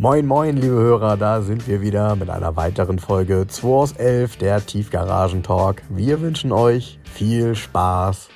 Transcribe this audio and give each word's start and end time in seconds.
Moin, 0.00 0.24
moin, 0.24 0.56
liebe 0.56 0.76
Hörer, 0.76 1.18
da 1.18 1.42
sind 1.42 1.68
wir 1.68 1.82
wieder 1.82 2.16
mit 2.16 2.30
einer 2.30 2.56
weiteren 2.56 2.98
Folge 2.98 3.46
2 3.46 3.68
aus 3.68 3.92
11, 3.92 4.38
der 4.38 4.64
Tiefgaragen-Talk. 4.64 5.82
Wir 5.90 6.22
wünschen 6.22 6.52
euch 6.52 6.98
viel 7.04 7.54
Spaß. 7.54 8.30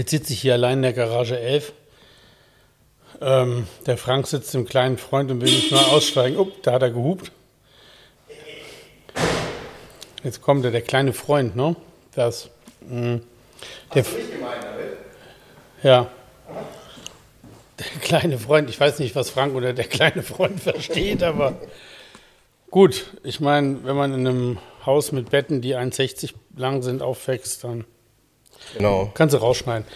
Jetzt 0.00 0.12
sitze 0.12 0.32
ich 0.32 0.40
hier 0.40 0.54
allein 0.54 0.78
in 0.78 0.82
der 0.82 0.94
Garage 0.94 1.38
11. 1.38 1.74
Ähm, 3.20 3.66
der 3.84 3.98
Frank 3.98 4.26
sitzt 4.26 4.54
im 4.54 4.64
kleinen 4.64 4.96
Freund 4.96 5.30
und 5.30 5.42
will 5.42 5.50
nicht 5.50 5.72
mal 5.72 5.84
aussteigen. 5.90 6.38
Oh, 6.38 6.50
da 6.62 6.72
hat 6.72 6.80
er 6.80 6.90
gehupt. 6.90 7.30
Jetzt 10.24 10.40
kommt 10.40 10.64
er, 10.64 10.70
der 10.70 10.80
kleine 10.80 11.12
Freund, 11.12 11.54
ne? 11.54 11.76
Das. 12.14 12.48
Mh, 12.88 13.20
der, 13.94 14.04
ja. 15.82 16.10
Der 17.78 18.00
kleine 18.00 18.38
Freund, 18.38 18.70
ich 18.70 18.80
weiß 18.80 19.00
nicht, 19.00 19.14
was 19.14 19.28
Frank 19.28 19.54
oder 19.54 19.74
der 19.74 19.84
kleine 19.84 20.22
Freund 20.22 20.60
versteht, 20.62 21.22
aber 21.22 21.60
gut. 22.70 23.04
Ich 23.22 23.40
meine, 23.40 23.84
wenn 23.84 23.96
man 23.96 24.14
in 24.14 24.26
einem 24.26 24.58
Haus 24.86 25.12
mit 25.12 25.28
Betten, 25.28 25.60
die 25.60 25.76
1,60 25.76 26.32
lang 26.56 26.80
sind, 26.80 27.02
aufwächst, 27.02 27.64
dann 27.64 27.84
Genau. 28.76 29.10
kannst 29.14 29.34
du 29.34 29.38
rausschneiden. 29.38 29.86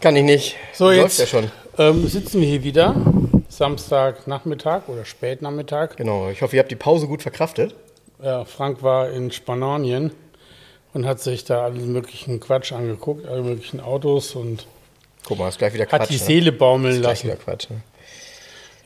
Kann 0.00 0.14
ich 0.16 0.24
nicht. 0.24 0.56
So, 0.72 0.86
Läuft 0.90 1.02
jetzt 1.02 1.18
ja 1.20 1.26
schon. 1.26 1.50
Ähm, 1.78 2.06
sitzen 2.08 2.40
wir 2.40 2.48
hier 2.48 2.62
wieder. 2.62 2.94
Samstagnachmittag 3.48 4.88
oder 4.88 5.04
Spätnachmittag. 5.04 5.96
Genau. 5.96 6.28
Ich 6.30 6.42
hoffe, 6.42 6.56
ihr 6.56 6.60
habt 6.60 6.70
die 6.70 6.76
Pause 6.76 7.06
gut 7.06 7.22
verkraftet. 7.22 7.74
Ja, 8.22 8.44
Frank 8.44 8.82
war 8.82 9.10
in 9.10 9.30
Spanien 9.30 10.12
und 10.92 11.06
hat 11.06 11.20
sich 11.20 11.44
da 11.44 11.64
allen 11.64 11.92
möglichen 11.92 12.40
Quatsch 12.40 12.72
angeguckt, 12.72 13.26
alle 13.26 13.42
möglichen 13.42 13.80
Autos 13.80 14.34
und 14.34 14.66
Guck 15.24 15.38
mal, 15.38 15.48
ist 15.48 15.58
gleich 15.58 15.74
wieder 15.74 15.84
hat 15.84 15.90
Quatsch. 15.90 16.08
die 16.10 16.14
ne? 16.14 16.20
Seele 16.20 16.52
baumeln 16.52 16.94
Ist 16.96 17.00
gleich 17.02 17.24
lassen. 17.24 17.26
wieder 17.26 17.36
Quatsch. 17.36 17.70
Ne? 17.70 17.80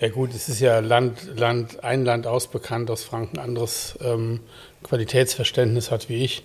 Ja 0.01 0.09
gut, 0.09 0.35
es 0.35 0.49
ist 0.49 0.61
ja 0.61 0.81
Land, 0.81 1.39
Land, 1.39 1.85
ein 1.85 2.05
Land 2.05 2.27
ausbekannt, 2.27 2.89
dass 2.89 3.05
Frank 3.05 3.35
ein 3.35 3.39
anderes 3.39 3.97
ähm, 4.03 4.41
Qualitätsverständnis 4.83 5.91
hat 5.91 6.09
wie 6.09 6.25
ich. 6.25 6.43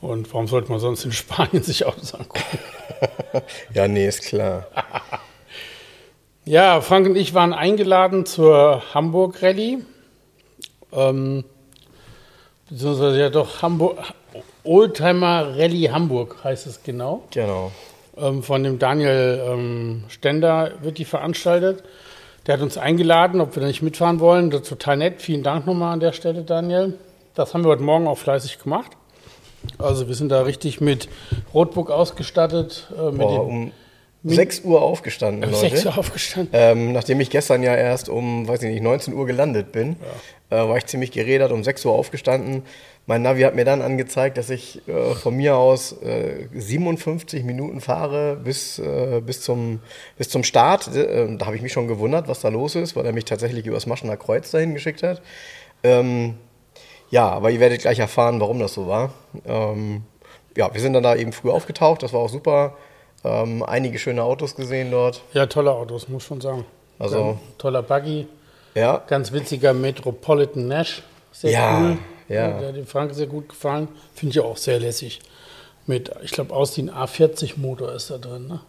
Und 0.00 0.32
warum 0.32 0.46
sollte 0.46 0.70
man 0.70 0.80
sonst 0.80 1.04
in 1.04 1.12
Spanien 1.12 1.62
sich 1.62 1.86
Autos 1.86 2.14
angucken? 2.14 2.58
Ja, 3.74 3.88
nee, 3.88 4.06
ist 4.06 4.22
klar. 4.22 4.66
Ja, 6.46 6.82
Frank 6.82 7.06
und 7.06 7.16
ich 7.16 7.32
waren 7.32 7.54
eingeladen 7.54 8.26
zur 8.26 8.82
Hamburg 8.92 9.42
Rallye. 9.42 9.78
Ähm, 10.92 11.44
beziehungsweise 12.68 13.18
ja 13.18 13.30
doch 13.30 13.62
Hamburg, 13.62 13.96
Oldtimer 14.62 15.56
Rallye 15.56 15.88
Hamburg 15.88 16.44
heißt 16.44 16.66
es 16.66 16.82
genau. 16.82 17.22
Genau. 17.30 17.72
Ähm, 18.18 18.42
von 18.42 18.62
dem 18.62 18.78
Daniel 18.78 19.42
ähm, 19.46 20.04
Stender 20.08 20.72
wird 20.82 20.98
die 20.98 21.06
veranstaltet. 21.06 21.82
Der 22.46 22.54
hat 22.54 22.62
uns 22.62 22.76
eingeladen, 22.76 23.40
ob 23.40 23.56
wir 23.56 23.62
da 23.62 23.66
nicht 23.66 23.80
mitfahren 23.82 24.20
wollen. 24.20 24.50
Das 24.50 24.62
ist 24.62 24.68
total 24.68 24.98
nett. 24.98 25.22
Vielen 25.22 25.42
Dank 25.42 25.66
nochmal 25.66 25.94
an 25.94 26.00
der 26.00 26.12
Stelle, 26.12 26.42
Daniel. 26.42 26.98
Das 27.34 27.54
haben 27.54 27.64
wir 27.64 27.70
heute 27.70 27.82
Morgen 27.82 28.06
auch 28.06 28.18
fleißig 28.18 28.58
gemacht. 28.58 28.92
Also 29.78 30.08
wir 30.08 30.14
sind 30.14 30.30
da 30.30 30.42
richtig 30.42 30.80
mit 30.80 31.08
Rotbook 31.52 31.90
ausgestattet. 31.90 32.92
Äh, 32.96 33.10
mit 33.10 33.18
Boah, 33.18 33.46
um 33.46 33.72
6 34.24 34.62
Uhr 34.64 34.80
aufgestanden, 34.80 35.50
Leute. 35.50 35.70
6 35.70 35.86
Uhr 35.86 35.98
aufgestanden. 35.98 36.50
Ähm, 36.54 36.92
nachdem 36.92 37.20
ich 37.20 37.28
gestern 37.28 37.62
ja 37.62 37.74
erst 37.74 38.08
um, 38.08 38.48
weiß 38.48 38.62
ich 38.62 38.70
nicht, 38.70 38.82
19 38.82 39.12
Uhr 39.12 39.26
gelandet 39.26 39.70
bin, 39.70 39.96
äh, 40.48 40.56
war 40.56 40.78
ich 40.78 40.86
ziemlich 40.86 41.10
gerädert, 41.10 41.52
um 41.52 41.62
6 41.62 41.84
Uhr 41.84 41.92
aufgestanden. 41.92 42.62
Mein 43.06 43.20
Navi 43.20 43.42
hat 43.42 43.54
mir 43.54 43.66
dann 43.66 43.82
angezeigt, 43.82 44.38
dass 44.38 44.48
ich 44.48 44.80
äh, 44.88 45.14
von 45.14 45.36
mir 45.36 45.56
aus 45.56 45.92
äh, 46.02 46.48
57 46.54 47.44
Minuten 47.44 47.82
fahre 47.82 48.36
bis, 48.42 48.78
äh, 48.78 49.20
bis, 49.20 49.42
zum, 49.42 49.80
bis 50.16 50.30
zum 50.30 50.42
Start. 50.42 50.94
Äh, 50.96 51.36
da 51.36 51.44
habe 51.44 51.56
ich 51.56 51.62
mich 51.62 51.72
schon 51.72 51.86
gewundert, 51.86 52.26
was 52.26 52.40
da 52.40 52.48
los 52.48 52.76
ist, 52.76 52.96
weil 52.96 53.04
er 53.04 53.12
mich 53.12 53.26
tatsächlich 53.26 53.66
übers 53.66 53.84
Maschener 53.84 54.16
Kreuz 54.16 54.50
dahin 54.50 54.72
geschickt 54.72 55.02
hat. 55.02 55.20
Ähm, 55.82 56.36
ja, 57.14 57.28
aber 57.30 57.50
ihr 57.50 57.60
werdet 57.60 57.80
gleich 57.82 57.98
erfahren, 58.00 58.40
warum 58.40 58.58
das 58.58 58.74
so 58.74 58.88
war. 58.88 59.12
Ähm, 59.46 60.02
ja, 60.56 60.72
wir 60.74 60.80
sind 60.80 60.92
dann 60.94 61.02
da 61.04 61.14
eben 61.14 61.32
früh 61.32 61.50
aufgetaucht, 61.50 62.02
das 62.02 62.12
war 62.12 62.20
auch 62.20 62.28
super. 62.28 62.74
Ähm, 63.24 63.62
einige 63.62 63.98
schöne 63.98 64.22
Autos 64.22 64.54
gesehen 64.56 64.90
dort. 64.90 65.22
Ja, 65.32 65.46
tolle 65.46 65.70
Autos, 65.72 66.08
muss 66.08 66.24
schon 66.24 66.40
sagen. 66.40 66.64
Also- 66.98 67.18
Ein 67.30 67.38
toller 67.58 67.82
Buggy, 67.82 68.26
Ja, 68.74 69.02
ganz 69.06 69.30
witziger 69.32 69.72
Metropolitan 69.72 70.66
Nash. 70.68 71.02
Sehr 71.32 71.50
Ja, 71.52 71.80
cool. 71.80 71.98
ja. 72.28 72.58
Der 72.58 72.68
hat 72.68 72.76
dem 72.76 72.86
Frank 72.86 73.14
sehr 73.14 73.26
gut 73.28 73.48
gefallen. 73.48 73.86
Finde 74.14 74.32
ich 74.32 74.40
auch 74.40 74.56
sehr 74.56 74.78
lässig. 74.80 75.20
Mit, 75.86 76.10
ich 76.22 76.32
glaube, 76.32 76.52
Austin 76.54 76.90
A40 76.90 77.58
Motor 77.58 77.92
ist 77.92 78.10
da 78.10 78.18
drin. 78.18 78.48
Ne? 78.48 78.60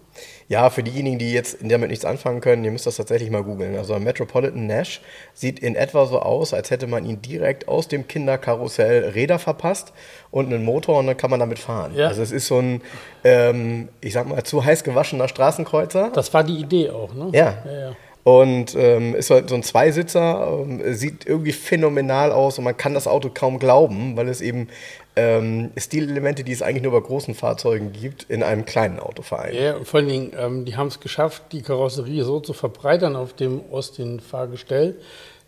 Ja, 0.48 0.70
für 0.70 0.84
diejenigen, 0.84 1.18
die 1.18 1.34
jetzt 1.34 1.58
damit 1.62 1.90
nichts 1.90 2.06
anfangen 2.06 2.40
können, 2.42 2.64
ihr 2.64 2.72
müsst 2.72 2.86
das 2.86 2.98
tatsächlich 2.98 3.32
mal 3.32 3.44
googeln. 3.44 3.76
Also 3.76 3.98
Metropolitan 4.00 4.68
Nash 4.68 5.02
sieht 5.34 5.60
in 5.60 5.76
etwa 5.76 6.06
so 6.06 6.20
aus, 6.20 6.54
als 6.54 6.70
hätte 6.70 6.88
man 6.88 7.06
ihn 7.06 7.22
direkt 7.22 7.68
aus 7.68 7.88
dem 7.88 8.08
Kinderkarussell 8.08 9.10
Räder 9.10 9.40
verpasst 9.40 9.94
und 10.32 10.54
einen 10.54 10.64
Motor 10.64 11.00
und 11.00 11.08
dann 11.08 11.18
kann 11.18 11.32
man 11.32 11.40
damit 11.40 11.60
fahren. 11.60 11.94
Ja. 11.96 12.08
Also 12.08 12.22
es 12.22 12.32
ist 12.32 12.48
so 12.48 12.60
ein, 12.60 12.82
ähm, 13.24 13.90
ich 14.02 14.14
sag 14.14 14.28
mal, 14.28 14.44
zu 14.44 14.64
heiß 14.64 14.84
gewaschener 14.84 15.28
Straßenkreuzer. 15.28 16.12
Das 16.14 16.34
war 16.34 16.44
die 16.44 16.58
Idee 16.58 16.92
auch. 16.92 17.14
Ne? 17.14 17.30
Ja. 17.34 17.58
ja, 17.66 17.80
ja. 17.80 17.96
Und 18.26 18.74
ähm, 18.74 19.14
ist 19.14 19.30
halt 19.30 19.50
so 19.50 19.56
ein 19.56 19.62
Zweisitzer, 19.62 20.48
ähm, 20.52 20.82
sieht 20.96 21.28
irgendwie 21.28 21.52
phänomenal 21.52 22.32
aus 22.32 22.58
und 22.58 22.64
man 22.64 22.76
kann 22.76 22.96
das 22.96 23.08
Auto 23.08 23.30
kaum 23.32 23.60
glauben, 23.60 24.18
weil 24.18 24.30
es 24.30 24.42
eben 24.42 24.68
ähm, 25.16 25.72
Stilelemente, 25.78 26.44
die 26.44 26.52
es 26.52 26.62
eigentlich 26.62 26.84
nur 26.84 26.92
bei 26.92 27.00
großen 27.06 27.36
Fahrzeugen 27.36 27.94
gibt, 27.94 28.24
in 28.24 28.44
einem 28.44 28.66
kleinen 28.66 29.00
Auto 29.00 29.22
vereint. 29.22 29.56
Ja, 29.56 29.76
vor 29.84 30.00
allen 30.00 30.10
Dingen, 30.10 30.32
ähm, 30.38 30.66
die 30.66 30.76
haben 30.76 30.88
es 30.88 31.00
geschafft, 31.00 31.44
die 31.52 31.62
Karosserie 31.62 32.24
so 32.24 32.40
zu 32.40 32.54
verbreitern 32.54 33.16
auf 33.16 33.34
dem 33.34 33.62
Austin-Fahrgestell, 33.72 34.96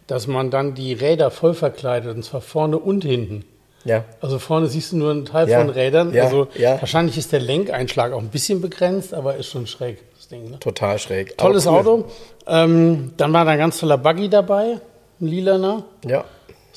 dass 0.08 0.28
man 0.28 0.52
dann 0.52 0.74
die 0.74 0.94
Räder 0.94 1.32
voll 1.32 1.54
verkleidet, 1.54 2.16
und 2.16 2.24
zwar 2.24 2.42
vorne 2.42 2.78
und 2.78 3.04
hinten. 3.04 3.44
Ja. 3.84 4.04
Also 4.22 4.40
vorne 4.40 4.68
siehst 4.68 4.92
du 4.92 4.98
nur 4.98 5.12
einen 5.12 5.26
Teil 5.26 5.48
Ja, 5.50 5.60
von 5.60 5.70
Rädern. 5.70 6.14
ja, 6.14 6.24
also 6.26 6.48
ja. 6.56 6.80
wahrscheinlich 6.82 7.18
ist 7.18 7.32
der 7.32 7.40
Lenkeinschlag 7.40 8.12
auch 8.12 8.20
ein 8.22 8.30
bisschen 8.30 8.62
begrenzt, 8.62 9.14
aber 9.14 9.36
ist 9.36 9.48
schon 9.50 9.66
schräg, 9.68 10.00
das 10.16 10.28
Ding. 10.28 10.50
Ne? 10.50 10.60
Total 10.60 11.00
schräg. 11.00 11.38
Tolles 11.38 11.66
cool. 11.68 11.74
Auto. 11.74 12.06
Ähm, 12.48 13.14
dann 13.18 13.32
war 13.34 13.46
da 13.46 13.52
ein 13.52 13.58
ganz 13.60 13.80
toller 13.80 13.98
Buggy 13.98 14.30
dabei, 14.30 14.80
ein 15.22 15.28
lilaner. 15.28 15.86
Ja, 16.06 16.26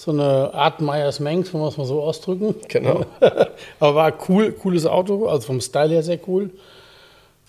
So 0.03 0.13
eine 0.13 0.55
Art 0.55 0.81
Meyers 0.81 1.21
Mengs, 1.21 1.53
wenn 1.53 1.61
wir 1.61 1.69
es 1.69 1.77
mal 1.77 1.85
so 1.85 2.01
ausdrücken. 2.01 2.55
genau. 2.69 3.05
aber 3.81 3.95
war 3.95 4.13
cool, 4.31 4.51
cooles 4.53 4.87
Auto, 4.87 5.27
also 5.27 5.49
vom 5.49 5.61
Style 5.61 5.91
her 5.91 6.03
sehr 6.03 6.19
cool. 6.27 6.49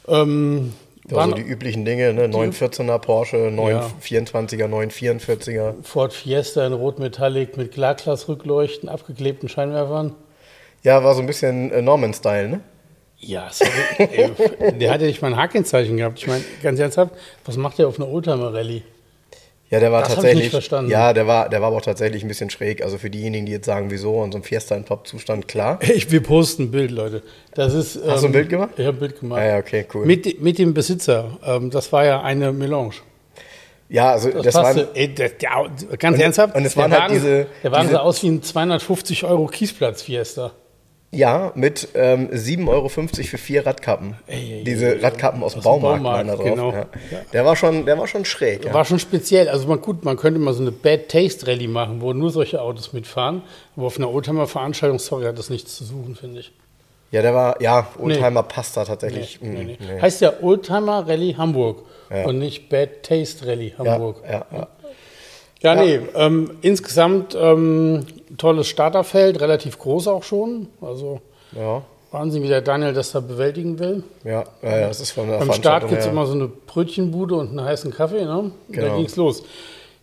Ähm, 0.10 0.74
Also 1.10 1.32
die 1.36 1.44
üblichen 1.44 1.86
Dinge, 1.86 2.12
ne? 2.12 2.28
914er 2.28 3.00
Porsche, 3.00 3.38
924er, 3.38 4.68
944er. 4.68 5.76
Ford 5.82 6.12
Fiesta 6.12 6.68
in 6.68 6.74
Rot 6.74 7.00
Metallic 7.00 7.56
mit 7.56 7.72
Klarglasrückleuchten, 7.72 8.90
abgeklebten 8.90 9.48
Scheinwerfern. 9.48 10.14
Ja, 10.84 11.06
war 11.06 11.16
so 11.16 11.22
ein 11.22 11.28
bisschen 11.28 11.72
äh, 11.72 11.82
Norman-Style, 11.82 12.50
ne? 12.50 12.60
Ja, 13.18 13.48
sorry, 13.50 13.72
ey, 13.98 14.78
der 14.78 14.92
hat 14.92 15.00
ja 15.00 15.08
nicht 15.08 15.22
mal 15.22 15.30
ein 15.30 15.38
Hakenzeichen 15.38 15.96
gehabt. 15.96 16.20
Ich 16.20 16.28
meine, 16.28 16.44
ganz 16.62 16.82
ernsthaft, 16.82 17.14
was 17.46 17.56
macht 17.56 17.78
der 17.80 17.88
auf 17.88 17.98
einer 17.98 18.10
Oldtimer-Rallye? 18.10 18.82
Ja, 19.72 19.80
der 19.80 19.92
war 19.92 20.02
Das 20.02 20.14
tatsächlich. 20.16 20.44
nicht 20.44 20.52
verstanden. 20.52 20.92
Ja, 20.92 21.14
der 21.14 21.26
war, 21.28 21.48
der 21.50 21.62
war 21.62 21.70
aber 21.70 21.78
auch 21.78 21.82
tatsächlich 21.82 22.24
ein 22.24 22.28
bisschen 22.28 22.50
schräg. 22.50 22.84
Also 22.84 22.98
für 22.98 23.10
diejenigen, 23.10 23.46
die 23.46 23.54
jetzt 23.54 23.66
sagen, 23.66 23.90
wieso, 23.90 24.16
und 24.20 24.34
so 24.34 24.38
ein 24.38 24.44
Fiesta 24.44 24.76
in 24.76 24.86
Top-Zustand, 24.86 25.48
klar. 25.48 25.80
Ich, 25.96 26.12
wir 26.12 26.22
posten 26.22 26.64
ein 26.64 26.72
Bild, 26.72 26.92
Leute. 26.92 27.24
Das 27.56 27.74
ist, 27.74 27.96
ähm, 27.96 28.02
Hast 28.08 28.22
du 28.24 28.28
ein 28.28 28.34
Bild 28.34 28.50
gemacht? 28.50 28.72
Ich 28.78 28.86
habe 28.86 28.98
ein 28.98 29.00
Bild 29.00 29.20
gemacht. 29.22 29.40
Ah, 29.42 29.46
ja, 29.48 29.58
okay, 29.58 29.86
cool. 29.94 30.06
Mit, 30.06 30.42
mit 30.42 30.58
dem 30.60 30.74
Besitzer. 30.74 31.38
Ähm, 31.46 31.70
das 31.72 31.92
war 31.94 32.06
ja 32.06 32.22
eine 32.22 32.52
Melange. 32.52 32.92
Ja, 33.88 34.12
also 34.12 34.30
Das, 34.30 34.44
das, 34.44 34.54
passte. 34.56 34.88
war. 34.88 34.96
Ey, 34.96 35.08
der, 35.16 35.30
der, 35.30 35.50
ganz 35.98 36.18
Und- 36.18 36.22
ernsthaft, 36.24 36.56
und 36.56 36.66
es 36.66 36.74
der 36.76 36.84
waren 36.84 36.92
halt 36.92 37.02
Wagen, 37.04 37.14
diese- 37.14 37.48
der 37.64 37.72
Wagen 37.72 37.82
diese- 37.84 37.94
sah 37.94 38.00
aus 38.02 38.24
wie 38.24 38.28
ein 38.28 38.44
250 38.44 39.24
Euro 39.26 39.48
Kiesplatz-Fiesta. 39.48 40.52
Ja, 41.14 41.52
mit 41.56 41.90
ähm, 41.94 42.30
7,50 42.30 42.68
Euro 42.70 42.88
für 42.90 43.38
vier 43.38 43.66
Radkappen. 43.66 44.16
Ey, 44.28 44.64
Diese 44.66 44.96
ey, 44.96 45.02
Radkappen 45.02 45.44
aus 45.44 45.54
dem 45.54 45.60
aus 45.60 45.64
dem 45.64 45.82
Baumarkt, 45.82 46.04
Baumarkt, 46.04 46.18
waren 46.20 46.28
da 46.28 46.36
drauf. 46.36 46.46
genau. 46.46 46.72
Ja. 46.72 46.86
Der, 47.34 47.44
war 47.46 47.56
schon, 47.58 47.86
der 47.86 47.98
war 47.98 48.08
schon 48.08 48.24
schräg. 48.24 48.64
Ja. 48.64 48.74
War 48.74 48.86
schon 48.86 48.98
speziell. 48.98 49.50
Also 49.50 49.68
man, 49.68 49.82
gut, 49.82 50.06
man 50.06 50.16
könnte 50.16 50.40
mal 50.40 50.54
so 50.54 50.62
eine 50.62 50.72
Bad 50.72 51.10
Taste 51.10 51.48
Rallye 51.48 51.68
machen, 51.68 52.00
wo 52.02 52.14
nur 52.14 52.30
solche 52.32 52.62
Autos 52.62 52.94
mitfahren. 52.94 53.42
Aber 53.76 53.88
auf 53.88 53.98
einer 53.98 54.10
Oldtimer-Veranstaltung, 54.10 55.00
sorry, 55.00 55.26
hat 55.26 55.38
das 55.38 55.50
nichts 55.50 55.76
zu 55.76 55.84
suchen, 55.84 56.16
finde 56.16 56.40
ich. 56.40 56.54
ja, 57.12 57.22
der 57.22 57.34
war, 57.34 57.62
ja, 57.62 57.88
Oldtimer 58.00 58.44
passt 58.44 58.78
da 58.78 58.82
Nee, 58.84 58.88
tatsächlich. 58.88 59.40
nee, 59.42 59.50
Mm, 59.50 59.66
nee. 59.66 59.78
nee. 59.80 60.02
Heißt 60.02 60.22
ja 60.22 60.32
Oldtimer 60.42 61.06
Rallye 61.10 61.36
Hamburg 61.36 61.84
Ja. 62.10 62.26
und 62.26 62.40
nicht 62.40 62.70
Bad 62.70 63.04
Taste 63.04 63.46
Rallye 63.48 63.74
Hamburg. 63.78 64.24
ja, 64.26 64.46
ja. 64.50 64.68
Ja, 65.62 65.76
nee, 65.76 66.00
ähm, 66.16 66.52
insgesamt 66.62 67.38
ähm, 67.40 68.06
tolles 68.38 68.68
Starterfeld, 68.68 69.40
relativ 69.40 69.78
groß 69.78 70.08
auch 70.08 70.24
schon. 70.24 70.68
Also 70.82 71.22
Ja. 71.56 71.84
Wahnsinn, 72.12 72.44
wie 72.44 72.50
der 72.50 72.62
Daniel 72.62 72.94
das 72.94 73.14
da 73.14 73.22
bewältigen 73.22 73.80
will. 73.80 74.04
Ja, 74.26 74.44
ja, 74.62 74.80
ja 74.80 74.88
das 74.90 75.00
ist 75.00 75.12
von 75.12 75.30
der 75.30 75.38
Beim 75.38 75.54
Start 75.54 75.88
gibt 75.88 76.02
es 76.02 76.08
immer 76.08 76.26
so 76.26 76.34
eine 76.34 76.48
Brötchenbude 76.48 77.36
und 77.36 77.50
einen 77.50 77.64
heißen 77.64 77.92
Kaffee, 77.92 78.26
ne? 78.26 78.52
Genau. 78.70 78.88
Da 78.88 78.96
ging 78.98 79.06
es 79.06 79.16
los. 79.16 79.44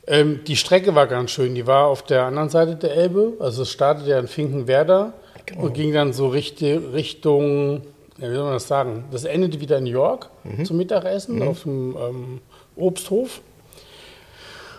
Ähm, 0.07 0.41
die 0.47 0.57
Strecke 0.57 0.95
war 0.95 1.07
ganz 1.07 1.33
schön. 1.33 1.55
Die 1.55 1.67
war 1.67 1.87
auf 1.87 2.03
der 2.03 2.23
anderen 2.23 2.49
Seite 2.49 2.77
der 2.77 2.95
Elbe. 2.95 3.35
Also 3.41 3.63
es 3.63 3.71
startete 3.71 4.09
ja 4.09 4.19
in 4.19 4.27
Finkenwerder 4.27 5.13
genau. 5.45 5.65
und 5.65 5.75
ging 5.75 5.93
dann 5.93 6.15
so 6.15 6.29
Richtung, 6.29 6.93
Richtung 6.95 7.83
ja, 8.19 8.31
wie 8.31 8.35
soll 8.35 8.45
man 8.45 8.55
das 8.55 8.67
sagen? 8.67 9.05
Das 9.11 9.25
endete 9.25 9.61
wieder 9.61 9.79
in 9.79 9.85
New 9.85 9.91
York 9.91 10.31
mhm. 10.45 10.65
zum 10.65 10.77
Mittagessen 10.77 11.37
mhm. 11.37 11.49
auf 11.49 11.63
dem 11.63 11.97
ähm, 11.97 12.41
Obsthof. 12.75 13.41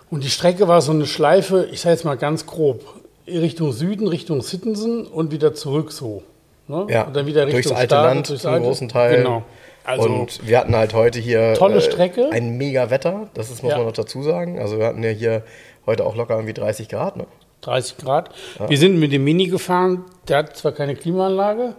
Und 0.09 0.23
die 0.23 0.29
Strecke 0.29 0.67
war 0.67 0.81
so 0.81 0.91
eine 0.91 1.05
Schleife, 1.05 1.67
ich 1.71 1.81
sage 1.81 1.93
jetzt 1.93 2.05
mal 2.05 2.17
ganz 2.17 2.45
grob, 2.45 2.83
Richtung 3.27 3.71
Süden, 3.71 4.07
Richtung 4.07 4.41
Sittensen 4.41 5.05
und 5.05 5.31
wieder 5.31 5.53
zurück 5.53 5.91
so. 5.91 6.23
Ne? 6.67 6.87
Ja, 6.89 7.03
und 7.03 7.15
dann 7.15 7.25
wieder 7.25 7.45
Richtung 7.45 7.61
durchs 7.61 7.71
alte 7.71 7.95
Stade, 7.95 8.07
Land, 8.07 8.29
durchs 8.29 8.45
alte, 8.45 8.65
großen 8.65 8.89
Teil. 8.89 9.17
Genau. 9.17 9.43
Also 9.83 10.09
und 10.09 10.47
wir 10.47 10.59
hatten 10.59 10.75
halt 10.75 10.93
heute 10.93 11.19
hier 11.19 11.55
tolle 11.55 11.81
Strecke. 11.81 12.29
Äh, 12.31 12.35
ein 12.37 12.57
mega 12.57 12.89
Wetter, 12.89 13.29
das 13.33 13.49
ist, 13.49 13.63
muss 13.63 13.71
ja. 13.71 13.77
man 13.77 13.87
noch 13.87 13.93
dazu 13.93 14.21
sagen. 14.21 14.59
Also 14.59 14.77
wir 14.77 14.85
hatten 14.85 15.03
ja 15.03 15.09
hier 15.09 15.43
heute 15.85 16.05
auch 16.05 16.15
locker 16.15 16.35
irgendwie 16.35 16.53
30 16.53 16.89
Grad. 16.89 17.17
Ne? 17.17 17.25
30 17.61 17.97
Grad. 17.97 18.29
Ja. 18.59 18.69
Wir 18.69 18.77
sind 18.77 18.99
mit 18.99 19.11
dem 19.11 19.23
Mini 19.23 19.47
gefahren, 19.47 20.05
der 20.27 20.37
hat 20.37 20.57
zwar 20.57 20.71
keine 20.71 20.95
Klimaanlage, 20.95 21.75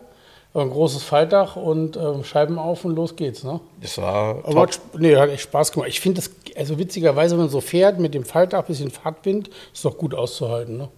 ein 0.52 0.70
großes 0.70 1.04
Faltdach 1.04 1.54
und 1.54 1.96
äh, 1.96 2.24
Scheiben 2.24 2.58
auf 2.58 2.84
und 2.84 2.96
los 2.96 3.14
geht's. 3.14 3.44
Ne? 3.44 3.60
Das 3.80 3.98
war. 3.98 4.44
Aber 4.44 4.62
hat, 4.62 4.80
nee, 4.98 5.14
hat 5.14 5.30
echt 5.30 5.42
Spaß 5.42 5.70
gemacht. 5.70 5.88
Ich 5.88 6.00
finde 6.00 6.20
das, 6.20 6.30
also 6.56 6.76
witzigerweise, 6.76 7.36
wenn 7.36 7.44
man 7.44 7.50
so 7.50 7.60
fährt 7.60 8.00
mit 8.00 8.14
dem 8.14 8.24
Faltdach, 8.24 8.64
bisschen 8.64 8.90
Fahrtwind, 8.90 9.48
ist 9.72 9.84
doch 9.84 9.96
gut 9.96 10.12
auszuhalten. 10.12 10.76
Ne? 10.76 10.88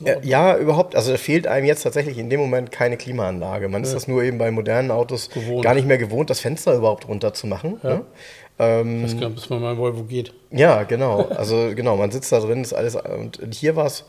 Ja, 0.00 0.20
ja, 0.22 0.56
überhaupt. 0.56 0.96
Also 0.96 1.12
da 1.12 1.18
fehlt 1.18 1.46
einem 1.46 1.66
jetzt 1.66 1.82
tatsächlich 1.82 2.16
in 2.16 2.30
dem 2.30 2.40
Moment 2.40 2.72
keine 2.72 2.96
Klimaanlage. 2.96 3.68
Man 3.68 3.82
ja. 3.82 3.88
ist 3.88 3.94
das 3.94 4.08
nur 4.08 4.22
eben 4.22 4.38
bei 4.38 4.50
modernen 4.50 4.90
Autos 4.90 5.28
gewohnt. 5.28 5.64
gar 5.64 5.74
nicht 5.74 5.86
mehr 5.86 5.98
gewohnt, 5.98 6.30
das 6.30 6.40
Fenster 6.40 6.74
überhaupt 6.74 7.06
runterzumachen. 7.06 7.80
Ja. 7.82 7.90
Ne? 7.90 8.04
Ähm, 8.58 9.02
gar 9.20 9.28
nicht, 9.28 9.34
bis 9.34 9.50
man 9.50 9.60
mal 9.60 9.76
Volvo 9.76 10.04
geht. 10.04 10.32
Ja, 10.50 10.84
genau. 10.84 11.26
Also 11.28 11.72
genau, 11.74 11.96
man 11.96 12.10
sitzt 12.10 12.32
da 12.32 12.40
drin, 12.40 12.62
ist 12.62 12.72
alles. 12.72 12.96
Und 12.96 13.38
hier 13.52 13.76
war 13.76 13.86
es 13.86 14.04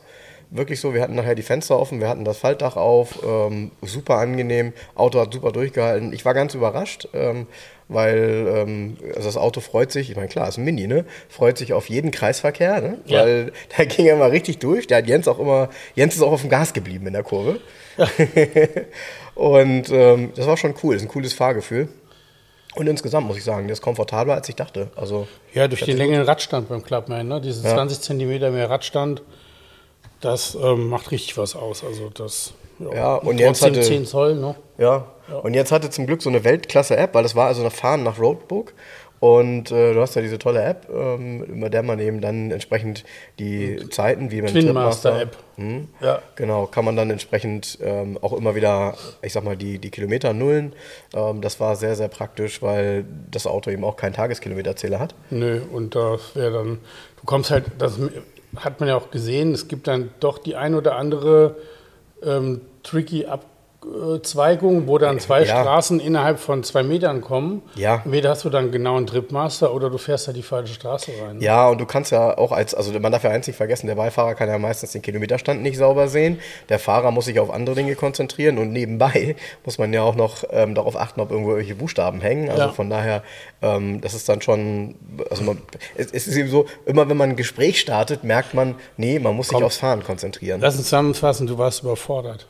wirklich 0.49 0.79
so, 0.79 0.93
wir 0.93 1.01
hatten 1.01 1.15
nachher 1.15 1.35
die 1.35 1.41
Fenster 1.41 1.79
offen, 1.79 1.99
wir 1.99 2.09
hatten 2.09 2.25
das 2.25 2.37
Faltdach 2.37 2.75
auf, 2.75 3.19
ähm, 3.25 3.71
super 3.81 4.17
angenehm, 4.17 4.73
Auto 4.95 5.19
hat 5.19 5.33
super 5.33 5.51
durchgehalten. 5.51 6.13
Ich 6.13 6.25
war 6.25 6.33
ganz 6.33 6.53
überrascht, 6.53 7.07
ähm, 7.13 7.47
weil 7.87 8.47
ähm, 8.49 8.97
also 9.15 9.23
das 9.23 9.37
Auto 9.37 9.61
freut 9.61 9.91
sich, 9.91 10.09
ich 10.09 10.15
meine 10.15 10.27
klar, 10.27 10.47
ist 10.47 10.57
ein 10.57 10.63
Mini, 10.63 10.87
ne? 10.87 11.05
Freut 11.29 11.57
sich 11.57 11.73
auf 11.73 11.89
jeden 11.89 12.11
Kreisverkehr, 12.11 12.81
ne? 12.81 12.97
Ja. 13.05 13.21
Weil 13.21 13.51
da 13.77 13.85
ging 13.85 14.05
er 14.05 14.15
mal 14.15 14.29
richtig 14.29 14.59
durch. 14.59 14.87
Der 14.87 14.97
hat 14.97 15.07
Jens 15.07 15.27
auch 15.27 15.39
immer, 15.39 15.69
Jens 15.95 16.15
ist 16.15 16.21
auch 16.21 16.31
auf 16.31 16.41
dem 16.41 16.49
Gas 16.49 16.73
geblieben 16.73 17.07
in 17.07 17.13
der 17.13 17.23
Kurve. 17.23 17.59
Ja. 17.97 18.07
Und 19.35 19.89
ähm, 19.91 20.31
das 20.35 20.47
war 20.47 20.57
schon 20.57 20.73
cool, 20.81 20.95
das 20.95 21.03
ist 21.03 21.09
ein 21.09 21.11
cooles 21.11 21.33
Fahrgefühl. 21.33 21.89
Und 22.75 22.87
insgesamt 22.87 23.25
muss 23.27 23.37
ich 23.37 23.43
sagen, 23.43 23.67
der 23.67 23.73
ist 23.73 23.81
komfortabler, 23.81 24.33
als 24.33 24.49
ich 24.49 24.55
dachte. 24.55 24.89
Also, 24.95 25.27
ja, 25.53 25.67
durch 25.67 25.83
den 25.83 25.97
längeren 25.97 26.25
Radstand 26.25 26.67
beim 26.67 26.83
Clubman, 26.83 27.27
ne? 27.27 27.39
diese 27.39 27.63
ja. 27.63 27.73
20 27.73 28.01
Zentimeter 28.01 28.51
mehr 28.51 28.69
Radstand, 28.69 29.21
das 30.25 30.57
ähm, 30.61 30.89
macht 30.89 31.11
richtig 31.11 31.37
was 31.37 31.55
aus. 31.55 31.83
Also 31.83 32.09
das 32.09 32.53
ja, 32.79 32.93
ja 32.93 33.15
und 33.15 33.39
jetzt 33.39 33.61
hatte 33.61 33.81
10 33.81 34.05
Zoll, 34.05 34.35
ne? 34.35 34.55
Ja, 34.77 35.05
ja, 35.29 35.35
und 35.37 35.53
jetzt 35.53 35.71
hatte 35.71 35.89
zum 35.89 36.07
Glück 36.07 36.21
so 36.21 36.29
eine 36.29 36.43
Weltklasse-App, 36.43 37.13
weil 37.13 37.23
das 37.23 37.35
war 37.35 37.47
also 37.47 37.63
ein 37.63 37.71
Fahren 37.71 38.03
nach 38.03 38.19
Roadbook. 38.19 38.73
Und 39.21 39.71
äh, 39.71 39.93
du 39.93 40.01
hast 40.01 40.15
ja 40.15 40.21
diese 40.21 40.37
tolle 40.37 40.61
App, 40.61 40.87
ähm, 40.93 41.41
über 41.43 41.69
der 41.69 41.83
man 41.83 41.99
eben 41.99 42.19
dann 42.21 42.51
entsprechend 42.51 43.05
die 43.39 43.79
und 43.79 43.93
Zeiten, 43.93 44.29
wie 44.29 44.41
beim 44.41 44.51
Twin 44.51 44.73
Master 44.73 45.19
App. 45.21 45.37
Hm, 45.55 45.87
ja. 46.01 46.21
Genau, 46.35 46.67
kann 46.67 46.83
man 46.83 46.95
dann 46.97 47.09
entsprechend 47.09 47.79
ähm, 47.81 48.19
auch 48.21 48.33
immer 48.33 48.55
wieder, 48.55 48.95
ich 49.21 49.31
sag 49.31 49.43
mal, 49.43 49.55
die, 49.55 49.79
die 49.79 49.89
Kilometer 49.89 50.33
nullen. 50.33 50.73
Ähm, 51.15 51.41
das 51.41 51.59
war 51.61 51.75
sehr, 51.77 51.95
sehr 51.95 52.09
praktisch, 52.09 52.61
weil 52.61 53.05
das 53.31 53.47
Auto 53.47 53.71
eben 53.71 53.85
auch 53.85 53.95
keinen 53.95 54.13
Tageskilometerzähler 54.13 54.99
hat. 54.99 55.15
Nö, 55.29 55.61
und 55.71 55.95
das 55.95 56.35
wäre 56.35 56.51
dann, 56.51 56.79
du 57.19 57.25
kommst 57.25 57.51
halt, 57.51 57.63
das 57.79 57.97
hat 58.59 58.79
man 58.79 58.89
ja 58.89 58.95
auch 58.95 59.11
gesehen, 59.11 59.53
es 59.53 59.67
gibt 59.67 59.87
dann 59.87 60.11
doch 60.19 60.37
die 60.37 60.55
ein 60.55 60.75
oder 60.75 60.95
andere 60.95 61.55
ähm, 62.23 62.61
tricky 62.83 63.25
Ab 63.25 63.45
Abzweigung, 63.85 64.87
wo 64.87 64.97
dann 64.97 65.19
zwei 65.19 65.43
ja. 65.43 65.61
Straßen 65.61 65.99
innerhalb 65.99 66.39
von 66.39 66.63
zwei 66.63 66.83
Metern 66.83 67.21
kommen. 67.21 67.61
Ja. 67.75 68.01
Entweder 68.03 68.31
hast 68.31 68.43
du 68.43 68.49
dann 68.49 68.71
genau 68.71 68.97
einen 68.97 69.07
Tripmaster 69.07 69.73
oder 69.73 69.89
du 69.89 69.97
fährst 69.97 70.27
da 70.27 70.33
die 70.33 70.41
falsche 70.41 70.73
Straße 70.73 71.11
rein. 71.21 71.39
Ja, 71.39 71.69
und 71.69 71.79
du 71.79 71.85
kannst 71.85 72.11
ja 72.11 72.37
auch 72.37 72.51
als, 72.51 72.73
also 72.73 72.97
man 72.99 73.11
darf 73.11 73.23
ja 73.23 73.29
eins 73.29 73.47
nicht 73.47 73.55
vergessen, 73.55 73.87
der 73.87 73.95
Beifahrer 73.95 74.35
kann 74.35 74.49
ja 74.49 74.57
meistens 74.57 74.91
den 74.91 75.01
Kilometerstand 75.01 75.61
nicht 75.61 75.77
sauber 75.77 76.07
sehen. 76.07 76.39
Der 76.69 76.79
Fahrer 76.79 77.11
muss 77.11 77.25
sich 77.25 77.39
auf 77.39 77.51
andere 77.51 77.75
Dinge 77.75 77.95
konzentrieren 77.95 78.57
und 78.57 78.71
nebenbei 78.71 79.35
muss 79.65 79.77
man 79.77 79.93
ja 79.93 80.01
auch 80.01 80.15
noch 80.15 80.43
ähm, 80.51 80.75
darauf 80.75 80.95
achten, 80.95 81.21
ob 81.21 81.31
irgendwo 81.31 81.51
irgendwelche 81.51 81.75
Buchstaben 81.75 82.21
hängen. 82.21 82.49
Also 82.49 82.63
ja. 82.63 82.71
von 82.71 82.89
daher, 82.89 83.23
ähm, 83.61 84.01
das 84.01 84.13
ist 84.13 84.27
dann 84.27 84.41
schon, 84.41 84.95
also 85.29 85.43
man, 85.43 85.61
es, 85.95 86.07
es, 86.11 86.27
ist 86.27 86.35
eben 86.35 86.49
so, 86.49 86.65
immer 86.85 87.07
wenn 87.09 87.17
man 87.17 87.31
ein 87.31 87.35
Gespräch 87.35 87.79
startet, 87.79 88.23
merkt 88.23 88.53
man, 88.53 88.75
nee, 88.97 89.19
man 89.19 89.35
muss 89.35 89.49
Komm, 89.49 89.57
sich 89.57 89.65
aufs 89.65 89.77
Fahren 89.77 90.03
konzentrieren. 90.03 90.61
Lass 90.61 90.75
uns 90.75 90.85
zusammenfassen, 90.85 91.47
du 91.47 91.57
warst 91.57 91.83
überfordert. 91.83 92.47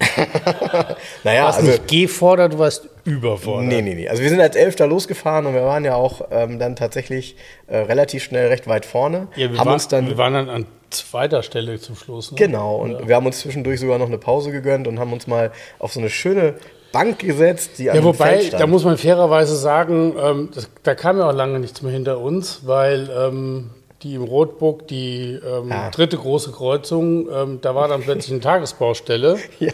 naja, 1.24 1.40
du 1.40 1.46
warst 1.46 1.58
also, 1.58 1.70
nicht 1.70 1.88
gefordert, 1.88 2.54
du 2.54 2.58
warst 2.58 2.88
überfordert. 3.04 3.66
Nee, 3.66 3.82
nee, 3.82 3.94
nee. 3.94 4.08
Also 4.08 4.22
wir 4.22 4.30
sind 4.30 4.40
als 4.40 4.54
Elfter 4.56 4.86
losgefahren 4.86 5.46
und 5.46 5.54
wir 5.54 5.64
waren 5.64 5.84
ja 5.84 5.94
auch 5.94 6.28
ähm, 6.30 6.58
dann 6.58 6.76
tatsächlich 6.76 7.36
äh, 7.66 7.78
relativ 7.78 8.22
schnell 8.22 8.48
recht 8.48 8.68
weit 8.68 8.86
vorne. 8.86 9.28
Ja, 9.34 9.50
wir, 9.50 9.58
haben 9.58 9.66
waren, 9.66 9.74
uns 9.74 9.88
dann, 9.88 10.06
wir 10.06 10.18
waren 10.18 10.34
dann 10.34 10.48
an 10.48 10.66
zweiter 10.90 11.42
Stelle 11.42 11.80
zum 11.80 11.96
Schluss. 11.96 12.30
Ne? 12.32 12.38
Genau, 12.38 12.76
und 12.76 12.92
ja. 12.92 13.08
wir 13.08 13.16
haben 13.16 13.26
uns 13.26 13.40
zwischendurch 13.40 13.80
sogar 13.80 13.98
noch 13.98 14.06
eine 14.06 14.18
Pause 14.18 14.52
gegönnt 14.52 14.86
und 14.86 14.98
haben 14.98 15.12
uns 15.12 15.26
mal 15.26 15.50
auf 15.78 15.92
so 15.92 16.00
eine 16.00 16.10
schöne 16.10 16.54
Bank 16.92 17.18
gesetzt, 17.18 17.72
die 17.78 17.90
an 17.90 17.96
Ja, 17.96 18.04
wobei, 18.04 18.48
da 18.50 18.66
muss 18.66 18.84
man 18.84 18.96
fairerweise 18.96 19.56
sagen, 19.56 20.14
ähm, 20.18 20.48
das, 20.54 20.70
da 20.82 20.94
kam 20.94 21.18
ja 21.18 21.28
auch 21.28 21.34
lange 21.34 21.58
nichts 21.58 21.82
mehr 21.82 21.92
hinter 21.92 22.18
uns, 22.20 22.62
weil 22.64 23.10
ähm, 23.10 23.70
die 24.02 24.14
im 24.14 24.22
Rotburg, 24.22 24.86
die 24.86 25.38
ähm, 25.44 25.70
ja. 25.70 25.90
dritte 25.90 26.16
große 26.16 26.52
Kreuzung, 26.52 27.28
ähm, 27.30 27.58
da 27.60 27.74
war 27.74 27.88
dann 27.88 28.02
plötzlich 28.02 28.30
eine 28.30 28.40
Tagesbaustelle. 28.40 29.38
ja, 29.58 29.72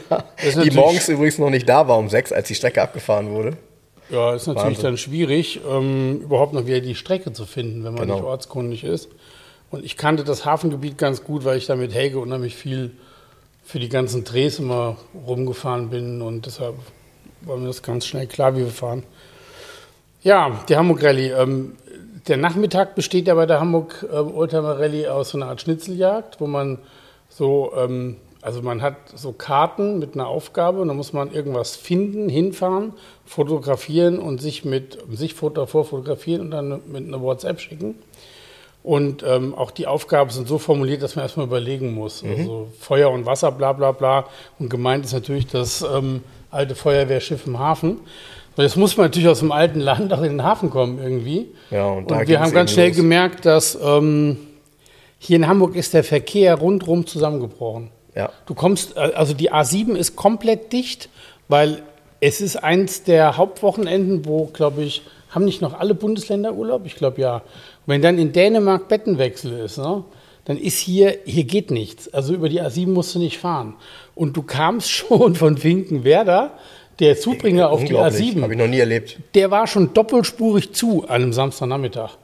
die 0.62 0.70
morgens 0.70 1.08
übrigens 1.08 1.38
noch 1.38 1.50
nicht 1.50 1.68
da 1.68 1.86
war 1.88 1.98
um 1.98 2.08
sechs, 2.08 2.32
als 2.32 2.48
die 2.48 2.54
Strecke 2.54 2.80
abgefahren 2.82 3.30
wurde. 3.30 3.56
Ja, 4.10 4.34
ist 4.34 4.46
natürlich 4.46 4.78
Wahnsinn. 4.78 4.84
dann 4.84 4.96
schwierig, 4.98 5.60
ähm, 5.68 6.20
überhaupt 6.22 6.52
noch 6.52 6.66
wieder 6.66 6.80
die 6.80 6.94
Strecke 6.94 7.32
zu 7.32 7.46
finden, 7.46 7.84
wenn 7.84 7.94
man 7.94 8.02
genau. 8.02 8.14
nicht 8.14 8.24
ortskundig 8.24 8.84
ist. 8.84 9.08
Und 9.70 9.84
ich 9.84 9.96
kannte 9.96 10.24
das 10.24 10.44
Hafengebiet 10.44 10.98
ganz 10.98 11.24
gut, 11.24 11.44
weil 11.44 11.58
ich 11.58 11.66
da 11.66 11.74
mit 11.74 11.92
Helge 11.92 12.18
unheimlich 12.18 12.54
viel 12.54 12.92
für 13.64 13.78
die 13.78 13.88
ganzen 13.88 14.24
Drehs 14.24 14.58
immer 14.58 14.96
rumgefahren 15.26 15.88
bin 15.88 16.20
und 16.20 16.46
deshalb 16.46 16.74
war 17.40 17.56
mir 17.56 17.66
das 17.66 17.82
ganz 17.82 18.06
schnell 18.06 18.26
klar, 18.26 18.54
wie 18.54 18.60
wir 18.60 18.68
fahren. 18.68 19.02
Ja, 20.24 20.58
die 20.70 20.76
Hamburg 20.76 21.04
Rallye. 21.04 21.32
Ähm, 21.32 21.76
der 22.26 22.38
Nachmittag 22.38 22.94
besteht 22.94 23.28
ja 23.28 23.34
bei 23.34 23.44
der 23.44 23.60
Hamburg 23.60 24.06
äh, 24.10 24.16
Oldtimer 24.16 24.78
Rallye 24.80 25.08
aus 25.08 25.30
so 25.30 25.38
einer 25.38 25.48
Art 25.48 25.60
Schnitzeljagd, 25.60 26.40
wo 26.40 26.46
man 26.46 26.78
so, 27.28 27.72
ähm, 27.76 28.16
also 28.40 28.62
man 28.62 28.80
hat 28.80 28.96
so 29.14 29.32
Karten 29.32 29.98
mit 29.98 30.14
einer 30.14 30.26
Aufgabe 30.26 30.80
und 30.80 30.88
dann 30.88 30.96
muss 30.96 31.12
man 31.12 31.30
irgendwas 31.30 31.76
finden, 31.76 32.30
hinfahren, 32.30 32.94
fotografieren 33.26 34.18
und 34.18 34.40
sich 34.40 34.64
mit 34.64 34.96
sich 35.12 35.36
davor 35.38 35.84
fotografieren 35.84 36.40
und 36.40 36.50
dann 36.52 36.80
mit 36.90 37.06
einer 37.06 37.20
WhatsApp 37.20 37.60
schicken. 37.60 37.96
Und 38.82 39.22
ähm, 39.26 39.54
auch 39.54 39.70
die 39.70 39.86
Aufgaben 39.86 40.30
sind 40.30 40.48
so 40.48 40.56
formuliert, 40.56 41.02
dass 41.02 41.16
man 41.16 41.24
erstmal 41.24 41.46
überlegen 41.46 41.92
muss. 41.92 42.22
Mhm. 42.22 42.30
Also 42.30 42.68
Feuer 42.80 43.10
und 43.10 43.26
Wasser, 43.26 43.52
bla 43.52 43.74
bla 43.74 43.92
bla. 43.92 44.24
Und 44.58 44.70
gemeint 44.70 45.04
ist 45.04 45.12
natürlich 45.12 45.46
das 45.46 45.82
ähm, 45.82 46.22
alte 46.50 46.74
Feuerwehrschiff 46.74 47.46
im 47.46 47.58
Hafen. 47.58 48.00
Das 48.56 48.76
muss 48.76 48.96
man 48.96 49.06
natürlich 49.06 49.28
aus 49.28 49.40
dem 49.40 49.52
alten 49.52 49.80
Land 49.80 50.12
auch 50.12 50.22
in 50.22 50.30
den 50.30 50.42
Hafen 50.44 50.70
kommen 50.70 50.98
irgendwie. 51.02 51.48
Ja, 51.70 51.86
und, 51.86 52.10
und 52.10 52.28
wir 52.28 52.40
haben 52.40 52.52
ganz 52.52 52.72
schnell 52.72 52.88
los. 52.88 52.96
gemerkt, 52.96 53.46
dass 53.46 53.78
ähm, 53.82 54.36
hier 55.18 55.36
in 55.36 55.48
Hamburg 55.48 55.74
ist 55.74 55.94
der 55.94 56.04
Verkehr 56.04 56.54
rundherum 56.54 57.06
zusammengebrochen. 57.06 57.90
Ja. 58.14 58.30
Du 58.46 58.54
kommst, 58.54 58.96
äh, 58.96 59.00
also 59.00 59.34
die 59.34 59.52
A7 59.52 59.96
ist 59.96 60.14
komplett 60.16 60.72
dicht, 60.72 61.08
weil 61.48 61.82
es 62.20 62.40
ist 62.40 62.56
eins 62.56 63.02
der 63.02 63.36
Hauptwochenenden, 63.36 64.24
wo, 64.24 64.46
glaube 64.46 64.82
ich, 64.82 65.02
haben 65.30 65.44
nicht 65.44 65.60
noch 65.60 65.78
alle 65.78 65.94
Bundesländer 65.94 66.54
Urlaub? 66.54 66.82
Ich 66.86 66.94
glaube 66.94 67.20
ja. 67.20 67.36
Und 67.36 67.42
wenn 67.86 68.02
dann 68.02 68.18
in 68.18 68.32
Dänemark 68.32 68.88
Bettenwechsel 68.88 69.58
ist, 69.58 69.78
ne, 69.78 70.04
dann 70.44 70.56
ist 70.56 70.78
hier, 70.78 71.18
hier 71.24 71.44
geht 71.44 71.70
nichts. 71.70 72.12
Also 72.14 72.34
über 72.34 72.48
die 72.48 72.62
A7 72.62 72.88
musst 72.88 73.14
du 73.14 73.18
nicht 73.18 73.38
fahren. 73.38 73.74
Und 74.14 74.36
du 74.36 74.42
kamst 74.42 74.90
schon 74.92 75.34
von 75.34 75.56
Finkenwerder 75.56 76.52
der 77.00 77.18
Zubringer 77.18 77.70
auf 77.70 77.84
die 77.84 77.94
A7. 77.94 78.42
Habe 78.42 78.54
ich 78.54 78.58
noch 78.58 78.68
nie 78.68 78.78
erlebt. 78.78 79.18
Der 79.34 79.50
war 79.50 79.66
schon 79.66 79.94
doppelspurig 79.94 80.72
zu 80.72 81.04
an 81.08 81.22
einem 81.22 81.32
Samstagnachmittag. 81.32 82.16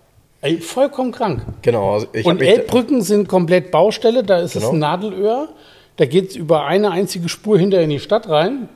Ey, 0.43 0.59
vollkommen 0.59 1.12
krank. 1.12 1.43
Genau. 1.62 1.93
Also 1.93 2.07
und 2.25 2.41
Elbbrücken 2.41 3.03
sind 3.03 3.29
komplett 3.29 3.71
Baustelle, 3.71 4.23
da 4.23 4.39
ist 4.39 4.55
genau. 4.55 4.69
es 4.69 4.73
ein 4.73 4.79
Nadelöhr. 4.79 5.49
Da 5.97 6.07
geht 6.07 6.31
es 6.31 6.37
über 6.37 6.65
eine 6.65 6.93
einzige 6.93 7.29
Spur 7.29 7.59
hinter 7.59 7.83
in 7.83 7.91
die 7.91 8.00
Stadt 8.00 8.29
rein. 8.29 8.69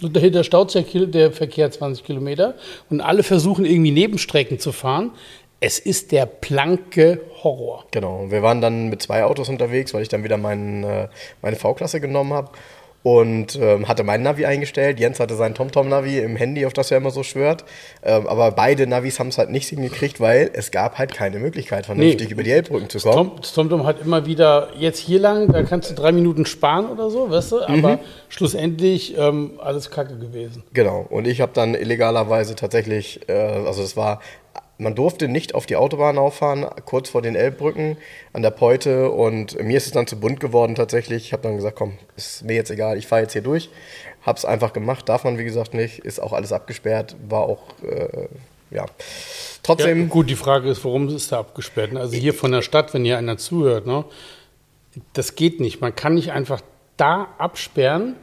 Und 0.00 0.14
dahinter 0.14 0.44
staut 0.44 0.72
der 0.74 1.32
Verkehr 1.32 1.70
20 1.70 2.04
Kilometer. 2.04 2.54
Und 2.90 3.00
alle 3.00 3.24
versuchen 3.24 3.64
irgendwie 3.64 3.90
Nebenstrecken 3.90 4.60
zu 4.60 4.70
fahren. 4.70 5.10
Es 5.58 5.80
ist 5.80 6.12
der 6.12 6.26
planke 6.26 7.20
Horror. 7.42 7.86
Genau. 7.90 8.26
Wir 8.28 8.42
waren 8.42 8.60
dann 8.60 8.88
mit 8.88 9.02
zwei 9.02 9.24
Autos 9.24 9.48
unterwegs, 9.48 9.92
weil 9.92 10.02
ich 10.02 10.08
dann 10.08 10.22
wieder 10.22 10.36
mein, 10.36 10.84
äh, 10.84 11.08
meine 11.42 11.56
V-Klasse 11.56 12.00
genommen 12.00 12.32
habe. 12.32 12.52
Und 13.04 13.56
ähm, 13.56 13.86
hatte 13.88 14.02
mein 14.02 14.22
Navi 14.22 14.44
eingestellt. 14.44 14.98
Jens 15.00 15.20
hatte 15.20 15.34
sein 15.36 15.54
TomTom-Navi 15.54 16.18
im 16.18 16.36
Handy, 16.36 16.66
auf 16.66 16.72
das 16.72 16.90
er 16.90 16.98
immer 16.98 17.10
so 17.10 17.22
schwört. 17.22 17.64
Ähm, 18.02 18.26
aber 18.26 18.50
beide 18.50 18.86
Navis 18.86 19.18
haben 19.20 19.28
es 19.28 19.38
halt 19.38 19.50
nicht 19.50 19.68
hingekriegt, 19.68 20.20
weil 20.20 20.50
es 20.52 20.70
gab 20.72 20.98
halt 20.98 21.14
keine 21.14 21.38
Möglichkeit, 21.38 21.86
vernünftig 21.86 22.26
Nee. 22.28 22.32
über 22.34 22.42
die 22.42 22.50
Elbbrücken 22.50 22.90
zu 22.90 22.98
kommen. 22.98 23.32
Das 23.40 23.52
TomTom 23.54 23.86
hat 23.86 24.00
immer 24.02 24.26
wieder, 24.26 24.68
jetzt 24.76 24.98
hier 24.98 25.20
lang, 25.20 25.50
da 25.52 25.62
kannst 25.62 25.90
du 25.90 25.94
drei 25.94 26.10
Minuten 26.12 26.44
sparen 26.44 26.86
oder 26.90 27.08
so, 27.08 27.30
weißt 27.30 27.52
du? 27.52 27.60
Aber 27.62 27.92
Mhm. 27.92 27.98
schlussendlich 28.28 29.16
ähm, 29.16 29.52
alles 29.62 29.90
Kacke 29.90 30.16
gewesen. 30.16 30.62
Genau. 30.72 31.06
Und 31.08 31.26
ich 31.26 31.40
habe 31.40 31.52
dann 31.54 31.74
illegalerweise 31.74 32.56
tatsächlich, 32.56 33.20
äh, 33.28 33.32
also 33.32 33.82
es 33.82 33.96
war, 33.96 34.20
man 34.78 34.94
durfte 34.94 35.28
nicht 35.28 35.54
auf 35.54 35.66
die 35.66 35.76
Autobahn 35.76 36.18
auffahren, 36.18 36.66
kurz 36.84 37.08
vor 37.08 37.20
den 37.20 37.34
Elbbrücken 37.34 37.96
an 38.32 38.42
der 38.42 38.50
Peute. 38.50 39.10
Und 39.10 39.60
mir 39.62 39.76
ist 39.76 39.86
es 39.86 39.92
dann 39.92 40.06
zu 40.06 40.18
bunt 40.18 40.40
geworden 40.40 40.74
tatsächlich. 40.76 41.26
Ich 41.26 41.32
habe 41.32 41.42
dann 41.42 41.56
gesagt, 41.56 41.76
komm, 41.76 41.98
ist 42.16 42.44
mir 42.44 42.54
jetzt 42.54 42.70
egal, 42.70 42.96
ich 42.96 43.06
fahre 43.06 43.22
jetzt 43.22 43.32
hier 43.32 43.42
durch. 43.42 43.70
Hab's 44.22 44.44
einfach 44.44 44.72
gemacht, 44.72 45.08
darf 45.08 45.24
man 45.24 45.38
wie 45.38 45.44
gesagt 45.44 45.74
nicht, 45.74 45.98
ist 46.00 46.20
auch 46.20 46.32
alles 46.32 46.52
abgesperrt, 46.52 47.16
war 47.28 47.42
auch, 47.42 47.62
äh, 47.82 48.28
ja. 48.70 48.84
Ja, 48.84 48.86
Trotzdem, 49.62 50.10
gut, 50.10 50.28
die 50.28 50.36
Frage 50.36 50.68
ist, 50.68 50.84
warum 50.84 51.08
ist 51.08 51.32
da 51.32 51.38
abgesperrt? 51.38 51.96
Also 51.96 52.16
hier 52.16 52.34
von 52.34 52.52
der 52.52 52.60
Stadt, 52.60 52.92
wenn 52.92 53.04
hier 53.04 53.16
einer 53.16 53.38
zuhört, 53.38 53.86
ne? 53.86 54.04
das 55.12 55.34
geht 55.34 55.60
nicht. 55.60 55.80
Man 55.80 55.94
kann 55.94 56.14
nicht 56.14 56.32
einfach 56.32 56.60
da 56.96 57.28
absperren 57.38 58.16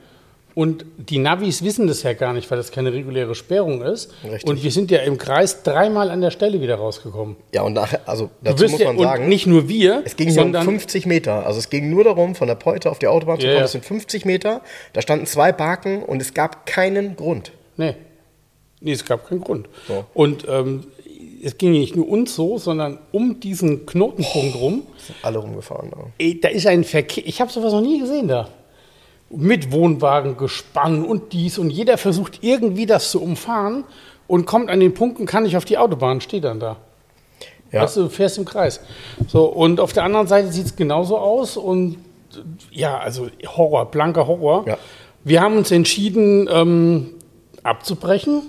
und 0.56 0.86
die 0.98 1.18
Navis 1.20 1.64
wissen 1.64 1.86
das 1.86 2.02
ja 2.04 2.14
gar 2.14 2.32
nicht, 2.34 2.50
weil 2.50 2.58
das 2.58 2.72
keine 2.72 2.92
reguläre 2.94 3.36
Sperrung 3.36 3.82
ist. 3.82 4.12
Richtig. 4.24 4.50
Und 4.50 4.64
wir 4.64 4.72
sind 4.72 4.90
ja 4.90 5.00
im 5.00 5.18
Kreis 5.18 5.64
dreimal 5.64 6.10
an 6.10 6.22
der 6.22 6.32
Stelle 6.32 6.62
wieder 6.62 6.76
rausgekommen. 6.76 7.36
ja, 7.54 7.62
und 7.62 7.74
nach, 7.74 7.94
also 8.06 8.30
dazu 8.42 8.66
muss 8.70 8.80
ja, 8.80 8.88
man 8.88 8.98
und 8.98 9.04
sagen, 9.04 9.28
nicht 9.28 9.46
nur 9.48 9.68
wir, 9.68 10.02
Es 10.06 10.16
ging 10.16 10.30
hier 10.30 10.38
um 10.42 10.46
sondern 10.54 10.64
50 10.66 11.06
Meter. 11.06 11.46
Also 11.46 11.60
es 11.60 11.70
ging 11.70 11.90
nur 11.90 12.06
darum, 12.06 12.36
von 12.36 12.48
der 12.48 12.56
Peute 12.56 12.90
auf 12.90 13.00
die 13.00 13.08
Autobahn 13.08 13.38
zu 13.40 13.46
Ja, 13.46 13.52
kommen. 13.52 13.58
ja. 13.58 13.62
Das 13.64 13.74
sind 13.74 13.84
50 13.86 14.24
Meter. 14.26 14.62
Da 14.94 15.02
standen 15.02 15.26
zwei 15.26 15.52
Barken 15.52 16.02
und 16.04 16.22
es 16.22 16.34
gab 16.34 16.66
keinen 16.66 17.16
Grund. 17.18 17.52
Nee. 17.78 17.96
Nee, 18.80 18.94
es 18.94 19.04
gab 19.06 19.28
keinen 19.28 19.42
Grund. 19.42 19.68
So. 19.88 20.06
Und 20.14 20.46
ähm, 20.48 20.86
es 21.44 21.58
ging 21.58 21.72
nicht 21.72 21.96
nur 21.96 22.08
uns 22.08 22.34
so, 22.34 22.58
sondern 22.58 23.00
um 23.12 23.40
diesen 23.42 23.86
Knotenpunkt 23.86 24.56
rum. 24.56 24.84
Sind 25.06 25.16
alle 25.22 25.40
rumgefahren. 25.40 25.92
Ja. 25.92 26.06
Ey, 26.18 26.40
da 26.40 26.48
ist 26.48 26.66
ein 26.66 26.84
Verkehr. 26.86 27.24
Ich 27.28 27.42
habe 27.42 27.52
sowas 27.52 27.74
noch 27.74 27.82
nie 27.82 28.00
gesehen 28.00 28.28
da. 28.30 28.48
Mit 29.30 29.72
Wohnwagen, 29.72 30.38
Gespann 30.38 31.04
und 31.04 31.34
dies. 31.34 31.58
Und 31.58 31.70
jeder 31.70 31.98
versucht 31.98 32.40
irgendwie 32.42 32.86
das 32.86 33.12
zu 33.12 33.22
umfahren 33.22 33.84
und 34.28 34.46
kommt 34.46 34.70
an 34.70 34.80
den 34.80 34.94
Punkt 34.94 35.20
und 35.20 35.26
kann 35.26 35.44
nicht 35.44 35.58
auf 35.58 35.66
die 35.66 35.78
Autobahn, 35.78 36.22
steht 36.22 36.44
dann 36.44 36.60
da. 36.60 36.78
Ja. 37.72 37.82
Weißt 37.82 37.98
du, 37.98 38.10
fährst 38.10 38.38
im 38.38 38.46
Kreis. 38.46 38.80
So, 39.28 39.46
und 39.46 39.80
auf 39.80 39.94
der 39.94 40.04
anderen 40.04 40.28
Seite 40.28 40.52
sieht 40.52 40.66
es 40.66 40.76
genauso 40.76 41.18
aus. 41.18 41.58
Und 41.58 41.98
ja, 42.72 42.98
also 42.98 43.28
Horror, 43.46 43.92
blanker 43.92 44.28
Horror. 44.28 44.66
Ja. 44.68 44.78
Wir 45.24 45.42
haben 45.42 45.58
uns 45.58 45.72
entschieden, 45.72 46.48
ähm, 46.52 47.10
abzubrechen 47.64 48.44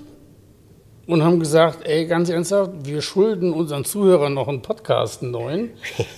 und 1.07 1.23
haben 1.23 1.39
gesagt, 1.39 1.87
ey, 1.87 2.07
ganz 2.07 2.29
ernsthaft, 2.31 2.71
wir 2.85 3.01
schulden 3.01 3.53
unseren 3.53 3.85
Zuhörern 3.85 4.35
noch 4.35 4.49
einen 4.49 4.63
Podcast, 4.63 5.23
einen 5.23 5.31
neuen. 5.31 5.71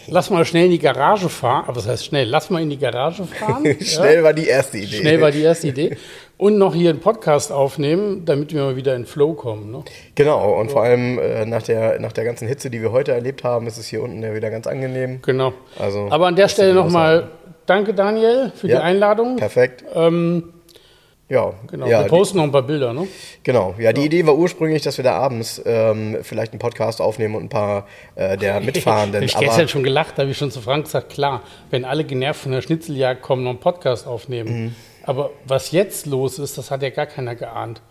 Lass 0.06 0.30
mal 0.30 0.44
schnell 0.44 0.66
in 0.66 0.70
die 0.70 0.78
Garage 0.78 1.28
fahren. 1.28 1.64
Aber 1.66 1.76
was 1.76 1.86
heißt 1.86 2.06
schnell? 2.06 2.26
Lass 2.26 2.48
mal 2.48 2.62
in 2.62 2.70
die 2.70 2.78
Garage 2.78 3.24
fahren. 3.24 3.64
Schnell 3.80 4.22
war 4.22 4.32
die 4.32 4.46
erste 4.46 4.78
Idee. 4.78 4.96
Schnell 4.96 5.20
war 5.20 5.30
die 5.30 5.42
erste 5.42 5.68
Idee. 5.68 5.96
Und 6.38 6.56
noch 6.56 6.74
hier 6.74 6.90
einen 6.90 7.00
Podcast 7.00 7.52
aufnehmen, 7.52 8.24
damit 8.24 8.54
wir 8.54 8.62
mal 8.62 8.76
wieder 8.76 8.94
in 8.94 9.04
Flow 9.04 9.34
kommen. 9.34 9.72
Ne? 9.72 9.82
Genau, 10.14 10.58
und 10.58 10.70
vor 10.70 10.84
allem 10.84 11.18
äh, 11.18 11.44
nach, 11.44 11.62
der, 11.62 11.98
nach 12.00 12.12
der 12.12 12.24
ganzen 12.24 12.48
Hitze, 12.48 12.70
die 12.70 12.80
wir 12.80 12.92
heute 12.92 13.12
erlebt 13.12 13.44
haben, 13.44 13.66
ist 13.66 13.76
es 13.76 13.88
hier 13.88 14.02
unten 14.02 14.22
ja 14.22 14.34
wieder 14.34 14.48
ganz 14.50 14.66
angenehm. 14.66 15.20
Genau. 15.22 15.52
Also, 15.78 16.06
Aber 16.10 16.28
an 16.28 16.36
der 16.36 16.48
Stelle 16.48 16.70
die 16.70 16.76
nochmal 16.76 17.28
danke, 17.66 17.92
Daniel, 17.92 18.52
für 18.54 18.68
die 18.68 18.72
Ja, 18.74 18.80
Einladung. 18.80 19.36
Perfekt. 19.36 19.84
Ähm, 19.94 20.54
Ja, 21.30 21.52
genau, 21.70 21.86
ja, 21.86 21.98
wir 21.98 22.04
die, 22.04 22.08
posten 22.08 22.38
noch 22.38 22.44
ein 22.44 22.52
paar 22.52 22.62
Bilder. 22.62 22.94
Ne? 22.94 23.06
genau. 23.42 23.74
Ja, 23.78 23.92
die 23.92 24.06
Idee 24.06 24.26
war 24.26 24.34
ursprünglich, 24.34 24.82
dass 24.82 24.96
wir 24.96 25.04
da 25.04 25.12
abends 25.18 25.60
ähm, 25.66 26.16
vielleicht 26.22 26.52
einen 26.52 26.58
Podcast 26.58 27.02
aufnehmen 27.02 27.34
und 27.34 27.44
ein 27.44 27.48
paar 27.50 27.86
äh, 28.14 28.36
der 28.38 28.60
Mitfahrenden. 28.62 29.22
ich 29.22 29.36
aber 29.36 29.44
gestern 29.44 29.68
schon 29.68 29.82
gelacht, 29.82 30.14
da 30.16 30.22
habe 30.22 30.30
ich 30.30 30.38
schon 30.38 30.50
zu 30.50 30.62
Frank 30.62 30.84
gesagt, 30.86 31.10
klar, 31.10 31.42
wenn 31.70 31.84
alle 31.84 32.04
genervt 32.04 32.40
von 32.40 32.52
der 32.52 32.62
Schnitzeljagd 32.62 33.20
kommen, 33.20 33.44
noch 33.44 33.50
einen 33.50 33.60
Podcast 33.60 34.06
aufnehmen. 34.06 34.64
Mhm. 34.64 34.74
Aber 35.02 35.30
was 35.44 35.70
jetzt 35.70 36.06
los 36.06 36.38
ist, 36.38 36.56
das 36.56 36.70
hat 36.70 36.82
ja 36.82 36.90
gar 36.90 37.06
keiner 37.06 37.34
geahnt. 37.34 37.82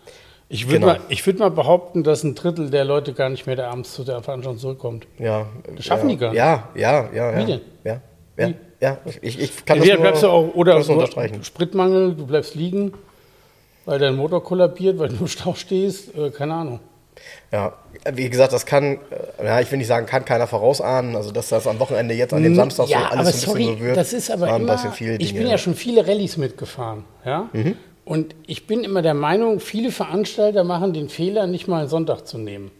Ich 0.48 0.66
würde 0.66 0.80
Genau. 0.80 0.86
mal, 0.94 1.00
ich 1.08 1.24
würd 1.26 1.38
mal 1.38 1.50
behaupten, 1.50 2.02
dass 2.02 2.24
ein 2.24 2.34
Drittel 2.34 2.70
der 2.70 2.84
Leute 2.84 3.12
gar 3.12 3.28
nicht 3.28 3.46
mehr 3.46 3.54
da 3.54 3.70
abends 3.70 3.92
zu 3.92 4.02
der 4.02 4.22
Veranstaltung 4.22 4.58
zurückkommt. 4.58 5.06
ja, 5.18 5.46
Das 5.76 5.84
schaffen 5.84 6.08
ja, 6.08 6.14
die 6.14 6.20
gar 6.20 6.28
nicht. 6.30 6.38
Ja, 6.38 6.68
ja, 6.74 7.08
ja. 7.14 7.36
Wie 7.36 7.40
ja. 7.40 7.46
denn? 7.46 7.60
Ja, 7.84 8.00
ja, 8.38 8.48
Wie? 8.48 8.54
ja. 8.80 8.98
Ich, 9.20 9.38
ich 9.38 9.64
kann 9.66 9.76
Entweder 9.76 9.94
das 9.96 10.00
nur, 10.00 10.02
bleibst 10.08 10.22
du 10.22 10.28
auch, 10.28 10.54
oder 10.54 10.76
unterstreichen. 10.76 11.44
Spritmangel, 11.44 12.14
du 12.14 12.26
bleibst 12.26 12.54
liegen, 12.54 12.94
weil 13.88 13.98
dein 13.98 14.16
Motor 14.16 14.44
kollabiert, 14.44 14.98
weil 14.98 15.08
du 15.08 15.16
im 15.20 15.26
Stau 15.28 15.54
stehst, 15.54 16.14
äh, 16.14 16.28
keine 16.30 16.52
Ahnung. 16.52 16.80
Ja, 17.50 17.72
wie 18.12 18.28
gesagt, 18.28 18.52
das 18.52 18.66
kann, 18.66 18.98
äh, 19.38 19.46
ja, 19.46 19.60
ich 19.60 19.70
will 19.72 19.78
nicht 19.78 19.86
sagen, 19.86 20.04
kann 20.04 20.26
keiner 20.26 20.46
vorausahnen, 20.46 21.16
also 21.16 21.30
dass 21.32 21.48
das 21.48 21.66
am 21.66 21.78
Wochenende 21.80 22.14
jetzt 22.14 22.34
an 22.34 22.42
dem 22.42 22.54
Samstag 22.54 22.86
so 22.86 22.92
ja, 22.92 23.08
alles 23.08 23.12
aber 23.12 23.24
so 23.24 23.28
ein 23.28 23.32
bisschen 23.32 23.50
sorry, 23.64 23.78
so 23.78 23.84
wird. 23.86 23.96
das 23.96 24.12
ist 24.12 24.30
aber 24.30 24.54
immer, 24.54 24.92
ich 25.18 25.34
bin 25.34 25.46
ja 25.46 25.56
schon 25.56 25.74
viele 25.74 26.06
Rallyes 26.06 26.36
mitgefahren, 26.36 27.04
ja, 27.24 27.48
Mhm. 27.54 27.76
und 28.04 28.34
ich 28.46 28.66
bin 28.66 28.84
immer 28.84 29.00
der 29.00 29.14
Meinung, 29.14 29.58
viele 29.58 29.90
Veranstalter 29.90 30.64
machen 30.64 30.92
den 30.92 31.08
Fehler, 31.08 31.46
nicht 31.46 31.66
mal 31.66 31.80
einen 31.80 31.88
Sonntag 31.88 32.26
zu 32.26 32.36
nehmen, 32.36 32.70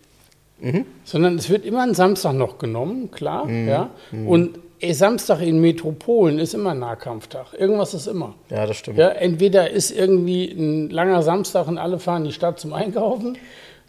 Mhm. 0.60 0.84
sondern 1.04 1.36
es 1.36 1.48
wird 1.48 1.64
immer 1.64 1.82
ein 1.84 1.94
Samstag 1.94 2.34
noch 2.34 2.58
genommen, 2.58 3.10
klar, 3.10 3.48
ja, 3.48 3.88
und 4.12 4.56
ey, 4.56 4.62
Samstag 4.92 5.40
in 5.40 5.60
Metropolen 5.60 6.38
ist 6.38 6.54
immer 6.54 6.74
Nahkampftag, 6.74 7.52
irgendwas 7.58 7.94
ist 7.94 8.06
immer. 8.06 8.34
ja, 8.50 8.66
das 8.66 8.76
stimmt. 8.76 8.98
Ja, 8.98 9.08
entweder 9.08 9.70
ist 9.70 9.90
irgendwie 9.90 10.44
ein 10.50 10.90
langer 10.90 11.22
Samstag 11.22 11.66
und 11.68 11.78
alle 11.78 11.98
fahren 11.98 12.22
in 12.22 12.28
die 12.28 12.34
Stadt 12.34 12.60
zum 12.60 12.72
Einkaufen. 12.72 13.36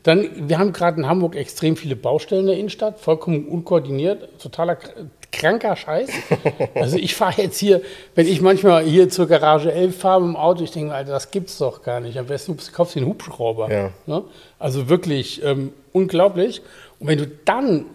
Dann, 0.03 0.29
wir 0.49 0.57
haben 0.57 0.71
gerade 0.71 0.97
in 0.97 1.07
Hamburg 1.07 1.35
extrem 1.35 1.75
viele 1.75 1.95
Baustellen 1.97 2.41
in 2.41 2.47
der 2.47 2.57
Innenstadt, 2.57 2.99
vollkommen 2.99 3.47
unkoordiniert, 3.49 4.29
totaler 4.41 4.73
kr- 4.73 5.07
kranker 5.31 5.75
Scheiß. 5.75 6.09
Also 6.73 6.97
ich 6.97 7.15
fahre 7.15 7.41
jetzt 7.41 7.57
hier, 7.59 7.81
wenn 8.15 8.25
ich 8.27 8.41
manchmal 8.41 8.83
hier 8.83 9.09
zur 9.09 9.27
Garage 9.27 9.71
11 9.73 9.97
fahre 9.97 10.21
mit 10.21 10.29
dem 10.29 10.35
Auto, 10.37 10.63
ich 10.63 10.71
denke, 10.71 10.93
Alter, 10.93 11.11
das 11.11 11.31
gibt's 11.31 11.57
doch 11.57 11.83
gar 11.83 11.99
nicht. 11.99 12.17
Am 12.17 12.25
besten 12.27 12.55
du 12.55 12.63
kaufst 12.71 12.95
dir 12.95 13.01
einen 13.01 13.09
Hubschrauber. 13.09 13.69
Ja. 13.71 13.89
Ne? 14.05 14.23
Also 14.57 14.87
wirklich 14.89 15.43
ähm, 15.43 15.73
unglaublich. 15.91 16.61
Und 16.99 17.07
wenn 17.07 17.17
du 17.17 17.27
dann 17.45 17.85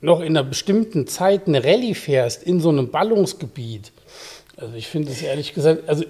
noch 0.00 0.20
in 0.20 0.36
einer 0.36 0.44
bestimmten 0.44 1.06
Zeit 1.06 1.46
eine 1.46 1.64
Rallye 1.64 1.94
fährst 1.94 2.42
in 2.42 2.60
so 2.60 2.68
einem 2.68 2.90
Ballungsgebiet, 2.90 3.92
also 4.56 4.74
ich 4.74 4.88
finde 4.88 5.12
es 5.12 5.22
ehrlich 5.22 5.54
gesagt, 5.54 5.88
also 5.88 6.04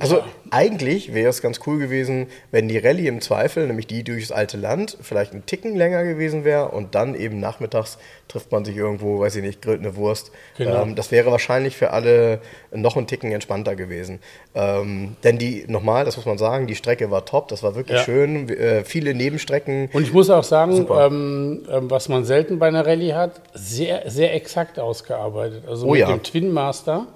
Also 0.00 0.22
eigentlich 0.50 1.14
wäre 1.14 1.30
es 1.30 1.40
ganz 1.40 1.60
cool 1.66 1.78
gewesen, 1.78 2.26
wenn 2.50 2.68
die 2.68 2.76
Rallye 2.76 3.06
im 3.08 3.22
Zweifel, 3.22 3.66
nämlich 3.66 3.86
die 3.86 4.04
durchs 4.04 4.30
alte 4.30 4.58
Land, 4.58 4.98
vielleicht 5.00 5.32
einen 5.32 5.46
Ticken 5.46 5.74
länger 5.76 6.04
gewesen 6.04 6.44
wäre 6.44 6.68
und 6.68 6.94
dann 6.94 7.14
eben 7.14 7.40
nachmittags 7.40 7.96
trifft 8.28 8.52
man 8.52 8.64
sich 8.66 8.76
irgendwo, 8.76 9.20
weiß 9.20 9.36
ich 9.36 9.42
nicht, 9.42 9.62
grillt 9.62 9.80
eine 9.80 9.96
Wurst. 9.96 10.30
Genau. 10.58 10.82
Ähm, 10.82 10.94
das 10.94 11.10
wäre 11.10 11.30
wahrscheinlich 11.30 11.76
für 11.76 11.90
alle 11.92 12.40
noch 12.70 12.96
einen 12.96 13.06
Ticken 13.06 13.32
entspannter 13.32 13.74
gewesen. 13.74 14.20
Ähm, 14.54 15.16
denn 15.24 15.38
die, 15.38 15.64
nochmal, 15.68 16.04
das 16.04 16.16
muss 16.16 16.26
man 16.26 16.36
sagen, 16.36 16.66
die 16.66 16.74
Strecke 16.74 17.10
war 17.10 17.24
top, 17.24 17.48
das 17.48 17.62
war 17.62 17.74
wirklich 17.74 17.98
Ja. 17.98 18.04
schön. 18.04 18.50
Äh, 18.50 18.84
viele 18.84 19.14
Nebenstrecken. 19.14 19.88
Und 19.92 20.02
ich 20.02 20.12
muss 20.12 20.28
auch 20.28 20.44
sagen, 20.44 20.86
ähm, 20.90 21.62
ähm, 21.70 21.90
was 21.90 22.10
man 22.10 22.24
selten 22.24 22.58
bei 22.58 22.68
einer 22.68 22.86
Rallye 22.86 23.14
hat, 23.14 23.40
sehr, 23.54 24.10
sehr 24.10 24.34
exakt 24.34 24.78
ausgearbeitet. 24.78 25.64
Also 25.66 25.86
Oh 25.86 25.92
mit 25.92 26.00
ja. 26.00 26.08
dem 26.08 26.22
Twin 26.22 26.52
Master, 26.52 27.06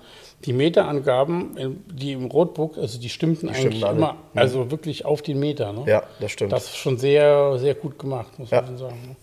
die 0.45 0.53
Meterangaben, 0.53 1.57
in- 1.57 1.85
die 1.93 2.13
im 2.13 2.27
Roadbook, 2.27 2.77
also 2.79 3.01
die 3.01 3.09
stimmten 3.09 3.49
eigentlich 3.49 3.59
stimmten 3.61 3.85
alle. 3.85 3.97
immer, 3.97 4.17
also 4.35 4.71
wirklich 4.71 5.05
auf 5.05 5.23
den 5.23 5.39
Meter. 5.41 5.73
Ne? 5.73 5.85
Ja, 5.87 6.03
das 6.21 6.31
stimmt. 6.33 6.53
Das 6.53 6.65
ist 6.67 6.77
schon 6.77 6.99
sehr, 6.99 7.59
sehr 7.59 7.75
gut 7.75 7.99
gemacht, 7.99 8.39
muss 8.39 8.51
Ja. 8.51 8.63
man 8.63 8.77
sagen. 8.79 9.01
Ne? 9.09 9.17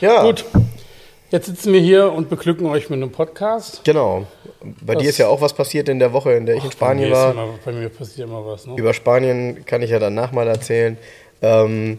ja, 0.00 0.22
Gut, 0.24 0.44
jetzt 1.30 1.46
sitzen 1.46 1.72
wir 1.72 1.80
hier 1.80 2.12
und 2.12 2.28
beglücken 2.28 2.66
euch 2.66 2.90
mit 2.90 2.98
einem 2.98 3.12
Podcast. 3.12 3.82
genau. 3.84 4.26
Bei 4.82 4.94
Das- 4.94 5.02
dir 5.04 5.08
ist 5.10 5.18
ja 5.18 5.28
auch 5.28 5.40
was 5.40 5.52
passiert 5.54 5.88
in 5.88 6.00
der 6.00 6.12
Woche, 6.12 6.32
in 6.32 6.44
der 6.44 6.56
ich 6.56 6.64
in 6.64 6.70
Bei 6.70 6.74
Spanien 6.74 7.12
ist 7.12 7.16
war. 7.16 7.32
immer, 7.32 7.48
bei 7.64 7.72
mir 7.72 7.88
passiert 7.88 8.28
immer 8.28 8.44
was. 8.44 8.66
Ne? 8.66 8.74
Über 8.76 8.92
Spanien 8.92 9.64
kann 9.64 9.80
ich 9.82 9.90
ja 9.90 9.98
danach 10.00 10.32
mal 10.32 10.48
erzählen. 10.48 10.98
Ähm, 11.40 11.98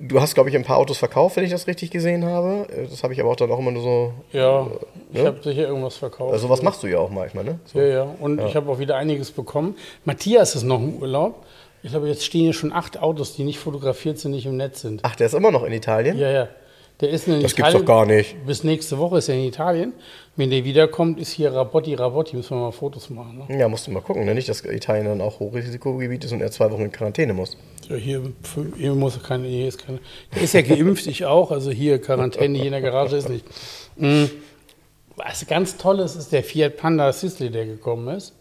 du 0.00 0.20
hast, 0.20 0.34
glaube 0.34 0.48
ich, 0.50 0.56
ein 0.56 0.64
paar 0.64 0.76
Autos 0.78 0.98
verkauft, 0.98 1.36
wenn 1.36 1.44
ich 1.44 1.50
das 1.50 1.66
richtig 1.66 1.90
gesehen 1.90 2.24
habe. 2.24 2.66
Äh, 2.70 2.86
Das 2.88 3.02
habe 3.02 3.12
ich 3.12 3.20
aber 3.20 3.30
auch 3.30 3.36
dann 3.36 3.50
auch 3.50 3.58
immer 3.58 3.70
nur 3.70 3.82
so. 3.82 4.12
Ja, 4.32 4.66
ich 5.12 5.20
ne? 5.20 5.26
habe 5.26 5.42
sicher 5.42 5.66
irgendwas 5.68 5.96
verkauft. 5.96 6.32
Also, 6.32 6.48
was 6.48 6.62
machst 6.62 6.82
du 6.82 6.86
ja 6.86 6.98
auch 6.98 7.10
manchmal, 7.10 7.44
ne? 7.44 7.58
So. 7.64 7.78
Ja, 7.80 7.86
ja. 7.86 8.14
Und 8.20 8.40
ich 8.40 8.54
habe 8.56 8.70
auch 8.70 8.78
wieder 8.78 8.96
einiges 8.96 9.30
bekommen. 9.30 9.76
Matthias 10.04 10.54
ist 10.54 10.64
noch 10.64 10.80
im 10.80 10.96
Urlaub. 10.96 11.44
Ich 11.82 11.90
glaube, 11.92 12.08
jetzt 12.08 12.24
stehen 12.24 12.42
hier 12.42 12.52
schon 12.54 12.72
acht 12.72 13.00
Autos, 13.00 13.34
die 13.36 13.44
nicht 13.44 13.58
fotografiert 13.60 14.18
sind, 14.18 14.32
nicht 14.32 14.46
im 14.46 14.56
Netz 14.56 14.80
sind. 14.80 15.00
Ach, 15.04 15.14
der 15.14 15.26
ist 15.26 15.34
immer 15.34 15.50
noch 15.52 15.62
in 15.64 15.72
Italien? 15.72 16.18
Ja, 16.18 16.30
ja. 16.30 16.48
Der 17.00 17.10
ist 17.10 17.28
in 17.28 17.34
Das 17.40 17.54
gibt's 17.54 17.70
Italien. 17.70 17.78
doch 17.78 17.86
gar 17.86 18.06
nicht. 18.06 18.44
Bis 18.44 18.64
nächste 18.64 18.98
Woche 18.98 19.18
ist 19.18 19.28
er 19.28 19.36
in 19.36 19.44
Italien. 19.44 19.92
Wenn 20.34 20.50
der 20.50 20.64
wiederkommt, 20.64 21.20
ist 21.20 21.30
hier 21.30 21.52
Rabotti, 21.54 21.94
Rabotti. 21.94 22.34
Müssen 22.34 22.56
wir 22.56 22.62
mal 22.64 22.72
Fotos 22.72 23.08
machen. 23.10 23.44
Ne? 23.48 23.56
Ja, 23.60 23.68
musst 23.68 23.86
du 23.86 23.92
mal 23.92 24.00
gucken, 24.02 24.24
ne? 24.24 24.34
Nicht, 24.34 24.48
dass 24.48 24.64
Italien 24.64 25.06
dann 25.06 25.20
auch 25.20 25.38
Hochrisikogebiet 25.38 26.24
ist 26.24 26.32
und 26.32 26.40
er 26.40 26.50
zwei 26.50 26.68
Wochen 26.72 26.82
in 26.82 26.90
Quarantäne 26.90 27.34
muss. 27.34 27.56
Ja, 27.88 27.96
hier, 27.96 28.22
hier 28.76 28.94
muss 28.94 29.22
keine, 29.22 29.48
hier 29.48 29.68
ist 29.68 29.84
keine. 29.84 30.00
Der 30.34 30.42
ist 30.42 30.54
ja 30.54 30.62
geimpft, 30.62 31.06
ich 31.06 31.24
auch. 31.24 31.50
Also 31.50 31.70
hier 31.70 32.00
Quarantäne, 32.00 32.56
hier 32.56 32.66
in 32.66 32.72
der 32.72 32.82
Garage 32.82 33.16
ist 33.16 33.28
nicht. 33.28 33.46
Mhm. 33.96 34.30
Was 35.16 35.46
ganz 35.46 35.76
Tolles 35.76 36.14
ist 36.14 36.32
der 36.32 36.44
Fiat 36.44 36.76
Panda 36.76 37.12
Sisley, 37.12 37.50
der 37.50 37.66
gekommen 37.66 38.14
ist. 38.14 38.34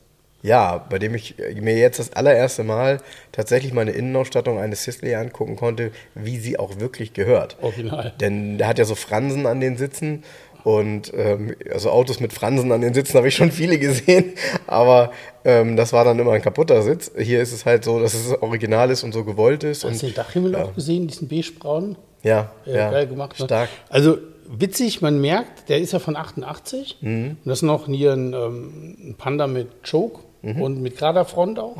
Ja, 0.43 0.77
bei 0.77 0.99
dem 0.99 1.15
ich 1.15 1.35
mir 1.59 1.77
jetzt 1.77 1.97
das 1.97 2.13
allererste 2.13 2.63
Mal 2.63 2.99
tatsächlich 3.31 3.73
meine 3.73 3.91
Innenausstattung 3.91 4.59
eines 4.59 4.83
Sisley 4.83 5.15
angucken 5.15 5.55
konnte, 5.55 5.91
wie 6.13 6.37
sie 6.37 6.59
auch 6.59 6.79
wirklich 6.79 7.13
gehört. 7.13 7.57
Original. 7.61 8.13
Denn 8.21 8.59
der 8.59 8.67
hat 8.67 8.77
ja 8.77 8.85
so 8.85 8.93
Fransen 8.93 9.47
an 9.47 9.59
den 9.59 9.77
Sitzen 9.77 10.23
und 10.67 11.13
ähm, 11.15 11.55
also 11.71 11.89
Autos 11.91 12.19
mit 12.19 12.33
Fransen 12.33 12.73
an 12.73 12.81
den 12.81 12.93
Sitzen 12.93 13.15
habe 13.15 13.29
ich 13.29 13.35
schon 13.35 13.51
viele 13.53 13.79
gesehen, 13.79 14.33
aber 14.67 15.11
ähm, 15.45 15.77
das 15.77 15.93
war 15.93 16.03
dann 16.03 16.19
immer 16.19 16.33
ein 16.33 16.41
kaputter 16.41 16.81
Sitz. 16.81 17.09
Hier 17.17 17.41
ist 17.41 17.53
es 17.53 17.65
halt 17.65 17.85
so, 17.85 18.01
dass 18.01 18.13
es 18.13 18.41
original 18.41 18.91
ist 18.91 19.03
und 19.05 19.13
so 19.13 19.23
gewollt 19.23 19.63
ist. 19.63 19.85
Hast 19.85 20.01
du 20.01 20.07
den 20.07 20.15
Dachhimmel 20.15 20.57
auch 20.57 20.75
gesehen, 20.75 21.07
diesen 21.07 21.29
beigebraunen? 21.29 21.95
Ja, 22.21 22.51
Ja, 22.65 22.75
ja, 22.75 22.91
geil 22.91 23.07
gemacht. 23.07 23.39
Ne? 23.39 23.45
stark. 23.45 23.69
Also 23.87 24.17
witzig, 24.49 25.01
man 25.01 25.21
merkt, 25.21 25.69
der 25.69 25.79
ist 25.79 25.93
ja 25.93 25.99
von 25.99 26.17
88. 26.17 26.97
Mhm. 26.99 27.29
Und 27.29 27.37
das 27.45 27.59
ist 27.59 27.63
noch 27.63 27.85
hier 27.87 28.11
ein, 28.11 28.33
ähm, 28.33 28.97
ein 29.11 29.15
Panda 29.17 29.47
mit 29.47 29.69
Choke 29.89 30.19
Mhm. 30.41 30.61
und 30.61 30.81
mit 30.81 30.97
gerader 30.97 31.23
Front 31.23 31.59
auch. 31.59 31.77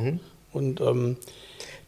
Und 0.53 0.79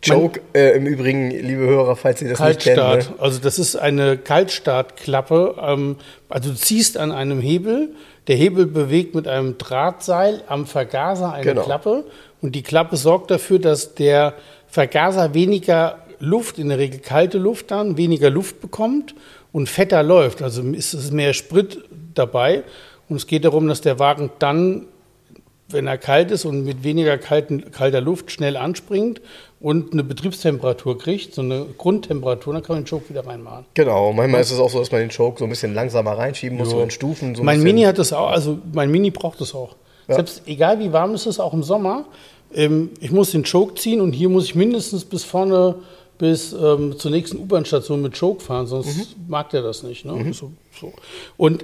Choke, 0.06 0.40
äh, 0.54 0.78
im 0.78 0.86
Übrigen, 0.86 1.30
liebe 1.30 1.62
Hörer, 1.62 1.96
falls 1.96 2.22
ihr 2.22 2.30
das 2.30 2.40
nicht 2.40 2.62
Kaltstart. 2.64 3.00
kennt. 3.06 3.18
Ne? 3.18 3.24
Also 3.24 3.40
das 3.42 3.60
ist 3.60 3.76
eine 3.76 4.18
Kaltstartklappe. 4.18 5.56
Ähm, 5.62 5.96
also 6.30 6.50
du 6.52 6.56
ziehst 6.56 6.98
an 6.98 7.12
einem 7.12 7.42
Hebel, 7.42 7.90
der 8.28 8.36
Hebel 8.36 8.66
bewegt 8.66 9.16
mit 9.16 9.28
einem 9.28 9.58
Drahtseil 9.58 10.42
am 10.48 10.66
Vergaser 10.68 11.34
eine 11.34 11.44
Genau. 11.44 11.64
Klappe 11.64 12.06
und 12.42 12.56
die 12.56 12.62
Klappe 12.64 12.96
sorgt 12.96 13.32
dafür, 13.32 13.60
dass 13.60 13.96
der 13.96 14.36
Vergaser 14.68 15.34
weniger 15.34 16.00
Luft, 16.20 16.60
in 16.60 16.70
der 16.70 16.78
Regel 16.78 17.00
kalte 17.00 17.38
Luft 17.38 17.72
dann, 17.72 17.98
weniger 17.98 18.30
Luft 18.30 18.62
bekommt 18.62 19.16
und 19.52 19.68
fetter 19.68 20.04
läuft. 20.04 20.42
Also 20.42 20.62
ist 20.62 20.94
es 20.94 21.12
mehr 21.12 21.34
Sprit 21.34 21.80
dabei 22.14 22.64
und 23.10 23.16
es 23.18 23.26
geht 23.28 23.46
darum, 23.46 23.68
dass 23.68 23.82
der 23.82 24.00
Wagen 24.00 24.30
dann 24.40 24.86
wenn 25.70 25.88
er 25.88 25.98
kalt 25.98 26.32
ist 26.32 26.46
und 26.46 26.66
mit 26.66 26.84
weniger 26.84 27.18
kalten, 27.18 27.72
kalter 27.72 28.02
Luft 28.02 28.32
schnell 28.32 28.58
anspringt 28.58 29.22
und 29.60 29.94
eine 29.94 30.04
Betriebstemperatur 30.04 30.98
kriegt, 30.98 31.34
so 31.36 31.42
eine 31.42 31.66
Grundtemperatur, 31.78 32.54
dann 32.54 32.64
kann 32.64 32.76
man 32.78 32.84
den 32.84 32.90
Choke 32.90 33.10
wieder 33.10 33.26
reinmachen. 33.26 33.66
Genau, 33.74 34.14
manchmal 34.14 34.42
ist 34.42 34.52
es 34.52 34.60
auch 34.60 34.70
so, 34.70 34.80
dass 34.80 34.92
man 34.92 35.02
den 35.02 35.10
Choke 35.12 35.40
so 35.40 35.46
ein 35.46 35.50
bisschen 35.50 35.74
langsamer 35.74 36.18
reinschieben 36.18 36.58
muss, 36.58 36.70
so 36.70 36.82
in 36.82 36.92
Stufen. 36.92 37.36
So 37.36 37.42
ein 37.42 37.46
mein. 37.46 37.62
Mini 37.62 37.84
hat 37.84 37.98
das 38.00 38.14
auch, 38.14 38.30
also 38.30 38.58
mein 38.74 38.90
Mini 38.90 39.12
braucht 39.12 39.42
das 39.42 39.54
auch. 39.54 39.76
Selbst 40.08 40.42
egal 40.48 40.80
wie 40.80 40.92
warm 40.92 41.14
es 41.14 41.28
ist, 41.28 41.40
auch 41.40 41.54
im 41.54 41.62
Sommer, 41.62 42.06
ähm, 42.54 42.90
ich 43.00 43.12
muss 43.12 43.30
den 43.32 43.44
Choke 43.44 43.76
ziehen 43.76 44.02
und 44.02 44.14
hier 44.14 44.28
muss 44.30 44.46
ich 44.46 44.56
mindestens 44.56 45.06
bis 45.06 45.24
vorne 45.24 45.76
bis 46.18 46.52
ähm, 46.52 46.98
zur 46.98 47.12
nächsten 47.12 47.38
U-Bahn-Station 47.38 48.02
mit 48.02 48.20
Choke 48.20 48.42
fahren, 48.44 48.68
sonst 48.68 48.98
Mhm. 48.98 49.06
mag 49.30 49.50
der 49.52 49.62
das 49.62 49.84
nicht. 49.84 50.04
Ne? 50.04 50.34
So, 50.34 50.52
so. 50.78 50.92
Und 51.38 51.64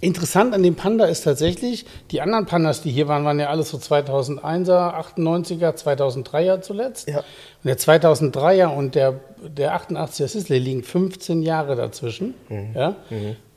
interessant 0.00 0.54
an 0.54 0.62
dem 0.62 0.74
Panda 0.74 1.04
ist 1.06 1.22
tatsächlich, 1.22 1.84
die 2.10 2.20
anderen 2.20 2.46
Pandas, 2.46 2.82
die 2.82 2.90
hier 2.90 3.08
waren, 3.08 3.24
waren 3.24 3.38
ja 3.38 3.48
alles 3.48 3.70
so 3.70 3.78
2001er, 3.78 4.94
98er, 5.16 5.76
2003er 5.76 6.60
zuletzt. 6.60 7.08
Ja. 7.08 7.18
Und 7.18 7.24
der 7.64 7.78
2003er 7.78 8.68
und 8.68 8.94
der, 8.94 9.20
der 9.46 9.76
88er 9.76 10.28
Sisley 10.28 10.58
liegen 10.58 10.82
15 10.82 11.42
Jahre 11.42 11.76
dazwischen. 11.76 12.34
Ja? 12.74 12.96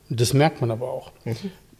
Und 0.09 0.19
das 0.19 0.33
merkt 0.33 0.61
man 0.61 0.71
aber 0.71 0.89
auch. 0.89 1.11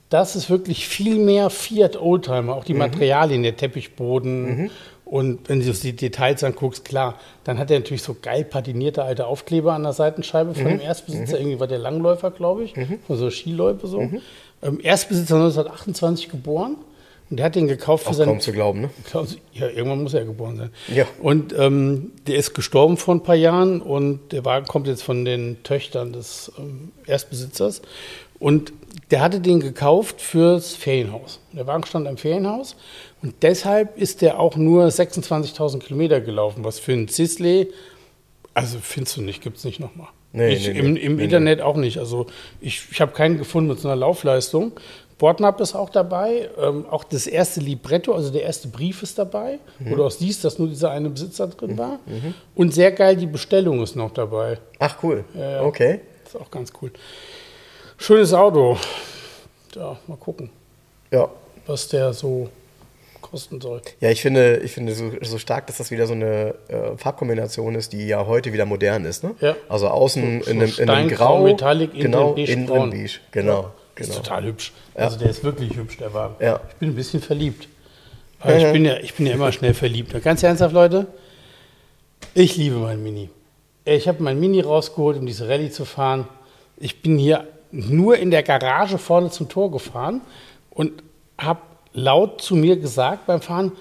Das 0.10 0.36
ist 0.36 0.50
wirklich 0.50 0.88
viel 0.88 1.17
mehr 1.17 1.50
Fiat 1.50 2.00
Oldtimer, 2.00 2.55
auch 2.55 2.63
die 2.63 2.75
Materialien, 2.75 3.43
der 3.43 3.58
Teppichboden. 3.58 4.70
Und 5.05 5.50
wenn 5.50 5.60
du 5.60 5.65
dir 5.65 5.74
die 5.74 5.96
Details 5.96 6.43
anguckst, 6.43 6.86
klar, 6.86 7.20
dann 7.43 7.60
hat 7.60 7.70
er 7.70 7.79
natürlich 7.79 8.03
so 8.03 8.15
geil 8.20 8.46
patinierte 8.46 9.03
alte 9.03 9.27
Aufkleber 9.27 9.74
an 9.74 9.84
der 9.84 9.93
Seitenscheibe 9.93 10.55
von 10.55 10.65
dem 10.65 10.79
Erstbesitzer. 10.79 11.39
Irgendwie 11.39 11.60
war 11.60 11.67
der 11.67 11.79
Langläufer, 11.79 12.32
glaube 12.32 12.63
ich, 12.63 12.74
von 13.05 13.17
so 13.17 13.29
Skiläufe 13.29 13.88
so. 13.88 14.08
Ähm, 14.63 14.79
Erstbesitzer 14.82 15.36
1928 15.36 16.29
geboren. 16.29 16.77
Und 17.29 17.38
der 17.38 17.48
hat 17.48 17.55
den 17.55 17.67
gekauft 17.67 18.03
für 18.03 18.12
Auch 18.12 18.13
seine 18.13 18.32
kaum 18.32 18.39
zu 18.41 18.51
glauben, 18.51 18.82
ne? 18.82 18.89
Ja, 19.53 19.67
irgendwann 19.67 20.03
muss 20.03 20.13
er 20.13 20.25
geboren 20.25 20.58
sein. 20.58 20.70
Ja. 20.93 21.05
Und 21.22 21.53
ähm, 21.58 22.12
der 22.27 22.36
ist 22.36 22.53
gestorben 22.53 22.98
vor 22.98 23.15
ein 23.15 23.24
paar 23.24 23.36
Jahren 23.36 23.82
und 23.82 24.32
der 24.32 24.46
Wagen 24.46 24.67
kommt 24.67 24.88
jetzt 24.88 25.03
von 25.03 25.25
den 25.25 25.63
Töchtern 25.63 26.13
des 26.13 26.52
ähm, 26.60 26.91
Erstbesitzers. 27.08 27.82
Und 28.39 28.73
der 29.10 29.21
hatte 29.21 29.39
den 29.39 29.62
gekauft 29.62 30.21
fürs 30.21 30.76
Ferienhaus. 30.76 31.39
Der 31.54 31.65
Wagen 31.65 31.86
stand 31.86 32.08
am 32.08 32.17
Ferienhaus 32.17 32.76
und 33.21 33.36
deshalb 33.41 33.97
ist 33.97 34.21
der 34.21 34.39
auch 34.39 34.58
nur 34.58 34.86
26.000 34.86 35.80
Kilometer 35.80 36.19
gelaufen, 36.19 36.63
was 36.63 36.78
für 36.78 36.91
einen 36.91 37.08
Sisley, 37.08 37.71
also 38.54 38.78
findest 38.82 39.17
du 39.17 39.21
nicht, 39.21 39.41
gibt 39.41 39.58
es 39.58 39.63
nicht 39.63 39.80
nochmal. 39.80 40.10
Nee, 40.34 40.50
ich, 40.54 40.67
nee, 40.67 40.80
Im, 40.80 40.96
im 40.98 41.15
Nee, 41.17 41.24
Internet 41.26 41.62
auch 41.62 41.76
nicht. 41.78 41.98
Also 42.00 42.26
ich, 42.60 42.84
ich 42.91 43.00
habe 43.02 43.12
keinen 43.13 43.38
gefunden 43.38 43.69
mit 43.69 43.80
so 43.80 43.88
einer 43.88 43.96
Laufleistung. 43.96 44.72
Bordmap 45.19 45.62
ist 45.62 45.76
auch 45.76 45.89
dabei, 45.91 46.50
ähm, 46.60 46.86
auch 46.89 47.04
das 47.06 47.28
erste 47.28 47.60
Libretto, 47.62 48.13
also 48.13 48.32
der 48.32 48.41
erste 48.43 48.67
Brief 48.67 49.04
ist 49.04 49.17
dabei, 49.19 49.60
Mhm. 49.80 49.91
wo 49.91 49.96
du 49.96 50.06
auch 50.06 50.12
siehst, 50.12 50.43
dass 50.43 50.58
nur 50.60 50.67
dieser 50.67 50.89
eine 50.91 51.10
Besitzer 51.12 51.48
drin 51.48 51.78
war. 51.78 52.00
Und 52.56 52.74
sehr 52.74 52.91
geil, 52.91 53.15
die 53.15 53.28
Bestellung 53.28 53.82
ist 53.84 53.96
noch 53.96 54.12
dabei. 54.12 54.58
Ach, 54.80 54.98
cool. 55.04 55.24
ja. 55.38 55.62
Okay. 55.62 56.02
Ist 56.26 56.36
auch 56.36 56.50
ganz 56.52 56.74
cool. 56.82 56.91
Schönes 57.98 58.34
Auto. 58.34 58.76
Ja, 59.76 59.98
mal 60.08 60.17
gucken, 60.17 60.50
Ja. 61.12 61.30
was 61.67 61.88
der 61.88 62.12
so 62.12 62.50
kosten 63.34 63.60
soll. 63.60 63.82
Ja, 64.00 64.12
ich 64.12 64.22
finde, 64.22 64.58
ich 64.58 64.72
finde 64.74 64.93
so, 64.93 65.12
so 65.22 65.39
stark, 65.39 65.65
dass 65.65 65.78
das 65.78 65.89
wieder 65.89 66.06
so 66.06 66.13
eine 66.13 66.54
äh, 66.67 66.96
Farbkombination 66.98 67.74
ist, 67.74 67.91
die 67.91 68.06
ja 68.08 68.28
heute 68.28 68.54
wieder 68.54 68.65
modern 68.65 69.06
ist. 69.06 69.24
Ne? 69.24 69.34
Ja. 69.41 69.56
Also 69.69 69.88
außen 69.88 70.43
So- 70.43 70.52
in, 70.52 70.62
einem, 70.62 70.72
in 70.78 70.89
einem 70.89 71.10
Grau, 71.10 71.41
Metallic, 71.41 71.93
genau, 71.96 72.36
innen 72.36 72.67
braun. 72.67 72.91
beige. 72.91 73.13
Genau, 73.32 73.72
Ist 73.96 74.08
genau. 74.10 74.13
total 74.22 74.43
hübsch. 74.46 74.72
Also 74.93 75.17
der 75.17 75.32
ist 75.32 75.43
wirklich 75.43 75.76
hübsch, 75.76 75.98
der 75.98 76.13
Wagen. 76.13 76.36
Ja. 76.39 76.60
Ich 76.69 76.76
bin 76.76 76.89
ein 76.89 76.96
bisschen 76.96 77.22
verliebt. 77.22 77.67
Aber 78.39 78.56
ich, 78.56 78.72
bin 78.72 78.86
ja, 78.86 78.98
ich 78.98 79.15
bin 79.15 79.26
ja 79.26 79.34
immer 79.34 79.52
schnell 79.52 79.74
verliebt. 79.74 80.13
Ganz 80.24 80.43
ernsthaft, 80.43 80.74
Leute, 80.76 81.08
ich 82.36 82.56
liebe 82.56 82.76
mein 82.76 83.02
Mini. 83.02 83.30
Ich 83.86 84.08
habe 84.08 84.22
mein 84.22 84.39
Mini 84.39 84.62
rausgeholt, 84.62 85.17
um 85.17 85.26
diese 85.26 85.50
Rallye 85.50 85.72
zu 85.72 85.86
fahren. 85.86 86.28
Ich 86.78 87.02
bin 87.02 87.17
hier 87.17 87.48
nur 87.72 88.17
in 88.17 88.30
der 88.32 88.43
Garage 88.43 89.00
vorne 89.00 89.32
zum 89.32 89.50
Tor 89.50 89.72
gefahren 89.72 90.22
und 90.69 91.02
habe 91.39 91.62
laut 91.93 92.41
zu 92.41 92.56
mir 92.56 92.77
gesagt 92.77 93.25
beim 93.27 93.41
Fahren, 93.41 93.71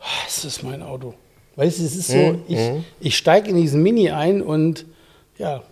"Ah, 0.00 0.04
es 0.26 0.44
ist 0.44 0.62
mein 0.62 0.82
Auto. 0.82 1.14
Weißt 1.56 1.78
du, 1.80 1.84
es 1.84 1.96
ist 1.96 2.08
so, 2.08 2.38
ich, 2.46 2.58
ich 3.00 3.16
steige 3.16 3.50
in 3.50 3.56
diesen 3.56 3.82
Mini 3.82 4.10
ein 4.10 4.42
und 4.42 4.86
ja, 5.38 5.62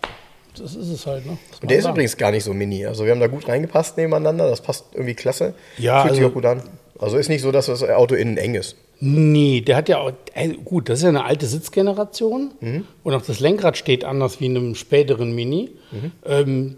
das 0.57 0.75
ist 0.75 0.89
es 0.89 1.05
halt. 1.07 1.25
Ne? 1.25 1.37
Und 1.61 1.71
der 1.71 1.77
ist 1.77 1.87
übrigens 1.87 2.17
gar 2.17 2.31
nicht 2.31 2.43
so 2.43 2.53
mini. 2.53 2.85
Also 2.85 3.05
wir 3.05 3.11
haben 3.11 3.19
da 3.19 3.27
gut 3.27 3.47
reingepasst 3.47 3.95
nebeneinander. 3.97 4.49
Das 4.49 4.59
passt 4.61 4.85
irgendwie 4.93 5.13
klasse. 5.13 5.53
Ja, 5.77 6.01
Fühlt 6.01 6.15
sich 6.15 6.23
also- 6.23 6.31
auch 6.31 6.33
gut 6.35 6.45
an. 6.45 6.61
Also 6.99 7.17
ist 7.17 7.29
nicht 7.29 7.41
so, 7.43 7.51
dass 7.51 7.67
das 7.67 7.83
Auto 7.83 8.15
innen 8.15 8.37
eng 8.37 8.55
ist. 8.55 8.75
Nee, 8.99 9.61
der 9.61 9.75
hat 9.75 9.87
ja 9.87 9.99
auch, 9.99 10.11
ey, 10.33 10.57
gut, 10.65 10.89
das 10.89 10.99
ist 10.99 11.03
ja 11.03 11.09
eine 11.09 11.25
alte 11.25 11.45
Sitzgeneration 11.45 12.85
und 13.03 13.13
auch 13.13 13.21
das 13.21 13.39
Lenkrad 13.39 13.77
steht 13.77 14.03
anders 14.03 14.39
wie 14.39 14.47
in 14.47 14.57
einem 14.57 14.73
späteren 14.75 15.35
Mini. 15.35 15.69
Ähm, 16.25 16.77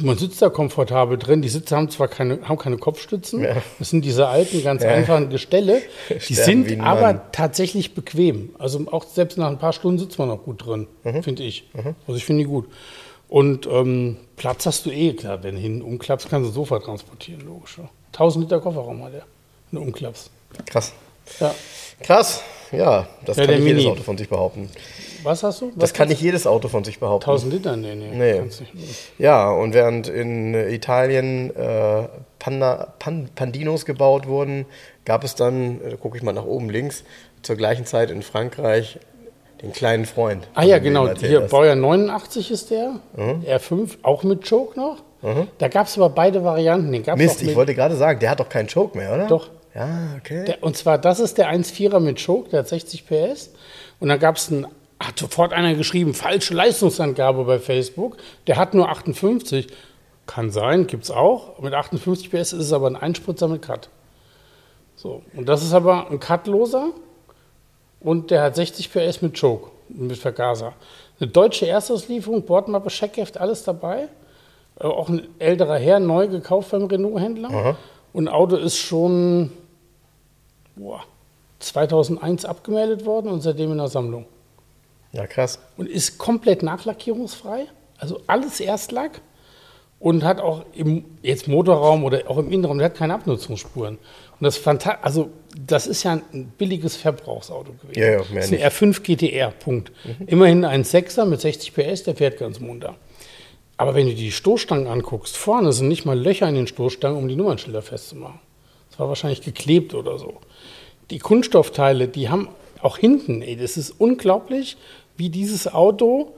man 0.00 0.18
sitzt 0.18 0.42
da 0.42 0.48
komfortabel 0.48 1.16
drin. 1.18 1.40
Die 1.42 1.48
Sitze 1.48 1.76
haben 1.76 1.88
zwar 1.90 2.08
keine, 2.08 2.40
haben 2.48 2.58
keine 2.58 2.76
Kopfstützen, 2.78 3.42
Ja. 3.44 3.56
das 3.78 3.90
sind 3.90 4.04
diese 4.04 4.28
alten, 4.28 4.62
ganz 4.62 4.82
einfachen 4.82 5.30
Gestelle. 5.30 5.80
Die 6.08 6.34
Sterben 6.34 6.64
sind 6.66 6.70
ein 6.72 6.80
aber 6.80 7.00
Mann. 7.00 7.20
tatsächlich 7.32 7.94
bequem. 7.94 8.50
Also 8.58 8.84
auch 8.90 9.04
selbst 9.04 9.38
nach 9.38 9.48
ein 9.48 9.58
paar 9.58 9.72
Stunden 9.72 9.98
sitzt 9.98 10.18
man 10.18 10.30
auch 10.30 10.42
gut 10.42 10.66
drin, 10.66 10.86
finde 11.22 11.42
ich. 11.44 11.64
Also 12.06 12.16
ich 12.18 12.24
finde 12.24 12.42
die 12.44 12.48
gut. 12.48 12.66
Und 13.28 13.66
ähm, 13.66 14.18
Platz 14.36 14.66
hast 14.66 14.84
du 14.84 14.90
eh, 14.90 15.14
klar, 15.14 15.42
wenn 15.42 15.54
du 15.54 15.60
hinten 15.60 15.82
umklappst, 15.82 16.28
kannst 16.28 16.50
du 16.50 16.52
Sofa 16.52 16.78
transportieren, 16.80 17.40
logisch. 17.46 17.78
Ja. 17.78 17.88
1000 18.12 18.44
Liter 18.44 18.60
Kofferraum 18.60 19.02
hat 19.04 19.14
der, 19.14 19.22
wenn 19.70 19.80
du 19.80 19.86
umklappst. 19.86 20.30
Krass. 20.66 20.92
Ja. 21.40 21.54
Krass. 22.02 22.42
Ja, 22.72 23.06
das 23.24 23.36
Ja, 23.38 23.46
kann 23.46 23.62
jedes 23.62 23.64
Mini. 23.76 23.86
Auto 23.88 24.02
von 24.02 24.18
sich 24.18 24.28
behaupten. 24.28 24.68
Was 25.22 25.42
hast 25.42 25.60
du? 25.60 25.66
Was 25.66 25.74
Das 25.76 25.92
kann 25.92 26.08
nicht 26.08 26.20
jedes 26.20 26.46
Auto 26.46 26.68
von 26.68 26.84
sich 26.84 26.98
behaupten. 27.00 27.30
1000 27.30 27.52
Liter? 27.52 27.76
Nee, 27.76 27.94
nee. 27.94 28.10
Nee. 28.12 28.42
Ja, 29.18 29.50
und 29.50 29.74
während 29.74 30.08
in 30.08 30.54
Italien 30.54 31.54
äh, 31.54 32.08
Panda, 32.38 32.94
Pan, 32.98 33.28
Pandinos 33.34 33.84
gebaut 33.84 34.26
wurden, 34.26 34.66
gab 35.04 35.24
es 35.24 35.34
dann, 35.34 35.80
äh, 35.82 35.96
gucke 35.96 36.16
ich 36.16 36.22
mal 36.22 36.32
nach 36.32 36.46
oben 36.46 36.70
links, 36.70 37.04
zur 37.42 37.56
gleichen 37.56 37.86
Zeit 37.86 38.10
in 38.10 38.22
Frankreich 38.22 38.98
den 39.62 39.72
kleinen 39.72 40.06
Freund. 40.06 40.48
Ah 40.54 40.64
ja, 40.64 40.78
genau. 40.78 41.08
Hier, 41.14 41.42
hast. 41.42 41.50
Baujahr 41.50 41.76
89 41.76 42.50
ist 42.50 42.70
der. 42.70 42.94
Mhm. 43.16 43.44
R5, 43.46 43.98
auch 44.02 44.24
mit 44.24 44.48
Choke 44.48 44.78
noch. 44.78 44.98
Da 45.58 45.68
gab 45.68 45.86
es 45.86 45.96
aber 45.96 46.10
beide 46.10 46.42
Varianten. 46.42 46.90
Mist, 47.16 47.42
ich 47.42 47.54
wollte 47.54 47.74
gerade 47.74 47.94
sagen, 47.94 48.18
der 48.18 48.30
hat 48.30 48.40
doch 48.40 48.48
keinen 48.48 48.66
Choke 48.66 48.98
mehr, 48.98 49.14
oder? 49.14 49.28
Doch. 49.28 49.50
Ja, 49.74 50.16
okay. 50.18 50.44
der, 50.44 50.62
und 50.62 50.76
zwar, 50.76 50.98
das 50.98 51.18
ist 51.20 51.38
der 51.38 51.50
1.4er 51.50 52.00
mit 52.00 52.22
Choke, 52.24 52.50
der 52.50 52.60
hat 52.60 52.68
60 52.68 53.06
PS. 53.06 53.50
Und 54.00 54.08
dann 54.08 54.18
gab 54.18 54.36
es 54.36 54.50
einen, 54.50 54.66
hat 55.06 55.18
sofort 55.18 55.52
einer 55.52 55.74
geschrieben, 55.74 56.14
falsche 56.14 56.54
Leistungsangabe 56.54 57.44
bei 57.44 57.58
Facebook. 57.58 58.16
Der 58.46 58.56
hat 58.56 58.74
nur 58.74 58.88
58. 58.88 59.68
Kann 60.26 60.50
sein, 60.50 60.86
gibt 60.86 61.04
es 61.04 61.10
auch. 61.10 61.58
Mit 61.60 61.74
58 61.74 62.30
PS 62.30 62.52
ist 62.52 62.64
es 62.66 62.72
aber 62.72 62.86
ein 62.86 62.96
Einspritzer 62.96 63.48
mit 63.48 63.62
Cut. 63.62 63.88
So, 64.94 65.22
und 65.34 65.48
das 65.48 65.62
ist 65.64 65.72
aber 65.72 66.08
ein 66.10 66.20
Cutloser 66.20 66.90
und 68.00 68.30
der 68.30 68.42
hat 68.42 68.54
60 68.56 68.92
PS 68.92 69.20
mit 69.22 69.38
Choke, 69.40 69.70
mit 69.88 70.16
Vergaser. 70.16 70.74
Eine 71.18 71.28
deutsche 71.30 71.66
Erstauslieferung, 71.66 72.44
Bordmappe, 72.44 72.90
Scheckheft, 72.90 73.38
alles 73.38 73.64
dabei. 73.64 74.08
Äh, 74.78 74.84
Auch 74.84 75.08
ein 75.08 75.26
älterer 75.38 75.78
Herr, 75.78 75.98
neu 75.98 76.28
gekauft 76.28 76.70
beim 76.70 76.84
Renault-Händler. 76.84 77.76
Und 78.12 78.28
Auto 78.28 78.56
ist 78.56 78.76
schon 78.76 79.50
boah, 80.76 81.02
2001 81.58 82.44
abgemeldet 82.44 83.04
worden 83.04 83.28
und 83.30 83.40
seitdem 83.40 83.72
in 83.72 83.78
der 83.78 83.88
Sammlung. 83.88 84.26
Ja, 85.12 85.26
krass. 85.26 85.58
Und 85.76 85.88
ist 85.88 86.18
komplett 86.18 86.62
nachlackierungsfrei. 86.62 87.66
Also 87.98 88.20
alles 88.26 88.60
Erstlack. 88.60 89.20
Und 89.98 90.24
hat 90.24 90.40
auch 90.40 90.64
im 90.74 91.04
jetzt 91.22 91.46
Motorraum 91.46 92.02
oder 92.02 92.28
auch 92.28 92.38
im 92.38 92.50
Innenraum, 92.50 92.78
der 92.78 92.86
hat 92.86 92.96
keine 92.96 93.14
Abnutzungsspuren. 93.14 93.98
Und 93.98 94.44
das, 94.44 94.56
Phanta 94.56 94.98
also, 95.02 95.30
das 95.56 95.86
ist 95.86 96.02
ja 96.02 96.14
ein 96.32 96.52
billiges 96.58 96.96
Verbrauchsauto 96.96 97.74
gewesen. 97.74 98.00
Ja, 98.00 98.10
ja, 98.10 98.18
das 98.18 98.30
mehr 98.30 98.42
ist 98.42 98.52
ein 98.52 98.92
R5 98.92 99.00
GTR, 99.02 99.52
Punkt. 99.52 99.92
Immerhin 100.26 100.64
ein 100.64 100.82
6er 100.82 101.24
mit 101.24 101.40
60 101.40 101.72
PS, 101.72 102.02
der 102.02 102.16
fährt 102.16 102.40
ganz 102.40 102.58
munter. 102.58 102.96
Aber 103.76 103.94
wenn 103.94 104.08
du 104.08 104.14
die 104.14 104.32
Stoßstangen 104.32 104.88
anguckst, 104.88 105.36
vorne 105.36 105.72
sind 105.72 105.86
nicht 105.86 106.04
mal 106.04 106.18
Löcher 106.18 106.48
in 106.48 106.56
den 106.56 106.66
Stoßstangen, 106.66 107.16
um 107.16 107.28
die 107.28 107.36
Nummernschilder 107.36 107.82
festzumachen. 107.82 108.40
Das 108.90 108.98
war 108.98 109.06
wahrscheinlich 109.06 109.42
geklebt 109.42 109.94
oder 109.94 110.18
so. 110.18 110.38
Die 111.10 111.20
Kunststoffteile, 111.20 112.08
die 112.08 112.28
haben 112.28 112.48
auch 112.80 112.98
hinten, 112.98 113.42
ey, 113.42 113.56
das 113.56 113.76
ist 113.76 113.90
unglaublich, 113.90 114.76
wie 115.22 115.28
dieses 115.28 115.72
Auto 115.72 116.32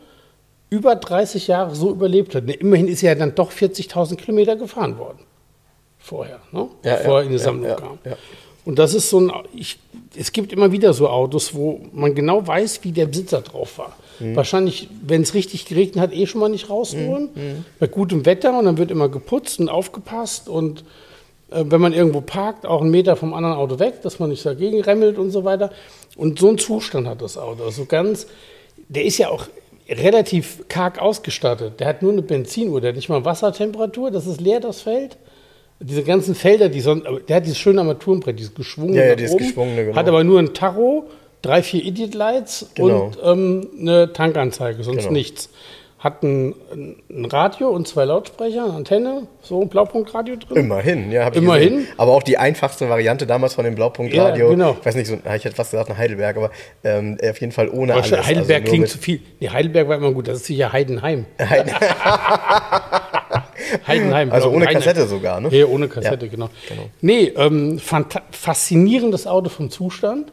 über 0.68 0.94
30 0.94 1.46
Jahre 1.46 1.74
so 1.74 1.90
überlebt 1.90 2.34
hat. 2.34 2.44
Ne, 2.44 2.52
Immerhin 2.52 2.86
ist 2.86 3.02
er 3.02 3.12
ja 3.12 3.18
dann 3.18 3.34
doch 3.34 3.50
40.000 3.50 4.16
Kilometer 4.16 4.56
gefahren 4.56 4.98
worden. 4.98 5.20
Vorher, 5.98 6.40
ne? 6.52 6.68
Ja, 6.82 6.96
bevor 6.96 7.14
ja, 7.14 7.20
er 7.20 7.24
in 7.24 7.30
die 7.30 7.38
Sammlung 7.38 7.70
ja, 7.70 7.76
kam. 7.76 7.98
Und 8.66 8.78
das 8.78 8.92
ist 8.92 9.08
so 9.08 9.20
ein, 9.20 9.32
ich, 9.54 9.78
es 10.14 10.32
gibt 10.32 10.52
immer 10.52 10.70
wieder 10.70 10.92
so 10.92 11.08
Autos, 11.08 11.54
wo 11.54 11.80
man 11.94 12.14
genau 12.14 12.46
weiß, 12.46 12.84
wie 12.84 12.92
der 12.92 13.06
Besitzer 13.06 13.40
drauf 13.40 13.78
war. 13.78 13.96
Mhm. 14.20 14.36
Wahrscheinlich, 14.36 14.90
wenn 15.02 15.22
es 15.22 15.32
richtig 15.32 15.64
geregnet 15.64 16.02
hat, 16.02 16.12
eh 16.12 16.26
schon 16.26 16.42
mal 16.42 16.50
nicht 16.50 16.68
rausholen. 16.68 17.64
Bei 17.80 17.86
gutem 17.86 18.26
Wetter 18.26 18.58
und 18.58 18.66
dann 18.66 18.76
wird 18.76 18.90
immer 18.90 19.08
geputzt 19.08 19.60
und 19.60 19.70
aufgepasst 19.70 20.46
und 20.46 20.84
äh, 21.50 21.64
wenn 21.66 21.80
man 21.80 21.94
irgendwo 21.94 22.20
parkt, 22.20 22.66
auch 22.66 22.82
einen 22.82 22.90
Meter 22.90 23.16
vom 23.16 23.32
anderen 23.32 23.56
Auto 23.56 23.78
weg, 23.78 24.02
dass 24.02 24.18
man 24.18 24.28
nicht 24.28 24.44
dagegen 24.44 24.82
remmelt 24.82 25.16
und 25.16 25.30
so 25.30 25.44
weiter. 25.44 25.70
Und 26.16 26.38
so 26.38 26.48
einen 26.48 26.58
Zustand 26.58 27.06
hat 27.06 27.22
das 27.22 27.38
Auto. 27.38 27.64
Also 27.64 27.86
ganz, 27.86 28.26
der 28.88 29.04
ist 29.04 29.18
ja 29.18 29.28
auch 29.28 29.46
relativ 29.88 30.64
karg 30.68 30.98
ausgestattet. 31.00 31.80
Der 31.80 31.86
hat 31.88 32.02
nur 32.02 32.12
eine 32.12 32.22
Benzinuhr, 32.22 32.80
der 32.80 32.88
hat 32.88 32.96
nicht 32.96 33.08
mal 33.08 33.24
Wassertemperatur, 33.24 34.10
das 34.10 34.26
ist 34.26 34.40
leer, 34.40 34.60
das 34.60 34.80
Feld. 34.80 35.16
Diese 35.80 36.02
ganzen 36.04 36.34
Felder, 36.34 36.68
die 36.68 36.80
sonst, 36.80 37.04
der 37.28 37.36
hat 37.36 37.44
dieses 37.44 37.58
schöne 37.58 37.80
Armaturenbrett, 37.80 38.38
dieses 38.38 38.54
geschwungene. 38.54 38.98
Ja, 38.98 39.06
ja, 39.08 39.14
dieses 39.16 39.34
oben, 39.34 39.44
geschwungene, 39.44 39.84
genau. 39.86 39.96
Hat 39.96 40.08
aber 40.08 40.24
nur 40.24 40.38
ein 40.38 40.54
Tacho, 40.54 41.04
drei, 41.42 41.62
vier 41.62 41.84
Idiot 41.84 42.14
Lights 42.14 42.70
Genau. 42.74 43.06
und 43.06 43.18
ähm, 43.22 43.68
eine 43.80 44.12
Tankanzeige, 44.12 44.82
sonst 44.84 44.98
Genau. 45.00 45.12
nichts. 45.12 45.50
Hat 46.04 46.22
ein, 46.22 46.54
ein 47.08 47.24
Radio 47.24 47.70
und 47.70 47.88
zwei 47.88 48.04
Lautsprecher, 48.04 48.64
eine 48.64 48.74
Antenne, 48.74 49.26
so 49.40 49.62
ein 49.62 49.70
Blaupunktradio 49.70 50.36
drin. 50.36 50.58
Immerhin, 50.58 51.10
ja, 51.10 51.24
hab 51.24 51.34
ich 51.34 51.40
Immerhin. 51.40 51.76
gesehen. 51.76 51.88
Aber 51.96 52.12
auch 52.12 52.22
die 52.22 52.36
einfachste 52.36 52.90
Variante 52.90 53.26
damals 53.26 53.54
von 53.54 53.64
dem 53.64 53.74
Blaupunktradio. 53.74 54.44
Ja, 54.44 54.50
genau. 54.50 54.76
Ich 54.78 54.84
weiß 54.84 54.96
nicht, 54.96 55.06
so, 55.06 55.14
ich 55.14 55.44
hätte 55.44 55.56
fast 55.56 55.70
gesagt 55.70 55.88
eine 55.88 55.96
Heidelberg, 55.96 56.36
aber 56.36 56.50
ähm, 56.84 57.16
auf 57.26 57.40
jeden 57.40 57.52
Fall 57.52 57.70
ohne 57.70 57.94
alles. 57.94 58.12
Heidelberg 58.12 58.64
also 58.64 58.70
klingt 58.70 58.88
zu 58.88 58.98
viel. 58.98 59.22
Nee, 59.40 59.48
Heidelberg 59.48 59.88
war 59.88 59.96
immer 59.96 60.12
gut, 60.12 60.28
das 60.28 60.40
ist 60.40 60.44
sicher 60.44 60.74
Heidenheim. 60.74 61.24
Heidenheim. 63.86 64.30
Also 64.30 64.50
ohne 64.50 64.66
Heidenheim. 64.66 64.82
Kassette 64.82 65.06
sogar, 65.06 65.40
ne? 65.40 65.48
Ja, 65.56 65.64
ohne 65.64 65.88
Kassette, 65.88 66.26
Ja, 66.26 66.30
genau. 66.30 66.50
genau. 66.68 66.82
Nee, 67.00 67.32
ähm, 67.34 67.80
faszinierendes 68.30 69.26
Auto 69.26 69.48
vom 69.48 69.70
Zustand. 69.70 70.32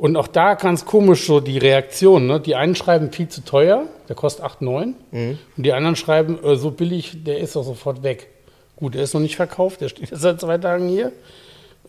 Und 0.00 0.16
auch 0.16 0.28
da 0.28 0.54
ganz 0.54 0.86
komisch 0.86 1.26
so 1.26 1.40
die 1.40 1.58
Reaktion. 1.58 2.26
Ne? 2.26 2.40
Die 2.40 2.54
einen 2.54 2.74
schreiben 2.74 3.12
viel 3.12 3.28
zu 3.28 3.44
teuer, 3.44 3.84
der 4.08 4.16
kostet 4.16 4.46
8,9. 4.46 4.94
Mhm. 5.10 5.38
Und 5.58 5.62
die 5.62 5.74
anderen 5.74 5.94
schreiben, 5.94 6.42
äh, 6.42 6.56
so 6.56 6.70
billig, 6.70 7.22
der 7.22 7.38
ist 7.38 7.54
doch 7.54 7.64
sofort 7.64 8.02
weg. 8.02 8.28
Gut, 8.76 8.94
der 8.94 9.02
ist 9.02 9.12
noch 9.12 9.20
nicht 9.20 9.36
verkauft, 9.36 9.82
der 9.82 9.90
steht 9.90 10.08
jetzt 10.10 10.22
seit 10.22 10.40
zwei 10.40 10.56
Tagen 10.56 10.88
hier. 10.88 11.12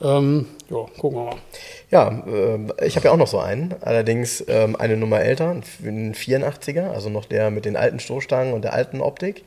Ähm, 0.02 0.48
ja, 0.70 0.86
gucken 1.00 1.20
wir 1.20 1.26
mal. 1.26 1.36
Ja, 1.90 2.24
äh, 2.28 2.86
ich 2.86 2.98
habe 2.98 3.06
ja 3.06 3.14
auch 3.14 3.18
noch 3.18 3.28
so 3.28 3.40
einen, 3.40 3.76
allerdings 3.80 4.44
ähm, 4.46 4.76
eine 4.76 4.98
Nummer 4.98 5.22
älter, 5.22 5.52
ein 5.82 6.14
84er, 6.14 6.90
also 6.90 7.10
noch 7.10 7.24
der 7.24 7.50
mit 7.50 7.64
den 7.64 7.78
alten 7.78 8.02
Stoßstangen 8.02 8.54
und 8.54 8.66
der 8.66 8.74
alten 8.74 9.00
Optik. 9.00 9.46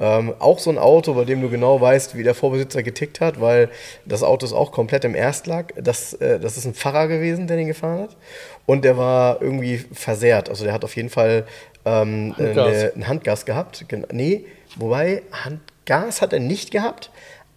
Ähm, 0.00 0.32
auch 0.38 0.58
so 0.58 0.70
ein 0.70 0.78
Auto, 0.78 1.12
bei 1.12 1.24
dem 1.26 1.42
du 1.42 1.50
genau 1.50 1.78
weißt, 1.80 2.16
wie 2.16 2.22
der 2.22 2.34
Vorbesitzer 2.34 2.82
getickt 2.82 3.20
hat, 3.20 3.38
weil 3.40 3.68
das 4.06 4.22
Auto 4.22 4.46
ist 4.46 4.54
auch 4.54 4.72
komplett 4.72 5.04
im 5.04 5.14
Erstlack. 5.14 5.74
Das, 5.76 6.14
äh, 6.14 6.40
das 6.40 6.56
ist 6.56 6.64
ein 6.64 6.72
Pfarrer 6.74 7.06
gewesen, 7.06 7.46
der 7.46 7.58
den 7.58 7.66
gefahren 7.66 8.02
hat. 8.04 8.16
Und 8.64 8.84
der 8.84 8.96
war 8.96 9.42
irgendwie 9.42 9.76
versehrt. 9.92 10.48
Also 10.48 10.64
der 10.64 10.72
hat 10.72 10.84
auf 10.84 10.96
jeden 10.96 11.10
Fall 11.10 11.44
ähm, 11.84 12.34
Handgas. 12.38 12.66
eine, 12.66 12.92
ein 12.96 13.08
Handgas 13.08 13.44
gehabt. 13.44 13.84
Gen- 13.88 14.06
Nee, 14.10 14.46
wobei 14.76 15.22
Handgas 15.32 16.22
hat 16.22 16.32
er 16.32 16.40
nicht 16.40 16.70
gehabt, 16.70 17.10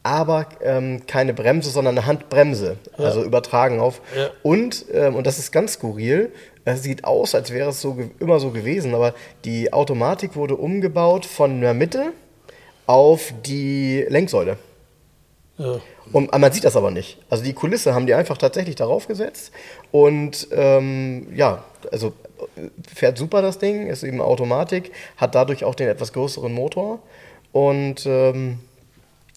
aber 0.04 0.48
ähm, 0.62 1.04
keine 1.08 1.34
Bremse, 1.34 1.70
sondern 1.70 1.98
eine 1.98 2.06
Handbremse. 2.08 2.76
Also 2.98 3.24
übertragen 3.24 3.80
auf. 3.80 4.02
Ja. 4.18 4.32
Und, 4.44 4.86
ähm, 4.94 5.16
und 5.16 5.26
das 5.28 5.40
ist 5.40 5.52
ganz 5.52 5.74
skurril, 5.74 6.32
es 6.66 6.84
sieht 6.84 7.06
aus, 7.06 7.36
als 7.36 7.52
wäre 7.52 7.70
es 7.70 7.80
so 7.82 7.98
immer 8.20 8.40
so 8.40 8.50
gewesen, 8.52 8.96
aber 8.96 9.14
die 9.46 9.72
Automatik 9.72 10.36
wurde 10.36 10.56
umgebaut 10.56 11.26
von 11.26 11.62
der 11.62 11.74
Mitte 11.74 12.12
auf 12.86 13.34
die 13.46 14.06
Lenksäule. 14.10 14.58
Ja. 15.58 15.80
Und 16.12 16.32
man 16.38 16.52
sieht 16.52 16.64
das 16.64 16.76
aber 16.76 16.92
nicht. 16.92 17.20
Also 17.30 17.44
die 17.44 17.54
Kulisse 17.54 17.94
haben 17.94 18.08
die 18.08 18.14
einfach 18.14 18.38
tatsächlich 18.38 18.76
darauf 18.76 19.08
gesetzt. 19.08 19.52
Und 19.92 20.48
ähm, 20.52 21.28
ja, 21.36 21.64
also 21.92 22.14
äh, 22.58 22.70
fährt 22.94 23.18
super 23.18 23.42
das 23.42 23.60
Ding, 23.60 23.88
ist 23.88 24.04
eben 24.04 24.20
Automatik, 24.20 24.92
hat 25.18 25.36
dadurch 25.36 25.64
auch 25.64 25.76
den 25.76 25.88
etwas 25.88 26.12
größeren 26.12 26.54
Motor. 26.54 27.00
Und 27.52 28.06
ähm, 28.06 28.60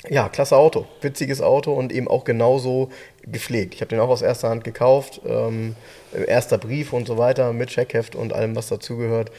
ja, 0.08 0.28
klasse 0.28 0.56
Auto. 0.56 0.86
Witziges 1.00 1.42
Auto 1.42 1.72
und 1.72 1.92
eben 1.92 2.08
auch 2.08 2.24
genauso 2.24 2.90
gepflegt. 3.22 3.74
Ich 3.74 3.80
habe 3.80 3.90
den 3.90 4.00
auch 4.00 4.08
aus 4.08 4.22
erster 4.22 4.48
Hand 4.48 4.64
gekauft. 4.64 5.20
Ähm, 5.26 5.76
erster 6.26 6.58
Brief 6.58 6.92
und 6.92 7.06
so 7.06 7.18
weiter 7.18 7.52
mit 7.52 7.70
Checkheft 7.70 8.14
und 8.14 8.32
allem, 8.32 8.56
was 8.56 8.68
dazugehört. 8.68 9.30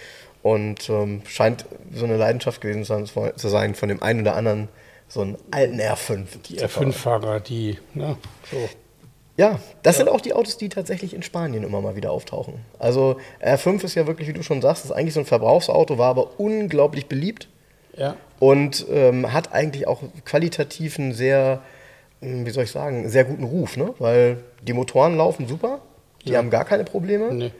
Und 0.47 0.89
ähm, 0.89 1.21
scheint 1.27 1.65
so 1.93 2.05
eine 2.05 2.15
Leidenschaft 2.15 2.61
gewesen 2.61 2.85
zu 2.85 3.47
sein 3.49 3.75
von 3.75 3.89
dem 3.89 4.01
einen 4.01 4.21
oder 4.21 4.35
anderen, 4.35 4.69
so 5.09 5.21
einen 5.21 5.37
alten 5.51 5.79
R5. 5.79 6.25
Die 6.47 6.55
zu 6.55 6.69
fahren. 6.69 6.91
R5-Fahrer, 6.91 7.39
die, 7.41 7.77
ne, 7.93 8.15
so. 8.49 8.57
Ja, 9.35 9.59
das 9.83 9.97
sind 9.97 10.07
auch 10.09 10.21
die 10.21 10.33
Autos, 10.33 10.57
die 10.57 10.69
tatsächlich 10.69 11.13
in 11.13 11.21
Spanien 11.21 11.63
immer 11.63 11.81
mal 11.81 11.95
wieder 11.95 12.11
auftauchen. 12.11 12.55
Also 12.79 13.17
R5 13.43 13.83
ist 13.83 13.95
ja 13.95 14.07
wirklich, 14.07 14.27
wie 14.29 14.33
du 14.33 14.41
schon 14.41 14.61
sagst, 14.61 14.85
ist 14.85 14.91
eigentlich 14.91 15.13
so 15.13 15.19
ein 15.19 15.25
Verbrauchsauto, 15.27 15.97
war 15.97 16.09
aber 16.09 16.39
unglaublich 16.39 17.07
beliebt 17.07 17.47
Ja. 17.95 18.15
und 18.39 18.85
ähm, 18.89 19.33
hat 19.33 19.53
eigentlich 19.53 19.85
auch 19.87 20.01
qualitativ 20.25 20.97
einen 20.97 21.13
sehr, 21.13 21.61
hm, 22.21 22.45
wie 22.45 22.51
soll 22.51 22.63
ich 22.63 22.71
sagen, 22.71 23.09
sehr 23.09 23.25
guten 23.25 23.43
Ruf, 23.43 23.75
ne? 23.77 23.93
Weil 23.99 24.37
die 24.61 24.73
Motoren 24.73 25.17
laufen 25.17 25.45
super, 25.47 25.81
die 26.25 26.35
haben 26.37 26.49
gar 26.49 26.65
keine 26.65 26.83
Probleme. 26.85 27.31
Nee. 27.33 27.51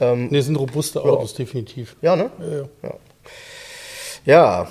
Ähm, 0.00 0.28
Nee, 0.30 0.40
sind 0.40 0.56
robuste 0.56 1.00
Autos, 1.02 1.34
definitiv. 1.34 1.96
ja, 2.02 2.16
ne? 2.16 2.30
Ja, 2.40 2.46
ja. 2.56 2.64
Ja. 2.82 2.94
Ja, 4.24 4.68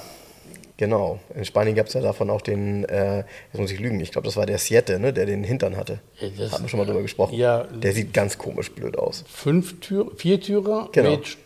genau. 0.78 1.20
In 1.36 1.46
Spanien 1.46 1.76
gab 1.76 1.88
es 1.88 1.94
ja 1.94 2.02
davon 2.02 2.30
auch 2.30 2.42
den, 2.42 2.86
äh, 2.86 3.18
jetzt 3.52 3.60
muss 3.60 3.72
ich 3.72 3.80
lügen, 3.80 4.00
ich 4.00 4.12
glaube, 4.12 4.26
das 4.26 4.38
war 4.38 4.46
der 4.46 4.58
Siete, 4.58 5.00
ne, 5.00 5.12
der 5.14 5.26
den 5.26 5.44
Hintern 5.44 5.76
hatte. 5.78 6.00
Ja, 6.20 6.30
das- 6.38 6.52
Hatten 6.54 6.64
wir 6.64 6.70
schon 6.70 6.80
mal 6.80 6.86
drüber 6.86 7.02
gesprochen. 7.02 7.36
Ja. 7.36 7.64
Der 7.66 7.92
sieht 7.94 8.14
ganz 8.14 8.38
komisch 8.38 8.72
blöd 8.72 8.98
aus. 8.98 9.24
Fünf 9.28 9.80
Tür, 9.82 10.12
Viertürer 10.16 10.90
Genau. 10.92 11.12
mit 11.12 11.26
St- 11.26 11.38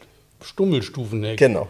Stummelstufenheck. 0.44 1.38
Genau. 1.38 1.68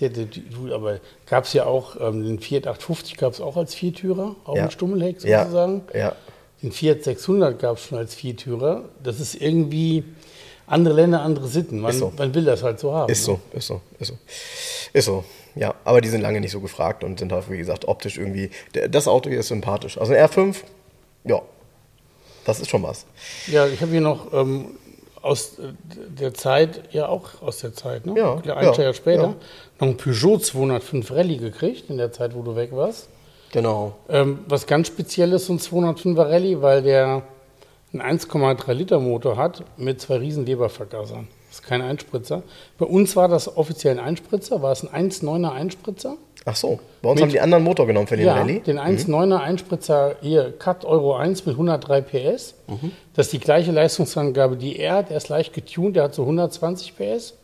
Du, 0.00 0.72
aber 0.74 1.00
gab 1.26 1.44
es 1.44 1.52
ja 1.52 1.66
auch, 1.66 1.96
ähm, 2.00 2.24
den 2.24 2.38
Fiat 2.38 2.66
850 2.66 3.18
gab 3.18 3.32
es 3.34 3.40
auch 3.42 3.58
als 3.58 3.74
Viertürer, 3.74 4.36
auch 4.44 4.56
Ja. 4.56 4.62
mit 4.64 4.72
Stummelheck 4.72 5.22
Ja. 5.22 5.40
sozusagen. 5.42 5.82
Ja. 5.94 6.16
Den 6.62 6.72
Fiat 6.72 7.02
600 7.02 7.58
gab 7.58 7.76
es 7.76 7.84
schon 7.86 7.98
als 7.98 8.14
Viertürer. 8.14 8.84
Das 9.02 9.20
ist 9.20 9.34
irgendwie 9.34 10.04
andere 10.72 10.94
Länder, 10.94 11.22
andere 11.22 11.46
Sitten. 11.48 11.80
Man, 11.80 11.92
so. 11.92 12.12
man 12.16 12.34
will 12.34 12.44
das 12.44 12.62
halt 12.62 12.80
so 12.80 12.94
haben. 12.94 13.10
Ist 13.12 13.28
ne? 13.28 13.38
so, 13.52 13.56
ist 13.58 13.66
so, 13.66 13.80
ist 13.98 14.08
so. 14.08 14.18
Ist 14.92 15.04
so. 15.04 15.24
Ja, 15.54 15.74
aber 15.84 16.00
die 16.00 16.08
sind 16.08 16.22
lange 16.22 16.40
nicht 16.40 16.50
so 16.50 16.60
gefragt 16.60 17.04
und 17.04 17.18
sind 17.18 17.30
halt, 17.30 17.50
wie 17.50 17.58
gesagt, 17.58 17.86
optisch 17.86 18.16
irgendwie. 18.16 18.50
Das 18.90 19.06
Auto 19.06 19.28
hier 19.28 19.40
ist 19.40 19.48
sympathisch. 19.48 19.98
Also 19.98 20.14
ein 20.14 20.26
R5, 20.26 20.56
ja, 21.24 21.42
das 22.46 22.60
ist 22.60 22.70
schon 22.70 22.82
was. 22.82 23.04
Ja, 23.48 23.66
ich 23.66 23.82
habe 23.82 23.92
hier 23.92 24.00
noch 24.00 24.32
ähm, 24.32 24.68
aus 25.20 25.58
äh, 25.58 25.72
der 26.08 26.32
Zeit, 26.32 26.88
ja 26.92 27.08
auch 27.08 27.42
aus 27.42 27.58
der 27.58 27.74
Zeit, 27.74 28.06
ne? 28.06 28.14
Ja, 28.16 28.36
Ein 28.36 28.64
ja, 28.64 28.72
Jahr 28.72 28.94
später, 28.94 29.22
ja. 29.22 29.34
noch 29.78 29.88
ein 29.88 29.96
Peugeot 29.98 30.38
205 30.38 31.10
Rallye 31.10 31.36
gekriegt, 31.36 31.90
in 31.90 31.98
der 31.98 32.12
Zeit, 32.12 32.34
wo 32.34 32.40
du 32.40 32.56
weg 32.56 32.70
warst. 32.72 33.08
Genau. 33.52 33.94
Ähm, 34.08 34.38
was 34.48 34.66
ganz 34.66 34.86
Spezielles, 34.86 35.46
so 35.46 35.52
ein 35.52 35.58
205er 35.58 36.30
Rallye, 36.30 36.62
weil 36.62 36.82
der 36.82 37.22
einen 37.92 38.18
1,3 38.18 38.72
Liter 38.72 39.00
Motor 39.00 39.36
hat 39.36 39.64
mit 39.76 40.00
zwei 40.00 40.16
riesen 40.16 40.46
Lebervergasern. 40.46 41.28
Das 41.48 41.60
ist 41.60 41.66
kein 41.66 41.82
Einspritzer. 41.82 42.42
Bei 42.78 42.86
uns 42.86 43.14
war 43.14 43.28
das 43.28 43.56
offiziell 43.56 43.98
ein 43.98 44.04
Einspritzer, 44.04 44.62
war 44.62 44.72
es 44.72 44.82
ein 44.86 45.10
1,9er 45.10 45.52
Einspritzer. 45.52 46.16
Ach 46.44 46.56
so, 46.56 46.80
bei 47.02 47.10
uns 47.10 47.16
Mit- 47.20 47.24
haben 47.24 47.32
die 47.32 47.40
anderen 47.40 47.62
Motor 47.62 47.86
genommen 47.86 48.06
für 48.06 48.16
den 48.16 48.26
ja, 48.26 48.34
Rallye. 48.34 48.60
den 48.60 48.78
1,9er 48.78 49.38
Einspritzer 49.38 50.16
hier, 50.22 50.52
Cut 50.58 50.84
Euro 50.84 51.14
1 51.14 51.44
mit 51.46 51.54
103 51.54 52.00
PS. 52.00 52.54
Mhm. 52.66 52.92
Das 53.14 53.26
ist 53.26 53.32
die 53.34 53.38
gleiche 53.38 53.70
Leistungsangabe, 53.70 54.56
die 54.56 54.78
er 54.78 54.94
hat. 54.96 55.10
Der 55.10 55.18
ist 55.18 55.28
leicht 55.28 55.52
getuned, 55.52 55.94
der 55.96 56.04
hat 56.04 56.14
so 56.14 56.22
120 56.22 56.94
PS. 56.96 57.34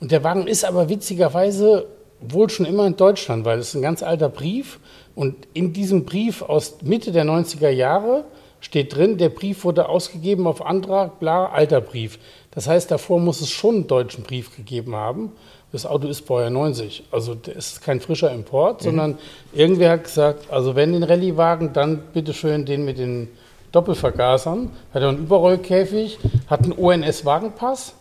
Und 0.00 0.10
der 0.12 0.22
Wagen 0.24 0.46
ist 0.46 0.64
aber 0.64 0.88
witzigerweise 0.88 1.86
wohl 2.20 2.48
schon 2.48 2.66
immer 2.66 2.86
in 2.86 2.96
Deutschland, 2.96 3.44
weil 3.44 3.58
es 3.58 3.68
ist 3.70 3.74
ein 3.74 3.82
ganz 3.82 4.02
alter 4.02 4.28
Brief. 4.28 4.78
Und 5.14 5.34
in 5.52 5.72
diesem 5.72 6.04
Brief 6.04 6.40
aus 6.42 6.76
Mitte 6.82 7.12
der 7.12 7.24
90er 7.24 7.68
Jahre 7.68 8.24
steht 8.64 8.96
drin, 8.96 9.18
der 9.18 9.28
Brief 9.28 9.64
wurde 9.64 9.90
ausgegeben 9.90 10.46
auf 10.46 10.64
Antrag, 10.64 11.20
bla, 11.20 11.46
alter 11.46 11.82
Brief. 11.82 12.18
Das 12.50 12.66
heißt, 12.66 12.90
davor 12.90 13.20
muss 13.20 13.42
es 13.42 13.50
schon 13.50 13.74
einen 13.74 13.86
deutschen 13.86 14.24
Brief 14.24 14.56
gegeben 14.56 14.96
haben. 14.96 15.32
Das 15.70 15.84
Auto 15.84 16.08
ist 16.08 16.22
Baujahr 16.22 16.50
90. 16.50 17.04
Also 17.10 17.34
das 17.34 17.54
ist 17.54 17.82
kein 17.82 18.00
frischer 18.00 18.32
Import, 18.32 18.80
mhm. 18.80 18.84
sondern 18.84 19.18
irgendwer 19.52 19.90
hat 19.90 20.04
gesagt, 20.04 20.50
also 20.50 20.74
wenn 20.76 20.94
den 20.94 21.02
Rallyewagen, 21.02 21.74
dann 21.74 22.04
bitteschön 22.14 22.64
den 22.64 22.86
mit 22.86 22.96
den 22.96 23.28
Doppelvergasern. 23.72 24.70
Hat 24.94 25.02
er 25.02 25.10
einen 25.10 25.18
Überrollkäfig, 25.18 26.18
hat 26.46 26.62
einen 26.62 26.72
ONS-Wagenpass, 26.72 27.94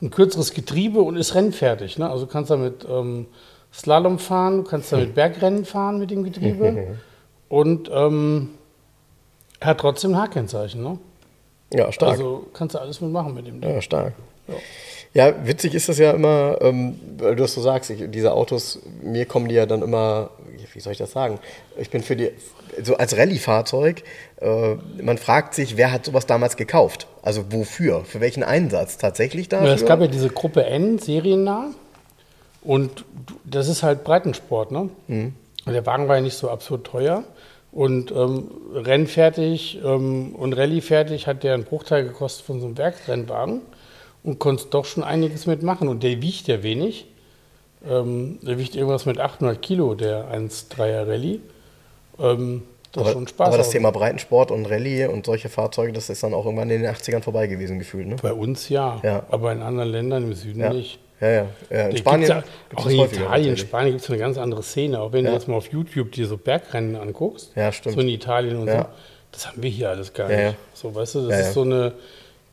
ein 0.00 0.10
kürzeres 0.10 0.54
Getriebe 0.54 1.02
und 1.02 1.16
ist 1.16 1.34
rennfertig. 1.34 1.98
Ne? 1.98 2.08
Also 2.08 2.26
kannst 2.26 2.50
damit 2.50 2.86
ähm, 2.88 3.26
Slalom 3.74 4.18
fahren, 4.18 4.64
kannst 4.64 4.90
damit 4.92 5.14
Bergrennen 5.14 5.66
fahren 5.66 5.98
mit 5.98 6.10
dem 6.10 6.24
Getriebe. 6.24 6.96
und 7.50 7.90
ähm, 7.92 8.50
hat 9.64 9.78
trotzdem 9.78 10.14
ein 10.14 10.20
H-Kennzeichen. 10.20 10.82
Ne? 10.82 10.98
Ja, 11.72 11.90
stark. 11.92 12.12
Also 12.12 12.46
kannst 12.52 12.74
du 12.74 12.78
alles 12.78 13.00
mitmachen 13.00 13.34
mit 13.34 13.46
dem 13.46 13.60
Ding. 13.60 13.70
Ja, 13.70 13.80
stark. 13.80 14.14
Ja. 14.48 14.54
Ja, 15.14 15.46
witzig 15.46 15.74
ist 15.74 15.90
das 15.90 15.98
ja 15.98 16.12
immer, 16.12 16.56
ähm, 16.62 16.98
weil 17.18 17.36
du 17.36 17.42
das 17.42 17.52
so 17.52 17.60
sagst, 17.60 17.90
ich, 17.90 18.10
diese 18.10 18.32
Autos, 18.32 18.78
mir 19.02 19.26
kommen 19.26 19.48
die 19.48 19.54
ja 19.54 19.66
dann 19.66 19.82
immer, 19.82 20.30
wie 20.72 20.80
soll 20.80 20.92
ich 20.92 20.98
das 20.98 21.12
sagen? 21.12 21.38
Ich 21.76 21.90
bin 21.90 22.02
für 22.02 22.16
die, 22.16 22.30
so 22.82 22.96
als 22.96 23.16
Rallye-Fahrzeug, 23.18 24.04
äh, 24.40 24.74
man 25.02 25.18
fragt 25.18 25.54
sich, 25.54 25.76
wer 25.76 25.92
hat 25.92 26.06
sowas 26.06 26.24
damals 26.24 26.56
gekauft? 26.56 27.08
Also 27.20 27.44
wofür? 27.52 28.06
Für 28.06 28.20
welchen 28.20 28.42
Einsatz 28.42 28.96
tatsächlich 28.96 29.50
da? 29.50 29.62
Ja, 29.62 29.74
es 29.74 29.84
gab 29.84 30.00
ja 30.00 30.06
diese 30.06 30.30
Gruppe 30.30 30.64
N, 30.64 30.98
seriennah. 30.98 31.72
Und 32.62 33.04
das 33.44 33.68
ist 33.68 33.82
halt 33.82 34.04
Breitensport, 34.04 34.70
ne? 34.70 34.88
Mhm. 35.08 35.34
Der 35.66 35.84
Wagen 35.84 36.08
war 36.08 36.16
ja 36.16 36.22
nicht 36.22 36.36
so 36.36 36.48
absurd 36.48 36.84
teuer. 36.84 37.24
Und 37.72 38.12
ähm, 38.12 38.50
rennfertig 38.74 39.80
ähm, 39.82 40.34
und 40.34 40.52
Rallye-fertig 40.52 41.26
hat 41.26 41.42
der 41.42 41.54
einen 41.54 41.64
Bruchteil 41.64 42.04
gekostet 42.04 42.44
von 42.44 42.60
so 42.60 42.66
einem 42.66 42.76
Werksrennwagen 42.76 43.62
und 44.22 44.38
konntest 44.38 44.74
doch 44.74 44.84
schon 44.84 45.02
einiges 45.02 45.46
mitmachen. 45.46 45.88
Und 45.88 46.02
der 46.02 46.20
wiegt 46.20 46.48
ja 46.48 46.62
wenig. 46.62 47.06
Ähm, 47.88 48.38
der 48.42 48.58
wiegt 48.58 48.76
irgendwas 48.76 49.06
mit 49.06 49.18
800 49.18 49.60
Kilo, 49.60 49.94
der 49.94 50.30
1,3er 50.32 51.08
Rallye. 51.08 51.40
Ähm, 52.20 52.62
das 52.92 53.04
aber, 53.04 53.12
schon 53.12 53.26
Spaß 53.26 53.48
aber 53.48 53.56
das 53.56 53.70
Thema 53.70 53.90
Breitensport 53.90 54.50
und 54.50 54.66
Rallye 54.66 55.06
und 55.06 55.24
solche 55.24 55.48
Fahrzeuge, 55.48 55.92
das 55.92 56.10
ist 56.10 56.22
dann 56.22 56.34
auch 56.34 56.44
irgendwann 56.44 56.68
in 56.68 56.82
den 56.82 56.90
80ern 56.92 57.22
vorbei 57.22 57.46
gewesen 57.46 57.78
gefühlt. 57.78 58.06
Ne? 58.06 58.16
Bei 58.20 58.34
uns 58.34 58.68
ja, 58.68 59.00
ja, 59.02 59.24
aber 59.30 59.50
in 59.52 59.62
anderen 59.62 59.88
Ländern 59.88 60.24
im 60.24 60.34
Süden 60.34 60.60
ja. 60.60 60.72
nicht. 60.72 60.98
Ja, 61.22 61.30
ja. 61.30 61.46
ja 61.70 61.88
in 61.88 61.96
Spanien 61.96 62.28
ja, 62.28 62.44
auch 62.74 62.86
in 62.86 62.98
Italien, 62.98 63.56
Spanien 63.56 63.92
gibt 63.92 64.04
es 64.04 64.10
eine 64.10 64.18
ganz 64.18 64.38
andere 64.38 64.62
Szene. 64.64 65.00
Auch 65.00 65.12
wenn 65.12 65.24
du 65.24 65.32
jetzt 65.32 65.46
mal 65.46 65.54
auf 65.54 65.72
YouTube 65.72 66.10
dir 66.10 66.26
so 66.26 66.36
Bergrennen 66.36 66.96
anguckst, 66.96 67.52
ja, 67.54 67.70
stimmt. 67.70 67.94
so 67.94 68.00
in 68.00 68.08
Italien 68.08 68.56
und 68.56 68.68
so, 68.68 68.84
das 69.30 69.46
haben 69.46 69.62
wir 69.62 69.70
hier 69.70 69.90
alles 69.90 70.12
gar 70.12 70.28
nicht. 70.28 70.56
So, 70.74 70.92
weißt 70.94 71.14
du, 71.14 71.28
das 71.28 71.46
ist 71.46 71.54
so 71.54 71.62
eine, 71.62 71.92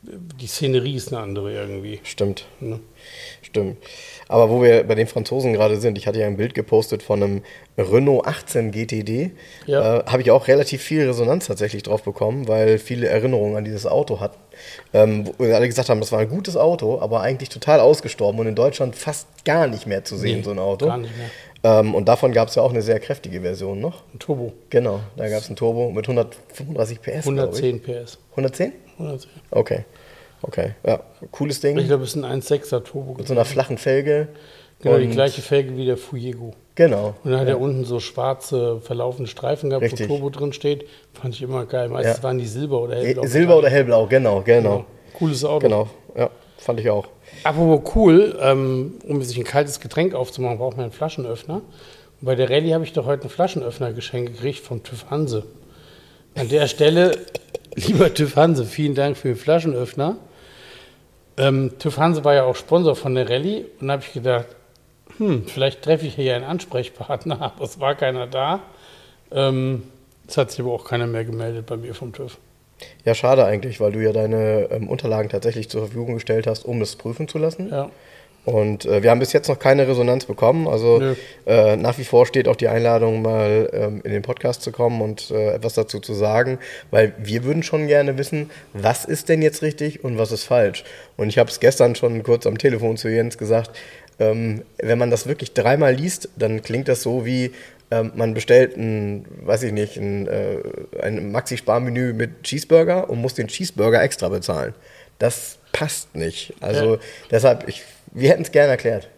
die 0.02 0.46
Szenerie 0.46 0.94
ist 0.94 1.12
eine 1.12 1.20
andere 1.20 1.52
irgendwie. 1.52 2.00
Stimmt. 2.04 2.46
Ne? 2.60 2.78
Stimmt. 3.42 3.76
Aber 4.30 4.48
wo 4.48 4.62
wir 4.62 4.84
bei 4.84 4.94
den 4.94 5.08
Franzosen 5.08 5.52
gerade 5.52 5.80
sind, 5.80 5.98
ich 5.98 6.06
hatte 6.06 6.20
ja 6.20 6.28
ein 6.28 6.36
Bild 6.36 6.54
gepostet 6.54 7.02
von 7.02 7.20
einem 7.20 7.42
Renault 7.76 8.28
18 8.28 8.70
GTD, 8.70 9.32
ja. 9.66 9.98
äh, 9.98 10.04
habe 10.06 10.22
ich 10.22 10.30
auch 10.30 10.46
relativ 10.46 10.82
viel 10.82 11.04
Resonanz 11.04 11.48
tatsächlich 11.48 11.82
drauf 11.82 12.04
bekommen, 12.04 12.46
weil 12.46 12.78
viele 12.78 13.08
Erinnerungen 13.08 13.56
an 13.56 13.64
dieses 13.64 13.86
Auto 13.86 14.20
hatten. 14.20 14.38
Ähm, 14.94 15.28
wo 15.36 15.44
alle 15.52 15.66
gesagt 15.66 15.88
haben, 15.88 15.98
das 15.98 16.12
war 16.12 16.20
ein 16.20 16.28
gutes 16.28 16.56
Auto, 16.56 17.00
aber 17.00 17.22
eigentlich 17.22 17.48
total 17.48 17.80
ausgestorben 17.80 18.38
und 18.38 18.46
in 18.46 18.54
Deutschland 18.54 18.94
fast 18.94 19.26
gar 19.44 19.66
nicht 19.66 19.88
mehr 19.88 20.04
zu 20.04 20.16
sehen, 20.16 20.38
nee, 20.38 20.44
so 20.44 20.52
ein 20.52 20.60
Auto. 20.60 20.86
Gar 20.86 20.98
nicht 20.98 21.12
mehr. 21.18 21.80
Ähm, 21.80 21.96
und 21.96 22.08
davon 22.08 22.30
gab 22.30 22.50
es 22.50 22.54
ja 22.54 22.62
auch 22.62 22.70
eine 22.70 22.82
sehr 22.82 23.00
kräftige 23.00 23.40
Version 23.40 23.80
noch. 23.80 24.04
Ein 24.14 24.20
Turbo. 24.20 24.52
Genau, 24.70 25.00
da 25.16 25.28
gab 25.28 25.40
es 25.40 25.50
ein 25.50 25.56
Turbo 25.56 25.90
mit 25.90 26.04
135 26.04 27.02
PS. 27.02 27.26
110 27.26 27.82
PS. 27.82 28.18
110? 28.30 28.74
110. 28.96 29.28
Okay. 29.50 29.84
Okay, 30.42 30.74
ja, 30.86 31.00
cooles 31.30 31.60
Ding. 31.60 31.76
Ich 31.78 31.86
glaube, 31.86 32.04
es 32.04 32.14
ist 32.14 32.24
ein 32.24 32.40
1,6er 32.42 32.82
Turbo. 32.82 33.14
Mit 33.14 33.28
so 33.28 33.34
einer 33.34 33.44
flachen 33.44 33.78
Felge. 33.78 34.28
Genau, 34.82 34.96
die 34.96 35.08
gleiche 35.08 35.42
Felge 35.42 35.76
wie 35.76 35.84
der 35.84 35.98
Fuego. 35.98 36.54
Genau. 36.74 37.14
Und 37.22 37.32
dann 37.32 37.40
hat 37.40 37.48
ja. 37.48 37.54
er 37.54 37.60
unten 37.60 37.84
so 37.84 38.00
schwarze 38.00 38.80
verlaufende 38.80 39.30
Streifen 39.30 39.68
gehabt, 39.68 39.84
Richtig. 39.84 40.08
wo 40.08 40.14
Turbo 40.14 40.30
drin 40.30 40.54
steht. 40.54 40.86
Fand 41.12 41.34
ich 41.34 41.42
immer 41.42 41.66
geil. 41.66 41.90
Meistens 41.90 42.18
ja. 42.18 42.22
waren 42.22 42.38
die 42.38 42.46
Silber 42.46 42.80
oder 42.80 42.96
Hellblau. 42.96 43.26
Silber 43.26 43.58
oder 43.58 43.68
Hellblau, 43.68 44.06
genau, 44.06 44.40
genau, 44.40 44.62
genau. 44.62 44.84
Cooles 45.12 45.44
Auto. 45.44 45.66
Genau, 45.66 45.88
ja, 46.16 46.30
fand 46.56 46.80
ich 46.80 46.88
auch. 46.88 47.08
Apropos 47.44 47.94
cool, 47.94 48.38
ähm, 48.40 48.94
um 49.06 49.22
sich 49.22 49.36
ein 49.36 49.44
kaltes 49.44 49.80
Getränk 49.80 50.14
aufzumachen, 50.14 50.56
braucht 50.56 50.78
man 50.78 50.84
einen 50.84 50.92
Flaschenöffner. 50.92 51.56
Und 51.56 52.26
bei 52.26 52.34
der 52.34 52.48
Rallye 52.48 52.72
habe 52.72 52.84
ich 52.84 52.94
doch 52.94 53.04
heute 53.04 53.24
einen 53.24 53.30
Flaschenöffner 53.30 53.92
geschenkt 53.92 54.32
gekriegt 54.32 54.60
vom 54.60 54.82
TÜV 54.82 55.10
Hanse. 55.10 55.44
An 56.36 56.48
der 56.48 56.68
Stelle, 56.68 57.18
lieber 57.74 58.14
TÜV 58.14 58.36
Hanse, 58.36 58.64
vielen 58.64 58.94
Dank 58.94 59.18
für 59.18 59.28
den 59.28 59.36
Flaschenöffner. 59.36 60.16
Ähm, 61.40 61.72
TÜV 61.78 61.96
Hanse 61.96 62.22
war 62.22 62.34
ja 62.34 62.44
auch 62.44 62.54
Sponsor 62.54 62.94
von 62.94 63.14
der 63.14 63.28
Rallye 63.30 63.64
und 63.80 63.88
da 63.88 63.94
habe 63.94 64.02
ich 64.06 64.12
gedacht, 64.12 64.46
hm, 65.16 65.46
vielleicht 65.46 65.80
treffe 65.80 66.06
ich 66.06 66.14
hier 66.14 66.36
einen 66.36 66.44
Ansprechpartner, 66.44 67.40
aber 67.56 67.64
es 67.64 67.80
war 67.80 67.94
keiner 67.94 68.26
da. 68.26 68.60
Ähm, 69.32 69.84
es 70.28 70.36
hat 70.36 70.50
sich 70.50 70.60
aber 70.60 70.72
auch 70.72 70.84
keiner 70.84 71.06
mehr 71.06 71.24
gemeldet 71.24 71.64
bei 71.64 71.78
mir 71.78 71.94
vom 71.94 72.12
TÜV. 72.12 72.36
Ja, 73.04 73.14
schade 73.14 73.44
eigentlich, 73.44 73.80
weil 73.80 73.92
du 73.92 74.00
ja 74.00 74.12
deine 74.12 74.68
ähm, 74.70 74.88
Unterlagen 74.88 75.30
tatsächlich 75.30 75.70
zur 75.70 75.82
Verfügung 75.82 76.14
gestellt 76.14 76.46
hast, 76.46 76.64
um 76.64 76.82
es 76.82 76.96
prüfen 76.96 77.26
zu 77.26 77.38
lassen. 77.38 77.70
Ja. 77.70 77.90
Und 78.44 78.86
äh, 78.86 79.02
wir 79.02 79.10
haben 79.10 79.20
bis 79.20 79.32
jetzt 79.32 79.48
noch 79.48 79.58
keine 79.58 79.86
Resonanz 79.86 80.24
bekommen. 80.24 80.66
Also 80.66 81.14
äh, 81.46 81.76
nach 81.76 81.98
wie 81.98 82.04
vor 82.04 82.26
steht 82.26 82.48
auch 82.48 82.56
die 82.56 82.68
Einladung, 82.68 83.22
mal 83.22 83.68
ähm, 83.72 84.00
in 84.02 84.12
den 84.12 84.22
Podcast 84.22 84.62
zu 84.62 84.72
kommen 84.72 85.02
und 85.02 85.30
äh, 85.30 85.54
etwas 85.54 85.74
dazu 85.74 86.00
zu 86.00 86.14
sagen, 86.14 86.58
weil 86.90 87.12
wir 87.18 87.44
würden 87.44 87.62
schon 87.62 87.86
gerne 87.86 88.16
wissen, 88.16 88.50
was 88.72 89.04
ist 89.04 89.28
denn 89.28 89.42
jetzt 89.42 89.62
richtig 89.62 90.04
und 90.04 90.18
was 90.18 90.32
ist 90.32 90.44
falsch. 90.44 90.84
Und 91.16 91.28
ich 91.28 91.38
habe 91.38 91.50
es 91.50 91.60
gestern 91.60 91.94
schon 91.94 92.22
kurz 92.22 92.46
am 92.46 92.56
Telefon 92.56 92.96
zu 92.96 93.08
Jens 93.08 93.36
gesagt, 93.36 93.72
ähm, 94.18 94.62
wenn 94.78 94.98
man 94.98 95.10
das 95.10 95.26
wirklich 95.26 95.52
dreimal 95.52 95.94
liest, 95.94 96.28
dann 96.36 96.62
klingt 96.62 96.88
das 96.88 97.02
so 97.02 97.26
wie, 97.26 97.52
ähm, 97.90 98.12
man 98.14 98.34
bestellt 98.34 98.76
ein, 98.76 99.26
weiß 99.42 99.64
ich 99.64 99.72
nicht, 99.72 99.96
ein, 99.96 100.28
äh, 100.28 100.58
ein 101.02 101.32
Maxi-Sparmenü 101.32 102.12
mit 102.12 102.42
Cheeseburger 102.42 103.10
und 103.10 103.20
muss 103.20 103.34
den 103.34 103.48
Cheeseburger 103.48 104.02
extra 104.02 104.28
bezahlen. 104.28 104.74
Das 105.18 105.58
passt 105.72 106.14
nicht. 106.14 106.54
Also 106.60 106.94
ja. 106.94 107.00
deshalb, 107.30 107.68
ich 107.68 107.82
wir 108.12 108.30
hätten 108.30 108.42
es 108.42 108.52
gerne 108.52 108.70
erklärt. 108.70 109.08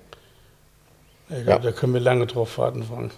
Ich 1.29 1.45
glaube, 1.45 1.65
ja. 1.65 1.71
da 1.71 1.73
können 1.73 1.95
wir 1.95 2.01
lange 2.01 2.27
drauf 2.27 2.59
warten, 2.59 2.83
Frank. 2.83 3.13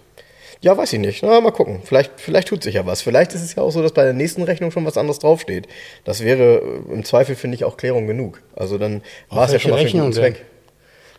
Ja, 0.60 0.76
weiß 0.76 0.92
ich 0.94 0.98
nicht. 0.98 1.22
Na, 1.22 1.40
mal 1.40 1.50
gucken. 1.50 1.80
Vielleicht, 1.84 2.12
vielleicht 2.16 2.48
tut 2.48 2.62
sich 2.62 2.76
ja 2.76 2.86
was. 2.86 3.02
Vielleicht 3.02 3.34
ist 3.34 3.42
es 3.42 3.54
ja 3.54 3.62
auch 3.62 3.70
so, 3.70 3.82
dass 3.82 3.92
bei 3.92 4.04
der 4.04 4.12
nächsten 4.12 4.42
Rechnung 4.42 4.70
schon 4.70 4.86
was 4.86 4.96
anderes 4.96 5.18
draufsteht. 5.18 5.68
Das 6.04 6.22
wäre 6.22 6.62
äh, 6.88 6.92
im 6.92 7.04
Zweifel, 7.04 7.36
finde 7.36 7.56
ich, 7.56 7.64
auch 7.64 7.76
Klärung 7.76 8.06
genug. 8.06 8.40
Also 8.56 8.78
dann 8.78 9.02
war 9.28 9.44
es 9.44 9.52
ja 9.52 9.58
schon 9.58 9.72
mal 9.72 9.86
für 9.86 9.96
den 9.96 10.12
Zweck. 10.12 10.44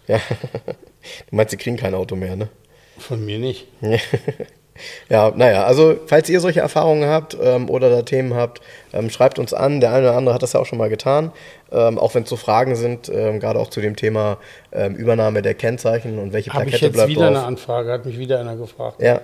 Ja. 0.08 0.20
Du 1.30 1.36
meinst, 1.36 1.52
sie 1.52 1.58
kriegen 1.58 1.78
kein 1.78 1.94
Auto 1.94 2.15
mehr, 2.15 2.36
ne? 2.36 2.50
Von 2.98 3.24
mir 3.24 3.38
nicht. 3.38 3.68
Ja, 5.09 5.31
naja, 5.35 5.63
also 5.63 5.95
falls 6.05 6.29
ihr 6.29 6.39
solche 6.39 6.59
Erfahrungen 6.59 7.07
habt 7.07 7.38
ähm, 7.41 7.69
oder 7.69 7.89
da 7.89 8.01
Themen 8.01 8.33
habt, 8.33 8.61
ähm, 8.93 9.09
schreibt 9.09 9.39
uns 9.39 9.53
an. 9.53 9.79
Der 9.79 9.93
eine 9.93 10.09
oder 10.09 10.17
andere 10.17 10.35
hat 10.35 10.43
das 10.43 10.53
ja 10.53 10.59
auch 10.59 10.65
schon 10.65 10.77
mal 10.77 10.89
getan. 10.89 11.31
Ähm, 11.71 11.97
auch 11.97 12.13
wenn 12.13 12.23
es 12.23 12.29
so 12.29 12.35
Fragen 12.35 12.75
sind, 12.75 13.09
ähm, 13.09 13.39
gerade 13.39 13.59
auch 13.59 13.69
zu 13.69 13.79
dem 13.79 13.95
Thema 13.95 14.38
ähm, 14.71 14.95
Übernahme 14.95 15.41
der 15.41 15.53
Kennzeichen 15.53 16.19
und 16.19 16.33
welche 16.33 16.49
Plakette 16.49 16.89
bleibt 16.89 16.93
drauf. 16.93 17.01
Habe 17.01 17.07
ich 17.07 17.11
jetzt 17.11 17.17
wieder 17.17 17.27
drauf. 17.27 17.38
eine 17.38 17.47
Anfrage, 17.47 17.91
hat 17.91 18.05
mich 18.05 18.17
wieder 18.17 18.39
einer 18.39 18.57
gefragt. 18.57 19.01
Ja. 19.01 19.21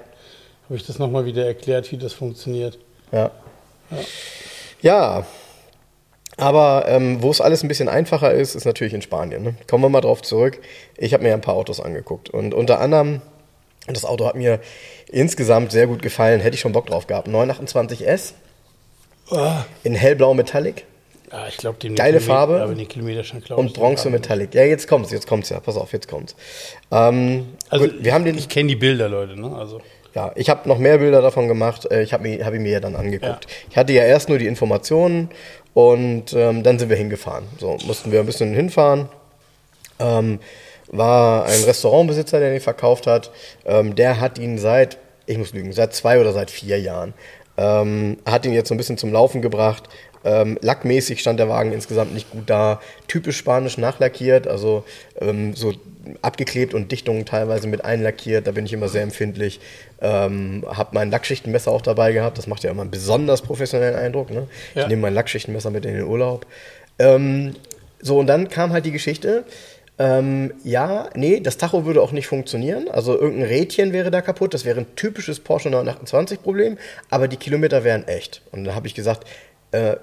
Habe 0.65 0.75
ich 0.75 0.85
das 0.85 0.99
nochmal 0.99 1.25
wieder 1.25 1.45
erklärt, 1.45 1.91
wie 1.91 1.97
das 1.97 2.13
funktioniert. 2.13 2.79
Ja. 3.11 3.31
Ja. 3.91 3.97
ja. 4.81 5.25
Aber 6.37 6.85
ähm, 6.87 7.21
wo 7.21 7.29
es 7.29 7.41
alles 7.41 7.61
ein 7.61 7.67
bisschen 7.67 7.89
einfacher 7.89 8.31
ist, 8.31 8.55
ist 8.55 8.65
natürlich 8.65 8.93
in 8.93 9.01
Spanien. 9.01 9.43
Ne? 9.43 9.55
Kommen 9.69 9.83
wir 9.83 9.89
mal 9.89 10.01
drauf 10.01 10.21
zurück. 10.21 10.59
Ich 10.97 11.13
habe 11.13 11.23
mir 11.23 11.33
ein 11.33 11.41
paar 11.41 11.55
Autos 11.55 11.81
angeguckt 11.81 12.29
und 12.29 12.53
unter 12.53 12.79
anderem 12.79 13.21
und 13.87 13.97
das 13.97 14.05
Auto 14.05 14.25
hat 14.25 14.35
mir 14.35 14.59
insgesamt 15.07 15.71
sehr 15.71 15.87
gut 15.87 16.01
gefallen. 16.01 16.39
Hätte 16.39 16.55
ich 16.55 16.61
schon 16.61 16.71
Bock 16.71 16.87
drauf 16.87 17.07
gehabt. 17.07 17.27
928S 17.27 18.33
oh. 19.31 19.51
in 19.83 19.95
hellblau 19.95 20.33
Metallic. 20.33 20.85
Ja, 21.31 21.47
ich 21.47 21.57
glaube, 21.57 21.77
die 21.81 21.95
Geile 21.95 22.19
Farbe. 22.19 22.61
Aber 22.61 22.75
die 22.75 22.85
Kilometer 22.85 23.23
schon 23.23 23.41
klar. 23.41 23.57
Und 23.57 23.73
Bronze 23.73 24.09
Metallic. 24.09 24.53
Ja, 24.53 24.63
jetzt 24.63 24.87
kommt's, 24.87 25.11
jetzt 25.11 25.27
kommt's 25.27 25.49
ja. 25.49 25.59
Pass 25.59 25.77
auf, 25.77 25.93
jetzt 25.93 26.07
kommt's. 26.07 26.35
Ähm, 26.91 27.47
also 27.69 27.85
gut, 27.87 28.03
wir 28.03 28.13
haben 28.13 28.25
den. 28.25 28.37
Ich 28.37 28.49
kenne 28.49 28.67
die 28.67 28.75
Bilder, 28.75 29.07
Leute. 29.07 29.39
Ne? 29.39 29.55
Also. 29.55 29.81
Ja, 30.13 30.33
ich 30.35 30.49
habe 30.49 30.67
noch 30.67 30.77
mehr 30.77 30.97
Bilder 30.97 31.21
davon 31.21 31.47
gemacht. 31.47 31.89
Äh, 31.89 32.03
ich 32.03 32.11
habe 32.11 32.43
hab 32.43 32.53
ihn 32.53 32.63
mir 32.63 32.71
ja 32.71 32.79
dann 32.81 32.97
angeguckt. 32.97 33.45
Ja. 33.45 33.51
Ich 33.69 33.77
hatte 33.77 33.93
ja 33.93 34.03
erst 34.03 34.27
nur 34.27 34.39
die 34.39 34.47
Informationen 34.47 35.29
und 35.73 36.33
ähm, 36.33 36.63
dann 36.63 36.77
sind 36.79 36.89
wir 36.89 36.97
hingefahren. 36.97 37.45
So 37.59 37.77
mussten 37.85 38.11
wir 38.11 38.19
ein 38.19 38.25
bisschen 38.25 38.53
hinfahren. 38.53 39.07
Ähm, 39.99 40.39
war 40.91 41.45
ein 41.45 41.63
Restaurantbesitzer, 41.63 42.39
der 42.39 42.51
den 42.51 42.61
verkauft 42.61 43.07
hat. 43.07 43.31
Ähm, 43.65 43.95
der 43.95 44.19
hat 44.19 44.37
ihn 44.37 44.57
seit, 44.57 44.97
ich 45.25 45.37
muss 45.37 45.53
lügen, 45.53 45.71
seit 45.73 45.95
zwei 45.95 46.19
oder 46.19 46.33
seit 46.33 46.51
vier 46.51 46.79
Jahren. 46.79 47.13
Ähm, 47.57 48.17
hat 48.25 48.45
ihn 48.45 48.53
jetzt 48.53 48.67
so 48.69 48.75
ein 48.75 48.77
bisschen 48.77 48.97
zum 48.97 49.11
Laufen 49.11 49.41
gebracht. 49.41 49.89
Ähm, 50.23 50.59
lackmäßig 50.61 51.19
stand 51.19 51.39
der 51.39 51.49
Wagen 51.49 51.71
insgesamt 51.71 52.13
nicht 52.13 52.29
gut 52.29 52.43
da. 52.49 52.79
Typisch 53.07 53.37
spanisch 53.37 53.77
nachlackiert, 53.77 54.47
also 54.47 54.83
ähm, 55.19 55.55
so 55.55 55.73
abgeklebt 56.21 56.73
und 56.73 56.91
Dichtungen 56.91 57.25
teilweise 57.25 57.67
mit 57.67 57.85
einlackiert. 57.85 58.45
Da 58.45 58.51
bin 58.51 58.65
ich 58.65 58.73
immer 58.73 58.87
sehr 58.87 59.01
empfindlich. 59.01 59.59
Ähm, 60.01 60.65
habe 60.67 60.89
mein 60.93 61.09
Lackschichtenmesser 61.09 61.71
auch 61.71 61.81
dabei 61.81 62.11
gehabt. 62.11 62.37
Das 62.37 62.47
macht 62.47 62.63
ja 62.63 62.71
immer 62.71 62.81
einen 62.81 62.91
besonders 62.91 63.41
professionellen 63.41 63.95
Eindruck. 63.95 64.29
Ne? 64.29 64.47
Ja. 64.75 64.83
Ich 64.83 64.87
nehme 64.89 65.03
mein 65.03 65.13
Lackschichtenmesser 65.13 65.71
mit 65.71 65.85
in 65.85 65.93
den 65.93 66.03
Urlaub. 66.03 66.45
Ähm, 66.99 67.55
so, 68.01 68.19
und 68.19 68.27
dann 68.27 68.49
kam 68.49 68.71
halt 68.73 68.85
die 68.85 68.91
Geschichte. 68.91 69.45
Ähm, 70.01 70.53
ja, 70.63 71.11
nee, 71.13 71.41
das 71.41 71.57
Tacho 71.57 71.85
würde 71.85 72.01
auch 72.01 72.11
nicht 72.11 72.25
funktionieren. 72.25 72.89
Also 72.89 73.19
irgendein 73.19 73.49
Rädchen 73.49 73.93
wäre 73.93 74.09
da 74.09 74.21
kaputt. 74.21 74.55
Das 74.55 74.65
wäre 74.65 74.79
ein 74.79 74.95
typisches 74.95 75.39
Porsche 75.39 75.69
928-Problem. 75.69 76.79
Aber 77.11 77.27
die 77.27 77.37
Kilometer 77.37 77.83
wären 77.83 78.07
echt. 78.07 78.41
Und 78.51 78.63
dann 78.63 78.73
habe 78.73 78.87
ich 78.87 78.95
gesagt, 78.95 79.27
äh, 79.71 79.95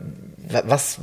was, 0.51 0.99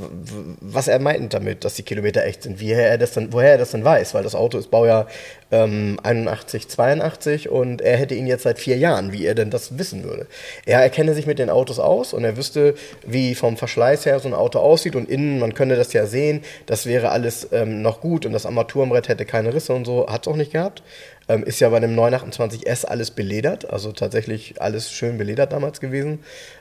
was 0.60 0.88
er 0.88 0.98
meint 0.98 1.32
damit, 1.32 1.64
dass 1.64 1.74
die 1.74 1.82
Kilometer 1.82 2.24
echt 2.24 2.42
sind, 2.42 2.58
wie 2.58 2.72
er 2.72 2.98
das 2.98 3.12
dann, 3.12 3.32
woher 3.32 3.52
er 3.52 3.58
das 3.58 3.70
dann 3.70 3.84
weiß, 3.84 4.14
weil 4.14 4.24
das 4.24 4.34
Auto 4.34 4.58
ist 4.58 4.70
Baujahr 4.70 5.06
ähm, 5.52 6.00
81, 6.02 6.68
82 6.68 7.48
und 7.48 7.80
er 7.80 7.96
hätte 7.96 8.14
ihn 8.14 8.26
jetzt 8.26 8.42
seit 8.42 8.58
vier 8.58 8.76
Jahren, 8.76 9.12
wie 9.12 9.24
er 9.24 9.34
denn 9.34 9.50
das 9.50 9.78
wissen 9.78 10.02
würde. 10.02 10.26
Er 10.64 10.80
erkenne 10.80 11.14
sich 11.14 11.26
mit 11.26 11.38
den 11.38 11.50
Autos 11.50 11.78
aus 11.78 12.12
und 12.12 12.24
er 12.24 12.36
wüsste, 12.36 12.74
wie 13.06 13.34
vom 13.34 13.56
Verschleiß 13.56 14.04
her 14.06 14.18
so 14.18 14.28
ein 14.28 14.34
Auto 14.34 14.58
aussieht 14.58 14.96
und 14.96 15.08
innen, 15.08 15.38
man 15.38 15.54
könne 15.54 15.76
das 15.76 15.92
ja 15.92 16.06
sehen, 16.06 16.42
das 16.66 16.86
wäre 16.86 17.10
alles 17.10 17.48
ähm, 17.52 17.82
noch 17.82 18.00
gut 18.00 18.26
und 18.26 18.32
das 18.32 18.46
Armaturenbrett 18.46 19.08
hätte 19.08 19.24
keine 19.24 19.54
Risse 19.54 19.72
und 19.72 19.84
so, 19.84 20.08
hat 20.08 20.26
es 20.26 20.32
auch 20.32 20.36
nicht 20.36 20.52
gehabt. 20.52 20.82
Ähm, 21.28 21.42
ist 21.42 21.58
ja 21.58 21.68
bei 21.70 21.80
dem 21.80 21.96
928S 21.98 22.84
alles 22.84 23.10
beledert, 23.10 23.68
also 23.68 23.90
tatsächlich 23.90 24.60
alles 24.62 24.92
schön 24.92 25.18
beledert 25.18 25.52
damals 25.52 25.80
gewesen. 25.80 26.20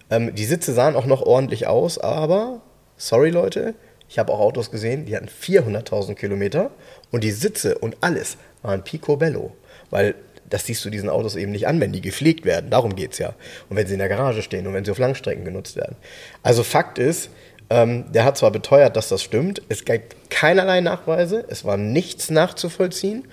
Ähm, 0.10 0.36
die 0.36 0.46
Sitze 0.46 0.74
sahen 0.74 0.96
auch 0.96 1.06
noch 1.06 1.22
ordentlich 1.22 1.68
aus, 1.68 1.98
aber, 1.98 2.62
sorry 2.98 3.30
Leute, 3.30 3.76
ich 4.08 4.20
habe 4.20 4.32
auch 4.32 4.40
Autos 4.40 4.72
gesehen, 4.72 5.06
die 5.06 5.16
hatten 5.16 5.28
400.000 5.28 6.16
Kilometer 6.16 6.72
und 7.12 7.24
die 7.24 7.32
Sitze 7.32 7.78
und 7.78 7.98
alles 8.02 8.38
waren 8.62 8.84
picobello, 8.84 9.52
weil 9.90 10.16
das 10.50 10.66
siehst 10.66 10.86
du 10.86 10.90
diesen 10.90 11.10
Autos 11.10 11.36
eben 11.36 11.52
nicht 11.52 11.68
an, 11.68 11.80
wenn 11.80 11.92
die 11.92 12.02
gepflegt 12.02 12.46
werden. 12.46 12.70
Darum 12.70 12.96
geht 12.96 13.14
es 13.14 13.18
ja. 13.18 13.34
Und 13.70 13.78
wenn 13.78 13.88
sie 13.88 13.94
in 13.94 14.00
der 14.00 14.10
Garage 14.10 14.44
stehen 14.44 14.68
und 14.68 14.74
wenn 14.74 14.86
sie 14.86 14.92
auf 14.92 15.00
Langstrecken 15.00 15.44
genutzt 15.44 15.76
werden. 15.76 15.96
Also 16.44 16.64
Fakt 16.64 17.00
ist, 17.00 17.32
ähm, 17.72 18.12
der 18.12 18.26
hat 18.26 18.38
zwar 18.38 18.52
beteuert, 18.52 18.96
dass 18.96 19.10
das 19.10 19.24
stimmt, 19.24 19.64
es 19.70 19.86
gibt 19.86 20.30
keinerlei 20.30 20.82
Nachweise, 20.82 21.44
es 21.50 21.66
war 21.66 21.78
nichts 21.78 22.30
nachzuvollziehen. 22.30 23.28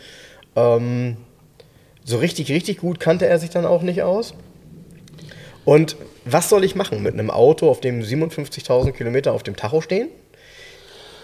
Ähm, 0.57 1.19
so 2.05 2.17
richtig, 2.17 2.51
richtig 2.51 2.79
gut 2.79 2.99
kannte 2.99 3.27
er 3.27 3.39
sich 3.39 3.51
dann 3.51 3.67
auch 3.67 3.83
nicht 3.83 4.03
aus. 4.03 4.35
Und 5.65 5.97
was 6.25 6.49
soll 6.49 6.65
ich 6.65 6.75
machen 6.75 7.03
mit 7.03 7.15
einem 7.15 7.31
Auto, 7.31 7.71
auf 7.71 7.81
dem 7.81 8.03
57.000 8.03 8.93
Kilometer 8.93 9.33
auf 9.33 9.43
dem 9.43 9.57
Tacho 9.57 9.81
stehen? 9.81 10.09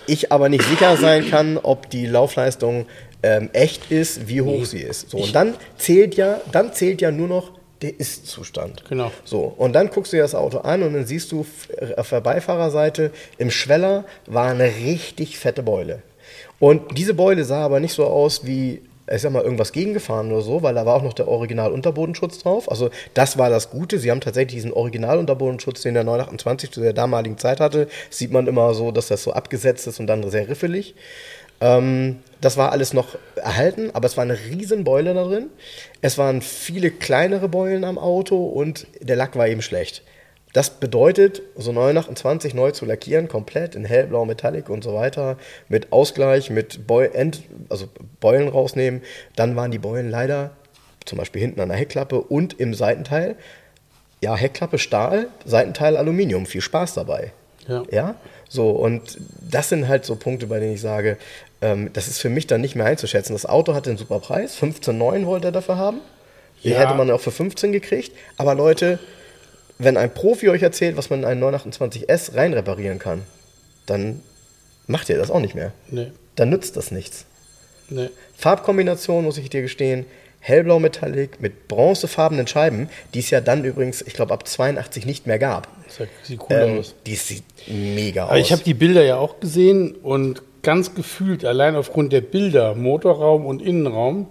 Ich 0.07 0.33
aber 0.33 0.49
nicht 0.49 0.65
sicher 0.65 0.97
sein 0.97 1.29
kann, 1.29 1.59
ob 1.59 1.91
die 1.91 2.07
Laufleistung 2.07 2.87
ähm, 3.23 3.51
echt 3.53 3.91
ist, 3.91 4.29
wie 4.29 4.43
hoch 4.43 4.65
sie 4.65 4.81
ist. 4.81 5.11
So, 5.11 5.19
und 5.19 5.35
dann 5.35 5.55
zählt 5.77 6.15
ja, 6.15 6.41
dann 6.53 6.73
zählt 6.73 7.01
ja 7.01 7.11
nur 7.11 7.29
noch 7.29 7.53
der 7.83 7.99
Ist-Zustand. 7.99 8.85
Genau. 8.89 9.13
So, 9.25 9.41
und 9.57 9.73
dann 9.73 9.91
guckst 9.91 10.13
du 10.13 10.17
dir 10.17 10.23
das 10.23 10.35
Auto 10.35 10.59
an 10.59 10.83
und 10.83 10.95
dann 10.95 11.07
siehst 11.07 11.31
du 11.33 11.47
auf 11.97 12.11
der 12.11 12.21
Beifahrerseite 12.21 13.13
im 13.39 13.51
Schweller 13.51 14.05
war 14.27 14.51
eine 14.51 14.65
richtig 14.65 15.39
fette 15.39 15.63
Beule. 15.63 16.03
Und 16.59 16.99
diese 16.99 17.15
Beule 17.15 17.45
sah 17.45 17.65
aber 17.65 17.79
nicht 17.79 17.93
so 17.93 18.05
aus 18.05 18.45
wie 18.47 18.83
ich 19.13 19.23
sag 19.23 19.33
mal, 19.33 19.43
irgendwas 19.43 19.73
gegengefahren 19.73 20.31
oder 20.33 20.43
so, 20.43 20.63
weil 20.63 20.75
da 20.75 20.87
war 20.87 20.97
auch 20.97 21.03
noch 21.03 21.13
der 21.13 21.29
Original-Unterbodenschutz 21.29 22.39
drauf. 22.39 22.71
Also 22.71 22.91
das 23.15 23.39
war 23.39 23.51
das 23.51 23.71
Gute. 23.71 23.99
Sie 23.99 24.11
haben 24.11 24.21
tatsächlich 24.21 24.55
diesen 24.55 24.73
Original-Unterbodenschutz, 24.73 25.83
den 25.83 25.95
der 25.95 26.05
928 26.05 26.71
zu 26.71 26.81
der 26.81 26.93
damaligen 26.93 27.39
Zeit 27.39 27.61
hatte. 27.61 27.89
Sieht 28.11 28.33
man 28.33 28.47
immer 28.47 28.75
so, 28.75 28.93
dass 28.93 29.09
das 29.09 29.23
so 29.23 29.33
abgesetzt 29.33 29.87
ist 29.87 30.01
und 30.01 30.07
dann 30.07 30.29
sehr 30.31 30.49
riffelig. 30.49 30.95
Ähm, 31.61 32.21
das 32.41 32.57
war 32.57 32.73
alles 32.73 32.93
noch 32.93 33.17
erhalten, 33.37 33.91
aber 33.93 34.07
es 34.07 34.17
war 34.17 34.23
eine 34.23 34.39
riesen 34.51 34.85
Beule 34.85 35.15
da 35.15 35.25
drin. 35.25 35.51
Es 36.03 36.19
waren 36.19 36.41
viele 36.41 36.91
kleinere 36.91 37.49
Beulen 37.49 37.85
am 37.85 37.99
Auto 37.99 38.47
und 38.47 38.87
der 39.01 39.17
Lack 39.17 39.37
war 39.37 39.49
eben 39.49 39.63
schlecht. 39.63 40.03
Das 40.53 40.71
bedeutet, 40.71 41.43
so 41.57 41.73
928 41.73 42.55
neu 42.55 42.71
zu 42.71 42.87
lackieren, 42.87 43.29
komplett 43.29 43.75
in 43.75 43.85
hellblau, 43.85 44.25
Metallic 44.25 44.71
und 44.71 44.83
so 44.83 44.95
weiter, 44.95 45.37
mit 45.69 45.93
Ausgleich, 45.93 46.51
mit 46.51 46.87
Beul 46.87 47.11
End, 47.13 47.43
also 47.69 47.87
Beulen 48.21 48.49
rausnehmen. 48.49 49.03
Dann 49.37 49.57
waren 49.57 49.71
die 49.71 49.79
Beulen 49.79 50.11
leider 50.11 50.53
zum 51.05 51.19
Beispiel 51.19 51.41
hinten 51.41 51.61
an 51.61 51.69
der 51.69 51.79
Heckklappe 51.79 52.21
und 52.21 52.59
im 52.61 52.75
Seitenteil. 52.75 53.37
Ja, 54.21 54.37
Heckklappe 54.37 54.79
Stahl, 54.79 55.29
Seitenteil 55.45 55.97
Aluminium. 55.97 56.47
Viel 56.47 56.61
Spaß 56.61 56.95
dabei. 56.95 57.33
Ja. 57.69 57.83
ja. 57.91 58.15
So, 58.49 58.71
und 58.71 59.19
das 59.41 59.69
sind 59.69 59.89
halt 59.89 60.05
so 60.05 60.17
Punkte, 60.17 60.47
bei 60.47 60.59
denen 60.59 60.75
ich 60.75 60.81
sage, 60.81 61.19
ähm, 61.61 61.91
das 61.93 62.09
ist 62.09 62.19
für 62.21 62.31
mich 62.31 62.47
dann 62.47 62.61
nicht 62.61 62.75
mehr 62.75 62.87
einzuschätzen. 62.87 63.35
Das 63.35 63.47
Auto 63.47 63.75
hat 63.75 63.87
den 63.87 63.97
super 63.97 64.19
Preis, 64.21 64.57
15,9 64.57 65.27
wollte 65.27 65.49
er 65.49 65.53
dafür 65.53 65.77
haben. 65.77 66.01
Die 66.65 66.71
ja. 66.71 66.79
hätte 66.79 66.95
man 66.95 67.11
auch 67.11 67.21
für 67.21 67.31
15 67.31 67.73
gekriegt. 67.73 68.13
Aber 68.37 68.55
Leute, 68.55 68.99
wenn 69.79 69.97
ein 69.97 70.13
Profi 70.13 70.49
euch 70.49 70.63
erzählt, 70.63 70.97
was 70.97 71.11
man 71.11 71.21
in 71.21 71.25
einen 71.25 71.43
928S 71.43 72.35
rein 72.35 72.53
reparieren 72.53 72.99
kann, 72.99 73.23
dann 73.87 74.23
macht 74.87 75.09
ihr 75.09 75.19
das 75.19 75.31
auch 75.31 75.41
nicht 75.41 75.55
mehr. 75.55 75.73
Nee. 75.91 76.13
Dann 76.35 76.51
nützt 76.51 76.77
das 76.77 76.91
nichts. 76.91 77.25
Nee. 77.89 78.11
Farbkombination, 78.37 79.25
muss 79.25 79.39
ich 79.39 79.51
dir 79.51 79.63
gestehen, 79.63 80.05
hellblau 80.41 80.79
Metallic 80.79 81.41
mit 81.41 81.69
bronzefarbenen 81.69 82.47
Scheiben, 82.47 82.89
die 83.15 83.21
es 83.21 83.31
ja 83.31 83.41
dann 83.41 83.65
übrigens, 83.65 84.03
ich 84.03 84.15
glaube, 84.15 84.33
ab 84.33 84.47
82 84.47 85.07
nicht 85.07 85.27
mehr 85.27 85.39
gab. 85.39 85.69
Das 85.87 86.09
sieht 86.23 86.41
cool 86.43 86.47
ähm, 86.51 86.79
aus. 86.79 86.95
Die 87.07 87.17
sieht 87.17 87.45
mega 87.67 88.25
Aber 88.25 88.33
aus. 88.33 88.39
Ich 88.41 88.53
habe 88.53 88.63
die 88.63 88.75
Bilder 88.75 89.05
ja 89.05 89.17
auch 89.17 89.41
gesehen 89.41 89.93
und 89.95 90.43
ganz 90.63 90.95
gefühlt, 90.95 91.45
allein 91.45 91.77
aufgrund 91.77 92.13
der 92.13 92.21
Bilder, 92.21 92.75
Motorraum 92.75 93.47
und 93.47 93.63
Innenraum, 93.63 94.29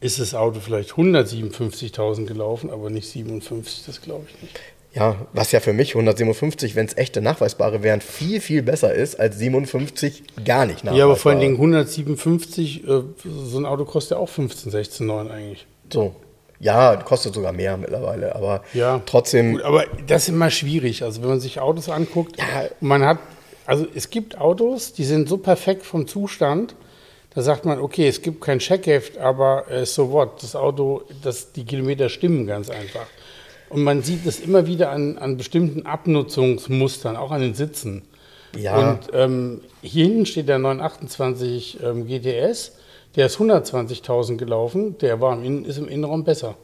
ist 0.00 0.20
das 0.20 0.34
Auto 0.34 0.60
vielleicht 0.60 0.92
157.000 0.92 2.26
gelaufen, 2.26 2.70
aber 2.70 2.88
nicht 2.90 3.08
57, 3.08 3.84
das 3.86 4.00
glaube 4.00 4.26
ich 4.28 4.42
nicht. 4.42 4.60
Ja, 4.98 5.16
was 5.32 5.52
ja 5.52 5.60
für 5.60 5.72
mich 5.72 5.94
157, 5.94 6.74
wenn 6.74 6.86
es 6.86 6.96
echte 6.96 7.20
nachweisbare 7.20 7.82
wären, 7.82 8.00
viel, 8.00 8.40
viel 8.40 8.62
besser 8.62 8.92
ist 8.92 9.18
als 9.20 9.38
57 9.38 10.24
gar 10.44 10.66
nicht 10.66 10.84
nachweisbar. 10.84 10.96
Ja, 10.96 11.04
aber 11.04 11.16
vor 11.16 11.32
allen 11.32 11.40
Dingen 11.40 11.54
157, 11.54 12.88
äh, 12.88 13.02
so 13.24 13.58
ein 13.58 13.66
Auto 13.66 13.84
kostet 13.84 14.12
ja 14.12 14.22
auch 14.22 14.28
15, 14.28 14.72
16, 14.72 15.06
9 15.06 15.30
eigentlich. 15.30 15.66
So. 15.92 16.16
Ja, 16.60 16.96
kostet 16.96 17.34
sogar 17.34 17.52
mehr 17.52 17.76
mittlerweile, 17.76 18.34
aber 18.34 18.64
ja, 18.74 19.00
trotzdem. 19.06 19.52
Gut, 19.52 19.62
aber 19.62 19.84
das 20.08 20.24
ist 20.24 20.30
immer 20.30 20.50
schwierig. 20.50 21.04
Also 21.04 21.22
wenn 21.22 21.28
man 21.28 21.40
sich 21.40 21.60
Autos 21.60 21.88
anguckt, 21.88 22.36
ja. 22.36 22.44
man 22.80 23.04
hat, 23.04 23.18
also 23.64 23.86
es 23.94 24.10
gibt 24.10 24.38
Autos, 24.38 24.92
die 24.92 25.04
sind 25.04 25.28
so 25.28 25.38
perfekt 25.38 25.84
vom 25.84 26.08
Zustand, 26.08 26.74
da 27.34 27.42
sagt 27.42 27.64
man, 27.64 27.78
okay, 27.78 28.08
es 28.08 28.22
gibt 28.22 28.40
kein 28.40 28.58
Checkheft, 28.58 29.18
aber 29.18 29.70
äh, 29.70 29.86
so 29.86 30.10
what, 30.10 30.42
das 30.42 30.56
Auto, 30.56 31.02
das, 31.22 31.52
die 31.52 31.64
Kilometer 31.64 32.08
stimmen 32.08 32.48
ganz 32.48 32.70
einfach. 32.70 33.06
Und 33.70 33.82
man 33.82 34.02
sieht 34.02 34.26
es 34.26 34.40
immer 34.40 34.66
wieder 34.66 34.90
an, 34.90 35.18
an 35.18 35.36
bestimmten 35.36 35.86
Abnutzungsmustern, 35.86 37.16
auch 37.16 37.30
an 37.30 37.40
den 37.40 37.54
Sitzen. 37.54 38.02
Ja. 38.56 38.92
Und 38.92 39.00
ähm, 39.12 39.60
hier 39.82 40.06
hinten 40.06 40.26
steht 40.26 40.48
der 40.48 40.58
928 40.58 41.78
ähm, 41.82 42.06
GTS, 42.06 42.72
der 43.16 43.26
ist 43.26 43.38
120.000 43.38 44.36
gelaufen, 44.36 44.96
der 44.98 45.20
war 45.20 45.42
im, 45.42 45.64
ist 45.64 45.78
im 45.78 45.88
Innenraum 45.88 46.24
besser. 46.24 46.56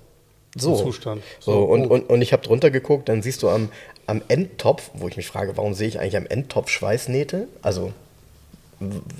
So. 0.56 0.76
Zustand. 0.76 1.22
So, 1.40 1.52
so 1.52 1.64
und, 1.64 1.86
und, 1.86 2.08
und 2.08 2.22
ich 2.22 2.32
habe 2.32 2.42
drunter 2.42 2.70
geguckt, 2.70 3.08
dann 3.08 3.22
siehst 3.22 3.42
du 3.42 3.48
am, 3.48 3.68
am 4.06 4.22
Endtopf, 4.28 4.90
wo 4.94 5.08
ich 5.08 5.16
mich 5.16 5.26
frage, 5.26 5.56
warum 5.56 5.74
sehe 5.74 5.88
ich 5.88 5.98
eigentlich 5.98 6.16
am 6.16 6.26
Endtopf 6.26 6.70
Schweißnähte? 6.70 7.48
Also 7.62 7.92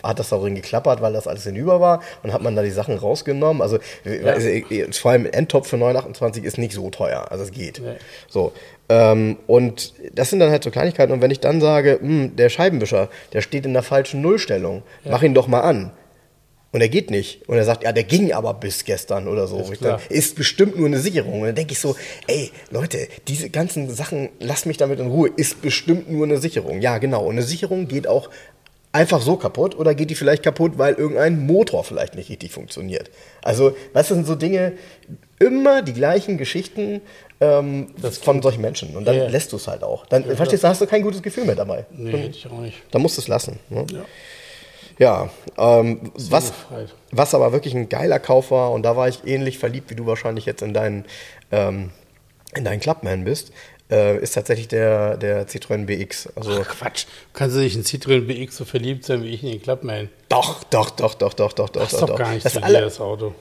hat 0.03 0.18
das 0.18 0.31
darin 0.31 0.55
geklappert, 0.55 1.00
weil 1.00 1.12
das 1.12 1.27
alles 1.27 1.44
hinüber 1.44 1.81
war 1.81 2.03
und 2.22 2.33
hat 2.33 2.42
man 2.42 2.57
da 2.57 2.62
die 2.62 2.70
Sachen 2.70 2.96
rausgenommen. 2.96 3.62
Also, 3.62 3.79
ja. 4.05 4.33
also 4.33 4.48
vor 4.92 5.12
allem 5.12 5.27
Endtop 5.27 5.66
für 5.66 5.77
928 5.77 6.44
ist 6.44 6.59
nicht 6.59 6.72
so 6.72 6.90
teuer, 6.90 7.27
also 7.31 7.44
es 7.44 7.53
geht. 7.53 7.81
Nee. 7.81 7.96
So. 8.29 8.53
Ähm, 8.88 9.38
und 9.46 9.94
das 10.12 10.31
sind 10.31 10.40
dann 10.40 10.50
halt 10.50 10.64
so 10.64 10.70
Kleinigkeiten. 10.70 11.12
Und 11.12 11.22
wenn 11.22 11.31
ich 11.31 11.40
dann 11.40 11.61
sage, 11.61 11.98
hm, 12.00 12.37
der 12.37 12.48
Scheibenwischer, 12.48 13.09
der 13.33 13.40
steht 13.40 13.66
in 13.66 13.72
der 13.72 13.83
falschen 13.83 14.20
Nullstellung, 14.20 14.83
ja. 15.05 15.12
mach 15.12 15.22
ihn 15.22 15.35
doch 15.35 15.46
mal 15.46 15.61
an. 15.61 15.92
Und 16.74 16.81
er 16.81 16.88
geht 16.88 17.09
nicht. 17.09 17.48
Und 17.48 17.57
er 17.57 17.64
sagt, 17.64 17.85
ja, 17.85 17.92
der 17.92 18.03
ging 18.03 18.33
aber 18.33 18.53
bis 18.53 18.85
gestern 18.85 19.29
oder 19.29 19.46
so. 19.46 19.61
Ist, 19.61 19.85
dann, 19.85 20.00
ist 20.09 20.35
bestimmt 20.35 20.77
nur 20.77 20.88
eine 20.88 20.98
Sicherung. 20.98 21.42
Und 21.42 21.46
dann 21.46 21.55
denke 21.55 21.70
ich 21.70 21.79
so, 21.79 21.94
ey, 22.27 22.50
Leute, 22.72 23.07
diese 23.29 23.48
ganzen 23.48 23.94
Sachen, 23.94 24.31
lasst 24.40 24.66
mich 24.66 24.77
damit 24.77 24.99
in 24.99 25.07
Ruhe. 25.07 25.30
Ist 25.36 25.62
bestimmt 25.62 26.11
nur 26.11 26.26
eine 26.26 26.38
Sicherung. 26.38 26.80
Ja, 26.80 26.99
genau. 26.99 27.26
Und 27.26 27.34
eine 27.34 27.45
Sicherung 27.45 27.86
geht 27.86 28.09
auch 28.09 28.28
einfach 28.95 29.20
so 29.20 29.36
kaputt 29.36 29.76
oder 29.76 29.95
geht 29.95 30.09
die 30.11 30.14
vielleicht 30.14 30.42
kaputt, 30.42 30.78
weil 30.78 30.95
irgendein 30.95 31.47
Motor 31.47 31.84
vielleicht 31.84 32.14
nicht 32.14 32.30
richtig 32.30 32.53
funktioniert? 32.53 33.11
Also, 33.42 33.76
was 33.92 34.09
sind 34.09 34.26
so 34.26 34.36
Dinge, 34.36 34.72
immer 35.38 35.82
die 35.82 35.92
gleichen 35.92 36.38
Geschichten 36.38 37.01
ähm, 37.40 37.88
von 38.22 38.40
solchen 38.40 38.61
Menschen. 38.61 38.97
Und 38.97 39.05
dann 39.05 39.16
ja. 39.16 39.28
lässt 39.28 39.53
du 39.53 39.57
es 39.57 39.66
halt 39.66 39.82
auch. 39.82 40.07
Dann, 40.07 40.26
ja, 40.26 40.36
verstehst 40.36 40.64
du, 40.64 40.68
hast 40.68 40.80
du 40.80 40.86
kein 40.86 41.03
gutes 41.03 41.22
Gefühl 41.22 41.45
mehr 41.45 41.57
dabei. 41.57 41.86
Nee, 41.90 42.12
hätte 42.12 42.36
ich 42.36 42.47
auch 42.47 42.61
nicht. 42.61 42.82
Dann 42.92 43.03
musst 43.03 43.16
du 43.16 43.20
es 43.20 43.28
lassen. 43.28 43.59
Ne? 43.68 43.84
Ja. 43.92 44.05
Ja, 44.97 45.28
ähm, 45.59 46.12
was, 46.14 46.53
was 47.11 47.34
aber 47.34 47.51
wirklich 47.53 47.74
ein 47.74 47.88
geiler 47.88 48.20
Kauf 48.20 48.53
war, 48.53 48.70
und 48.70 48.84
da 48.84 48.97
war 48.97 49.09
ich 49.09 49.26
ähnlich 49.26 49.59
verliebt, 49.59 49.90
wie 49.90 49.97
du 49.97 50.07
wahrscheinlich 50.07 50.47
jetzt 50.47 50.62
in 50.62 50.72
deinen, 50.72 51.05
ähm, 51.51 51.90
in 52.55 52.64
deinen 52.64 52.78
Clubman 52.78 53.24
bist, 53.24 53.51
äh, 53.91 54.18
ist 54.18 54.35
tatsächlich 54.35 54.68
der, 54.68 55.16
der 55.16 55.47
Citroën 55.47 55.85
BX. 55.87 56.28
Also 56.37 56.61
Ach, 56.62 56.68
Quatsch. 56.68 57.07
Kannst 57.32 57.57
du 57.57 57.61
nicht 57.61 57.76
in 57.76 57.82
Citroën 57.82 58.26
BX 58.26 58.57
so 58.57 58.64
verliebt 58.64 59.05
sein 59.05 59.22
wie 59.22 59.28
ich 59.28 59.43
in 59.43 59.51
den 59.51 59.62
Clubman? 59.62 60.09
doch, 60.28 60.64
doch, 60.64 60.91
doch, 60.91 61.14
doch, 61.14 61.35
doch, 61.35 61.53
doch, 61.53 61.68
doch. 61.68 61.82
Das 61.82 61.93
ist 61.93 62.03
doch, 62.03 62.09
doch 62.09 62.18
gar 62.18 62.32
nicht 62.32 62.45
das 62.45 62.55
so 62.55 62.61
alle, 62.61 62.80
das 62.80 63.01
Auto. 63.01 63.35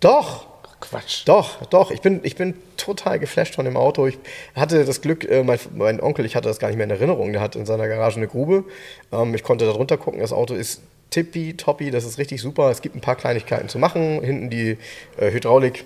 Doch, 0.00 0.46
Quatsch. 0.80 1.22
Doch, 1.26 1.64
doch. 1.66 1.90
Ich 1.90 2.00
bin, 2.00 2.20
ich 2.22 2.36
bin 2.36 2.54
total 2.76 3.18
geflasht 3.18 3.54
von 3.54 3.64
dem 3.64 3.76
Auto. 3.76 4.06
Ich 4.06 4.18
hatte 4.54 4.84
das 4.84 5.00
Glück, 5.00 5.28
äh, 5.28 5.42
mein, 5.42 5.58
mein 5.74 6.00
Onkel, 6.00 6.24
ich 6.24 6.36
hatte 6.36 6.48
das 6.48 6.58
gar 6.58 6.68
nicht 6.68 6.76
mehr 6.76 6.84
in 6.84 6.90
Erinnerung, 6.90 7.32
der 7.32 7.42
hat 7.42 7.54
in 7.54 7.66
seiner 7.66 7.86
Garage 7.86 8.16
eine 8.16 8.28
Grube. 8.28 8.64
Ähm, 9.12 9.34
ich 9.34 9.42
konnte 9.42 9.66
da 9.66 9.72
drunter 9.72 9.98
gucken. 9.98 10.20
Das 10.20 10.32
Auto 10.32 10.54
ist 10.54 10.82
tippi, 11.10 11.56
toppi, 11.56 11.90
das 11.90 12.04
ist 12.04 12.18
richtig 12.18 12.40
super. 12.40 12.70
Es 12.70 12.82
gibt 12.82 12.94
ein 12.94 13.00
paar 13.00 13.16
Kleinigkeiten 13.16 13.68
zu 13.68 13.78
machen. 13.78 14.22
Hinten 14.22 14.50
die 14.50 14.78
äh, 15.18 15.30
Hydraulik. 15.30 15.84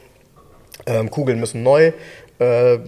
Ähm, 0.87 1.11
Kugeln 1.11 1.41
müssen 1.41 1.63
neu. 1.63 1.93
Äh, 2.39 2.79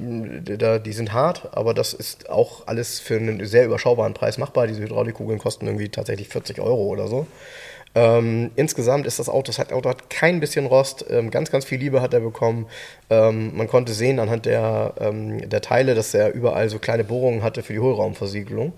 die 0.80 0.92
sind 0.92 1.12
hart, 1.12 1.51
aber 1.53 1.72
das 1.72 1.94
ist 1.94 2.28
auch 2.30 2.66
alles 2.66 2.99
für 2.99 3.16
einen 3.16 3.44
sehr 3.47 3.64
überschaubaren 3.64 4.14
Preis 4.14 4.38
machbar. 4.38 4.66
Diese 4.66 4.82
Hydraulikkugeln 4.82 5.38
kosten 5.38 5.66
irgendwie 5.66 5.88
tatsächlich 5.88 6.28
40 6.28 6.61
Euro 6.61 6.84
oder 6.86 7.07
so. 7.07 7.26
Ähm, 7.94 8.51
insgesamt 8.57 9.07
ist 9.07 9.18
das 9.18 9.30
Auto, 9.30 9.51
das 9.51 9.72
Auto 9.72 9.88
hat 9.88 10.11
kein 10.11 10.38
bisschen 10.38 10.66
Rost, 10.66 11.07
ähm, 11.09 11.30
ganz, 11.30 11.51
ganz 11.51 11.64
viel 11.64 11.78
Liebe 11.78 12.03
hat 12.03 12.12
er 12.12 12.20
bekommen. 12.20 12.66
Ähm, 13.09 13.57
man 13.57 13.68
konnte 13.68 13.94
sehen 13.94 14.18
anhand 14.18 14.44
der, 14.44 14.92
ähm, 15.01 15.49
der 15.49 15.62
Teile, 15.62 15.94
dass 15.94 16.12
er 16.12 16.34
überall 16.34 16.68
so 16.68 16.78
kleine 16.78 17.05
Bohrungen 17.05 17.42
hatte 17.42 17.62
für 17.62 17.72
die 17.72 17.78
Hohlraumversiegelung. 17.78 18.74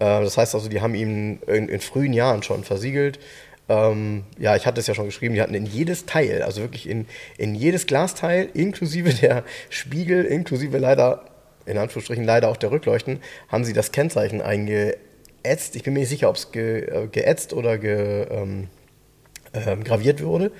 Äh, 0.00 0.22
das 0.22 0.36
heißt 0.36 0.56
also, 0.56 0.68
die 0.68 0.80
haben 0.80 0.96
ihn 0.96 1.38
in, 1.46 1.68
in 1.68 1.80
frühen 1.80 2.12
Jahren 2.12 2.42
schon 2.42 2.64
versiegelt. 2.64 3.20
Ähm, 3.68 4.24
ja, 4.38 4.56
ich 4.56 4.66
hatte 4.66 4.80
es 4.80 4.86
ja 4.86 4.94
schon 4.94 5.06
geschrieben, 5.06 5.34
die 5.34 5.42
hatten 5.42 5.54
in 5.54 5.66
jedes 5.66 6.06
Teil, 6.06 6.42
also 6.42 6.62
wirklich 6.62 6.88
in, 6.88 7.06
in 7.36 7.54
jedes 7.54 7.86
Glasteil, 7.86 8.48
inklusive 8.54 9.12
der 9.12 9.44
Spiegel, 9.68 10.24
inklusive 10.24 10.78
leider, 10.78 11.24
in 11.66 11.76
Anführungsstrichen 11.76 12.24
leider 12.24 12.48
auch 12.48 12.56
der 12.56 12.70
Rückleuchten, 12.70 13.20
haben 13.48 13.64
sie 13.64 13.74
das 13.74 13.92
Kennzeichen 13.92 14.40
eingeätzt. 14.40 15.76
Ich 15.76 15.82
bin 15.82 15.92
mir 15.92 16.00
nicht 16.00 16.08
sicher, 16.08 16.30
ob 16.30 16.36
es 16.36 16.50
ge, 16.50 16.80
äh, 16.80 17.08
geätzt 17.08 17.52
oder 17.52 17.76
ge, 17.76 18.26
ähm, 18.30 18.68
ähm, 19.52 19.84
graviert 19.84 20.22
wurde. 20.22 20.50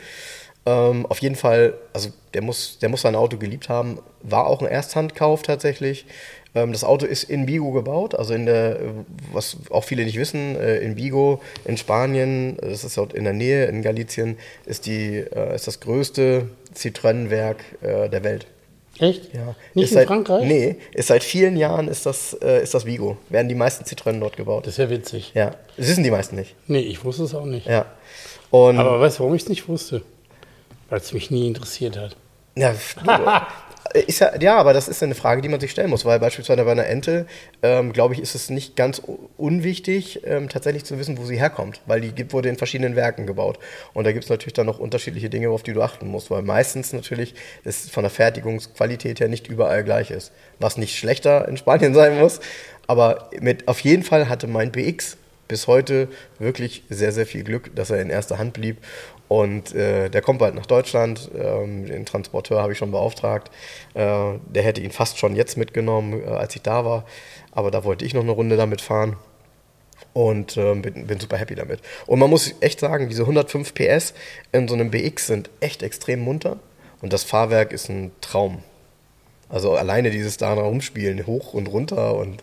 Ähm, 0.66 1.06
auf 1.06 1.20
jeden 1.20 1.36
Fall, 1.36 1.74
also 1.94 2.10
der 2.34 2.42
muss, 2.42 2.78
der 2.78 2.90
muss 2.90 3.00
sein 3.00 3.14
Auto 3.14 3.38
geliebt 3.38 3.70
haben. 3.70 4.00
War 4.22 4.46
auch 4.46 4.60
ein 4.60 4.68
Ersthandkauf 4.68 5.42
tatsächlich. 5.42 6.04
Ähm, 6.62 6.72
das 6.72 6.84
Auto 6.84 7.06
ist 7.06 7.24
in 7.24 7.46
Vigo 7.46 7.72
gebaut, 7.72 8.14
also 8.14 8.34
in 8.34 8.46
der, 8.46 8.78
was 9.32 9.56
auch 9.70 9.84
viele 9.84 10.04
nicht 10.04 10.18
wissen, 10.18 10.56
äh, 10.56 10.78
in 10.78 10.96
Vigo 10.96 11.40
in 11.64 11.76
Spanien, 11.76 12.56
das 12.60 12.84
ist 12.84 12.96
dort 12.96 13.12
in 13.12 13.24
der 13.24 13.32
Nähe 13.32 13.66
in 13.66 13.82
Galicien, 13.82 14.36
ist, 14.66 14.86
die, 14.86 15.18
äh, 15.18 15.54
ist 15.54 15.66
das 15.66 15.80
größte 15.80 16.48
Citroën-Werk 16.74 17.64
äh, 17.82 18.08
der 18.08 18.24
Welt. 18.24 18.46
Echt? 18.98 19.32
Ja. 19.32 19.54
Nicht 19.74 19.84
ist 19.84 19.90
in 19.92 19.98
seit, 19.98 20.06
Frankreich? 20.08 20.44
Nee, 20.44 20.76
ist 20.92 21.06
seit 21.06 21.22
vielen 21.22 21.56
Jahren 21.56 21.86
ist 21.86 22.04
das, 22.04 22.32
ist 22.32 22.74
das 22.74 22.84
Vigo. 22.84 23.16
Werden 23.28 23.48
die 23.48 23.54
meisten 23.54 23.84
Citroën 23.84 24.18
dort 24.18 24.36
gebaut. 24.36 24.66
Das 24.66 24.74
ist 24.74 24.78
ja 24.78 24.90
witzig. 24.90 25.30
ja, 25.34 25.54
das 25.76 25.88
wissen 25.88 26.02
die 26.02 26.10
meisten 26.10 26.34
nicht. 26.34 26.56
Nee, 26.66 26.80
ich 26.80 27.04
wusste 27.04 27.22
es 27.22 27.32
auch 27.32 27.44
nicht. 27.44 27.66
Ja. 27.66 27.86
Und 28.50 28.76
Aber 28.76 29.00
weißt 29.00 29.18
du, 29.18 29.20
warum 29.20 29.36
ich 29.36 29.42
es 29.42 29.48
nicht 29.48 29.68
wusste? 29.68 30.02
Weil 30.88 30.98
es 30.98 31.12
mich 31.12 31.30
nie 31.30 31.46
interessiert 31.46 31.96
hat. 31.96 32.16
Ja, 32.56 32.74
ist 33.94 34.20
ja, 34.20 34.32
ja, 34.40 34.56
aber 34.56 34.72
das 34.72 34.88
ist 34.88 35.02
eine 35.02 35.14
Frage, 35.14 35.42
die 35.42 35.48
man 35.48 35.60
sich 35.60 35.70
stellen 35.70 35.90
muss, 35.90 36.04
weil 36.04 36.18
beispielsweise 36.18 36.64
bei 36.64 36.72
einer 36.72 36.86
Ente, 36.86 37.26
ähm, 37.62 37.92
glaube 37.92 38.14
ich, 38.14 38.20
ist 38.20 38.34
es 38.34 38.50
nicht 38.50 38.76
ganz 38.76 39.02
unwichtig, 39.36 40.20
ähm, 40.24 40.48
tatsächlich 40.48 40.84
zu 40.84 40.98
wissen, 40.98 41.18
wo 41.18 41.24
sie 41.24 41.38
herkommt, 41.38 41.80
weil 41.86 42.00
die 42.00 42.32
wurde 42.32 42.48
in 42.48 42.56
verschiedenen 42.56 42.96
Werken 42.96 43.26
gebaut. 43.26 43.58
Und 43.94 44.04
da 44.04 44.12
gibt 44.12 44.24
es 44.24 44.30
natürlich 44.30 44.54
dann 44.54 44.66
noch 44.66 44.78
unterschiedliche 44.78 45.30
Dinge, 45.30 45.50
auf 45.50 45.62
die 45.62 45.72
du 45.72 45.82
achten 45.82 46.08
musst, 46.08 46.30
weil 46.30 46.42
meistens 46.42 46.92
natürlich 46.92 47.34
es 47.64 47.88
von 47.90 48.02
der 48.02 48.10
Fertigungsqualität 48.10 49.20
her 49.20 49.28
nicht 49.28 49.48
überall 49.48 49.84
gleich 49.84 50.10
ist. 50.10 50.32
Was 50.58 50.76
nicht 50.76 50.96
schlechter 50.96 51.48
in 51.48 51.56
Spanien 51.56 51.94
sein 51.98 52.18
muss, 52.18 52.40
aber 52.86 53.30
mit, 53.40 53.68
auf 53.68 53.80
jeden 53.80 54.02
Fall 54.02 54.28
hatte 54.28 54.46
mein 54.46 54.72
BX 54.72 55.16
bis 55.48 55.66
heute 55.66 56.08
wirklich 56.38 56.84
sehr, 56.90 57.10
sehr 57.10 57.26
viel 57.26 57.42
Glück, 57.42 57.74
dass 57.74 57.90
er 57.90 58.00
in 58.00 58.10
erster 58.10 58.38
Hand 58.38 58.52
blieb. 58.52 58.76
Und 59.28 59.74
äh, 59.74 60.08
der 60.08 60.22
kommt 60.22 60.38
bald 60.38 60.54
nach 60.54 60.66
Deutschland. 60.66 61.30
Ähm, 61.36 61.86
den 61.86 62.06
Transporteur 62.06 62.62
habe 62.62 62.72
ich 62.72 62.78
schon 62.78 62.90
beauftragt. 62.90 63.50
Äh, 63.94 64.00
der 64.46 64.62
hätte 64.62 64.80
ihn 64.80 64.90
fast 64.90 65.18
schon 65.18 65.36
jetzt 65.36 65.56
mitgenommen, 65.56 66.22
äh, 66.22 66.26
als 66.26 66.56
ich 66.56 66.62
da 66.62 66.84
war. 66.84 67.04
Aber 67.52 67.70
da 67.70 67.84
wollte 67.84 68.04
ich 68.04 68.14
noch 68.14 68.22
eine 68.22 68.32
Runde 68.32 68.56
damit 68.56 68.80
fahren. 68.80 69.16
Und 70.14 70.56
ähm, 70.56 70.82
bin, 70.82 71.06
bin 71.06 71.20
super 71.20 71.36
happy 71.36 71.54
damit. 71.54 71.80
Und 72.06 72.18
man 72.18 72.30
muss 72.30 72.54
echt 72.60 72.80
sagen, 72.80 73.08
diese 73.08 73.22
105 73.22 73.74
PS 73.74 74.14
in 74.52 74.66
so 74.66 74.74
einem 74.74 74.90
BX 74.90 75.26
sind 75.26 75.50
echt 75.60 75.82
extrem 75.82 76.20
munter. 76.20 76.58
Und 77.02 77.12
das 77.12 77.22
Fahrwerk 77.22 77.72
ist 77.72 77.88
ein 77.90 78.10
Traum. 78.20 78.62
Also 79.50 79.74
alleine 79.74 80.10
dieses 80.10 80.36
da 80.36 80.52
rumspielen, 80.54 81.26
hoch 81.26 81.54
und 81.54 81.68
runter 81.68 82.16
und 82.16 82.42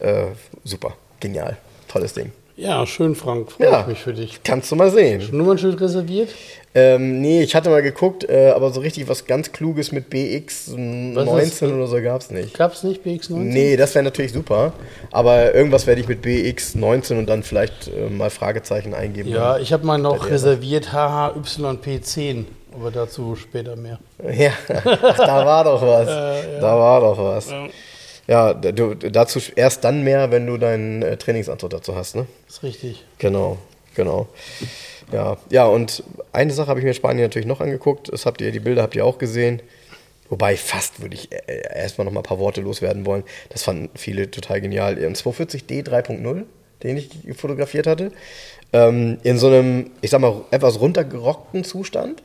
äh, 0.00 0.26
super, 0.64 0.96
genial, 1.20 1.56
tolles 1.88 2.14
Ding. 2.14 2.32
Ja, 2.56 2.86
schön, 2.86 3.14
Frank. 3.14 3.52
Freue 3.52 3.66
Ja. 3.70 3.80
ich 3.82 3.86
mich 3.86 3.98
für 3.98 4.14
dich. 4.14 4.42
Kannst 4.42 4.70
du 4.72 4.76
mal 4.76 4.90
sehen. 4.90 5.22
Nummernschild 5.30 5.78
reserviert? 5.80 6.30
Ähm, 6.74 7.20
nee, 7.20 7.42
ich 7.42 7.54
hatte 7.54 7.68
mal 7.70 7.82
geguckt, 7.82 8.28
äh, 8.28 8.50
aber 8.50 8.70
so 8.70 8.80
richtig 8.80 9.08
was 9.08 9.26
ganz 9.26 9.52
Kluges 9.52 9.92
mit 9.92 10.08
BX 10.10 10.68
Was 10.70 10.76
19 10.76 11.46
ist- 11.46 11.62
oder 11.74 11.86
so 11.86 12.00
gab 12.02 12.20
es 12.22 12.30
nicht. 12.30 12.56
Gab 12.56 12.72
es 12.72 12.82
nicht 12.82 13.02
BX19? 13.04 13.34
Nee, 13.34 13.76
das 13.76 13.94
wäre 13.94 14.04
natürlich 14.04 14.32
super. 14.32 14.72
Aber 15.10 15.54
irgendwas 15.54 15.86
werde 15.86 16.00
ich 16.00 16.08
mit 16.08 16.22
BX 16.22 16.74
19 16.74 17.18
und 17.18 17.26
dann 17.28 17.42
vielleicht 17.42 17.88
äh, 17.88 18.08
mal 18.10 18.30
Fragezeichen 18.30 18.94
eingeben. 18.94 19.30
Ja, 19.30 19.58
ich 19.58 19.72
habe 19.72 19.86
mal 19.86 19.98
noch 19.98 20.28
reserviert 20.30 20.90
HHYP10, 20.92 22.44
aber 22.74 22.90
dazu 22.90 23.36
später 23.36 23.76
mehr. 23.76 23.98
Ja, 24.34 24.50
Ach, 24.84 25.16
da 25.18 25.44
war 25.46 25.64
doch 25.64 25.82
was. 25.82 26.06
Da 26.60 26.78
war 26.78 27.00
doch 27.00 27.18
was. 27.18 27.50
Ja, 27.50 27.66
da- 28.26 28.72
du, 28.72 28.94
dazu 28.94 29.40
erst 29.54 29.84
dann 29.84 30.02
mehr, 30.02 30.30
wenn 30.30 30.46
du 30.46 30.56
deinen 30.58 31.02
äh, 31.02 31.16
Trainingsanzug 31.16 31.70
dazu 31.70 31.94
hast, 31.94 32.16
ne? 32.16 32.26
Ist 32.48 32.62
richtig. 32.62 33.04
Genau, 33.18 33.58
genau. 33.94 34.26
Ja, 35.12 35.36
ja, 35.50 35.66
und 35.66 36.02
eine 36.32 36.52
Sache 36.52 36.68
habe 36.68 36.80
ich 36.80 36.84
mir 36.84 36.90
in 36.90 36.96
Spanien 36.96 37.24
natürlich 37.26 37.46
noch 37.46 37.60
angeguckt. 37.60 38.12
Das 38.12 38.26
habt 38.26 38.40
ihr, 38.40 38.50
die 38.50 38.58
Bilder 38.60 38.82
habt 38.82 38.96
ihr 38.96 39.04
auch 39.04 39.18
gesehen. 39.18 39.62
Wobei 40.28 40.56
fast 40.56 41.00
würde 41.00 41.14
ich 41.14 41.30
äh, 41.30 41.38
erstmal 41.76 42.04
noch 42.04 42.12
mal 42.12 42.20
ein 42.20 42.24
paar 42.24 42.40
Worte 42.40 42.60
loswerden 42.60 43.06
wollen. 43.06 43.22
Das 43.50 43.62
fanden 43.62 43.90
viele 43.94 44.28
total 44.30 44.60
genial. 44.60 44.96
Ein 44.96 45.14
240D 45.14 45.84
3.0, 45.86 46.42
den 46.82 46.96
ich 46.96 47.10
fotografiert 47.36 47.86
hatte. 47.86 48.10
Ähm, 48.72 49.18
in 49.22 49.38
so 49.38 49.46
einem, 49.46 49.92
ich 50.00 50.10
sag 50.10 50.20
mal, 50.20 50.42
etwas 50.50 50.80
runtergerockten 50.80 51.62
Zustand. 51.62 52.24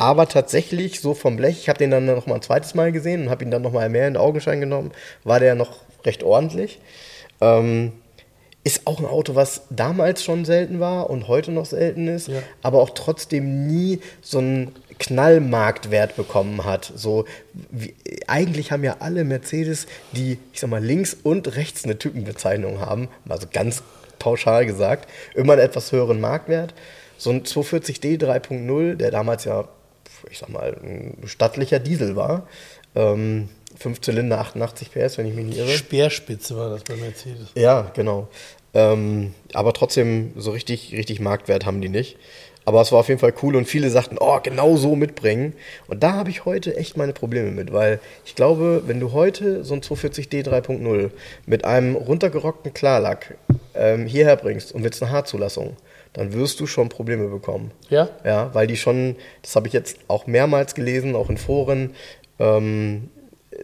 Aber 0.00 0.26
tatsächlich 0.28 1.00
so 1.00 1.12
vom 1.12 1.36
Blech, 1.36 1.58
ich 1.60 1.68
habe 1.68 1.78
den 1.78 1.90
dann 1.90 2.06
noch 2.06 2.26
mal 2.26 2.36
ein 2.36 2.42
zweites 2.42 2.74
Mal 2.74 2.90
gesehen 2.90 3.24
und 3.24 3.30
habe 3.30 3.44
ihn 3.44 3.50
dann 3.50 3.60
noch 3.60 3.72
mal 3.72 3.88
mehr 3.90 4.08
in 4.08 4.14
den 4.14 4.20
Augenschein 4.22 4.58
genommen, 4.58 4.92
war 5.24 5.40
der 5.40 5.54
noch 5.54 5.76
recht 6.06 6.22
ordentlich. 6.22 6.80
Ähm, 7.42 7.92
ist 8.64 8.86
auch 8.86 8.98
ein 8.98 9.06
Auto, 9.06 9.34
was 9.34 9.62
damals 9.70 10.24
schon 10.24 10.44
selten 10.46 10.80
war 10.80 11.10
und 11.10 11.28
heute 11.28 11.50
noch 11.52 11.66
selten 11.66 12.08
ist, 12.08 12.28
Ja. 12.28 12.38
aber 12.62 12.80
auch 12.80 12.90
trotzdem 12.90 13.66
nie 13.66 14.00
so 14.22 14.38
einen 14.38 14.72
Knallmarktwert 14.98 16.16
bekommen 16.16 16.64
hat. 16.64 16.90
So, 16.94 17.26
wie, 17.70 17.94
eigentlich 18.26 18.72
haben 18.72 18.84
ja 18.84 18.96
alle 19.00 19.24
Mercedes, 19.24 19.86
die, 20.12 20.38
ich 20.52 20.60
sag 20.60 20.70
mal, 20.70 20.82
links 20.82 21.14
und 21.22 21.56
rechts 21.56 21.84
eine 21.84 21.98
Typenbezeichnung 21.98 22.80
haben, 22.80 23.08
also 23.28 23.46
ganz 23.52 23.82
pauschal 24.18 24.64
gesagt, 24.64 25.08
immer 25.34 25.54
einen 25.54 25.62
etwas 25.62 25.92
höheren 25.92 26.20
Marktwert. 26.20 26.72
So 27.18 27.30
ein 27.30 27.42
240D 27.44 28.18
3.0, 28.18 28.94
der 28.96 29.10
damals 29.10 29.44
ja, 29.44 29.68
ich 30.30 30.38
sag 30.38 30.48
mal, 30.48 30.76
ein 30.82 31.16
stattlicher 31.26 31.78
Diesel 31.78 32.16
war, 32.16 32.46
ähm, 32.94 33.48
5 33.78 34.00
Zylinder, 34.00 34.40
88 34.40 34.90
PS, 34.92 35.18
wenn 35.18 35.26
ich 35.26 35.34
mich 35.34 35.46
nicht 35.46 35.58
irre. 35.58 35.70
Speerspitze 35.70 36.56
war 36.56 36.70
das 36.70 36.82
bei 36.82 36.96
Mercedes. 36.96 37.48
Ja, 37.54 37.90
genau. 37.94 38.28
Ähm, 38.74 39.34
aber 39.52 39.72
trotzdem, 39.72 40.32
so 40.36 40.50
richtig, 40.50 40.92
richtig 40.92 41.20
Marktwert 41.20 41.66
haben 41.66 41.80
die 41.80 41.88
nicht. 41.88 42.16
Aber 42.64 42.82
es 42.82 42.92
war 42.92 43.00
auf 43.00 43.08
jeden 43.08 43.20
Fall 43.20 43.32
cool 43.42 43.56
und 43.56 43.64
viele 43.64 43.90
sagten, 43.90 44.16
oh, 44.20 44.38
genau 44.42 44.76
so 44.76 44.94
mitbringen. 44.94 45.54
Und 45.88 46.02
da 46.02 46.12
habe 46.12 46.30
ich 46.30 46.44
heute 46.44 46.76
echt 46.76 46.96
meine 46.96 47.12
Probleme 47.12 47.50
mit, 47.50 47.72
weil 47.72 48.00
ich 48.24 48.34
glaube, 48.34 48.82
wenn 48.86 49.00
du 49.00 49.12
heute 49.12 49.64
so 49.64 49.74
ein 49.74 49.80
240D 49.80 50.44
3.0 50.44 51.10
mit 51.46 51.64
einem 51.64 51.96
runtergerockten 51.96 52.74
Klarlack 52.74 53.36
ähm, 53.74 54.06
hierher 54.06 54.36
bringst 54.36 54.72
und 54.72 54.84
willst 54.84 55.02
eine 55.02 55.10
Haarzulassung, 55.10 55.76
dann 56.12 56.32
wirst 56.32 56.60
du 56.60 56.66
schon 56.66 56.88
Probleme 56.88 57.28
bekommen. 57.28 57.70
Ja? 57.88 58.08
Ja, 58.24 58.52
weil 58.54 58.66
die 58.66 58.76
schon, 58.76 59.16
das 59.42 59.54
habe 59.56 59.68
ich 59.68 59.72
jetzt 59.72 59.98
auch 60.08 60.26
mehrmals 60.26 60.74
gelesen, 60.74 61.14
auch 61.14 61.30
in 61.30 61.36
Foren, 61.36 61.94
ähm, 62.38 63.10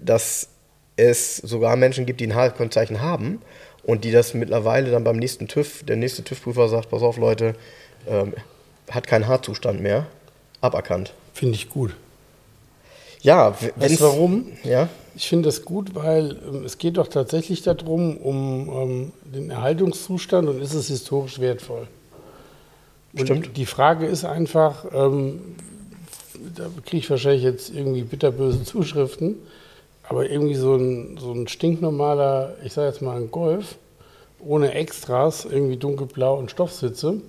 dass 0.00 0.48
es 0.96 1.36
sogar 1.38 1.76
Menschen 1.76 2.06
gibt, 2.06 2.20
die 2.20 2.26
ein 2.26 2.34
Haarkennzeichen 2.34 3.00
haben 3.02 3.42
und 3.82 4.04
die 4.04 4.12
das 4.12 4.34
mittlerweile 4.34 4.90
dann 4.90 5.04
beim 5.04 5.16
nächsten 5.16 5.48
TÜV, 5.48 5.84
der 5.84 5.96
nächste 5.96 6.22
TÜV-Prüfer 6.24 6.68
sagt, 6.68 6.90
pass 6.90 7.02
auf 7.02 7.16
Leute, 7.18 7.54
ähm, 8.08 8.34
hat 8.90 9.06
keinen 9.06 9.26
Haarzustand 9.26 9.80
mehr, 9.80 10.06
aberkannt. 10.60 11.12
Finde 11.34 11.54
ich 11.54 11.68
gut. 11.68 11.94
Ja, 13.20 13.56
Weißt 13.76 14.00
du 14.00 14.04
warum? 14.04 14.46
Ja, 14.62 14.88
Ich 15.16 15.28
finde 15.28 15.48
das 15.48 15.64
gut, 15.64 15.94
weil 15.94 16.38
ähm, 16.46 16.64
es 16.64 16.78
geht 16.78 16.96
doch 16.96 17.08
tatsächlich 17.08 17.62
darum, 17.62 18.16
um 18.18 18.68
ähm, 18.68 19.12
den 19.24 19.50
Erhaltungszustand 19.50 20.48
und 20.48 20.60
ist 20.60 20.74
es 20.74 20.88
historisch 20.88 21.40
wertvoll. 21.40 21.88
Und 23.18 23.26
Stimmt. 23.26 23.56
Die 23.56 23.66
Frage 23.66 24.06
ist 24.06 24.24
einfach, 24.24 24.84
ähm, 24.92 25.56
da 26.54 26.68
kriege 26.84 26.98
ich 26.98 27.10
wahrscheinlich 27.10 27.42
jetzt 27.42 27.74
irgendwie 27.74 28.02
bitterböse 28.02 28.64
Zuschriften, 28.64 29.36
Aber 30.08 30.30
irgendwie 30.30 30.54
so 30.54 30.76
ein, 30.76 31.18
so 31.18 31.32
ein 31.32 31.48
stinknormaler, 31.48 32.56
ich 32.64 32.72
sage 32.72 32.88
jetzt 32.88 33.02
mal 33.02 33.16
ein 33.16 33.30
Golf, 33.30 33.76
ohne 34.38 34.72
Extras, 34.72 35.44
irgendwie 35.44 35.76
dunkelblau 35.76 36.38
und 36.38 36.50
Stoffsitze, 36.50 37.20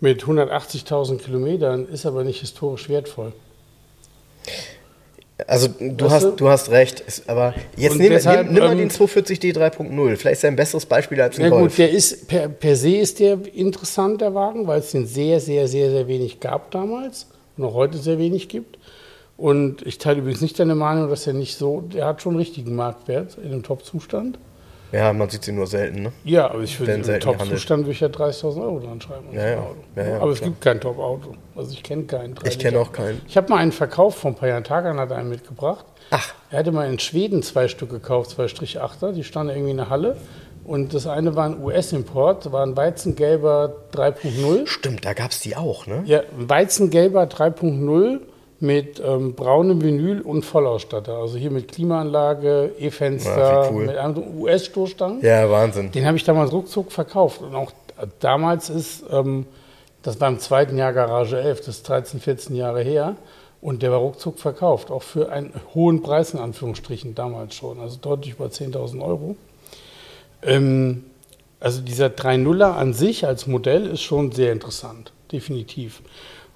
mit 0.00 0.22
180.000 0.22 1.18
Kilometern, 1.18 1.88
ist 1.88 2.06
aber 2.06 2.24
nicht 2.24 2.40
historisch 2.40 2.88
wertvoll. 2.88 3.32
Also 5.48 5.68
du 5.68 6.10
hast, 6.10 6.36
du? 6.36 6.48
hast 6.48 6.70
recht, 6.70 7.00
ist, 7.00 7.28
aber 7.28 7.54
jetzt 7.76 7.96
nimm, 7.96 8.10
deshalb, 8.10 8.44
nimm, 8.46 8.54
nimm, 8.54 8.62
mal 8.62 8.72
ähm, 8.72 8.78
den 8.78 8.90
240D 8.90 9.52
3.0. 9.52 10.16
Vielleicht 10.16 10.36
ist 10.36 10.44
er 10.44 10.50
ein 10.50 10.56
besseres 10.56 10.86
Beispiel 10.86 11.20
als 11.20 11.38
ein 11.38 11.42
ja, 11.42 11.48
Golf. 11.48 11.72
Gut, 11.72 11.78
der 11.78 11.90
ist 11.90 12.28
per, 12.28 12.48
per 12.48 12.76
se 12.76 12.96
ist 12.96 13.18
der 13.18 13.38
interessant, 13.52 14.20
der 14.20 14.32
Wagen, 14.34 14.68
weil 14.68 14.78
es 14.78 14.92
den 14.92 15.06
sehr, 15.06 15.40
sehr, 15.40 15.66
sehr, 15.66 15.90
sehr 15.90 16.06
wenig 16.06 16.38
gab 16.38 16.70
damals 16.70 17.26
und 17.56 17.64
auch 17.64 17.74
heute 17.74 17.98
sehr 17.98 18.18
wenig 18.20 18.48
gibt. 18.48 18.78
Und 19.36 19.84
ich 19.84 19.98
teile 19.98 20.20
übrigens 20.20 20.40
nicht 20.40 20.56
deine 20.60 20.76
Meinung, 20.76 21.10
dass 21.10 21.26
er 21.26 21.32
nicht 21.32 21.56
so, 21.56 21.80
der 21.80 22.06
hat 22.06 22.22
schon 22.22 22.36
richtigen 22.36 22.76
Marktwert 22.76 23.36
in 23.36 23.50
einem 23.50 23.64
Top-Zustand. 23.64 24.38
Ja, 24.94 25.12
man 25.12 25.28
sieht 25.28 25.44
sie 25.44 25.52
nur 25.52 25.66
selten, 25.66 26.02
ne? 26.02 26.12
Ja, 26.24 26.50
aber 26.50 26.62
ich 26.62 26.78
würde 26.78 26.92
im 26.92 27.20
Top-Zustand 27.20 27.82
würde 27.82 27.92
ich 27.92 28.00
ja 28.00 28.08
30.000 28.08 28.62
Euro 28.62 28.80
dran 28.80 29.00
schreiben. 29.00 29.26
Ja, 29.32 29.48
ja. 29.48 29.66
ja, 29.96 30.06
ja 30.06 30.20
aber 30.20 30.30
es 30.30 30.40
gibt 30.40 30.60
kein 30.60 30.80
Top-Auto. 30.80 31.34
Also 31.56 31.72
ich 31.72 31.82
kenne 31.82 32.04
keinen. 32.04 32.34
Ich 32.44 32.58
kenne 32.58 32.78
auch 32.78 32.92
keinen. 32.92 33.20
Ich 33.26 33.36
habe 33.36 33.48
mal 33.50 33.58
einen 33.58 33.72
verkauft 33.72 34.18
vor 34.18 34.30
ein 34.30 34.36
paar 34.36 34.48
Jahren. 34.48 34.62
Tagan 34.62 35.00
hat 35.00 35.10
einen 35.10 35.30
mitgebracht. 35.30 35.84
Ach. 36.10 36.32
Er 36.50 36.60
hatte 36.60 36.70
mal 36.70 36.88
in 36.88 36.98
Schweden 37.00 37.42
zwei 37.42 37.66
Stück 37.66 37.90
gekauft, 37.90 38.30
zwei 38.30 38.46
Strich 38.46 38.80
8er. 38.80 39.12
Die 39.12 39.24
standen 39.24 39.52
irgendwie 39.52 39.72
in 39.72 39.78
der 39.78 39.90
Halle. 39.90 40.16
Und 40.64 40.94
das 40.94 41.06
eine 41.06 41.36
war 41.36 41.44
ein 41.44 41.62
US-Import, 41.62 42.50
war 42.52 42.64
ein 42.64 42.76
Weizengelber 42.76 43.74
3.0. 43.92 44.66
Stimmt, 44.66 45.04
da 45.04 45.12
gab 45.12 45.30
es 45.30 45.40
die 45.40 45.56
auch, 45.56 45.86
ne? 45.86 46.02
Ja, 46.06 46.22
Weizengelber 46.38 47.24
3.0 47.24 48.20
mit 48.60 49.02
ähm, 49.04 49.34
braunem 49.34 49.82
Vinyl 49.82 50.20
und 50.20 50.44
Vollausstatter. 50.44 51.14
Also 51.14 51.36
hier 51.36 51.50
mit 51.50 51.72
Klimaanlage, 51.72 52.72
E-Fenster, 52.78 53.38
ja, 53.38 53.70
cool. 53.70 53.86
mit 53.86 53.96
einem 53.96 54.40
US-Stoßstangen. 54.40 55.22
Ja, 55.22 55.50
Wahnsinn. 55.50 55.90
Den 55.92 56.06
habe 56.06 56.16
ich 56.16 56.24
damals 56.24 56.52
ruckzuck 56.52 56.92
verkauft. 56.92 57.42
Und 57.42 57.54
auch 57.54 57.72
damals 58.20 58.70
ist, 58.70 59.04
ähm, 59.10 59.46
das 60.02 60.20
war 60.20 60.28
im 60.28 60.38
zweiten 60.38 60.76
Jahr 60.76 60.92
Garage 60.92 61.38
11, 61.38 61.58
das 61.60 61.68
ist 61.68 61.88
13, 61.88 62.20
14 62.20 62.56
Jahre 62.56 62.82
her. 62.82 63.16
Und 63.60 63.82
der 63.82 63.90
war 63.90 63.98
ruckzuck 63.98 64.38
verkauft, 64.38 64.90
auch 64.90 65.02
für 65.02 65.32
einen 65.32 65.52
hohen 65.74 66.02
Preis 66.02 66.34
in 66.34 66.40
Anführungsstrichen 66.40 67.14
damals 67.14 67.54
schon, 67.54 67.80
also 67.80 67.96
deutlich 68.00 68.34
über 68.34 68.46
10.000 68.46 69.02
Euro. 69.02 69.36
Ähm, 70.42 71.04
also 71.60 71.80
dieser 71.80 72.08
3.0er 72.08 72.74
an 72.74 72.92
sich 72.92 73.26
als 73.26 73.46
Modell 73.46 73.86
ist 73.86 74.02
schon 74.02 74.32
sehr 74.32 74.52
interessant, 74.52 75.12
definitiv. 75.32 76.02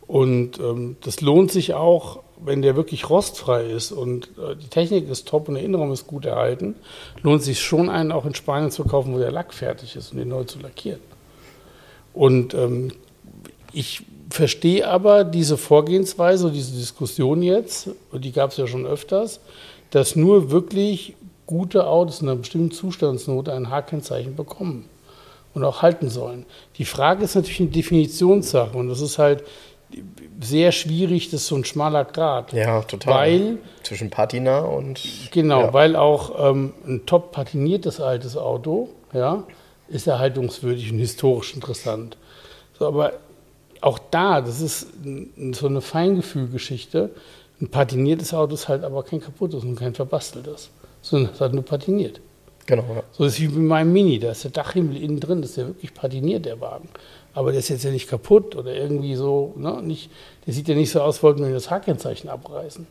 Und 0.09 0.59
ähm, 0.59 0.97
das 1.03 1.21
lohnt 1.21 1.53
sich 1.53 1.75
auch, 1.75 2.21
wenn 2.43 2.63
der 2.63 2.77
wirklich 2.77 3.11
rostfrei 3.11 3.67
ist 3.67 3.93
und 3.93 4.31
äh, 4.39 4.57
die 4.57 4.69
Technik 4.69 5.09
ist 5.09 5.29
top 5.29 5.49
und 5.49 5.55
der 5.55 5.63
Innenraum 5.63 5.93
ist 5.93 6.07
gut 6.07 6.25
erhalten, 6.25 6.77
lohnt 7.23 7.43
sich 7.43 7.61
schon 7.61 7.91
einen 7.91 8.11
auch 8.11 8.25
in 8.25 8.35
Spanien 8.35 8.71
zu 8.71 8.85
kaufen, 8.85 9.15
wo 9.15 9.19
der 9.19 9.31
Lack 9.31 9.53
fertig 9.53 9.97
ist 9.97 10.13
und 10.13 10.19
den 10.19 10.29
neu 10.29 10.45
zu 10.45 10.61
lackieren. 10.61 11.01
Und 12.15 12.55
ähm, 12.55 12.93
ich 13.73 14.03
verstehe 14.31 14.89
aber 14.89 15.25
diese 15.25 15.59
Vorgehensweise, 15.59 16.51
diese 16.51 16.77
Diskussion 16.77 17.43
jetzt, 17.43 17.91
die 18.13 18.33
gab 18.33 18.51
es 18.53 18.57
ja 18.57 18.67
schon 18.67 18.87
öfters, 18.87 19.41
dass 19.91 20.17
nur 20.17 20.51
wirklich 20.51 21.17
gute 21.47 21.87
Autos 21.87 22.23
in 22.23 22.29
einer 22.29 22.39
bestimmten 22.39 22.71
Zustandsnote 22.71 23.53
ein 23.53 23.69
H-Kennzeichen 23.71 24.37
bekommen 24.37 24.87
und 25.55 25.65
auch 25.65 25.83
halten 25.83 26.09
sollen. 26.09 26.47
Die 26.77 26.85
Frage 26.85 27.25
ist 27.25 27.35
natürlich 27.35 27.61
eine 27.61 27.71
Definitionssache 27.71 28.77
und 28.77 28.89
das 28.89 29.01
ist 29.01 29.19
halt, 29.19 29.45
sehr 30.41 30.72
schwierig, 30.72 31.30
das 31.30 31.43
ist 31.43 31.49
so 31.49 31.57
ein 31.57 31.64
schmaler 31.64 32.05
Grad. 32.05 32.53
Ja, 32.53 32.82
total. 32.82 33.14
Weil, 33.14 33.59
Zwischen 33.82 34.11
Patina 34.11 34.61
und. 34.61 35.01
Genau, 35.32 35.62
ja. 35.62 35.72
weil 35.72 35.97
auch 35.97 36.51
ähm, 36.51 36.74
ein 36.86 37.07
top 37.07 37.32
patiniertes 37.32 38.01
altes 38.01 38.36
Auto, 38.36 38.91
ja, 39.12 39.45
ist 39.89 40.07
erhaltungswürdig 40.07 40.93
und 40.93 40.99
historisch 40.99 41.55
interessant. 41.55 42.16
So, 42.78 42.86
aber 42.86 43.14
auch 43.80 43.99
da, 44.11 44.41
das 44.41 44.61
ist 44.61 44.89
so 45.53 45.66
eine 45.66 45.80
Feingefühlgeschichte. 45.80 47.11
Ein 47.61 47.68
patiniertes 47.68 48.34
Auto 48.34 48.55
ist 48.55 48.68
halt 48.68 48.84
aber 48.84 49.03
kein 49.03 49.20
kaputtes 49.20 49.64
und 49.64 49.76
kein 49.76 49.95
verbasteltes, 49.95 50.70
sondern 51.03 51.32
es 51.32 51.41
hat 51.41 51.55
nur 51.55 51.64
patiniert. 51.64 52.20
Genau. 52.66 52.84
Ja. 52.95 53.03
So 53.12 53.24
ist 53.24 53.41
wie 53.41 53.49
bei 53.49 53.61
meinem 53.61 53.93
Mini, 53.93 54.18
da 54.18 54.30
ist 54.30 54.45
der 54.45 54.51
Dachhimmel 54.51 54.97
innen 54.97 55.18
drin, 55.18 55.41
das 55.41 55.53
ist 55.53 55.57
ja 55.57 55.66
wirklich 55.66 55.95
patiniert, 55.95 56.45
der 56.45 56.61
Wagen 56.61 56.89
aber 57.39 57.53
der 57.53 57.61
ist 57.61 57.68
jetzt 57.68 57.84
ja 57.84 57.93
nicht 57.93 58.09
kaputt 58.09 58.57
oder 58.57 58.74
irgendwie 58.74 59.14
so, 59.14 59.55
ne, 59.57 59.80
nicht, 59.80 60.11
der 60.45 60.55
sieht 60.55 60.66
ja 60.66 60.74
nicht 60.74 60.91
so 60.91 61.01
aus, 61.01 61.22
wollten 61.22 61.47
wir 61.47 61.53
das 61.53 61.70
Haarkennzeichen 61.70 62.28
abreißen. 62.28 62.84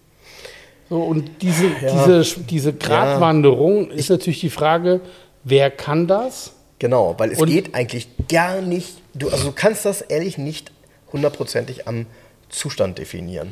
So, 0.90 1.02
und 1.02 1.30
diese, 1.42 1.66
ja. 1.66 2.22
diese, 2.22 2.40
diese 2.44 2.72
Gratwanderung 2.72 3.90
ja. 3.90 3.96
ist 3.96 4.10
natürlich 4.10 4.40
die 4.40 4.50
Frage, 4.50 5.02
wer 5.44 5.70
kann 5.70 6.08
das? 6.08 6.54
Genau, 6.80 7.14
weil 7.18 7.34
es 7.34 7.42
und 7.42 7.50
geht 7.50 7.76
eigentlich 7.76 8.08
gar 8.30 8.62
nicht, 8.62 8.96
du, 9.14 9.28
also 9.28 9.48
du 9.48 9.52
kannst 9.52 9.84
das 9.84 10.00
ehrlich 10.00 10.38
nicht 10.38 10.72
hundertprozentig 11.12 11.86
am 11.86 12.06
Zustand 12.48 13.00
definieren. 13.00 13.52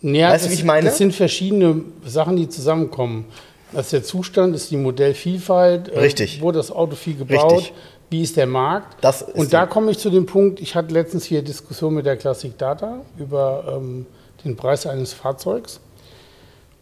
Ja, 0.00 0.30
weißt 0.30 0.46
du, 0.46 0.50
wie 0.50 0.54
ich 0.54 0.64
meine? 0.64 0.86
Das 0.86 0.98
sind 0.98 1.12
verschiedene 1.12 1.82
Sachen, 2.04 2.36
die 2.36 2.48
zusammenkommen. 2.48 3.24
Das 3.72 3.86
ist 3.86 3.92
der 3.94 4.04
Zustand, 4.04 4.54
ist 4.54 4.70
die 4.70 4.76
Modellvielfalt. 4.76 5.88
Äh, 5.88 5.98
Richtig. 5.98 6.38
Äh, 6.38 6.42
wurde 6.42 6.58
das 6.58 6.70
Auto 6.70 6.94
viel 6.94 7.16
gebaut? 7.16 7.52
Richtig 7.52 7.72
wie 8.10 8.22
ist 8.22 8.36
der 8.36 8.46
Markt? 8.46 9.02
Das 9.02 9.22
und 9.22 9.52
da 9.52 9.66
komme 9.66 9.90
ich 9.90 9.98
zu 9.98 10.10
dem 10.10 10.26
Punkt, 10.26 10.60
ich 10.60 10.74
hatte 10.74 10.92
letztens 10.92 11.24
hier 11.24 11.42
Diskussion 11.42 11.94
mit 11.94 12.06
der 12.06 12.16
Classic 12.16 12.56
Data 12.56 13.00
über 13.18 13.64
ähm, 13.76 14.06
den 14.44 14.56
Preis 14.56 14.86
eines 14.86 15.12
Fahrzeugs. 15.12 15.80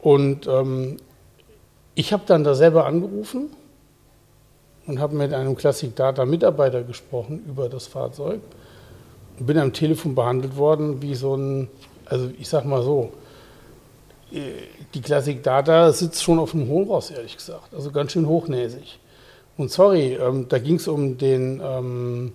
Und 0.01 0.47
ähm, 0.47 0.99
ich 1.95 2.12
habe 2.12 2.25
dann 2.27 2.45
da 2.45 2.55
selber 2.55 2.87
angerufen 2.87 3.51
und 4.87 5.01
habe 5.01 5.16
mit 5.16 5.33
einem 5.33 5.57
Classic 5.57 5.95
Data 5.95 6.27
Mitarbeiter 6.27 6.83
gesprochen 6.83 7.43
über 7.49 7.68
das 7.68 7.87
Fahrzeug 7.87 8.41
und 9.39 9.47
bin 9.47 9.59
am 9.59 9.72
Telefon 9.72 10.14
behandelt 10.14 10.57
worden 10.57 11.01
wie 11.01 11.14
so 11.14 11.37
ein, 11.37 11.68
also 12.05 12.31
ich 12.39 12.49
sag 12.49 12.64
mal 12.66 12.83
so, 12.83 13.12
äh, 14.31 14.53
die 14.93 15.01
Classic 15.01 15.43
Data 15.43 15.93
sitzt 15.93 16.22
schon 16.22 16.39
auf 16.39 16.51
dem 16.51 16.68
hohen 16.68 16.87
Ross, 16.87 17.11
ehrlich 17.11 17.37
gesagt, 17.37 17.72
also 17.72 17.91
ganz 17.91 18.12
schön 18.12 18.27
hochnäsig. 18.27 18.99
Und 19.57 19.70
sorry, 19.70 20.14
ähm, 20.14 20.46
da 20.48 20.59
ging 20.59 20.76
es 20.76 20.88
um 20.88 21.16
den, 21.16 21.61
ähm, 21.64 22.32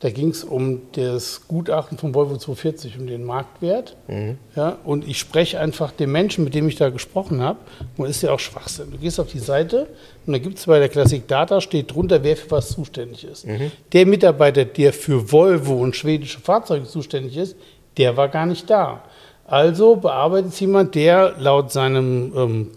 da 0.00 0.10
ging 0.10 0.30
es 0.30 0.44
um 0.44 0.82
das 0.92 1.46
Gutachten 1.48 1.98
von 1.98 2.14
Volvo 2.14 2.36
240, 2.36 2.98
um 2.98 3.06
den 3.06 3.24
Marktwert. 3.24 3.96
Mhm. 4.06 4.38
Ja, 4.54 4.78
und 4.84 5.06
ich 5.06 5.18
spreche 5.18 5.60
einfach 5.60 5.92
dem 5.92 6.12
Menschen, 6.12 6.44
mit 6.44 6.54
dem 6.54 6.68
ich 6.68 6.76
da 6.76 6.90
gesprochen 6.90 7.40
habe, 7.40 7.58
und 7.96 8.08
ist 8.08 8.22
ja 8.22 8.32
auch 8.32 8.40
Schwachsinn. 8.40 8.90
Du 8.92 8.98
gehst 8.98 9.18
auf 9.18 9.28
die 9.28 9.38
Seite 9.38 9.88
und 10.26 10.32
da 10.32 10.38
gibt 10.38 10.58
es 10.58 10.66
bei 10.66 10.78
der 10.78 10.88
Classic 10.88 11.26
Data, 11.26 11.60
steht 11.60 11.94
drunter, 11.94 12.22
wer 12.22 12.36
für 12.36 12.50
was 12.50 12.70
zuständig 12.70 13.24
ist. 13.24 13.46
Mhm. 13.46 13.72
Der 13.92 14.06
Mitarbeiter, 14.06 14.64
der 14.64 14.92
für 14.92 15.32
Volvo 15.32 15.74
und 15.74 15.96
schwedische 15.96 16.40
Fahrzeuge 16.40 16.86
zuständig 16.86 17.36
ist, 17.36 17.56
der 17.96 18.16
war 18.16 18.28
gar 18.28 18.46
nicht 18.46 18.70
da. 18.70 19.02
Also 19.46 19.96
bearbeitet 19.96 20.58
jemand, 20.60 20.94
der 20.94 21.34
laut 21.38 21.72
seinem 21.72 22.32
ähm, 22.36 22.70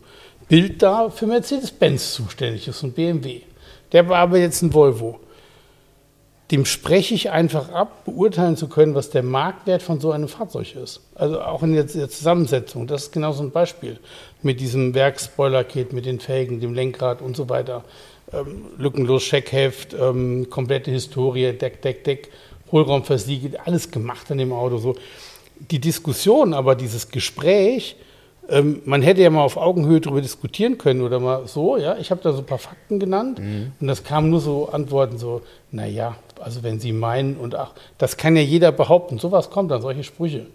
Bild 0.47 0.81
da 0.81 1.09
für 1.09 1.27
Mercedes-Benz 1.27 2.13
zuständig 2.13 2.67
ist 2.67 2.81
und 2.83 2.95
BMW. 2.95 3.41
Der 3.91 4.07
war 4.07 4.19
aber 4.19 4.37
jetzt 4.37 4.61
ein 4.61 4.73
Volvo. 4.73 5.19
Dem 6.51 6.65
spreche 6.65 7.13
ich 7.13 7.31
einfach 7.31 7.69
ab, 7.69 8.03
beurteilen 8.03 8.57
zu 8.57 8.67
können, 8.67 8.93
was 8.93 9.09
der 9.09 9.23
Marktwert 9.23 9.81
von 9.81 10.01
so 10.01 10.11
einem 10.11 10.27
Fahrzeug 10.27 10.75
ist. 10.75 10.99
Also 11.15 11.41
auch 11.41 11.63
in 11.63 11.73
der, 11.73 11.87
Zusammensetzung. 11.87 12.87
Das 12.87 13.03
ist 13.03 13.13
genau 13.13 13.31
so 13.31 13.41
ein 13.41 13.51
Beispiel. 13.51 13.99
Mit 14.41 14.59
diesem 14.59 14.93
Werkspoilerkit, 14.93 15.93
mit 15.93 16.05
den 16.05 16.19
Felgen, 16.19 16.59
dem 16.59 16.73
Lenkrad 16.73 17.21
und 17.21 17.37
so 17.37 17.47
weiter. 17.47 17.85
Ähm, 18.33 18.65
lückenlos 18.77 19.23
Scheckheft, 19.23 19.93
ähm, 19.93 20.49
komplette 20.49 20.91
Historie, 20.91 21.53
Deck, 21.53 21.81
Deck, 21.81 22.03
Deck, 22.03 22.29
Hohlraum 22.71 23.05
versiegelt, 23.05 23.57
alles 23.65 23.89
gemacht 23.91 24.29
an 24.29 24.37
dem 24.37 24.51
Auto. 24.51 24.77
So. 24.77 24.95
Die 25.69 25.79
Diskussion, 25.79 26.53
aber 26.53 26.75
dieses 26.75 27.09
Gespräch, 27.09 27.95
ähm, 28.49 28.81
man 28.85 29.01
hätte 29.01 29.21
ja 29.21 29.29
mal 29.29 29.43
auf 29.43 29.57
Augenhöhe 29.57 30.01
darüber 30.01 30.21
diskutieren 30.21 30.77
können 30.77 31.01
oder 31.01 31.19
mal 31.19 31.47
so, 31.47 31.77
ja. 31.77 31.97
Ich 31.97 32.11
habe 32.11 32.21
da 32.21 32.33
so 32.33 32.39
ein 32.39 32.45
paar 32.45 32.57
Fakten 32.57 32.99
genannt 32.99 33.39
mhm. 33.39 33.71
und 33.79 33.87
das 33.87 34.03
kamen 34.03 34.29
nur 34.29 34.41
so 34.41 34.69
Antworten 34.69 35.17
so, 35.17 35.41
naja, 35.71 36.15
also 36.39 36.63
wenn 36.63 36.79
Sie 36.79 36.91
meinen 36.91 37.37
und 37.37 37.55
ach, 37.55 37.73
das 37.97 38.17
kann 38.17 38.35
ja 38.35 38.41
jeder 38.41 38.71
behaupten. 38.71 39.19
Sowas 39.19 39.49
kommt 39.49 39.71
dann, 39.71 39.81
solche 39.81 40.03
Sprüche. 40.03 40.47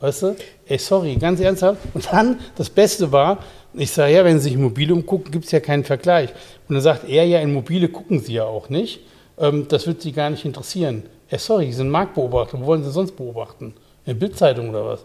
Weißt 0.00 0.22
du? 0.22 0.36
Ey, 0.66 0.78
sorry, 0.78 1.16
ganz 1.16 1.40
ernsthaft. 1.40 1.80
Und 1.94 2.12
dann, 2.12 2.40
das 2.56 2.68
Beste 2.68 3.12
war, 3.12 3.38
ich 3.72 3.90
sage, 3.90 4.12
ja, 4.12 4.24
wenn 4.24 4.38
Sie 4.38 4.50
sich 4.50 4.58
Mobile 4.58 4.92
umgucken, 4.92 5.30
gibt 5.30 5.46
es 5.46 5.50
ja 5.50 5.60
keinen 5.60 5.84
Vergleich. 5.84 6.30
Und 6.68 6.74
dann 6.74 6.82
sagt 6.82 7.08
er, 7.08 7.24
ja, 7.24 7.40
in 7.40 7.52
Mobile 7.52 7.88
gucken 7.88 8.20
Sie 8.20 8.34
ja 8.34 8.44
auch 8.44 8.68
nicht. 8.68 9.00
Ähm, 9.38 9.66
das 9.68 9.86
wird 9.86 10.02
Sie 10.02 10.12
gar 10.12 10.30
nicht 10.30 10.44
interessieren. 10.44 11.04
Ey, 11.28 11.38
sorry, 11.38 11.66
Sie 11.66 11.72
sind 11.72 11.90
Marktbeobachter. 11.90 12.60
Wo 12.60 12.66
wollen 12.66 12.84
Sie 12.84 12.90
sonst 12.90 13.12
beobachten? 13.12 13.74
In 14.04 14.18
Bildzeitung 14.18 14.70
oder 14.70 14.84
was? 14.84 15.04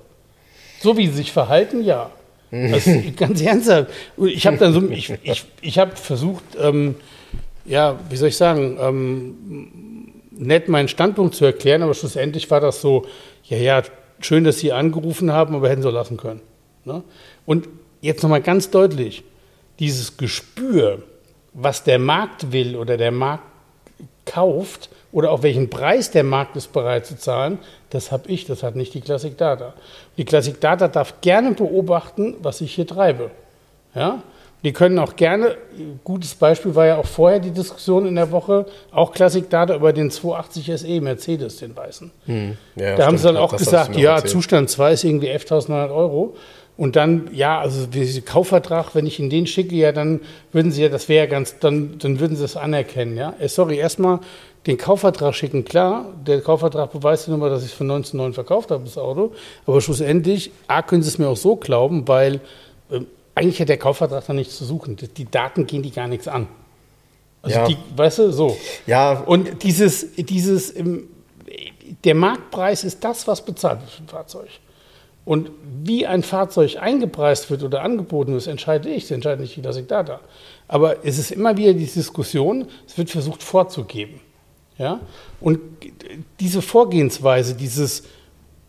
So 0.81 0.97
wie 0.97 1.07
Sie 1.07 1.13
sich 1.13 1.31
verhalten, 1.31 1.83
ja. 1.83 2.09
Also, 2.73 2.91
ganz 3.15 3.41
ernsthaft. 3.41 3.91
Ich 4.17 4.47
habe 4.47 4.57
dann 4.57 4.73
so, 4.73 4.89
ich, 4.89 5.13
ich, 5.21 5.45
ich 5.61 5.77
habe 5.77 5.95
versucht, 5.95 6.43
ähm, 6.59 6.95
ja, 7.65 7.99
wie 8.09 8.15
soll 8.15 8.29
ich 8.29 8.37
sagen, 8.37 8.77
ähm, 8.81 10.13
nett 10.31 10.67
meinen 10.67 10.87
Standpunkt 10.87 11.35
zu 11.35 11.45
erklären, 11.45 11.83
aber 11.83 11.93
schlussendlich 11.93 12.49
war 12.49 12.59
das 12.59 12.81
so, 12.81 13.05
ja, 13.43 13.57
ja, 13.57 13.83
schön, 14.19 14.43
dass 14.43 14.59
Sie 14.59 14.71
angerufen 14.71 15.31
haben, 15.31 15.55
aber 15.55 15.69
hätten 15.69 15.81
so 15.81 15.89
lassen 15.89 16.17
können. 16.17 16.41
Ne? 16.85 17.03
Und 17.45 17.67
jetzt 18.01 18.23
nochmal 18.23 18.41
ganz 18.41 18.69
deutlich, 18.71 19.23
dieses 19.79 20.17
Gespür, 20.17 21.03
was 21.53 21.83
der 21.83 21.99
Markt 21.99 22.51
will 22.51 22.75
oder 22.75 22.97
der 22.97 23.11
Markt 23.11 23.43
kauft 24.25 24.89
oder 25.11 25.31
auf 25.31 25.43
welchen 25.43 25.69
Preis 25.69 26.11
der 26.11 26.23
Markt 26.23 26.55
ist 26.55 26.71
bereit 26.71 27.05
zu 27.05 27.17
zahlen, 27.17 27.59
das 27.89 28.11
habe 28.11 28.29
ich, 28.29 28.45
das 28.45 28.61
hat 28.61 28.75
nicht 28.75 28.93
die 28.93 29.01
Classic 29.01 29.35
Data. 29.35 29.73
Die 30.19 30.25
Classic 30.25 30.59
Data 30.59 30.89
darf 30.89 31.21
gerne 31.21 31.53
beobachten, 31.53 32.35
was 32.41 32.59
ich 32.59 32.75
hier 32.75 32.85
treibe. 32.85 33.31
Ja? 33.95 34.21
Die 34.65 34.73
können 34.73 34.99
auch 34.99 35.15
gerne, 35.15 35.55
gutes 36.03 36.35
Beispiel 36.35 36.75
war 36.75 36.85
ja 36.85 36.97
auch 36.97 37.05
vorher 37.05 37.39
die 37.39 37.51
Diskussion 37.51 38.05
in 38.05 38.15
der 38.15 38.29
Woche, 38.29 38.65
auch 38.91 39.13
Classic 39.13 39.49
Data 39.49 39.73
über 39.73 39.93
den 39.93 40.11
280 40.11 40.77
SE 40.77 40.99
Mercedes, 40.99 41.59
den 41.59 41.73
weißen. 41.73 42.11
Hm. 42.25 42.57
Ja, 42.75 42.81
da 42.81 42.85
stimmt. 42.85 43.07
haben 43.07 43.17
sie 43.17 43.23
dann 43.23 43.37
auch 43.37 43.55
gesagt, 43.55 43.95
ja, 43.95 44.15
erzählt. 44.15 44.31
Zustand 44.31 44.69
2 44.69 44.91
ist 44.91 45.03
irgendwie 45.05 45.29
11.900 45.29 45.95
Euro. 45.95 46.35
Und 46.75 46.97
dann, 46.97 47.29
ja, 47.33 47.59
also 47.59 47.85
dieser 47.87 48.21
Kaufvertrag, 48.21 48.95
wenn 48.95 49.05
ich 49.05 49.19
Ihnen 49.19 49.29
den 49.29 49.47
schicke, 49.47 49.75
ja, 49.75 49.91
dann 49.93 50.21
würden 50.51 50.71
Sie 50.71 50.81
ja, 50.81 50.89
das 50.89 51.07
wäre 51.07 51.25
ja 51.25 51.31
ganz, 51.31 51.59
dann, 51.59 51.97
dann 51.99 52.19
würden 52.19 52.35
Sie 52.35 52.43
es 52.43 52.57
anerkennen, 52.57 53.17
ja. 53.17 53.33
Äh, 53.39 53.47
sorry, 53.47 53.77
erstmal 53.77 54.19
den 54.69 54.77
Kaufvertrag 54.77 55.33
schicken, 55.33 55.65
klar, 55.65 56.05
der 56.25 56.41
Kaufvertrag 56.41 56.91
beweist 56.91 57.25
ja 57.25 57.31
nur 57.31 57.39
mal, 57.39 57.49
dass 57.49 57.63
ich 57.63 57.71
es 57.71 57.73
für 57.73 57.83
19,9 57.83 58.33
verkauft 58.33 58.69
habe, 58.69 58.83
das 58.83 58.99
Auto. 58.99 59.33
Aber 59.65 59.81
schlussendlich, 59.81 60.51
A, 60.67 60.83
können 60.83 61.01
Sie 61.01 61.09
es 61.09 61.17
mir 61.17 61.27
auch 61.27 61.37
so 61.37 61.55
glauben, 61.55 62.07
weil 62.07 62.35
äh, 62.91 63.01
eigentlich 63.33 63.59
hat 63.59 63.69
der 63.69 63.79
Kaufvertrag 63.79 64.27
da 64.27 64.33
nichts 64.33 64.57
zu 64.57 64.65
suchen. 64.65 64.95
Die 64.95 65.25
Daten 65.25 65.65
gehen 65.65 65.81
die 65.81 65.89
gar 65.89 66.07
nichts 66.07 66.27
an. 66.27 66.47
Also 67.41 67.57
ja. 67.57 67.67
die, 67.67 67.77
weißt 67.95 68.19
du, 68.19 68.31
so. 68.31 68.57
Ja. 68.85 69.19
Und 69.19 69.63
dieses, 69.63 70.13
dieses, 70.15 70.75
der 72.03 72.15
Marktpreis 72.15 72.83
ist 72.83 73.03
das, 73.03 73.27
was 73.27 73.43
bezahlt 73.43 73.81
wird 73.81 73.89
für 73.89 74.03
ein 74.03 74.07
Fahrzeug. 74.07 74.49
Und 75.25 75.49
wie 75.83 76.05
ein 76.05 76.21
Fahrzeug 76.21 76.77
eingepreist 76.79 77.49
wird 77.49 77.63
oder 77.63 77.81
angeboten 77.81 78.33
wird, 78.33 78.45
entscheide 78.45 78.89
ich, 78.89 79.03
das 79.03 79.11
entscheidet 79.11 79.39
nicht 79.39 79.55
die 79.55 79.61
Classic 79.61 79.87
Data. 79.87 80.19
Aber 80.67 81.03
es 81.03 81.17
ist 81.17 81.31
immer 81.31 81.57
wieder 81.57 81.73
die 81.73 81.85
Diskussion, 81.85 82.67
es 82.87 82.97
wird 82.99 83.09
versucht 83.09 83.41
vorzugeben. 83.41 84.19
Ja? 84.79 85.01
Und 85.39 85.59
diese 86.39 86.61
Vorgehensweise, 86.61 87.53
dieses 87.53 88.03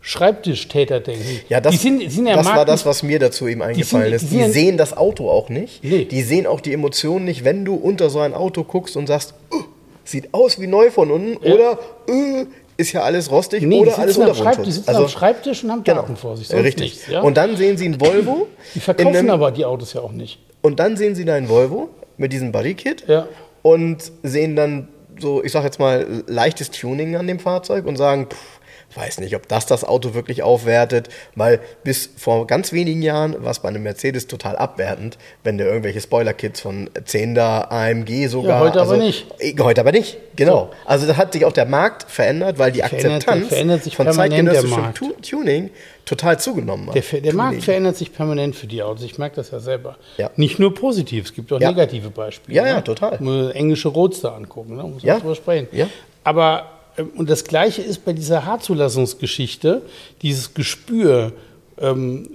Schreibtischtäterdenken, 0.01 1.41
ja, 1.47 1.61
das, 1.61 1.71
die 1.71 1.77
sind, 1.77 2.11
sind 2.11 2.27
ja 2.27 2.35
das 2.35 2.47
war 2.47 2.65
das, 2.65 2.85
was 2.85 3.01
mir 3.01 3.17
dazu 3.17 3.47
eben 3.47 3.61
eingefallen 3.61 4.11
die 4.11 4.17
sind, 4.17 4.39
ist. 4.39 4.47
Die, 4.47 4.51
sehen 4.51 4.77
das 4.77 4.95
Auto 4.95 5.29
auch 5.29 5.49
nicht. 5.49 5.83
Nee. 5.83 6.05
Die 6.05 6.21
sehen 6.21 6.45
auch 6.45 6.59
die 6.59 6.73
Emotionen 6.73 7.25
nicht, 7.25 7.43
wenn 7.43 7.65
du 7.65 7.75
unter 7.75 8.09
so 8.09 8.19
ein 8.19 8.33
Auto 8.33 8.63
guckst 8.63 8.97
und 8.97 9.07
sagst, 9.07 9.33
oh, 9.51 9.63
sieht 10.03 10.33
aus 10.33 10.59
wie 10.59 10.67
neu 10.67 10.91
von 10.91 11.11
unten 11.11 11.45
ja. 11.45 11.53
oder 11.53 11.79
oh, 12.09 12.45
ist 12.77 12.91
ja 12.91 13.03
alles 13.03 13.31
rostig 13.31 13.63
nee, 13.63 13.79
oder 13.79 13.97
alles 13.97 14.17
unter 14.17 14.33
Schreibtisch, 14.33 14.65
Die 14.65 14.71
sitzen 14.71 14.89
also, 14.89 15.03
am 15.03 15.09
Schreibtisch 15.09 15.63
und 15.63 15.71
haben 15.71 15.83
genau. 15.83 16.01
Daten 16.01 16.17
vor 16.17 16.35
sich. 16.35 16.47
Sonst 16.47 16.63
Richtig. 16.63 16.93
Nichts, 16.93 17.07
ja? 17.07 17.21
Und 17.21 17.37
dann 17.37 17.55
sehen 17.55 17.77
Sie 17.77 17.85
einen 17.85 18.01
Volvo. 18.01 18.47
Die 18.75 18.79
verkaufen 18.79 19.15
einem, 19.15 19.29
aber 19.29 19.51
die 19.51 19.65
Autos 19.65 19.93
ja 19.93 20.01
auch 20.01 20.11
nicht. 20.11 20.39
Und 20.61 20.79
dann 20.79 20.97
sehen 20.97 21.15
Sie 21.15 21.25
da 21.25 21.35
einen 21.35 21.47
Volvo 21.47 21.89
mit 22.17 22.33
diesem 22.33 22.51
Bodykit 22.51 23.05
ja. 23.07 23.27
und 23.61 24.11
sehen 24.23 24.55
dann 24.55 24.87
so, 25.21 25.43
ich 25.43 25.51
sag 25.51 25.63
jetzt 25.63 25.79
mal, 25.79 26.23
leichtes 26.27 26.71
Tuning 26.71 27.15
an 27.15 27.27
dem 27.27 27.39
Fahrzeug 27.39 27.85
und 27.85 27.97
sagen, 27.97 28.27
pff, 28.29 28.60
weiß 28.95 29.19
nicht, 29.19 29.35
ob 29.35 29.47
das 29.47 29.65
das 29.65 29.83
Auto 29.83 30.13
wirklich 30.13 30.43
aufwertet, 30.43 31.09
weil 31.35 31.59
bis 31.83 32.09
vor 32.17 32.47
ganz 32.47 32.73
wenigen 32.73 33.01
Jahren 33.01 33.43
war 33.43 33.51
es 33.51 33.59
bei 33.59 33.69
einem 33.69 33.83
Mercedes 33.83 34.27
total 34.27 34.57
abwertend, 34.57 35.17
wenn 35.43 35.57
der 35.57 35.67
irgendwelche 35.67 36.01
Spoiler-Kits 36.01 36.61
von 36.61 36.89
10er 36.89 37.69
AMG 37.69 38.27
sogar. 38.27 38.57
Ja, 38.57 38.59
heute 38.59 38.79
also, 38.81 38.93
aber 38.93 39.03
nicht. 39.03 39.27
Äh, 39.39 39.55
heute 39.59 39.81
aber 39.81 39.91
nicht, 39.91 40.17
genau. 40.35 40.69
So. 40.71 40.75
Also 40.85 41.07
da 41.07 41.17
hat 41.17 41.33
sich 41.33 41.45
auch 41.45 41.53
der 41.53 41.65
Markt 41.65 42.09
verändert, 42.09 42.59
weil 42.59 42.71
die 42.71 42.83
Akzeptanz 42.83 43.47
verändert, 43.47 43.83
sich 43.83 43.95
von 43.95 44.11
zeitgenössischem 44.11 44.93
Tuning 45.21 45.69
total 46.05 46.39
zugenommen 46.39 46.87
hat. 46.87 46.95
Der, 46.95 47.21
der 47.21 47.33
Markt 47.33 47.63
verändert 47.63 47.95
sich 47.95 48.13
permanent 48.13 48.55
für 48.55 48.67
die 48.67 48.83
Autos. 48.83 49.03
Ich 49.03 49.17
merke 49.17 49.37
das 49.37 49.51
ja 49.51 49.59
selber. 49.59 49.97
Ja. 50.17 50.31
Nicht 50.35 50.59
nur 50.59 50.73
positiv, 50.73 51.25
es 51.25 51.33
gibt 51.33 51.53
auch 51.53 51.61
ja. 51.61 51.69
negative 51.69 52.09
Beispiele. 52.09 52.57
Ja, 52.57 52.67
ja, 52.67 52.75
ne? 52.75 52.83
total. 52.83 53.17
Muss 53.19 53.53
englische 53.53 53.89
Roadster 53.89 54.35
angucken, 54.35 54.75
ne? 54.75 54.83
muss 54.83 55.03
man 55.03 55.15
ja. 55.15 55.19
drüber 55.19 55.35
sprechen. 55.35 55.67
Ja. 55.71 55.87
Aber 56.23 56.80
und 57.15 57.29
das 57.29 57.43
Gleiche 57.43 57.81
ist 57.81 58.05
bei 58.05 58.13
dieser 58.13 58.45
Haarzulassungsgeschichte, 58.45 59.81
dieses 60.21 60.53
Gespür. 60.53 61.33
Ähm, 61.77 62.29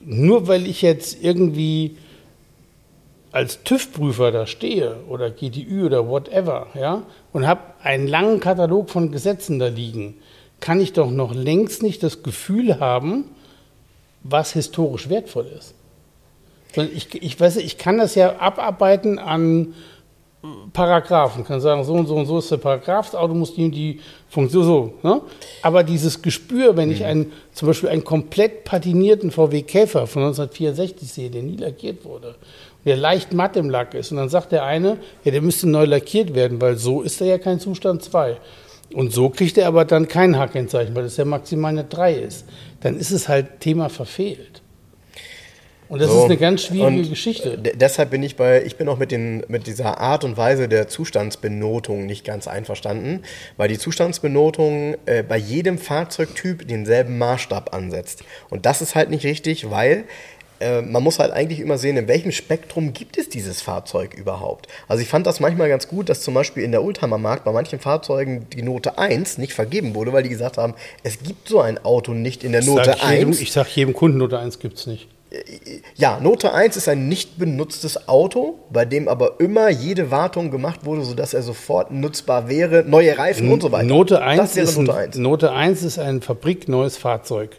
nur 0.00 0.48
weil 0.48 0.66
ich 0.66 0.82
jetzt 0.82 1.22
irgendwie 1.22 1.96
als 3.30 3.62
TÜV-Prüfer 3.62 4.32
da 4.32 4.46
stehe 4.46 4.96
oder 5.08 5.30
GTÜ 5.30 5.84
oder 5.84 6.08
whatever, 6.08 6.68
ja, 6.74 7.02
und 7.32 7.46
habe 7.46 7.60
einen 7.82 8.06
langen 8.06 8.40
Katalog 8.40 8.90
von 8.90 9.12
Gesetzen 9.12 9.58
da 9.58 9.68
liegen, 9.68 10.14
kann 10.60 10.80
ich 10.80 10.92
doch 10.92 11.10
noch 11.10 11.34
längst 11.34 11.82
nicht 11.82 12.02
das 12.02 12.22
Gefühl 12.22 12.80
haben, 12.80 13.24
was 14.22 14.52
historisch 14.52 15.08
wertvoll 15.08 15.46
ist. 15.56 15.74
Ich, 16.74 17.14
ich, 17.14 17.38
weiß, 17.38 17.56
ich 17.56 17.78
kann 17.78 17.98
das 17.98 18.14
ja 18.14 18.38
abarbeiten 18.38 19.18
an 19.18 19.74
Paragraphen, 20.72 21.44
kann 21.44 21.60
sagen, 21.60 21.82
so 21.82 21.94
und 21.94 22.06
so 22.06 22.14
und 22.14 22.26
so 22.26 22.38
ist 22.38 22.50
der 22.50 22.58
Paragraph, 22.58 23.06
das 23.06 23.16
Auto 23.16 23.34
muss 23.34 23.54
die 23.54 23.64
und 23.64 23.72
die 23.72 24.00
Funktion, 24.28 24.64
so. 24.64 24.92
Ne? 25.02 25.20
Aber 25.62 25.82
dieses 25.82 26.22
Gespür, 26.22 26.76
wenn 26.76 26.92
ich 26.92 27.00
mhm. 27.00 27.06
einen, 27.06 27.32
zum 27.52 27.66
Beispiel 27.66 27.88
einen 27.88 28.04
komplett 28.04 28.62
patinierten 28.62 29.32
VW 29.32 29.62
Käfer 29.62 30.06
von 30.06 30.22
1964 30.22 31.12
sehe, 31.12 31.30
der 31.30 31.42
nie 31.42 31.56
lackiert 31.56 32.04
wurde, 32.04 32.36
der 32.84 32.96
leicht 32.96 33.32
matt 33.32 33.56
im 33.56 33.68
Lack 33.68 33.94
ist, 33.94 34.12
und 34.12 34.18
dann 34.18 34.28
sagt 34.28 34.52
der 34.52 34.64
eine, 34.64 34.98
ja, 35.24 35.32
der 35.32 35.42
müsste 35.42 35.68
neu 35.68 35.84
lackiert 35.84 36.34
werden, 36.36 36.60
weil 36.60 36.76
so 36.76 37.02
ist 37.02 37.20
er 37.20 37.26
ja 37.26 37.38
kein 37.38 37.58
Zustand 37.58 38.04
2. 38.04 38.36
Und 38.94 39.12
so 39.12 39.30
kriegt 39.30 39.58
er 39.58 39.66
aber 39.66 39.84
dann 39.84 40.06
kein 40.06 40.38
H-Kennzeichen, 40.38 40.94
weil 40.94 41.02
das 41.02 41.16
ja 41.16 41.24
maximal 41.24 41.70
eine 41.70 41.84
3 41.84 42.14
ist. 42.14 42.46
Dann 42.80 42.96
ist 42.96 43.10
es 43.10 43.28
halt 43.28 43.60
Thema 43.60 43.88
verfehlt. 43.88 44.62
Und 45.88 46.02
das 46.02 46.10
so. 46.10 46.18
ist 46.18 46.24
eine 46.24 46.36
ganz 46.36 46.64
schwierige 46.64 47.02
und 47.02 47.08
Geschichte. 47.08 47.56
Deshalb 47.58 48.10
bin 48.10 48.22
ich 48.22 48.36
bei, 48.36 48.62
ich 48.64 48.76
bin 48.76 48.88
auch 48.88 48.98
mit, 48.98 49.10
den, 49.10 49.42
mit 49.48 49.66
dieser 49.66 49.98
Art 49.98 50.22
und 50.24 50.36
Weise 50.36 50.68
der 50.68 50.88
Zustandsbenotung 50.88 52.04
nicht 52.04 52.24
ganz 52.24 52.46
einverstanden, 52.46 53.22
weil 53.56 53.68
die 53.68 53.78
Zustandsbenotung 53.78 54.96
äh, 55.06 55.22
bei 55.22 55.38
jedem 55.38 55.78
Fahrzeugtyp 55.78 56.68
denselben 56.68 57.16
Maßstab 57.16 57.74
ansetzt. 57.74 58.22
Und 58.50 58.66
das 58.66 58.82
ist 58.82 58.94
halt 58.94 59.08
nicht 59.08 59.24
richtig, 59.24 59.70
weil 59.70 60.04
äh, 60.60 60.82
man 60.82 61.02
muss 61.02 61.18
halt 61.20 61.32
eigentlich 61.32 61.60
immer 61.60 61.78
sehen, 61.78 61.96
in 61.96 62.06
welchem 62.06 62.32
Spektrum 62.32 62.92
gibt 62.92 63.16
es 63.16 63.30
dieses 63.30 63.62
Fahrzeug 63.62 64.12
überhaupt. 64.12 64.68
Also 64.88 65.02
ich 65.02 65.08
fand 65.08 65.26
das 65.26 65.40
manchmal 65.40 65.70
ganz 65.70 65.88
gut, 65.88 66.10
dass 66.10 66.20
zum 66.20 66.34
Beispiel 66.34 66.64
in 66.64 66.72
der 66.72 66.82
Oldtimer-Markt 66.82 67.44
bei 67.44 67.52
manchen 67.52 67.78
Fahrzeugen 67.78 68.46
die 68.52 68.62
Note 68.62 68.98
1 68.98 69.38
nicht 69.38 69.54
vergeben 69.54 69.94
wurde, 69.94 70.12
weil 70.12 70.22
die 70.22 70.28
gesagt 70.28 70.58
haben, 70.58 70.74
es 71.02 71.22
gibt 71.22 71.48
so 71.48 71.60
ein 71.60 71.82
Auto 71.82 72.12
nicht 72.12 72.44
in 72.44 72.52
der 72.52 72.62
Note 72.62 72.94
ich 72.94 73.02
1. 73.02 73.18
Jedem, 73.18 73.32
ich 73.32 73.52
sage 73.52 73.70
jedem 73.74 73.94
Kunden, 73.94 74.18
Note 74.18 74.38
1 74.38 74.58
gibt 74.58 74.76
es 74.76 74.86
nicht 74.86 75.08
ja, 75.96 76.20
Note 76.20 76.54
1 76.54 76.76
ist 76.76 76.88
ein 76.88 77.08
nicht 77.08 77.38
benutztes 77.38 78.08
Auto, 78.08 78.58
bei 78.70 78.84
dem 78.84 79.08
aber 79.08 79.40
immer 79.40 79.68
jede 79.68 80.10
Wartung 80.10 80.50
gemacht 80.50 80.84
wurde, 80.84 81.02
sodass 81.02 81.34
er 81.34 81.42
sofort 81.42 81.90
nutzbar 81.90 82.48
wäre, 82.48 82.84
neue 82.86 83.16
Reifen 83.18 83.46
N 83.46 83.52
und 83.52 83.62
so 83.62 83.70
weiter. 83.70 83.86
Note 83.86 84.22
1, 84.22 84.54
das 84.54 84.56
wäre 84.56 84.84
Note 84.84 84.94
1. 84.94 85.16
Ein, 85.16 85.22
Note 85.22 85.52
1 85.52 85.82
ist 85.82 85.98
ein 85.98 86.22
fabrikneues 86.22 86.96
Fahrzeug. 86.96 87.56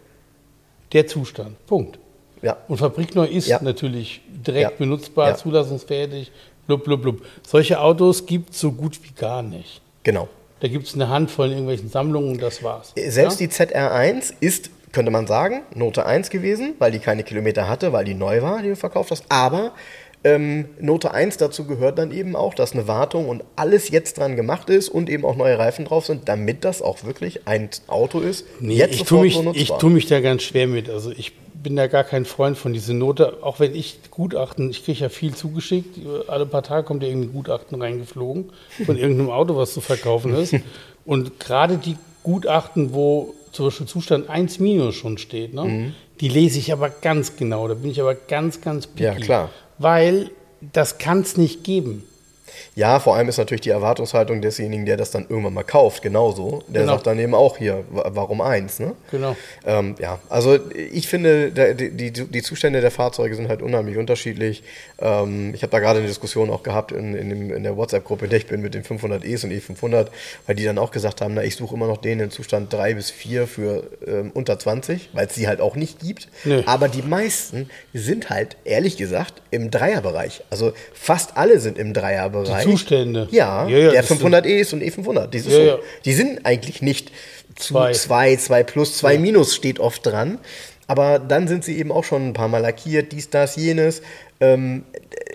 Der 0.94 1.06
Zustand. 1.06 1.64
Punkt. 1.68 2.00
Ja. 2.42 2.58
Und 2.68 2.78
fabrikneu 2.78 3.26
ist 3.26 3.48
ja. 3.48 3.60
natürlich 3.62 4.22
direkt 4.28 4.72
ja. 4.72 4.78
benutzbar, 4.78 5.30
ja. 5.30 5.36
zulassungsfähig, 5.36 6.32
blub, 6.66 6.84
blub, 6.84 7.02
blub. 7.02 7.22
Solche 7.46 7.80
Autos 7.80 8.26
gibt 8.26 8.54
es 8.54 8.62
so 8.62 8.72
gut 8.72 9.00
wie 9.04 9.12
gar 9.12 9.44
nicht. 9.44 9.82
Genau. 10.04 10.28
Da 10.62 10.68
gibt 10.68 10.88
es 10.88 10.96
eine 10.96 11.08
Handvoll 11.08 11.48
in 11.48 11.52
irgendwelchen 11.54 11.90
Sammlungen 11.90 12.32
und 12.32 12.42
das 12.42 12.64
war's. 12.64 12.94
Selbst 12.96 13.40
die 13.40 13.48
ZR1 13.48 14.34
ist 14.40 14.72
könnte 14.92 15.12
man 15.12 15.28
sagen, 15.28 15.62
Note 15.76 16.06
1 16.06 16.30
gewesen, 16.30 16.76
weil 16.80 16.92
die 16.92 17.00
keine 17.00 17.24
Kilometer 17.24 17.68
hatte, 17.68 17.94
weil 17.94 18.06
die 18.06 18.14
neu 18.14 18.42
war, 18.42 18.62
die 18.62 18.70
du 18.70 18.76
verkauft 18.76 19.12
hast. 19.12 19.26
Aber 19.30 19.74
ähm, 20.24 20.66
Note 20.80 21.12
1 21.12 21.38
dazu 21.38 21.66
gehört 21.66 21.98
dann 21.98 22.12
eben 22.12 22.36
auch, 22.36 22.54
dass 22.54 22.74
eine 22.74 22.88
Wartung 22.88 23.30
und 23.30 23.44
alles 23.56 23.90
jetzt 23.90 24.18
dran 24.18 24.36
gemacht 24.36 24.70
ist 24.70 24.90
und 24.90 25.10
eben 25.10 25.24
auch 25.24 25.36
neue 25.36 25.58
Reifen 25.58 25.86
drauf 25.86 26.06
sind, 26.06 26.28
damit 26.28 26.66
das 26.66 26.82
auch 26.82 27.06
wirklich 27.06 27.48
ein 27.48 27.70
Auto 27.88 28.20
ist. 28.20 28.46
Nee, 28.60 28.76
jetzt 28.76 28.96
ich 28.96 29.04
tue 29.04 29.22
mich, 29.22 29.36
so 29.36 29.52
ich 29.54 29.72
tu 29.72 29.90
mich 29.90 30.08
da 30.08 30.20
ganz 30.20 30.44
schwer 30.44 30.68
mit. 30.68 30.90
Also 30.90 31.12
ich 31.12 31.34
bin 31.64 31.76
da 31.76 31.88
gar 31.88 32.04
kein 32.04 32.26
Freund 32.26 32.58
von 32.58 32.74
dieser 32.74 32.94
Note, 32.94 33.38
auch 33.42 33.60
wenn 33.60 33.76
ich 33.76 34.00
Gutachten, 34.12 34.70
ich 34.70 34.84
kriege 34.84 35.00
ja 35.00 35.10
viel 35.10 35.34
zugeschickt, 35.34 36.00
alle 36.28 36.46
paar 36.46 36.64
Tage 36.64 36.84
kommt 36.84 37.04
ja 37.04 37.10
irgendwie 37.10 37.30
Gutachten 37.30 37.82
reingeflogen 37.82 38.52
von 38.86 38.98
irgendeinem 38.98 39.30
Auto, 39.30 39.56
was 39.56 39.74
zu 39.74 39.82
verkaufen 39.82 40.34
ist. 40.36 40.56
Und 41.06 41.40
gerade 41.40 41.78
die 41.78 41.98
Gutachten, 42.24 42.94
wo 42.94 43.34
zum 43.52 43.66
Beispiel 43.66 43.88
Zustand 43.88 44.30
1 44.30 44.60
minus 44.60 44.96
schon 44.96 45.18
steht, 45.18 45.54
ne? 45.54 45.64
Mhm. 45.64 45.96
die 46.22 46.30
lese 46.30 46.60
ich 46.60 46.74
aber 46.74 46.90
ganz 46.90 47.36
genau. 47.36 47.68
Da 47.68 47.74
bin 47.74 47.92
ich 47.92 48.02
aber 48.02 48.16
ganz, 48.16 48.62
ganz 48.62 48.88
picky. 48.88 49.04
Ja, 49.04 49.16
klar. 49.16 49.50
Weil 49.78 50.32
das 50.74 50.98
kann 50.98 51.22
es 51.22 51.38
nicht 51.38 51.64
geben. 51.64 52.04
Ja, 52.76 53.00
vor 53.00 53.16
allem 53.16 53.30
ist 53.30 53.38
natürlich 53.38 53.62
die 53.62 53.70
Erwartungshaltung 53.70 54.42
desjenigen, 54.42 54.86
der 54.86 54.98
das 54.98 55.12
dann 55.12 55.26
irgendwann 55.30 55.54
mal 55.54 55.64
kauft, 55.64 56.02
genauso. 56.02 56.64
Der 56.68 56.82
genau. 56.82 56.94
sagt 56.94 57.08
dann 57.08 57.20
eben 57.20 57.36
auch 57.36 57.58
hier, 57.58 57.84
warum 57.90 58.42
eins? 58.42 58.80
Ne? 58.80 58.96
Genau. 59.12 59.36
Ähm, 59.66 59.96
ja, 60.00 60.20
also 60.30 60.58
ich 60.74 61.08
finde, 61.08 61.52
die, 61.52 61.92
die, 61.92 62.12
die, 62.12 62.42
Zustände 62.42 62.82
der 62.82 62.92
Fahrzeuge 62.92 63.36
sind 63.36 63.50
halt 63.50 63.62
unheimlich 63.62 63.98
unterschiedlich. 63.98 64.64
Ähm, 65.00 65.54
ich 65.54 65.62
habe 65.62 65.72
da 65.72 65.80
gerade 65.80 66.00
eine 66.00 66.08
Diskussion 66.08 66.50
auch 66.50 66.64
gehabt 66.64 66.92
in, 66.92 67.16
in, 67.16 67.30
dem, 67.30 67.54
in 67.54 67.64
der 67.64 67.78
WhatsApp-Gruppe, 67.78 68.26
in 68.26 68.30
der 68.30 68.40
ich 68.40 68.48
bin 68.48 68.62
mit 68.62 68.74
den 68.74 68.84
500es 68.84 69.44
und 69.44 69.52
E500, 69.52 70.08
weil 70.48 70.56
die 70.56 70.66
dann 70.66 70.78
auch 70.78 70.92
gesagt 70.92 71.22
haben, 71.22 71.34
na, 71.34 71.44
ich 71.44 71.56
suche 71.56 71.76
immer 71.76 71.88
noch 71.88 71.98
den 71.98 72.20
in 72.20 72.32
Zustand 72.32 72.72
3 72.72 72.94
bis 72.96 73.12
4 73.12 73.48
für 73.48 73.84
ähm, 74.08 74.32
unter 74.34 74.58
20, 74.58 75.10
weil 75.14 75.28
es 75.28 75.34
die 75.34 75.48
halt 75.48 75.62
auch 75.62 75.76
nicht 75.76 76.00
gibt. 76.00 76.28
Nee. 76.46 76.64
Aber 76.66 76.88
die 76.88 77.02
meisten 77.02 77.70
sind 77.94 78.30
halt, 78.30 78.58
ehrlich 78.64 78.98
gesagt, 78.98 79.42
im 79.52 79.72
Dreierbereich. 79.72 80.44
Also 80.50 80.74
fast 80.94 81.38
alle 81.38 81.60
sind 81.60 81.78
im 81.78 81.94
Dreierbereich. 81.94 82.39
Die 82.44 82.64
Zustände. 82.64 83.28
Ja, 83.32 83.68
ja, 83.68 83.78
ja 83.78 83.92
der 83.92 84.06
500e 84.06 84.74
und 84.74 84.84
E500. 84.84 85.28
Die, 85.28 85.38
ja, 85.40 85.78
so. 85.78 85.80
die 86.06 86.14
sind 86.14 86.46
eigentlich 86.46 86.82
nicht 86.82 87.12
zu 87.56 87.74
2, 87.74 88.36
2 88.38 88.64
plus, 88.64 88.98
2 88.98 89.18
minus 89.18 89.56
steht 89.56 89.80
oft 89.80 90.06
dran. 90.06 90.40
Aber 90.88 91.20
dann 91.20 91.48
sind 91.48 91.64
sie 91.64 91.78
eben 91.78 91.92
auch 91.92 92.04
schon 92.04 92.30
ein 92.30 92.34
paar 92.34 92.48
Mal 92.48 92.60
lackiert, 92.60 93.12
dies, 93.12 93.30
das, 93.30 93.56
jenes. 93.56 94.02
Ähm, 94.40 94.86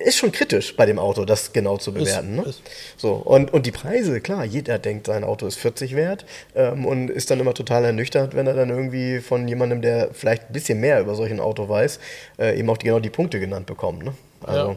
ist 0.01 0.17
schon 0.17 0.33
kritisch 0.33 0.75
bei 0.77 0.85
dem 0.85 0.99
Auto, 0.99 1.25
das 1.25 1.53
genau 1.53 1.77
zu 1.77 1.93
bewerten. 1.93 2.39
Ist, 2.39 2.45
ne? 2.45 2.51
ist. 2.51 2.63
So, 2.97 3.13
und, 3.13 3.53
und 3.53 3.65
die 3.65 3.71
Preise, 3.71 4.21
klar, 4.21 4.45
jeder 4.45 4.81
denkt, 4.81 5.07
sein 5.07 5.23
Auto 5.23 5.47
ist 5.47 5.57
40 5.59 5.95
wert 5.95 6.25
ähm, 6.57 6.85
und 6.85 7.09
ist 7.09 7.31
dann 7.31 7.39
immer 7.39 7.55
total 7.55 7.85
ernüchtert, 7.85 8.35
wenn 8.35 8.49
er 8.49 8.55
dann 8.55 8.71
irgendwie 8.71 9.21
von 9.21 9.47
jemandem, 9.47 9.81
der 9.81 10.09
vielleicht 10.13 10.51
ein 10.51 10.53
bisschen 10.53 10.81
mehr 10.81 11.01
über 11.01 11.15
solch 11.15 11.31
ein 11.31 11.41
Auto 11.41 11.69
weiß, 11.69 12.01
äh, 12.41 12.59
eben 12.59 12.69
auch 12.69 12.79
die, 12.79 12.87
genau 12.87 12.99
die 12.99 13.11
Punkte 13.11 13.39
genannt 13.39 13.67
bekommt. 13.67 14.05
Ne? 14.05 14.15
Also, 14.47 14.77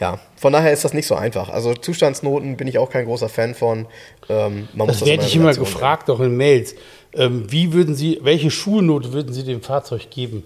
ja. 0.00 0.12
ja. 0.12 0.20
von 0.36 0.52
daher 0.52 0.72
ist 0.72 0.84
das 0.84 0.92
nicht 0.92 1.06
so 1.06 1.14
einfach. 1.14 1.48
Also 1.48 1.74
Zustandsnoten 1.74 2.56
bin 2.56 2.68
ich 2.68 2.78
auch 2.78 2.90
kein 2.90 3.04
großer 3.04 3.28
Fan 3.28 3.54
von. 3.54 3.86
Ähm, 4.28 4.68
man 4.74 4.88
das, 4.88 5.00
das 5.00 5.08
werde 5.08 5.24
ich 5.24 5.36
immer 5.36 5.54
gefragt, 5.54 6.10
auch 6.10 6.20
in 6.20 6.36
Mails. 6.36 6.74
Ähm, 7.12 7.50
wie 7.50 7.72
würden 7.72 7.94
Sie, 7.94 8.20
welche 8.22 8.50
Schulnote 8.50 9.12
würden 9.12 9.32
Sie 9.32 9.44
dem 9.44 9.62
Fahrzeug 9.62 10.10
geben? 10.10 10.44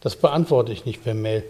Das 0.00 0.16
beantworte 0.16 0.72
ich 0.72 0.84
nicht 0.84 1.02
per 1.02 1.14
Mail 1.14 1.44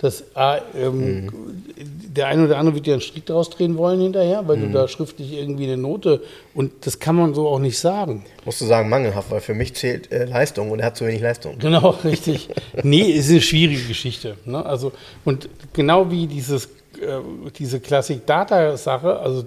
dass 0.00 0.24
ah, 0.34 0.60
ähm, 0.74 1.26
mhm. 1.26 1.30
der 1.76 2.28
eine 2.28 2.46
oder 2.46 2.56
andere 2.56 2.74
wird 2.74 2.86
dir 2.86 2.94
einen 2.94 3.02
Strick 3.02 3.26
daraus 3.26 3.50
drehen 3.50 3.76
wollen 3.76 4.00
hinterher, 4.00 4.48
weil 4.48 4.56
mhm. 4.56 4.72
du 4.72 4.78
da 4.78 4.88
schriftlich 4.88 5.32
irgendwie 5.32 5.64
eine 5.64 5.76
Note 5.76 6.22
und 6.54 6.72
das 6.86 6.98
kann 6.98 7.16
man 7.16 7.34
so 7.34 7.46
auch 7.48 7.58
nicht 7.58 7.78
sagen. 7.78 8.24
Musst 8.46 8.62
du 8.62 8.64
sagen, 8.64 8.88
mangelhaft, 8.88 9.30
weil 9.30 9.40
für 9.40 9.54
mich 9.54 9.74
zählt 9.74 10.10
äh, 10.10 10.24
Leistung 10.24 10.70
und 10.70 10.80
er 10.80 10.86
hat 10.86 10.96
zu 10.96 11.06
wenig 11.06 11.20
Leistung. 11.20 11.58
Genau, 11.58 11.90
richtig. 12.04 12.48
nee, 12.82 13.02
ist 13.02 13.30
eine 13.30 13.42
schwierige 13.42 13.82
Geschichte. 13.82 14.36
Ne? 14.46 14.64
Also, 14.64 14.92
und 15.26 15.50
genau 15.74 16.10
wie 16.10 16.26
dieses, 16.26 16.64
äh, 16.66 17.20
diese 17.58 17.78
Klassik-Data-Sache, 17.80 19.18
also 19.18 19.44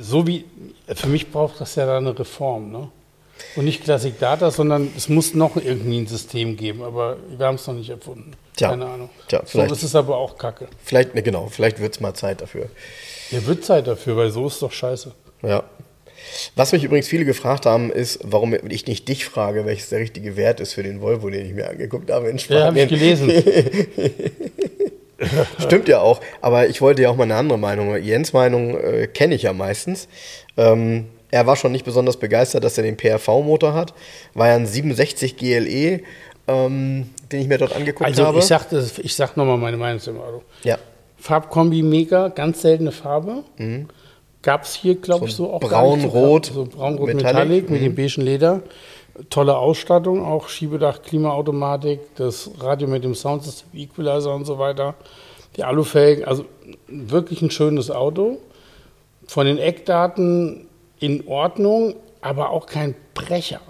so 0.00 0.26
wie, 0.26 0.44
für 0.86 1.08
mich 1.08 1.30
braucht 1.30 1.60
das 1.60 1.74
ja 1.74 1.86
da 1.86 1.98
eine 1.98 2.18
Reform. 2.18 2.72
Ne? 2.72 2.88
Und 3.56 3.64
nicht 3.64 3.84
Classic 3.84 4.18
Data, 4.18 4.50
sondern 4.50 4.90
es 4.96 5.08
muss 5.08 5.34
noch 5.34 5.56
irgendwie 5.56 5.98
ein 5.98 6.06
System 6.06 6.56
geben, 6.56 6.82
aber 6.82 7.16
wir 7.36 7.46
haben 7.46 7.56
es 7.56 7.66
noch 7.66 7.74
nicht 7.74 7.90
erfunden. 7.90 8.32
Tja, 8.56 8.70
Keine 8.70 8.86
Ahnung. 8.86 9.10
Tja, 9.28 9.42
vielleicht, 9.44 9.68
so 9.68 9.74
ist 9.74 9.82
es 9.82 9.94
aber 9.94 10.16
auch 10.16 10.38
kacke. 10.38 10.68
Vielleicht, 10.84 11.14
ne, 11.14 11.22
genau, 11.22 11.48
vielleicht 11.50 11.80
wird 11.80 11.94
es 11.94 12.00
mal 12.00 12.14
Zeit 12.14 12.40
dafür. 12.40 12.66
Ja, 13.30 13.44
wird 13.46 13.64
Zeit 13.64 13.86
dafür, 13.86 14.16
weil 14.16 14.30
so 14.30 14.46
ist 14.46 14.60
doch 14.62 14.72
scheiße. 14.72 15.12
Ja. 15.42 15.64
Was 16.54 16.72
mich 16.72 16.84
übrigens 16.84 17.08
viele 17.08 17.24
gefragt 17.24 17.66
haben, 17.66 17.90
ist, 17.90 18.20
warum 18.22 18.54
ich 18.68 18.86
nicht 18.86 19.08
dich 19.08 19.24
frage, 19.24 19.66
welches 19.66 19.88
der 19.88 20.00
richtige 20.00 20.36
Wert 20.36 20.60
ist 20.60 20.72
für 20.72 20.82
den 20.82 21.00
Volvo, 21.00 21.30
den 21.30 21.46
ich 21.46 21.52
mir 21.52 21.68
angeguckt 21.68 22.10
habe 22.10 22.28
in 22.28 22.38
Spanien. 22.38 22.62
Ja, 22.62 22.66
habe 22.68 22.80
ich 22.80 22.88
gelesen. 22.88 23.30
Stimmt 25.58 25.88
ja 25.88 26.00
auch, 26.00 26.20
aber 26.40 26.68
ich 26.68 26.80
wollte 26.80 27.02
ja 27.02 27.10
auch 27.10 27.16
mal 27.16 27.24
eine 27.24 27.36
andere 27.36 27.58
Meinung. 27.58 27.96
Jens 28.02 28.32
Meinung 28.32 28.76
äh, 28.78 29.06
kenne 29.06 29.34
ich 29.34 29.42
ja 29.42 29.52
meistens. 29.52 30.08
Ähm, 30.56 31.06
er 31.32 31.46
war 31.46 31.56
schon 31.56 31.72
nicht 31.72 31.84
besonders 31.84 32.18
begeistert, 32.18 32.62
dass 32.62 32.76
er 32.76 32.84
den 32.84 32.96
PRV-Motor 32.96 33.72
hat. 33.72 33.94
War 34.34 34.48
ja 34.48 34.54
ein 34.54 34.66
67 34.66 35.36
GLE, 35.36 36.02
ähm, 36.46 37.06
den 37.32 37.40
ich 37.40 37.48
mir 37.48 37.58
dort 37.58 37.74
angeguckt 37.74 38.06
also 38.06 38.26
habe. 38.26 38.38
Also 38.38 38.54
ich, 38.78 39.04
ich 39.06 39.16
sag 39.16 39.36
nochmal 39.36 39.56
meine 39.56 39.78
Meinung 39.78 39.98
zum 39.98 40.20
Auto. 40.20 40.42
Ja. 40.62 40.78
Farbkombi 41.16 41.82
mega, 41.82 42.28
ganz 42.28 42.60
seltene 42.60 42.92
Farbe. 42.92 43.44
Mhm. 43.56 43.88
Gab 44.42 44.64
es 44.64 44.74
hier, 44.74 44.96
glaube 44.96 45.20
so 45.20 45.26
ich, 45.26 45.34
so 45.34 45.52
auch 45.52 45.60
braun-rot. 45.60 46.46
So 46.46 46.66
braun-rot 46.66 47.14
Metallic, 47.14 47.24
Metallic 47.24 47.70
mit 47.70 47.80
mhm. 47.80 47.84
dem 47.84 47.94
beigen 47.94 48.20
Leder. 48.20 48.62
Tolle 49.30 49.56
Ausstattung, 49.56 50.22
auch 50.22 50.48
Schiebedach, 50.48 51.00
Klimaautomatik, 51.00 52.00
das 52.16 52.50
Radio 52.58 52.88
mit 52.88 53.04
dem 53.04 53.14
Soundsystem, 53.14 53.68
Equalizer 53.72 54.34
und 54.34 54.44
so 54.44 54.58
weiter. 54.58 54.94
Die 55.56 55.64
Alufelgen, 55.64 56.24
also 56.26 56.44
wirklich 56.88 57.40
ein 57.40 57.50
schönes 57.50 57.90
Auto. 57.90 58.38
Von 59.26 59.46
den 59.46 59.56
Eckdaten 59.56 60.66
in 61.02 61.26
Ordnung, 61.26 61.94
aber 62.20 62.50
auch 62.50 62.66
kein 62.66 62.94
Brecher. 63.14 63.60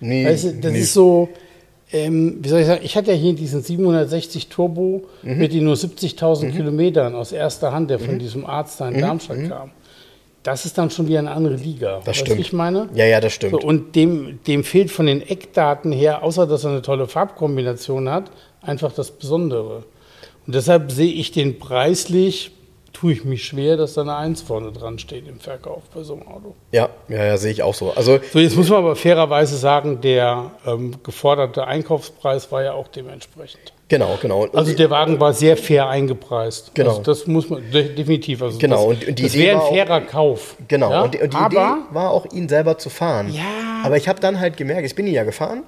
Nee, 0.00 0.26
weißt 0.26 0.44
du, 0.44 0.52
das 0.60 0.72
nee. 0.72 0.80
ist 0.80 0.92
so, 0.92 1.28
ähm, 1.92 2.38
wie 2.42 2.48
soll 2.48 2.60
ich 2.60 2.66
sagen, 2.66 2.80
ich 2.84 2.96
hatte 2.96 3.12
ja 3.12 3.16
hier 3.16 3.32
diesen 3.32 3.62
760 3.62 4.48
Turbo 4.48 5.04
mhm. 5.22 5.38
mit 5.38 5.52
den 5.52 5.64
nur 5.64 5.74
70.000 5.74 6.46
mhm. 6.46 6.52
Kilometern 6.52 7.14
aus 7.14 7.32
erster 7.32 7.72
Hand, 7.72 7.90
der 7.90 7.98
von 7.98 8.14
mhm. 8.14 8.18
diesem 8.18 8.44
Arzt 8.44 8.80
da 8.80 8.88
in 8.88 8.96
mhm. 8.96 9.00
Darmstadt 9.00 9.38
mhm. 9.38 9.48
kam. 9.48 9.70
Das 10.42 10.64
ist 10.64 10.78
dann 10.78 10.90
schon 10.90 11.08
wieder 11.08 11.18
eine 11.18 11.32
andere 11.32 11.56
Liga. 11.56 11.96
Das 11.98 12.08
weißt 12.08 12.18
stimmt. 12.20 12.40
ich 12.40 12.52
meine? 12.52 12.88
Ja, 12.94 13.04
ja, 13.04 13.20
das 13.20 13.32
stimmt. 13.32 13.62
So, 13.62 13.66
und 13.66 13.96
dem, 13.96 14.38
dem 14.46 14.62
fehlt 14.62 14.92
von 14.92 15.06
den 15.06 15.20
Eckdaten 15.20 15.90
her, 15.90 16.22
außer 16.22 16.46
dass 16.46 16.62
er 16.64 16.70
eine 16.70 16.82
tolle 16.82 17.08
Farbkombination 17.08 18.08
hat, 18.08 18.30
einfach 18.62 18.92
das 18.92 19.10
Besondere. 19.10 19.84
Und 20.46 20.54
deshalb 20.54 20.92
sehe 20.92 21.12
ich 21.12 21.32
den 21.32 21.58
preislich 21.58 22.52
tue 22.96 23.12
ich 23.12 23.24
mich 23.24 23.44
schwer, 23.44 23.76
dass 23.76 23.94
da 23.94 24.02
eine 24.02 24.16
Eins 24.16 24.40
vorne 24.40 24.72
dran 24.72 24.98
steht 24.98 25.28
im 25.28 25.38
Verkauf 25.38 25.82
bei 25.94 26.02
so 26.02 26.14
einem 26.14 26.26
Auto. 26.28 26.54
Ja, 26.72 26.88
ja, 27.08 27.24
ja 27.24 27.36
sehe 27.36 27.52
ich 27.52 27.62
auch 27.62 27.74
so. 27.74 27.92
Also, 27.92 28.18
so, 28.32 28.38
jetzt 28.38 28.56
muss 28.56 28.70
man 28.70 28.78
aber 28.78 28.96
fairerweise 28.96 29.56
sagen, 29.58 30.00
der 30.00 30.52
ähm, 30.66 30.94
geforderte 31.02 31.66
Einkaufspreis 31.66 32.50
war 32.50 32.62
ja 32.62 32.72
auch 32.72 32.88
dementsprechend. 32.88 33.74
Genau, 33.88 34.18
genau. 34.20 34.46
Also 34.46 34.74
der 34.74 34.90
Wagen 34.90 35.20
war 35.20 35.32
sehr 35.32 35.56
fair 35.56 35.88
eingepreist. 35.88 36.74
Genau. 36.74 36.90
Also 36.90 37.02
das 37.02 37.26
muss 37.26 37.50
man 37.50 37.62
definitiv. 37.70 38.42
Also 38.42 38.58
genau. 38.58 38.92
Das, 38.92 39.08
und, 39.08 39.18
die 39.18 39.22
das 39.22 39.34
wäre 39.34 39.62
ein 39.62 39.74
fairer 39.74 40.02
auch, 40.02 40.06
Kauf. 40.06 40.56
Genau. 40.66 40.90
Ja? 40.90 41.02
Und 41.02 41.14
die, 41.14 41.20
und 41.20 41.32
die 41.32 41.36
Idee 41.36 41.76
war 41.90 42.10
auch, 42.10 42.26
ihn 42.32 42.48
selber 42.48 42.78
zu 42.78 42.88
fahren. 42.88 43.30
Ja. 43.32 43.42
Aber 43.84 43.96
ich 43.96 44.08
habe 44.08 44.20
dann 44.20 44.40
halt 44.40 44.56
gemerkt, 44.56 44.86
ich 44.86 44.94
bin 44.94 45.06
ihn 45.06 45.14
ja 45.14 45.24
gefahren 45.24 45.62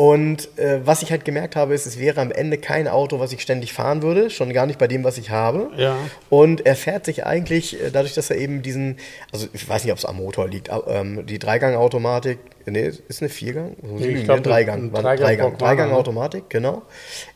und 0.00 0.48
äh, 0.58 0.80
was 0.82 1.02
ich 1.02 1.10
halt 1.10 1.26
gemerkt 1.26 1.56
habe, 1.56 1.74
ist, 1.74 1.84
es 1.84 1.98
wäre 1.98 2.22
am 2.22 2.32
Ende 2.32 2.56
kein 2.56 2.88
Auto, 2.88 3.20
was 3.20 3.34
ich 3.34 3.42
ständig 3.42 3.74
fahren 3.74 4.00
würde, 4.00 4.30
schon 4.30 4.50
gar 4.50 4.64
nicht 4.64 4.78
bei 4.78 4.88
dem, 4.88 5.04
was 5.04 5.18
ich 5.18 5.28
habe. 5.28 5.68
Ja. 5.76 5.94
Und 6.30 6.64
er 6.64 6.74
fährt 6.74 7.04
sich 7.04 7.26
eigentlich, 7.26 7.78
äh, 7.78 7.90
dadurch, 7.90 8.14
dass 8.14 8.30
er 8.30 8.38
eben 8.38 8.62
diesen, 8.62 8.96
also 9.30 9.46
ich 9.52 9.68
weiß 9.68 9.84
nicht, 9.84 9.92
ob 9.92 9.98
es 9.98 10.06
am 10.06 10.16
Motor 10.16 10.48
liegt, 10.48 10.70
ähm, 10.86 11.26
die 11.26 11.38
Dreigang-Automatik, 11.38 12.38
nee, 12.64 12.90
ist 13.08 13.20
eine 13.20 13.28
Viergang? 13.28 13.76
Nee, 13.82 14.06
ich 14.06 14.24
glaub, 14.24 14.42
Dreigang, 14.42 14.84
ein 14.84 14.90
Dreigang, 14.90 15.18
Dreigang, 15.18 15.58
Dreigang-Automatik, 15.58 16.44
genau. 16.48 16.80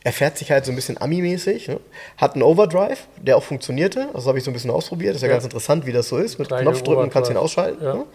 Er 0.03 0.11
fährt 0.11 0.39
sich 0.39 0.49
halt 0.49 0.65
so 0.65 0.71
ein 0.71 0.75
bisschen 0.75 0.99
Ami-mäßig, 0.99 1.67
ne? 1.67 1.79
hat 2.17 2.33
einen 2.33 2.41
Overdrive, 2.41 3.05
der 3.21 3.37
auch 3.37 3.43
funktionierte, 3.43 4.09
das 4.11 4.25
habe 4.25 4.39
ich 4.39 4.43
so 4.43 4.49
ein 4.49 4.55
bisschen 4.55 4.71
ausprobiert, 4.71 5.11
das 5.11 5.17
ist 5.17 5.21
ja, 5.21 5.27
ja. 5.27 5.35
ganz 5.35 5.43
interessant, 5.43 5.85
wie 5.85 5.91
das 5.91 6.09
so 6.09 6.17
ist, 6.17 6.39
mit 6.39 6.49
Knopfdrücken 6.49 7.11
kannst 7.11 7.29
du 7.29 7.35
ihn 7.35 7.37
ausschalten. 7.37 7.83
Ja. 7.83 7.93
Ne? 7.93 8.05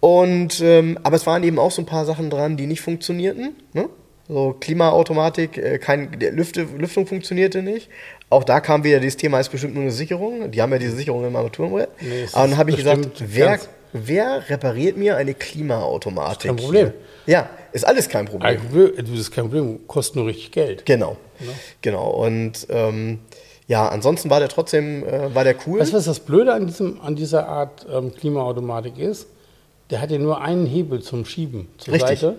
Und, 0.00 0.60
ähm, 0.60 0.98
aber 1.02 1.16
es 1.16 1.26
waren 1.26 1.42
eben 1.42 1.58
auch 1.58 1.70
so 1.70 1.82
ein 1.82 1.86
paar 1.86 2.06
Sachen 2.06 2.30
dran, 2.30 2.56
die 2.56 2.66
nicht 2.66 2.80
funktionierten. 2.80 3.54
Ne? 3.74 3.88
So 4.28 4.56
Klimaautomatik, 4.58 5.58
äh, 5.58 5.78
kein, 5.78 6.12
Lüfte, 6.12 6.66
Lüftung 6.78 7.06
funktionierte 7.06 7.62
nicht. 7.62 7.90
Auch 8.30 8.44
da 8.44 8.60
kam 8.60 8.84
wieder 8.84 9.00
dieses 9.00 9.16
Thema, 9.16 9.40
ist 9.40 9.50
bestimmt 9.50 9.74
nur 9.74 9.82
eine 9.82 9.92
Sicherung. 9.92 10.50
Die 10.52 10.62
haben 10.62 10.72
ja 10.72 10.78
diese 10.78 10.96
Sicherung 10.96 11.26
im 11.26 11.34
Armaturenbrett. 11.34 11.90
Nee, 12.00 12.26
aber 12.32 12.48
dann 12.48 12.56
habe 12.56 12.70
ich 12.70 12.76
gesagt, 12.76 13.08
wer, 13.18 13.58
wer 13.92 14.48
repariert 14.48 14.96
mir 14.96 15.16
eine 15.16 15.34
Klimaautomatik? 15.34 16.48
Kein 16.48 16.56
Problem. 16.56 16.92
Ja, 17.26 17.50
ist 17.72 17.84
alles 17.86 18.08
kein 18.08 18.26
Problem. 18.26 18.58
Das 18.96 19.08
ist 19.08 19.32
kein 19.32 19.44
Problem, 19.44 19.80
kostet 19.86 20.16
nur 20.16 20.26
richtig 20.26 20.52
Geld. 20.52 20.86
Genau. 20.86 21.16
Ja. 21.40 21.46
Genau. 21.82 22.10
Und 22.10 22.66
ähm, 22.70 23.18
ja, 23.66 23.88
ansonsten 23.88 24.30
war 24.30 24.40
der 24.40 24.48
trotzdem, 24.48 25.04
äh, 25.04 25.34
war 25.34 25.44
der 25.44 25.56
cool. 25.66 25.80
Weißt 25.80 25.92
du, 25.92 25.96
was 25.96 26.04
das 26.04 26.20
Blöde 26.20 26.52
an, 26.54 26.66
diesem, 26.66 27.00
an 27.00 27.16
dieser 27.16 27.48
Art 27.48 27.86
ähm, 27.92 28.14
Klimaautomatik 28.14 28.98
ist? 28.98 29.26
Der 29.90 30.00
hat 30.00 30.10
ja 30.10 30.18
nur 30.18 30.40
einen 30.40 30.66
Hebel 30.66 31.02
zum 31.02 31.24
Schieben 31.24 31.68
zur 31.78 31.94
Richtig. 31.94 32.20
Seite. 32.20 32.36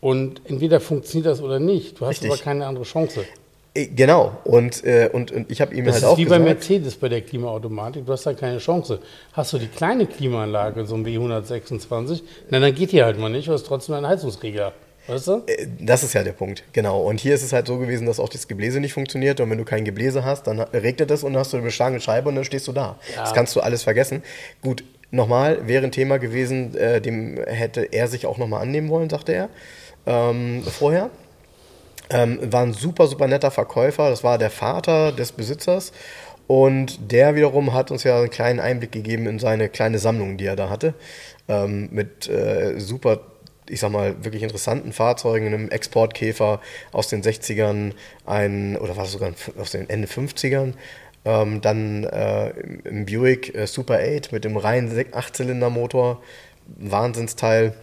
Und 0.00 0.40
entweder 0.44 0.80
funktioniert 0.80 1.26
das 1.26 1.42
oder 1.42 1.58
nicht. 1.58 2.00
Du 2.00 2.06
hast 2.06 2.22
Richtig. 2.22 2.30
aber 2.30 2.40
keine 2.40 2.66
andere 2.66 2.84
Chance. 2.84 3.24
Äh, 3.74 3.86
genau, 3.88 4.36
und, 4.44 4.84
äh, 4.84 5.10
und, 5.12 5.32
und 5.32 5.50
ich 5.50 5.60
habe 5.60 5.74
ihm 5.74 5.84
das 5.84 5.96
halt 5.96 6.04
auch 6.04 6.16
gesagt... 6.16 6.30
Das 6.30 6.36
ist 6.36 6.40
wie 6.40 6.44
bei 6.44 6.52
Mercedes 6.52 6.96
bei 6.96 7.08
der 7.08 7.20
Klimaautomatik, 7.22 8.06
du 8.06 8.12
hast 8.12 8.24
da 8.24 8.32
keine 8.32 8.58
Chance. 8.58 9.00
Hast 9.32 9.52
du 9.52 9.58
die 9.58 9.66
kleine 9.66 10.06
Klimaanlage, 10.06 10.86
so 10.86 10.94
ein 10.94 11.04
W126, 11.04 12.22
na, 12.50 12.60
dann 12.60 12.74
geht 12.74 12.92
die 12.92 13.02
halt 13.02 13.18
mal 13.18 13.28
nicht, 13.28 13.48
du 13.48 13.52
hast 13.52 13.66
trotzdem 13.66 13.96
einen 13.96 14.06
Heizungsregler. 14.06 14.72
Weißt 15.08 15.26
du? 15.26 15.42
Äh, 15.46 15.66
das 15.80 16.02
ist 16.02 16.12
ja 16.12 16.22
der 16.22 16.32
Punkt, 16.32 16.62
genau. 16.72 17.00
Und 17.00 17.18
hier 17.18 17.34
ist 17.34 17.42
es 17.42 17.52
halt 17.52 17.66
so 17.66 17.78
gewesen, 17.78 18.06
dass 18.06 18.20
auch 18.20 18.28
das 18.28 18.46
Gebläse 18.46 18.78
nicht 18.78 18.92
funktioniert. 18.92 19.40
Und 19.40 19.48
wenn 19.50 19.56
du 19.56 19.64
kein 19.64 19.84
Gebläse 19.84 20.22
hast, 20.22 20.46
dann 20.46 20.60
regnet 20.60 21.10
es 21.10 21.24
und 21.24 21.32
dann 21.32 21.40
hast 21.40 21.52
du 21.52 21.56
eine 21.56 21.64
beschlagene 21.64 22.00
Scheibe 22.00 22.28
und 22.28 22.34
dann 22.34 22.44
stehst 22.44 22.68
du 22.68 22.72
da. 22.72 22.98
Ja. 23.16 23.22
Das 23.22 23.32
kannst 23.32 23.56
du 23.56 23.60
alles 23.60 23.82
vergessen. 23.82 24.22
Gut, 24.60 24.84
Nochmal, 25.10 25.66
wäre 25.66 25.84
ein 25.84 25.92
Thema 25.92 26.18
gewesen, 26.18 26.76
äh, 26.76 27.00
dem 27.00 27.38
hätte 27.46 27.82
er 27.82 28.08
sich 28.08 28.26
auch 28.26 28.36
nochmal 28.36 28.62
annehmen 28.62 28.90
wollen, 28.90 29.08
sagte 29.08 29.32
er 29.32 29.48
ähm, 30.06 30.62
vorher. 30.62 31.10
Ähm, 32.10 32.38
war 32.52 32.62
ein 32.62 32.72
super, 32.72 33.06
super 33.06 33.26
netter 33.26 33.50
Verkäufer. 33.50 34.10
Das 34.10 34.24
war 34.24 34.38
der 34.38 34.50
Vater 34.50 35.12
des 35.12 35.32
Besitzers. 35.32 35.92
Und 36.46 37.12
der 37.12 37.34
wiederum 37.34 37.74
hat 37.74 37.90
uns 37.90 38.04
ja 38.04 38.18
einen 38.18 38.30
kleinen 38.30 38.58
Einblick 38.58 38.92
gegeben 38.92 39.26
in 39.26 39.38
seine 39.38 39.68
kleine 39.68 39.98
Sammlung, 39.98 40.38
die 40.38 40.46
er 40.46 40.56
da 40.56 40.70
hatte. 40.70 40.94
Ähm, 41.46 41.90
mit 41.92 42.28
äh, 42.28 42.78
super, 42.80 43.20
ich 43.68 43.80
sag 43.80 43.92
mal, 43.92 44.24
wirklich 44.24 44.42
interessanten 44.42 44.92
Fahrzeugen, 44.94 45.46
einem 45.46 45.68
Exportkäfer 45.68 46.60
aus 46.92 47.08
den 47.08 47.22
60ern, 47.22 47.92
ein, 48.24 48.78
oder 48.78 48.96
war 48.96 49.04
es 49.04 49.12
sogar 49.12 49.32
aus 49.58 49.72
den 49.72 49.90
Ende 49.90 50.08
50ern. 50.08 50.72
Ähm, 51.28 51.60
dann 51.60 52.04
äh, 52.04 52.48
im 52.84 53.04
Buick 53.04 53.54
äh, 53.54 53.66
Super 53.66 53.98
8 54.00 54.32
mit 54.32 54.44
dem 54.44 54.56
reinen 54.56 54.90
8-Zylinder-Motor. 54.90 56.22
Wahnsinnsteil. 56.78 57.74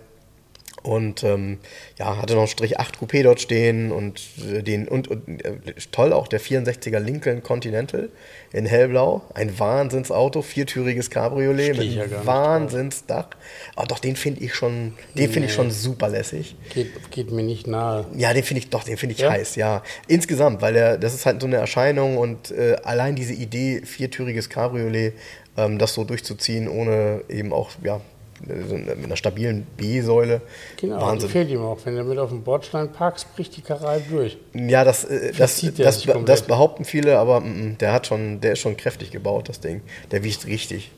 Und 0.85 1.23
ähm, 1.23 1.57
ja, 1.97 2.17
hatte 2.17 2.33
noch 2.33 2.41
einen 2.41 2.47
Strich 2.47 2.79
8 2.79 2.97
Coupé 2.97 3.23
dort 3.23 3.41
stehen 3.41 3.91
und 3.91 4.21
äh, 4.47 4.61
den 4.61 4.87
und, 4.87 5.07
und 5.07 5.43
äh, 5.43 5.73
toll 5.91 6.13
auch 6.13 6.27
der 6.27 6.39
64er 6.39 6.99
Lincoln 6.99 7.41
Continental 7.41 8.09
in 8.53 8.67
hellblau. 8.67 9.23
Ein 9.33 9.57
Wahnsinnsauto, 9.57 10.43
viertüriges 10.43 11.09
Cabriolet 11.09 11.75
mit 11.75 11.91
ja 11.91 12.05
Wahnsinnsdach. 12.23 13.29
Aber 13.75 13.87
doch, 13.87 13.97
den 13.97 14.15
finde 14.15 14.41
ich 14.41 14.53
schon, 14.53 14.93
den 15.15 15.25
nee. 15.25 15.27
finde 15.27 15.47
ich 15.47 15.55
schon 15.55 15.71
super 15.71 16.07
lässig. 16.07 16.55
Geht, 16.71 17.09
geht 17.09 17.31
mir 17.31 17.43
nicht 17.43 17.65
nahe. 17.65 18.05
Ja, 18.15 18.31
den 18.33 18.43
finde 18.43 18.59
ich 18.59 18.69
doch, 18.69 18.83
den 18.83 18.97
finde 18.97 19.15
ich 19.15 19.21
ja? 19.21 19.31
heiß, 19.31 19.55
ja. 19.55 19.81
Insgesamt, 20.07 20.61
weil 20.61 20.73
der, 20.73 20.99
das 20.99 21.15
ist 21.15 21.25
halt 21.25 21.41
so 21.41 21.47
eine 21.47 21.55
Erscheinung 21.55 22.17
und 22.19 22.51
äh, 22.51 22.75
allein 22.83 23.15
diese 23.15 23.33
Idee, 23.33 23.81
viertüriges 23.83 24.49
Cabriolet, 24.49 25.13
ähm, 25.57 25.79
das 25.79 25.95
so 25.95 26.03
durchzuziehen, 26.03 26.67
ohne 26.67 27.23
eben 27.27 27.53
auch, 27.53 27.71
ja, 27.83 28.01
mit 28.41 29.05
einer 29.05 29.15
stabilen 29.15 29.65
B-Säule. 29.77 30.41
Genau, 30.77 31.01
Wahnsinn. 31.01 31.27
gefällt 31.27 31.49
ihm 31.49 31.61
auch. 31.61 31.77
Wenn 31.83 31.95
du 31.95 32.03
mit 32.03 32.17
auf 32.17 32.29
dem 32.29 32.43
Bordstein 32.43 32.91
parkst, 32.91 33.33
bricht 33.35 33.55
die 33.57 33.61
Karre 33.61 34.01
durch. 34.09 34.37
Ja, 34.53 34.83
das, 34.83 35.05
äh, 35.05 35.31
das, 35.31 35.61
das, 35.61 36.03
das, 36.03 36.25
das, 36.25 36.41
behaupten 36.43 36.85
viele, 36.85 37.17
aber 37.17 37.37
m 37.37 37.45
-m, 37.45 37.77
der, 37.77 37.93
hat 37.93 38.07
schon, 38.07 38.41
der 38.41 38.53
ist 38.53 38.59
schon 38.59 38.77
kräftig 38.77 39.11
gebaut, 39.11 39.49
das 39.49 39.59
Ding. 39.59 39.81
Der 40.11 40.23
wiegt 40.23 40.45
richtig. 40.45 40.91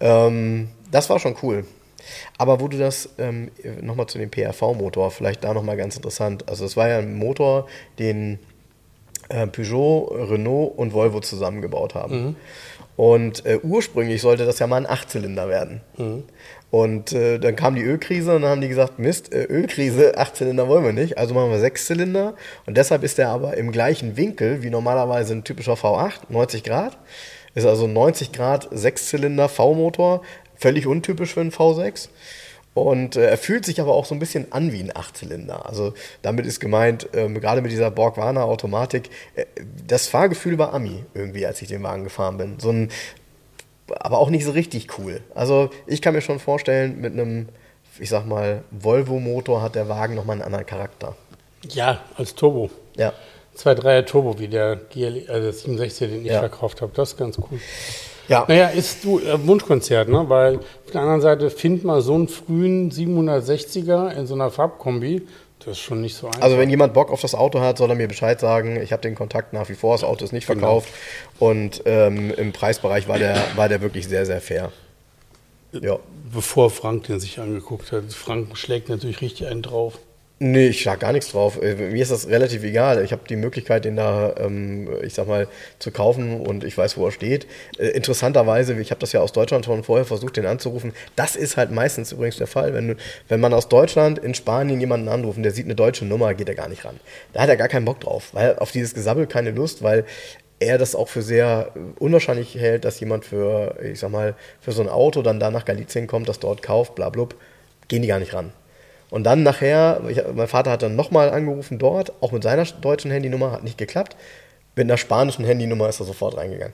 Ähm, 0.00 0.68
das 0.90 1.08
war 1.08 1.18
schon 1.18 1.36
cool. 1.42 1.64
Aber 2.38 2.60
wo 2.60 2.68
du 2.68 2.78
das, 2.78 3.10
ähm, 3.18 3.50
nochmal 3.80 4.06
zu 4.06 4.18
dem 4.18 4.30
PRV-Motor, 4.30 5.10
vielleicht 5.10 5.44
da 5.44 5.54
nochmal 5.54 5.76
ganz 5.76 5.96
interessant. 5.96 6.48
Also 6.48 6.64
es 6.64 6.76
war 6.76 6.88
ja 6.88 6.98
ein 6.98 7.14
Motor, 7.14 7.66
den 7.98 8.38
äh, 9.28 9.46
Peugeot, 9.46 10.12
Renault 10.30 10.76
und 10.76 10.92
Volvo 10.92 11.20
zusammengebaut 11.20 11.94
haben. 11.94 12.24
Mhm. 12.24 12.36
Und 12.96 13.46
äh, 13.46 13.58
ursprünglich 13.62 14.20
sollte 14.20 14.44
das 14.44 14.58
ja 14.58 14.66
mal 14.66 14.76
ein 14.76 14.86
Achtzylinder 14.86 15.48
werden. 15.48 15.80
Mhm. 15.96 16.24
Und 16.72 17.12
äh, 17.12 17.38
dann 17.38 17.54
kam 17.54 17.74
die 17.74 17.82
Ölkrise 17.82 18.34
und 18.34 18.42
dann 18.42 18.52
haben 18.52 18.60
die 18.62 18.68
gesagt, 18.68 18.98
Mist, 18.98 19.30
äh, 19.30 19.44
Ölkrise, 19.44 20.16
acht 20.16 20.36
Zylinder 20.36 20.68
wollen 20.68 20.82
wir 20.82 20.94
nicht, 20.94 21.18
also 21.18 21.34
machen 21.34 21.50
wir 21.50 21.58
sechs 21.58 21.84
Zylinder. 21.84 22.32
Und 22.64 22.78
deshalb 22.78 23.02
ist 23.04 23.18
der 23.18 23.28
aber 23.28 23.58
im 23.58 23.72
gleichen 23.72 24.16
Winkel 24.16 24.62
wie 24.62 24.70
normalerweise 24.70 25.34
ein 25.34 25.44
typischer 25.44 25.74
V8, 25.74 26.20
90 26.30 26.64
Grad. 26.64 26.96
Ist 27.54 27.66
also 27.66 27.86
90 27.86 28.32
Grad 28.32 28.68
Sechszylinder 28.70 29.50
V-Motor, 29.50 30.22
völlig 30.56 30.86
untypisch 30.86 31.34
für 31.34 31.42
einen 31.42 31.50
V6. 31.50 32.08
Und 32.72 33.16
äh, 33.16 33.26
er 33.26 33.36
fühlt 33.36 33.66
sich 33.66 33.78
aber 33.78 33.92
auch 33.92 34.06
so 34.06 34.14
ein 34.14 34.18
bisschen 34.18 34.50
an 34.50 34.72
wie 34.72 34.80
ein 34.80 34.96
Achtzylinder. 34.96 35.66
Also 35.66 35.92
damit 36.22 36.46
ist 36.46 36.58
gemeint, 36.58 37.06
ähm, 37.12 37.38
gerade 37.38 37.60
mit 37.60 37.70
dieser 37.70 37.90
Borg-Warner 37.90 38.44
Automatik, 38.44 39.10
äh, 39.34 39.44
das 39.86 40.06
Fahrgefühl 40.08 40.56
war 40.56 40.72
Ami 40.72 41.04
irgendwie, 41.12 41.44
als 41.44 41.60
ich 41.60 41.68
den 41.68 41.82
Wagen 41.82 42.04
gefahren 42.04 42.38
bin. 42.38 42.58
So 42.58 42.70
ein, 42.70 42.88
aber 43.88 44.18
auch 44.18 44.30
nicht 44.30 44.44
so 44.44 44.52
richtig 44.52 44.98
cool. 44.98 45.20
Also 45.34 45.70
ich 45.86 46.02
kann 46.02 46.14
mir 46.14 46.20
schon 46.20 46.38
vorstellen, 46.38 47.00
mit 47.00 47.12
einem, 47.12 47.48
ich 47.98 48.08
sag 48.08 48.26
mal, 48.26 48.62
Volvo-Motor 48.70 49.62
hat 49.62 49.74
der 49.74 49.88
Wagen 49.88 50.14
nochmal 50.14 50.34
einen 50.34 50.42
anderen 50.42 50.66
Charakter. 50.66 51.16
Ja, 51.68 52.00
als 52.16 52.34
Turbo. 52.34 52.70
Ja. 52.96 53.12
2.3er 53.56 54.06
Turbo, 54.06 54.38
wie 54.38 54.48
der 54.48 54.76
GL, 54.76 55.26
also 55.28 55.50
67, 55.50 56.10
den 56.10 56.20
ich 56.22 56.32
ja. 56.32 56.40
verkauft 56.40 56.80
habe. 56.80 56.92
Das 56.94 57.10
ist 57.10 57.18
ganz 57.18 57.38
cool. 57.38 57.60
Ja. 58.28 58.44
Naja, 58.48 58.68
ist 58.68 59.04
du 59.04 59.18
äh, 59.18 59.46
Wunschkonzert, 59.46 60.08
ne? 60.08 60.24
Weil 60.28 60.56
auf 60.56 60.90
der 60.92 61.02
anderen 61.02 61.20
Seite 61.20 61.50
find 61.50 61.84
mal 61.84 62.00
so 62.00 62.14
einen 62.14 62.28
frühen 62.28 62.90
760er 62.90 64.10
in 64.12 64.26
so 64.26 64.34
einer 64.34 64.50
Farbkombi. 64.50 65.26
Das 65.64 65.78
ist 65.78 65.80
schon 65.80 66.00
nicht 66.00 66.16
so 66.16 66.26
einfach. 66.26 66.42
Also 66.42 66.58
wenn 66.58 66.70
jemand 66.70 66.94
Bock 66.94 67.10
auf 67.10 67.20
das 67.20 67.34
Auto 67.34 67.60
hat, 67.60 67.78
soll 67.78 67.90
er 67.90 67.96
mir 67.96 68.08
Bescheid 68.08 68.40
sagen. 68.40 68.80
Ich 68.80 68.92
habe 68.92 69.02
den 69.02 69.14
Kontakt 69.14 69.52
nach 69.52 69.68
wie 69.68 69.74
vor. 69.74 69.94
Das 69.94 70.04
Auto 70.04 70.24
ist 70.24 70.32
nicht 70.32 70.46
genau. 70.46 70.60
verkauft. 70.60 70.88
Genau. 71.38 71.50
Und 71.50 71.82
ähm, 71.84 72.32
im 72.34 72.52
Preisbereich 72.52 73.08
war 73.08 73.18
der, 73.18 73.40
war 73.54 73.68
der 73.68 73.80
wirklich 73.80 74.08
sehr, 74.08 74.26
sehr 74.26 74.40
fair. 74.40 74.72
Ja. 75.72 75.98
Bevor 76.32 76.70
Frank 76.70 77.04
den 77.04 77.20
sich 77.20 77.38
angeguckt 77.38 77.92
hat. 77.92 78.12
Frank 78.12 78.56
schlägt 78.58 78.88
natürlich 78.88 79.20
richtig 79.20 79.46
einen 79.46 79.62
drauf. 79.62 79.98
Nee, 80.38 80.68
ich 80.68 80.80
schlag 80.80 80.98
gar 80.98 81.12
nichts 81.12 81.30
drauf. 81.30 81.62
Äh, 81.62 81.76
mir 81.76 82.02
ist 82.02 82.10
das 82.10 82.26
relativ 82.28 82.64
egal. 82.64 83.04
Ich 83.04 83.12
habe 83.12 83.22
die 83.28 83.36
Möglichkeit, 83.36 83.84
den 83.84 83.94
da, 83.94 84.34
ähm, 84.38 84.88
ich 85.04 85.14
sag 85.14 85.28
mal, 85.28 85.46
zu 85.78 85.92
kaufen 85.92 86.40
und 86.40 86.64
ich 86.64 86.76
weiß, 86.76 86.96
wo 86.96 87.06
er 87.06 87.12
steht. 87.12 87.46
Äh, 87.78 87.88
interessanterweise, 87.90 88.74
ich 88.80 88.90
habe 88.90 88.98
das 88.98 89.12
ja 89.12 89.20
aus 89.20 89.30
Deutschland 89.30 89.64
schon 89.64 89.84
vorher 89.84 90.04
versucht, 90.04 90.36
den 90.36 90.46
anzurufen. 90.46 90.94
Das 91.14 91.36
ist 91.36 91.56
halt 91.56 91.70
meistens 91.70 92.10
übrigens 92.10 92.38
der 92.38 92.48
Fall. 92.48 92.74
Wenn, 92.74 92.96
wenn 93.28 93.38
man 93.38 93.54
aus 93.54 93.68
Deutschland 93.68 94.18
in 94.18 94.34
Spanien 94.34 94.80
jemanden 94.80 95.08
anruft 95.08 95.36
und 95.36 95.44
der 95.44 95.52
sieht 95.52 95.66
eine 95.66 95.76
deutsche 95.76 96.04
Nummer, 96.06 96.34
geht 96.34 96.48
er 96.48 96.56
gar 96.56 96.68
nicht 96.68 96.84
ran. 96.84 96.98
Da 97.32 97.42
hat 97.42 97.48
er 97.48 97.56
gar 97.56 97.68
keinen 97.68 97.84
Bock 97.84 98.00
drauf, 98.00 98.30
weil 98.32 98.56
auf 98.58 98.72
dieses 98.72 98.94
Gesabbel 98.94 99.28
keine 99.28 99.52
Lust, 99.52 99.84
weil 99.84 100.04
er 100.58 100.76
das 100.76 100.96
auch 100.96 101.08
für 101.08 101.22
sehr 101.22 101.72
unwahrscheinlich 102.00 102.56
hält, 102.56 102.84
dass 102.84 102.98
jemand 102.98 103.24
für, 103.24 103.76
ich 103.80 104.00
sag 104.00 104.10
mal, 104.10 104.34
für 104.60 104.72
so 104.72 104.82
ein 104.82 104.88
Auto 104.88 105.22
dann 105.22 105.38
da 105.38 105.52
nach 105.52 105.64
Galizien 105.64 106.08
kommt, 106.08 106.28
das 106.28 106.40
dort 106.40 106.62
kauft, 106.62 106.96
bla, 106.96 107.10
bla, 107.10 107.28
gehen 107.88 108.02
die 108.02 108.08
gar 108.08 108.18
nicht 108.18 108.34
ran. 108.34 108.52
Und 109.12 109.24
dann 109.24 109.42
nachher, 109.42 110.00
ich, 110.08 110.22
mein 110.34 110.48
Vater 110.48 110.70
hat 110.70 110.80
dann 110.80 110.96
nochmal 110.96 111.28
angerufen 111.28 111.78
dort, 111.78 112.14
auch 112.22 112.32
mit 112.32 112.42
seiner 112.42 112.64
deutschen 112.64 113.10
Handynummer, 113.10 113.52
hat 113.52 113.62
nicht 113.62 113.76
geklappt. 113.76 114.16
Mit 114.74 114.86
einer 114.86 114.96
spanischen 114.96 115.44
Handynummer 115.44 115.86
ist 115.90 116.00
er 116.00 116.06
sofort 116.06 116.38
reingegangen. 116.38 116.72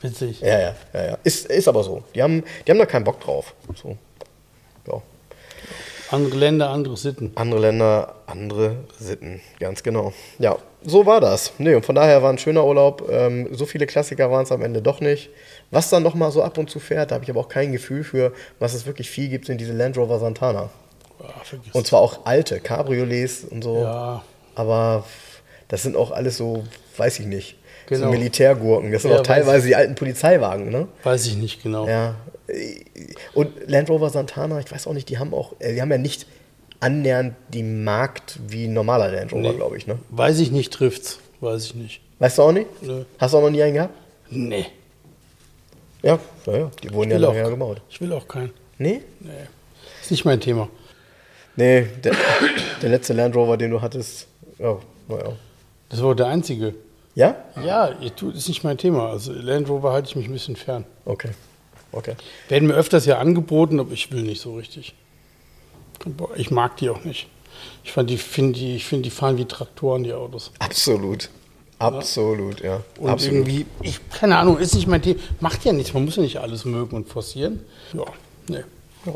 Witzig. 0.00 0.40
Ja, 0.40 0.58
ja, 0.58 0.74
ja, 0.92 1.06
ja. 1.06 1.18
Ist, 1.22 1.46
ist 1.46 1.68
aber 1.68 1.84
so. 1.84 2.02
Die 2.12 2.20
haben, 2.24 2.42
die 2.66 2.72
haben 2.72 2.80
da 2.80 2.86
keinen 2.86 3.04
Bock 3.04 3.20
drauf. 3.20 3.54
So. 3.80 3.96
Ja. 4.88 5.00
Andere 6.10 6.36
Länder, 6.36 6.70
andere 6.70 6.96
Sitten. 6.96 7.30
Andere 7.36 7.60
Länder, 7.60 8.16
andere 8.26 8.78
Sitten. 8.98 9.40
Ganz 9.60 9.84
genau. 9.84 10.12
Ja, 10.40 10.56
so 10.84 11.06
war 11.06 11.20
das. 11.20 11.52
Nee, 11.58 11.76
und 11.76 11.86
von 11.86 11.94
daher 11.94 12.20
war 12.20 12.32
ein 12.32 12.38
schöner 12.38 12.66
Urlaub. 12.66 13.08
Ähm, 13.08 13.46
so 13.52 13.64
viele 13.64 13.86
Klassiker 13.86 14.28
waren 14.32 14.42
es 14.42 14.50
am 14.50 14.62
Ende 14.62 14.82
doch 14.82 15.00
nicht. 15.00 15.30
Was 15.70 15.88
dann 15.90 16.02
nochmal 16.02 16.32
so 16.32 16.42
ab 16.42 16.58
und 16.58 16.68
zu 16.68 16.80
fährt, 16.80 17.12
da 17.12 17.14
habe 17.14 17.22
ich 17.22 17.30
aber 17.30 17.38
auch 17.38 17.48
kein 17.48 17.70
Gefühl 17.70 18.02
für. 18.02 18.32
Was 18.58 18.74
es 18.74 18.86
wirklich 18.86 19.08
viel 19.08 19.28
gibt, 19.28 19.46
sind 19.46 19.60
diese 19.60 19.72
Land 19.72 19.96
Rover 19.96 20.18
Santana. 20.18 20.70
Und 21.72 21.86
zwar 21.86 22.00
auch 22.00 22.26
alte 22.26 22.60
Cabriolets 22.60 23.44
und 23.44 23.62
so. 23.62 23.82
Ja. 23.82 24.22
Aber 24.54 25.04
das 25.68 25.82
sind 25.82 25.96
auch 25.96 26.10
alles 26.10 26.36
so, 26.36 26.64
weiß 26.96 27.20
ich 27.20 27.26
nicht, 27.26 27.56
genau. 27.86 28.06
so 28.06 28.10
Militärgurken. 28.10 28.92
Das 28.92 29.02
sind 29.02 29.10
ja, 29.10 29.18
auch 29.18 29.22
teilweise 29.22 29.66
die 29.66 29.76
alten 29.76 29.94
Polizeiwagen, 29.94 30.70
ne? 30.70 30.88
Weiß 31.02 31.26
ich 31.26 31.36
nicht 31.36 31.62
genau. 31.62 31.86
Ja. 31.88 32.16
Und 33.34 33.50
Land 33.66 33.90
Rover 33.90 34.10
Santana, 34.10 34.60
ich 34.60 34.70
weiß 34.70 34.86
auch 34.86 34.92
nicht, 34.92 35.08
die 35.08 35.18
haben 35.18 35.34
auch, 35.34 35.54
äh, 35.58 35.74
die 35.74 35.82
haben 35.82 35.90
ja 35.90 35.98
nicht 35.98 36.26
annähernd 36.80 37.34
die 37.48 37.62
Markt 37.62 38.38
wie 38.48 38.66
ein 38.66 38.72
normaler 38.72 39.10
Land 39.10 39.32
Rover, 39.32 39.42
nee. 39.42 39.54
glaube 39.54 39.76
ich, 39.76 39.86
ne? 39.86 39.98
Weiß 40.10 40.38
ich 40.38 40.50
nicht, 40.50 40.72
trifft's. 40.72 41.18
Weiß 41.40 41.64
ich 41.64 41.74
nicht. 41.74 42.00
Weißt 42.18 42.38
du 42.38 42.42
auch 42.42 42.52
nicht? 42.52 42.82
Nö. 42.82 43.04
Hast 43.18 43.34
du 43.34 43.38
auch 43.38 43.42
noch 43.42 43.50
nie 43.50 43.62
einen 43.62 43.74
gehabt? 43.74 43.94
Nee. 44.30 44.66
Ja, 46.02 46.18
ja, 46.46 46.70
die 46.82 46.92
wurden 46.92 47.10
ja 47.10 47.18
nachher 47.18 47.50
gebaut. 47.50 47.82
Ich 47.90 48.00
will 48.00 48.12
auch 48.12 48.28
keinen. 48.28 48.52
Nee? 48.78 49.02
Nee. 49.20 49.30
Ist 50.00 50.10
nicht 50.10 50.24
mein 50.24 50.40
Thema. 50.40 50.68
Nee, 51.56 51.86
der, 52.04 52.14
der 52.82 52.88
letzte 52.90 53.12
Land 53.12 53.34
Rover, 53.34 53.56
den 53.56 53.70
du 53.70 53.80
hattest, 53.80 54.26
ja, 54.58 54.78
naja. 55.08 55.32
Das 55.88 56.02
war 56.02 56.14
der 56.14 56.26
einzige. 56.26 56.74
Ja? 57.14 57.36
Ja, 57.64 57.90
das 57.90 58.36
ist 58.36 58.48
nicht 58.48 58.62
mein 58.62 58.76
Thema. 58.76 59.08
Also 59.08 59.32
Land 59.32 59.68
Rover 59.68 59.92
halte 59.92 60.08
ich 60.08 60.16
mich 60.16 60.26
ein 60.26 60.32
bisschen 60.32 60.56
fern. 60.56 60.84
Okay. 61.04 61.30
Okay. 61.92 62.14
Werden 62.48 62.68
mir 62.68 62.74
öfters 62.74 63.06
ja 63.06 63.18
angeboten, 63.18 63.80
aber 63.80 63.92
ich 63.92 64.12
will 64.12 64.22
nicht 64.22 64.42
so 64.42 64.54
richtig. 64.54 64.94
Ich 66.34 66.50
mag 66.50 66.76
die 66.76 66.90
auch 66.90 67.04
nicht. 67.04 67.28
Ich 67.84 67.92
finde, 67.92 68.12
die, 68.12 68.18
find 68.18 68.56
die, 68.56 68.78
find, 68.80 69.06
die 69.06 69.10
fahren 69.10 69.38
wie 69.38 69.46
Traktoren, 69.46 70.04
die 70.04 70.12
Autos. 70.12 70.52
Absolut. 70.58 71.30
Absolut, 71.78 72.60
ja. 72.60 72.82
Und 72.98 73.10
Absolut. 73.10 73.48
irgendwie, 73.48 73.66
ich, 73.82 74.00
keine 74.10 74.38
Ahnung, 74.38 74.58
ist 74.58 74.74
nicht 74.74 74.86
mein 74.86 75.02
Thema. 75.02 75.20
Macht 75.40 75.64
ja 75.64 75.72
nichts, 75.72 75.92
man 75.92 76.04
muss 76.04 76.16
ja 76.16 76.22
nicht 76.22 76.38
alles 76.38 76.64
mögen 76.64 76.96
und 76.96 77.08
forcieren. 77.08 77.60
Ja, 77.92 78.04
nee. 78.48 78.64
Ja. 79.06 79.14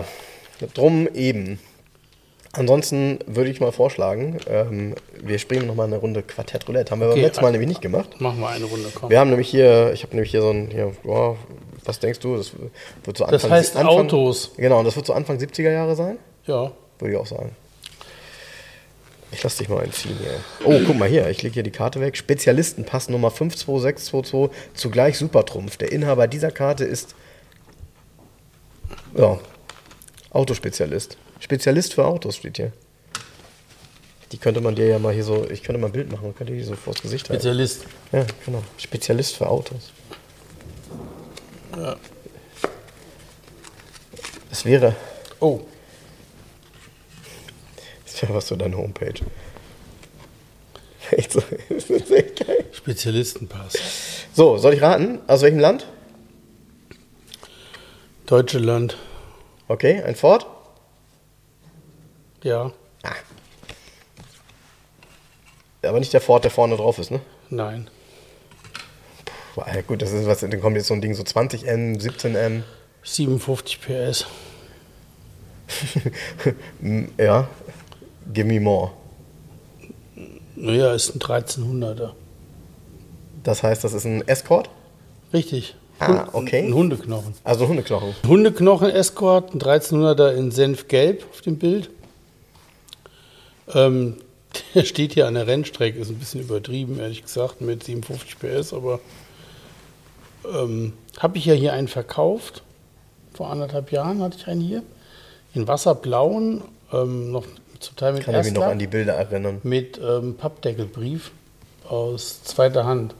ja. 0.00 0.04
Drum 0.74 1.08
eben. 1.12 1.58
Ansonsten 2.52 3.18
würde 3.26 3.50
ich 3.50 3.60
mal 3.60 3.70
vorschlagen, 3.70 4.38
ähm, 4.48 4.94
wir 5.22 5.38
springen 5.38 5.66
nochmal 5.66 5.88
eine 5.88 5.98
Runde 5.98 6.22
Quartett 6.22 6.66
Roulette. 6.66 6.90
Haben 6.90 7.00
wir 7.00 7.08
okay, 7.08 7.16
beim 7.16 7.24
letzten 7.24 7.42
Mal 7.42 7.52
nämlich 7.52 7.68
nicht 7.68 7.82
gemacht. 7.82 8.18
Machen 8.18 8.40
wir 8.40 8.48
eine 8.48 8.64
Runde, 8.64 8.88
komm. 8.94 9.10
Wir 9.10 9.20
haben 9.20 9.28
nämlich 9.28 9.50
hier, 9.50 9.92
ich 9.92 10.02
habe 10.02 10.14
nämlich 10.14 10.30
hier 10.30 10.40
so 10.40 10.50
ein, 10.50 10.70
hier, 10.70 10.92
oh, 11.04 11.36
was 11.84 11.98
denkst 11.98 12.20
du? 12.20 12.36
Das 12.36 12.52
wird 13.04 13.18
so 13.18 13.24
Anfang, 13.24 13.40
Das 13.40 13.50
heißt 13.50 13.76
Anfang, 13.76 14.06
Autos. 14.06 14.52
Genau, 14.56 14.78
und 14.78 14.86
das 14.86 14.96
wird 14.96 15.04
so 15.04 15.12
Anfang 15.12 15.36
70er 15.36 15.70
Jahre 15.70 15.94
sein? 15.96 16.16
Ja. 16.46 16.72
Würde 16.98 17.12
ich 17.12 17.18
auch 17.18 17.26
sagen. 17.26 17.54
Ich 19.32 19.42
lass 19.42 19.56
dich 19.56 19.68
mal 19.68 19.82
einziehen 19.82 20.16
hier. 20.18 20.40
Oh, 20.64 20.80
guck 20.86 20.96
mal 20.96 21.08
hier, 21.08 21.28
ich 21.28 21.42
lege 21.42 21.54
hier 21.54 21.62
die 21.62 21.70
Karte 21.70 22.00
weg. 22.00 22.16
Spezialistenpass 22.16 23.10
Nummer 23.10 23.30
52622, 23.30 24.56
zugleich 24.72 25.18
Supertrumpf. 25.18 25.76
Der 25.76 25.92
Inhaber 25.92 26.26
dieser 26.26 26.50
Karte 26.50 26.84
ist 26.84 27.14
ja, 29.14 29.38
Autospezialist. 30.30 31.16
Spezialist 31.40 31.94
für 31.94 32.04
Autos 32.04 32.36
steht 32.36 32.56
hier. 32.56 32.72
Die 34.32 34.38
könnte 34.38 34.60
man 34.60 34.74
dir 34.74 34.86
ja 34.86 34.98
mal 34.98 35.14
hier 35.14 35.24
so, 35.24 35.48
ich 35.48 35.62
könnte 35.62 35.80
mal 35.80 35.86
ein 35.88 35.92
Bild 35.92 36.10
machen, 36.10 36.24
man 36.24 36.34
könnte 36.34 36.52
die 36.52 36.62
so 36.62 36.74
vors 36.74 37.00
Gesicht 37.00 37.28
halten. 37.30 37.40
Spezialist. 37.42 37.84
Ja, 38.12 38.26
genau. 38.44 38.62
Spezialist 38.76 39.36
für 39.36 39.48
Autos. 39.48 39.92
Ja. 41.76 41.96
Das 44.50 44.64
wäre, 44.64 44.96
Oh, 45.38 45.60
das 48.04 48.22
wäre 48.22 48.34
was 48.34 48.48
für 48.48 48.56
deine 48.56 48.76
Homepage. 48.76 49.20
Echt 51.10 51.32
so, 51.32 51.42
das 51.68 51.90
ist 51.90 52.10
echt 52.10 52.46
geil. 52.46 52.64
Spezialistenpass. 52.72 53.74
So, 54.32 54.56
soll 54.56 54.74
ich 54.74 54.82
raten? 54.82 55.20
Aus 55.26 55.42
welchem 55.42 55.58
Land? 55.58 55.86
Deutsche 58.26 58.58
Land. 58.58 58.96
Okay, 59.68 60.02
ein 60.02 60.14
Ford? 60.14 60.46
Ja. 62.42 62.72
Aber 65.82 65.98
nicht 65.98 66.12
der 66.12 66.20
Ford, 66.20 66.44
der 66.44 66.50
vorne 66.50 66.76
drauf 66.76 66.98
ist, 66.98 67.10
ne? 67.10 67.20
Nein. 67.50 67.88
Puh, 69.54 69.62
ja, 69.66 69.80
gut, 69.82 70.02
das 70.02 70.12
ist 70.12 70.26
was, 70.26 70.40
dann 70.40 70.60
kommt 70.60 70.76
jetzt 70.76 70.88
so 70.88 70.94
ein 70.94 71.00
Ding, 71.00 71.14
so 71.14 71.22
20M, 71.22 72.00
17M. 72.00 72.62
57 73.02 73.80
PS. 73.80 74.26
Ja, 77.18 77.48
give 78.32 78.46
me 78.46 78.60
more. 78.60 78.92
Naja, 80.54 80.94
ist 80.94 81.14
ein 81.14 81.20
1300er. 81.20 82.12
Das 83.42 83.62
heißt, 83.62 83.84
das 83.84 83.92
ist 83.92 84.04
ein 84.04 84.26
Escort? 84.26 84.70
Richtig. 85.32 85.76
Ah, 85.98 86.28
okay. 86.32 86.66
Ein 86.66 86.74
Hundeknochen. 86.74 87.34
Also 87.44 87.64
ein 87.64 87.70
Hundeknochen. 87.70 88.14
Hundeknochen 88.26 88.90
Escort, 88.90 89.54
ein 89.54 89.60
1300er 89.60 90.32
in 90.32 90.50
Senfgelb 90.50 91.24
auf 91.30 91.40
dem 91.40 91.58
Bild. 91.58 91.90
Ähm, 93.74 94.16
der 94.74 94.84
steht 94.84 95.14
hier 95.14 95.26
an 95.26 95.34
der 95.34 95.46
Rennstrecke, 95.46 95.98
ist 95.98 96.10
ein 96.10 96.18
bisschen 96.18 96.40
übertrieben, 96.40 96.98
ehrlich 97.00 97.22
gesagt, 97.22 97.60
mit 97.60 97.84
57 97.84 98.38
PS, 98.38 98.72
aber 98.72 99.00
ähm, 100.44 100.92
habe 101.18 101.38
ich 101.38 101.46
ja 101.46 101.54
hier 101.54 101.72
einen 101.72 101.88
verkauft. 101.88 102.62
Vor 103.34 103.50
anderthalb 103.50 103.92
Jahren 103.92 104.22
hatte 104.22 104.36
ich 104.38 104.46
einen 104.46 104.60
hier. 104.60 104.82
In 105.54 105.66
Wasserblauen, 105.66 106.62
ähm, 106.92 107.32
noch 107.32 107.44
zum 107.80 107.96
Teil 107.96 108.12
mit 108.12 108.24
Kann 108.24 108.34
ich 108.34 108.44
mich 108.44 108.54
noch 108.54 108.64
an 108.64 108.78
die 108.78 108.86
Bilder 108.86 109.14
erinnern. 109.14 109.60
mit 109.62 109.98
ähm, 109.98 110.36
Pappdeckelbrief 110.36 111.30
aus 111.88 112.42
zweiter 112.42 112.84
Hand. 112.84 113.14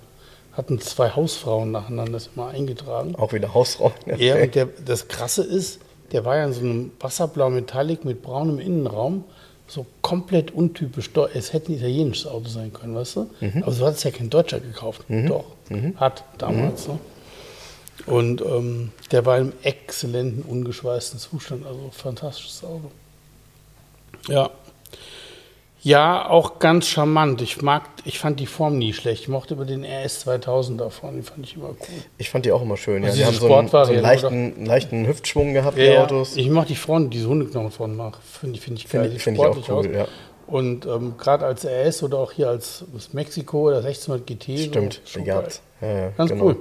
Hatten 0.57 0.81
zwei 0.81 1.11
Hausfrauen 1.11 1.71
nacheinander 1.71 2.13
das 2.13 2.31
immer 2.35 2.49
eingetragen. 2.49 3.15
Auch 3.17 3.33
wieder 3.33 3.53
Hausraum. 3.53 3.93
Ja, 4.17 4.37
und 4.43 4.55
der, 4.55 4.67
das 4.85 5.09
Krasse 5.09 5.43
ist, 5.43 5.81
der 6.13 6.25
war 6.25 6.37
ja 6.37 6.47
in 6.47 6.53
so 6.53 6.61
einem 6.61 6.93
Wasserblau 6.99 7.51
Metallic 7.51 8.05
mit 8.05 8.23
braunem 8.23 8.59
Innenraum. 8.59 9.25
So 9.69 9.85
komplett 10.01 10.53
untypisch. 10.53 11.11
Es 11.35 11.53
hätte 11.53 11.73
ein 11.73 11.77
italienisches 11.77 12.27
Auto 12.27 12.49
sein 12.49 12.73
können, 12.73 12.95
weißt 12.95 13.17
du? 13.17 13.31
Aber 13.63 13.73
so 13.73 13.85
hat 13.85 13.97
es 13.97 14.05
ja 14.05 14.13
kein 14.13 14.31
Deutscher 14.31 14.61
gekauft. 14.61 15.03
Doch, 15.09 15.45
hat 15.97 16.25
damals. 16.39 16.87
Ne? 16.87 16.99
Und 18.07 18.41
ähm, 18.43 18.93
der 19.11 19.27
war 19.27 19.39
im 19.39 19.53
exzellenten, 19.63 20.43
ungeschweißten 20.43 21.19
Zustand. 21.19 21.67
Also 21.67 21.91
fantastisches 21.91 22.63
Auto. 22.63 22.91
Ja. 24.29 24.51
Ja, 25.83 26.29
auch 26.29 26.59
ganz 26.59 26.89
charmant. 26.89 27.43
Ich 27.43 27.63
mag, 27.63 27.83
ich 28.05 28.19
fand 28.19 28.41
die 28.41 28.47
Form 28.47 28.79
nie 28.79 28.93
schlecht. 28.93 29.23
Ich 29.23 29.29
mochte 29.29 29.55
über 29.55 29.65
den 29.65 29.85
RS 29.85 30.21
2000 30.21 30.81
davon, 30.81 31.15
den 31.15 31.23
fand 31.23 31.47
ich 31.47 31.57
immer 31.57 31.69
cool. 31.69 31.77
Ich 32.19 32.31
fand 32.31 32.45
die 32.45 32.53
auch 32.53 32.63
immer 32.63 32.77
schön. 32.77 33.03
Ja. 33.03 33.11
Also 33.11 33.19
Die 33.19 33.25
haben 33.25 33.35
so 33.35 33.55
einen, 33.55 33.69
so 33.69 33.77
einen 33.79 34.01
leichten, 34.01 34.65
leichten 34.67 35.07
Hüftschwung 35.07 35.53
gehabt, 35.53 35.79
die 35.79 35.97
Autos. 35.97 36.37
Ich 36.37 36.49
mag 36.51 36.67
die 36.67 36.75
Front, 36.75 37.15
diese 37.15 37.29
Hundeknochen 37.29 37.71
vorne. 37.71 38.13
Finde 38.41 38.57
ich, 38.57 38.63
finde 38.63 38.81
ich 38.81 38.89
geil. 38.89 39.03
Finde 39.05 39.21
find 39.21 39.37
ich 39.37 39.43
auch 39.45 39.53
sportlich 39.55 39.69
cool, 39.71 39.79
aus. 39.79 40.09
ja. 40.09 40.09
Und 40.47 40.87
ähm, 40.87 41.15
gerade 41.19 41.45
als 41.45 41.65
RS 41.65 42.03
oder 42.03 42.19
auch 42.19 42.33
hier 42.33 42.49
als, 42.49 42.85
Mexiko 43.13 43.69
oder 43.69 43.79
1600 43.79 44.27
GT. 44.27 44.59
Stimmt, 44.59 44.93
so, 44.95 45.01
die 45.05 45.11
schon 45.11 45.25
gab's. 45.25 45.61
Ja, 45.81 45.89
ja, 45.89 46.09
Ganz 46.17 46.31
genau. 46.31 46.45
cool. 46.45 46.57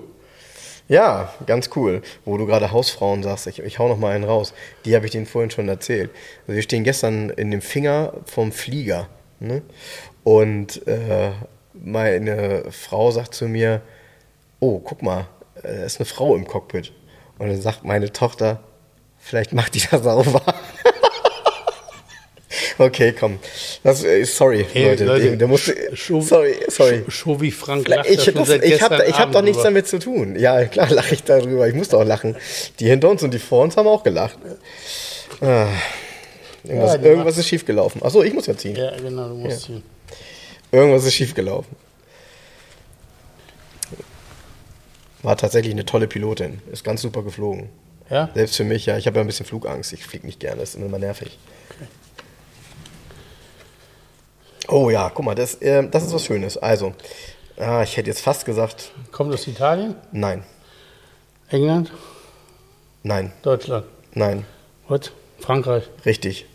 Ja, 0.87 1.33
ganz 1.47 1.71
cool. 1.75 2.01
Wo 2.25 2.37
du 2.37 2.45
gerade 2.45 2.71
Hausfrauen 2.71 3.23
sagst, 3.23 3.47
ich, 3.47 3.59
ich 3.59 3.79
hau 3.79 3.87
noch 3.87 3.97
mal 3.97 4.15
einen 4.15 4.23
raus. 4.23 4.53
Die 4.85 4.95
habe 4.95 5.05
ich 5.05 5.11
denen 5.11 5.25
vorhin 5.25 5.49
schon 5.49 5.67
erzählt. 5.67 6.11
Also 6.41 6.55
wir 6.55 6.61
stehen 6.61 6.83
gestern 6.83 7.29
in 7.31 7.49
dem 7.51 7.61
Finger 7.61 8.13
vom 8.25 8.51
Flieger. 8.51 9.07
Ne? 9.39 9.63
Und 10.23 10.85
äh, 10.87 11.31
meine 11.73 12.65
Frau 12.71 13.11
sagt 13.11 13.33
zu 13.33 13.47
mir, 13.47 13.81
oh, 14.59 14.79
guck 14.79 15.01
mal, 15.01 15.27
äh, 15.63 15.77
da 15.77 15.83
ist 15.83 15.99
eine 15.99 16.05
Frau 16.05 16.35
im 16.35 16.47
Cockpit. 16.47 16.93
Und 17.39 17.49
dann 17.49 17.61
sagt 17.61 17.83
meine 17.83 18.11
Tochter, 18.11 18.61
vielleicht 19.17 19.53
macht 19.53 19.73
die 19.73 19.81
das 19.89 20.03
sauber. 20.03 20.41
Okay, 22.77 23.13
komm. 23.17 23.39
Das, 23.83 24.03
äh, 24.03 24.23
sorry, 24.25 24.65
Hey, 24.71 24.89
Leute. 24.89 25.05
Leute, 25.05 25.37
der 25.37 25.47
musste, 25.47 25.75
Show- 25.95 26.21
sorry, 26.21 26.55
sorry. 26.67 27.03
Show 27.09 27.39
wie 27.41 27.51
Frank 27.51 27.87
lacht 27.87 28.09
Ich, 28.09 28.25
da 28.25 28.31
das, 28.31 28.49
ich 28.49 28.81
habe 28.81 29.05
ich 29.07 29.17
hab 29.19 29.31
doch 29.31 29.41
nichts 29.41 29.57
drüber. 29.57 29.69
damit 29.69 29.87
zu 29.87 29.99
tun. 29.99 30.35
Ja, 30.37 30.65
klar 30.65 30.89
lache 30.89 31.15
ich 31.15 31.23
darüber. 31.23 31.67
Ich 31.67 31.73
muss 31.75 31.89
doch 31.89 32.03
lachen. 32.03 32.35
Die 32.79 32.87
hinter 32.87 33.09
uns 33.09 33.23
und 33.23 33.33
die 33.33 33.39
vor 33.39 33.63
uns 33.63 33.77
haben 33.77 33.87
auch 33.87 34.03
gelacht. 34.03 34.37
Ah, 35.41 35.67
irgendwas 36.63 36.95
Ja, 36.95 37.01
irgendwas 37.01 37.37
ist 37.37 37.47
schiefgelaufen. 37.47 38.01
Achso, 38.03 38.23
ich 38.23 38.33
muss 38.33 38.47
ja 38.47 38.55
ziehen. 38.57 38.75
Ja, 38.75 38.95
genau, 38.97 39.29
du 39.29 39.35
musst 39.35 39.65
hier. 39.67 39.81
Irgendwas 40.71 41.05
ist 41.05 41.13
schiefgelaufen. 41.13 41.75
War 45.23 45.37
tatsächlich 45.37 45.73
eine 45.73 45.85
tolle 45.85 46.07
Pilotin. 46.07 46.61
Ist 46.71 46.83
ganz 46.83 47.01
super 47.01 47.23
geflogen. 47.23 47.69
Ja? 48.09 48.29
Selbst 48.35 48.57
für 48.57 48.63
mich, 48.63 48.85
ja. 48.85 48.97
Ich 48.97 49.07
habe 49.07 49.17
ja 49.17 49.21
ein 49.23 49.27
bisschen 49.27 49.45
Flugangst. 49.45 49.91
Ich 49.93 50.05
fliege 50.05 50.25
nicht 50.25 50.39
gerne. 50.39 50.61
Das 50.61 50.75
ist 50.75 50.75
immer 50.75 50.99
nervig. 50.99 51.37
Oh 54.67 54.89
ja, 54.89 55.11
guck 55.13 55.25
mal, 55.25 55.35
das, 55.35 55.55
äh, 55.61 55.87
das 55.89 56.03
ist 56.05 56.13
was 56.13 56.25
Schönes. 56.25 56.57
Also, 56.57 56.93
ah, 57.57 57.83
ich 57.83 57.97
hätte 57.97 58.09
jetzt 58.09 58.21
fast 58.21 58.45
gesagt, 58.45 58.91
Kommt 59.11 59.33
aus 59.33 59.47
Italien, 59.47 59.95
nein, 60.11 60.43
England, 61.49 61.91
nein, 63.03 63.31
Deutschland. 63.43 63.85
nein, 64.13 64.45
What? 64.87 65.11
Frankreich. 65.39 65.83
richtig. 66.05 66.45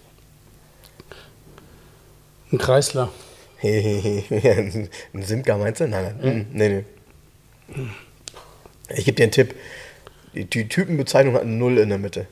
Ein 2.53 2.59
Kreisler. 2.59 3.11
ein 3.63 4.89
Simca 5.23 5.57
meinst 5.57 5.81
du? 5.81 5.87
Nein, 5.87 6.17
nein. 6.21 6.47
Mm, 6.51 6.57
Nee, 6.57 6.69
nee. 6.69 6.85
Ich 8.97 9.05
gebe 9.05 9.15
dir 9.17 9.25
einen 9.25 9.33
Tipp. 9.33 9.55
Die, 10.35 10.47
die 10.47 10.67
Typenbezeichnung 10.69 11.35
hat 11.35 11.43
eine 11.43 11.53
Null 11.53 11.79
in 11.79 11.91
der 11.91 11.99
Mitte. 11.99 12.27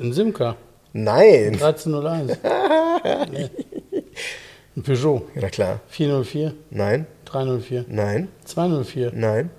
Ein 0.00 0.12
Simca. 0.12 0.56
Nein. 0.92 1.54
1301. 1.62 2.38
Ein 4.76 4.82
Peugeot. 4.82 5.22
Na 5.34 5.48
klar. 5.50 5.80
404, 5.88 6.54
Nein, 6.70 7.06
304, 7.26 7.84
nein, 7.88 8.28
204, 8.44 9.12
nein. 9.14 9.50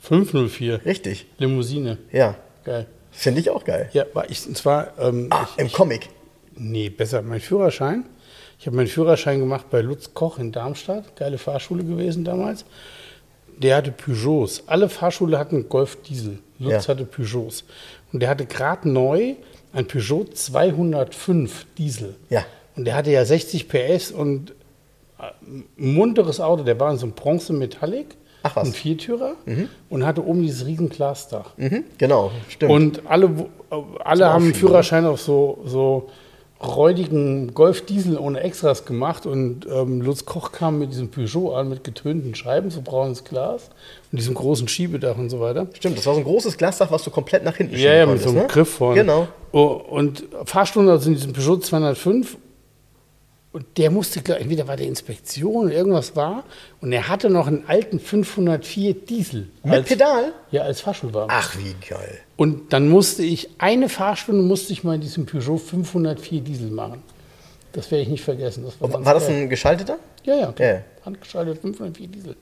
504. 0.00 0.84
Richtig. 0.84 1.26
Limousine. 1.38 1.98
Ja. 2.12 2.36
Geil. 2.64 2.86
Finde 3.10 3.40
ich 3.40 3.50
auch 3.50 3.64
geil. 3.64 3.90
Ja, 3.92 4.04
war 4.14 4.30
ich, 4.30 4.46
und 4.46 4.56
zwar, 4.56 4.92
ähm, 4.98 5.26
Ah, 5.30 5.46
ich, 5.56 5.62
im 5.64 5.72
Comic. 5.72 6.08
nee, 6.56 6.88
besser, 6.88 7.22
mein 7.22 7.40
Führerschein. 7.40 8.04
Ich 8.58 8.66
habe 8.66 8.76
meinen 8.76 8.86
Führerschein 8.86 9.40
gemacht 9.40 9.66
bei 9.70 9.80
Lutz 9.80 10.14
Koch 10.14 10.38
in 10.38 10.52
Darmstadt. 10.52 11.16
Geile 11.16 11.38
Fahrschule 11.38 11.82
gewesen 11.82 12.24
damals. 12.24 12.64
Der 13.58 13.76
hatte 13.76 13.90
Peugeots. 13.90 14.62
Alle 14.66 14.88
Fahrschule 14.88 15.38
hatten 15.38 15.68
Golf 15.68 15.96
Diesel. 16.02 16.38
Lutz 16.58 16.86
Ja. 16.86 16.88
hatte 16.88 17.04
Peugeots. 17.04 17.64
Und 18.12 18.20
der 18.20 18.28
hatte 18.30 18.46
gerade 18.46 18.88
neu 18.88 19.34
ein 19.72 19.86
Peugeot 19.86 20.26
205 20.34 21.66
Diesel. 21.78 22.16
Ja. 22.28 22.44
Und 22.76 22.84
der 22.84 22.94
hatte 22.94 23.10
ja 23.10 23.24
60 23.24 23.68
PS 23.68 24.10
und 24.12 24.54
munteres 25.76 26.40
Auto. 26.40 26.62
Der 26.64 26.78
war 26.80 26.90
in 26.90 26.98
so 26.98 27.06
einem 27.06 27.14
Bronze 27.14 27.52
Metallic. 27.52 28.16
Ach 28.42 28.56
was. 28.56 28.68
Ein 28.68 28.72
Viertürer. 28.72 29.34
Und 29.90 30.06
hatte 30.06 30.24
oben 30.26 30.42
dieses 30.42 30.66
riesen 30.66 30.88
Glasdach. 30.88 31.50
Mhm, 31.58 31.84
genau, 31.98 32.30
stimmt. 32.48 32.72
Und 32.72 33.02
alle, 33.06 33.38
wo- 33.38 33.48
alle 34.02 34.26
haben 34.32 34.44
einen 34.44 34.54
Führerschein 34.54 35.04
auf 35.04 35.20
so, 35.20 35.58
so 35.66 36.08
räudigen 36.62 37.54
Golf 37.54 37.86
Diesel 37.86 38.18
ohne 38.18 38.40
Extras 38.40 38.84
gemacht 38.84 39.24
und 39.26 39.66
ähm, 39.70 40.02
Lutz 40.02 40.26
Koch 40.26 40.52
kam 40.52 40.78
mit 40.78 40.90
diesem 40.90 41.10
Peugeot 41.10 41.54
an 41.54 41.68
mit 41.70 41.84
getönten 41.84 42.34
Scheiben, 42.34 42.70
so 42.70 42.82
braunes 42.82 43.24
Glas 43.24 43.70
und 44.12 44.18
diesem 44.20 44.34
großen 44.34 44.68
Schiebedach 44.68 45.16
und 45.16 45.30
so 45.30 45.40
weiter. 45.40 45.68
Stimmt, 45.74 45.96
das 45.98 46.06
war 46.06 46.12
so 46.14 46.20
ein 46.20 46.24
großes 46.24 46.58
Glasdach, 46.58 46.90
was 46.90 47.02
du 47.04 47.10
komplett 47.10 47.44
nach 47.44 47.56
hinten 47.56 47.72
Ja, 47.74 47.78
schieben 47.78 47.92
ja, 47.94 48.00
mit 48.00 48.08
konntest, 48.08 48.24
so 48.24 48.30
einem 48.30 48.42
ne? 48.42 48.46
Griff 48.48 48.68
vorne. 48.74 49.00
Genau. 49.00 49.28
Oh, 49.52 49.80
und 49.88 50.24
Fahrstunde 50.44 50.92
also 50.92 51.08
in 51.08 51.14
diesem 51.16 51.32
Peugeot 51.32 51.58
205 51.58 52.36
und 53.52 53.66
der 53.78 53.90
musste, 53.90 54.20
entweder 54.36 54.68
war 54.68 54.76
der 54.76 54.86
Inspektion 54.86 55.66
oder 55.66 55.74
irgendwas 55.74 56.14
war 56.14 56.44
und 56.80 56.92
er 56.92 57.08
hatte 57.08 57.30
noch 57.30 57.48
einen 57.48 57.64
alten 57.66 57.98
504 57.98 58.94
Diesel. 58.94 59.48
Mit 59.64 59.72
als, 59.72 59.88
Pedal? 59.88 60.32
Ja, 60.52 60.62
als 60.62 60.80
Fahrschulwagen. 60.80 61.30
Ach, 61.32 61.56
wie 61.58 61.74
geil. 61.88 62.20
Und 62.36 62.72
dann 62.72 62.88
musste 62.88 63.24
ich, 63.24 63.50
eine 63.58 63.88
Fahrstunde 63.88 64.42
musste 64.42 64.72
ich 64.72 64.84
mal 64.84 64.94
in 64.94 65.00
diesem 65.00 65.26
Peugeot 65.26 65.58
504 65.58 66.40
Diesel 66.42 66.70
machen. 66.70 67.02
Das 67.72 67.90
werde 67.90 68.02
ich 68.02 68.08
nicht 68.08 68.24
vergessen. 68.24 68.64
Das 68.64 68.80
war, 68.80 69.04
War 69.04 69.14
das 69.14 69.28
ein 69.28 69.48
geschalteter? 69.48 69.98
Ja, 70.24 70.36
ja, 70.36 70.52
klar. 70.52 70.68
Ja. 70.68 70.82
Handgeschaltet 71.04 71.60
504 71.60 72.06
Diesel. 72.08 72.36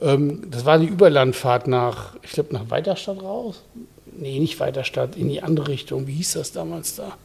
Ähm, 0.00 0.48
das 0.50 0.64
war 0.64 0.78
die 0.78 0.86
Überlandfahrt 0.86 1.66
nach, 1.66 2.16
ich 2.22 2.32
glaube, 2.32 2.52
nach 2.52 2.70
Weiterstadt 2.70 3.20
raus. 3.22 3.62
Nee, 4.16 4.38
nicht 4.38 4.60
Weiterstadt, 4.60 5.16
in 5.16 5.28
die 5.28 5.42
andere 5.42 5.68
Richtung. 5.68 6.06
Wie 6.06 6.14
hieß 6.14 6.34
das 6.34 6.52
damals 6.52 6.96
da? 6.96 7.16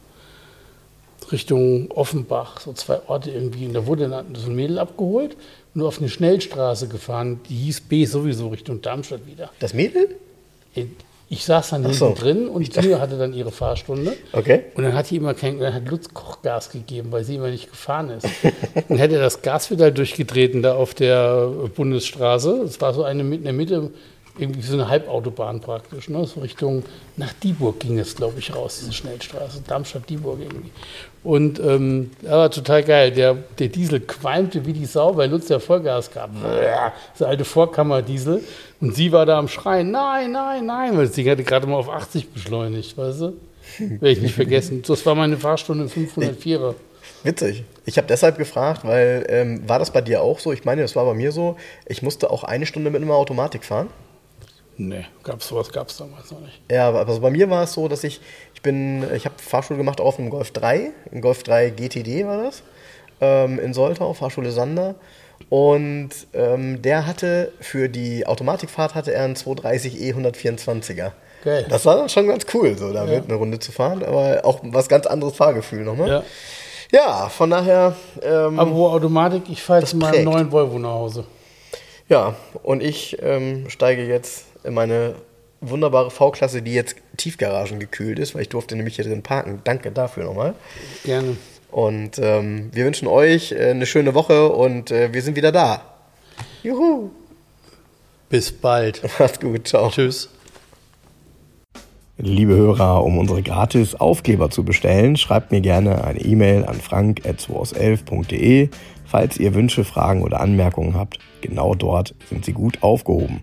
Richtung 1.32 1.90
Offenbach, 1.90 2.60
so 2.60 2.72
zwei 2.72 3.00
Orte 3.06 3.30
irgendwie. 3.30 3.66
Und 3.66 3.74
da 3.74 3.86
wurde 3.86 4.08
dann 4.08 4.34
so 4.34 4.48
ein 4.48 4.54
Mädel 4.54 4.78
abgeholt 4.78 5.34
und 5.74 5.80
nur 5.80 5.88
auf 5.88 5.98
eine 5.98 6.08
Schnellstraße 6.08 6.88
gefahren, 6.88 7.40
die 7.48 7.54
hieß 7.54 7.82
B 7.82 8.04
sowieso 8.04 8.48
Richtung 8.48 8.82
Darmstadt 8.82 9.26
wieder. 9.26 9.50
Das 9.58 9.74
Mädel? 9.74 10.16
Ich 11.28 11.46
saß 11.46 11.70
dann 11.70 11.82
hinten 11.82 11.96
so. 11.96 12.14
drin 12.14 12.46
und 12.46 12.76
die 12.76 12.94
hatte 12.94 13.16
dann 13.16 13.32
ihre 13.32 13.50
Fahrstunde. 13.50 14.14
Okay. 14.32 14.64
Und 14.74 14.84
dann 14.84 14.92
hat 14.92 15.08
die 15.08 15.16
immer 15.16 15.32
kein, 15.32 15.58
dann 15.58 15.72
hat 15.72 15.88
Lutz 15.88 16.12
Kochgas 16.12 16.70
gegeben, 16.70 17.10
weil 17.10 17.24
sie 17.24 17.36
immer 17.36 17.48
nicht 17.48 17.70
gefahren 17.70 18.10
ist. 18.10 18.26
dann 18.88 18.98
hätte 18.98 19.18
das 19.18 19.40
Gas 19.40 19.70
wieder 19.70 19.90
durchgetreten 19.90 20.60
da 20.60 20.74
auf 20.74 20.92
der 20.92 21.46
Bundesstraße. 21.74 22.64
Es 22.66 22.82
war 22.82 22.92
so 22.92 23.02
eine 23.02 23.22
in 23.22 23.44
der 23.44 23.54
Mitte 23.54 23.90
irgendwie 24.38 24.62
so 24.62 24.74
eine 24.74 24.88
Halbautobahn 24.88 25.60
praktisch, 25.60 26.08
ne? 26.08 26.24
so 26.24 26.40
Richtung 26.40 26.84
nach 27.16 27.32
Dieburg 27.34 27.80
ging 27.80 27.98
es, 27.98 28.16
glaube 28.16 28.38
ich, 28.38 28.54
raus, 28.54 28.78
diese 28.80 28.92
Schnellstraße, 28.92 29.62
Darmstadt-Dieburg 29.66 30.40
irgendwie. 30.40 30.70
Und 31.22 31.60
ähm, 31.60 32.10
das 32.22 32.30
war 32.30 32.50
total 32.50 32.82
geil. 32.82 33.10
Der, 33.12 33.34
der 33.34 33.68
Diesel 33.68 34.00
qualmte 34.00 34.64
wie 34.66 34.72
die 34.72 34.86
Sau, 34.86 35.16
weil 35.16 35.30
Lutz 35.30 35.48
ja 35.48 35.58
Vollgas 35.58 36.10
gab. 36.10 36.30
Das 37.12 37.28
alte 37.28 37.44
Vorkammerdiesel. 37.44 38.42
Und 38.80 38.94
sie 38.96 39.12
war 39.12 39.26
da 39.26 39.38
am 39.38 39.48
Schreien, 39.48 39.90
nein, 39.90 40.32
nein, 40.32 40.66
nein, 40.66 40.96
weil 40.96 41.06
das 41.06 41.14
Ding 41.14 41.28
hatte 41.28 41.44
gerade 41.44 41.66
mal 41.66 41.76
auf 41.76 41.90
80 41.90 42.30
beschleunigt, 42.30 42.96
weißt 42.96 43.20
du? 43.20 43.32
Werde 43.78 44.10
ich 44.10 44.20
nicht 44.20 44.34
vergessen. 44.34 44.82
Das 44.86 45.06
war 45.06 45.14
meine 45.14 45.36
Fahrstunde 45.36 45.84
504er. 45.84 46.74
Witzig. 47.22 47.64
Ich 47.84 47.96
habe 47.98 48.08
deshalb 48.08 48.36
gefragt, 48.38 48.84
weil 48.84 49.24
ähm, 49.28 49.68
war 49.68 49.78
das 49.78 49.92
bei 49.92 50.00
dir 50.00 50.22
auch 50.22 50.40
so? 50.40 50.52
Ich 50.52 50.64
meine, 50.64 50.82
das 50.82 50.96
war 50.96 51.04
bei 51.04 51.14
mir 51.14 51.30
so. 51.30 51.56
Ich 51.86 52.02
musste 52.02 52.30
auch 52.30 52.42
eine 52.42 52.66
Stunde 52.66 52.90
mit 52.90 53.00
einer 53.00 53.14
Automatik 53.14 53.64
fahren. 53.64 53.88
Nee, 54.76 55.04
gab's 55.22 55.48
sowas 55.48 55.70
gab 55.70 55.88
es 55.88 55.96
damals 55.96 56.30
noch 56.30 56.40
nicht. 56.40 56.60
Ja, 56.70 56.88
aber 56.88 57.06
also 57.06 57.20
bei 57.20 57.30
mir 57.30 57.48
war 57.50 57.64
es 57.64 57.74
so, 57.74 57.88
dass 57.88 58.04
ich, 58.04 58.20
ich 58.54 58.62
bin, 58.62 59.04
ich 59.14 59.24
habe 59.24 59.34
Fahrschule 59.38 59.76
gemacht 59.76 60.00
auf 60.00 60.18
einem 60.18 60.30
Golf 60.30 60.50
3, 60.52 60.90
ein 61.12 61.20
Golf 61.20 61.42
3 61.42 61.70
GTD 61.70 62.26
war 62.26 62.42
das, 62.42 62.62
ähm, 63.20 63.58
in 63.58 63.74
Soltau, 63.74 64.12
Fahrschule 64.14 64.50
Sander. 64.50 64.94
Und 65.48 66.10
ähm, 66.32 66.80
der 66.80 67.06
hatte 67.06 67.52
für 67.60 67.88
die 67.88 68.26
Automatikfahrt 68.26 68.94
hatte 68.94 69.12
er 69.12 69.24
einen 69.24 69.36
230 69.36 69.96
E124er. 69.96 71.12
Geil. 71.44 71.66
Das 71.68 71.84
war 71.84 71.96
dann 71.96 72.08
schon 72.08 72.28
ganz 72.28 72.46
cool, 72.54 72.78
so 72.78 72.92
damit 72.92 73.12
ja. 73.12 73.22
eine 73.22 73.34
Runde 73.34 73.58
zu 73.58 73.72
fahren, 73.72 74.04
aber 74.04 74.44
auch 74.44 74.60
was 74.62 74.88
ganz 74.88 75.06
anderes 75.06 75.36
Fahrgefühl 75.36 75.82
nochmal. 75.82 76.08
Ja. 76.08 76.22
Ja, 76.92 77.28
von 77.30 77.50
daher. 77.50 77.96
Ähm, 78.22 78.60
aber 78.60 78.74
wo 78.74 78.88
Automatik, 78.88 79.44
ich 79.48 79.62
fahre 79.62 79.80
jetzt 79.80 79.94
mal 79.94 80.14
einen 80.14 80.24
neuen 80.24 80.52
Volvo 80.52 80.78
nach 80.78 80.90
Hause. 80.90 81.24
Ja, 82.08 82.34
und 82.62 82.82
ich 82.82 83.16
ähm, 83.22 83.70
steige 83.70 84.04
jetzt 84.04 84.44
meine 84.68 85.14
wunderbare 85.60 86.10
V-Klasse, 86.10 86.62
die 86.62 86.74
jetzt 86.74 86.96
Tiefgaragen 87.16 87.78
gekühlt 87.78 88.18
ist, 88.18 88.34
weil 88.34 88.42
ich 88.42 88.48
durfte 88.48 88.76
nämlich 88.76 88.96
hier 88.96 89.04
drin 89.04 89.22
parken. 89.22 89.60
Danke 89.64 89.92
dafür 89.92 90.24
nochmal. 90.24 90.54
Gerne. 91.04 91.36
Und 91.70 92.18
ähm, 92.18 92.70
wir 92.72 92.84
wünschen 92.84 93.08
euch 93.08 93.52
äh, 93.52 93.70
eine 93.70 93.86
schöne 93.86 94.14
Woche 94.14 94.50
und 94.50 94.90
äh, 94.90 95.12
wir 95.14 95.22
sind 95.22 95.36
wieder 95.36 95.52
da. 95.52 95.82
Juhu. 96.62 97.10
Bis 98.28 98.52
bald. 98.52 99.02
Macht's 99.18 99.40
gut. 99.40 99.68
Ciao. 99.68 99.88
Tschüss. 99.88 100.28
Liebe 102.18 102.54
Hörer, 102.54 103.02
um 103.02 103.18
unsere 103.18 103.42
gratis 103.42 103.94
Aufkleber 103.94 104.50
zu 104.50 104.64
bestellen, 104.64 105.16
schreibt 105.16 105.50
mir 105.50 105.62
gerne 105.62 106.04
eine 106.04 106.20
E-Mail 106.20 106.64
an 106.66 106.74
frank.2aus11.de, 106.74 108.68
falls 109.06 109.38
ihr 109.38 109.54
Wünsche, 109.54 109.84
Fragen 109.84 110.22
oder 110.22 110.40
Anmerkungen 110.40 110.94
habt. 110.94 111.18
Genau 111.40 111.74
dort 111.74 112.14
sind 112.28 112.44
sie 112.44 112.52
gut 112.52 112.82
aufgehoben. 112.82 113.42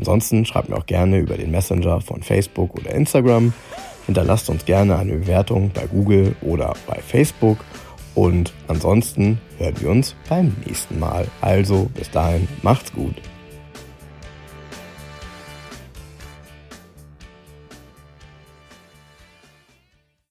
Ansonsten 0.00 0.46
schreibt 0.46 0.70
mir 0.70 0.76
auch 0.76 0.86
gerne 0.86 1.18
über 1.18 1.36
den 1.36 1.50
Messenger 1.50 2.00
von 2.00 2.22
Facebook 2.22 2.74
oder 2.74 2.94
Instagram. 2.94 3.52
Hinterlasst 4.06 4.48
uns 4.48 4.64
gerne 4.64 4.96
eine 4.96 5.12
Bewertung 5.12 5.70
bei 5.74 5.86
Google 5.86 6.34
oder 6.40 6.72
bei 6.86 6.98
Facebook. 7.06 7.58
Und 8.14 8.54
ansonsten 8.66 9.38
hören 9.58 9.74
wir 9.78 9.90
uns 9.90 10.16
beim 10.26 10.56
nächsten 10.64 10.98
Mal. 10.98 11.26
Also 11.42 11.90
bis 11.94 12.10
dahin, 12.10 12.48
macht's 12.62 12.94
gut. 12.94 13.14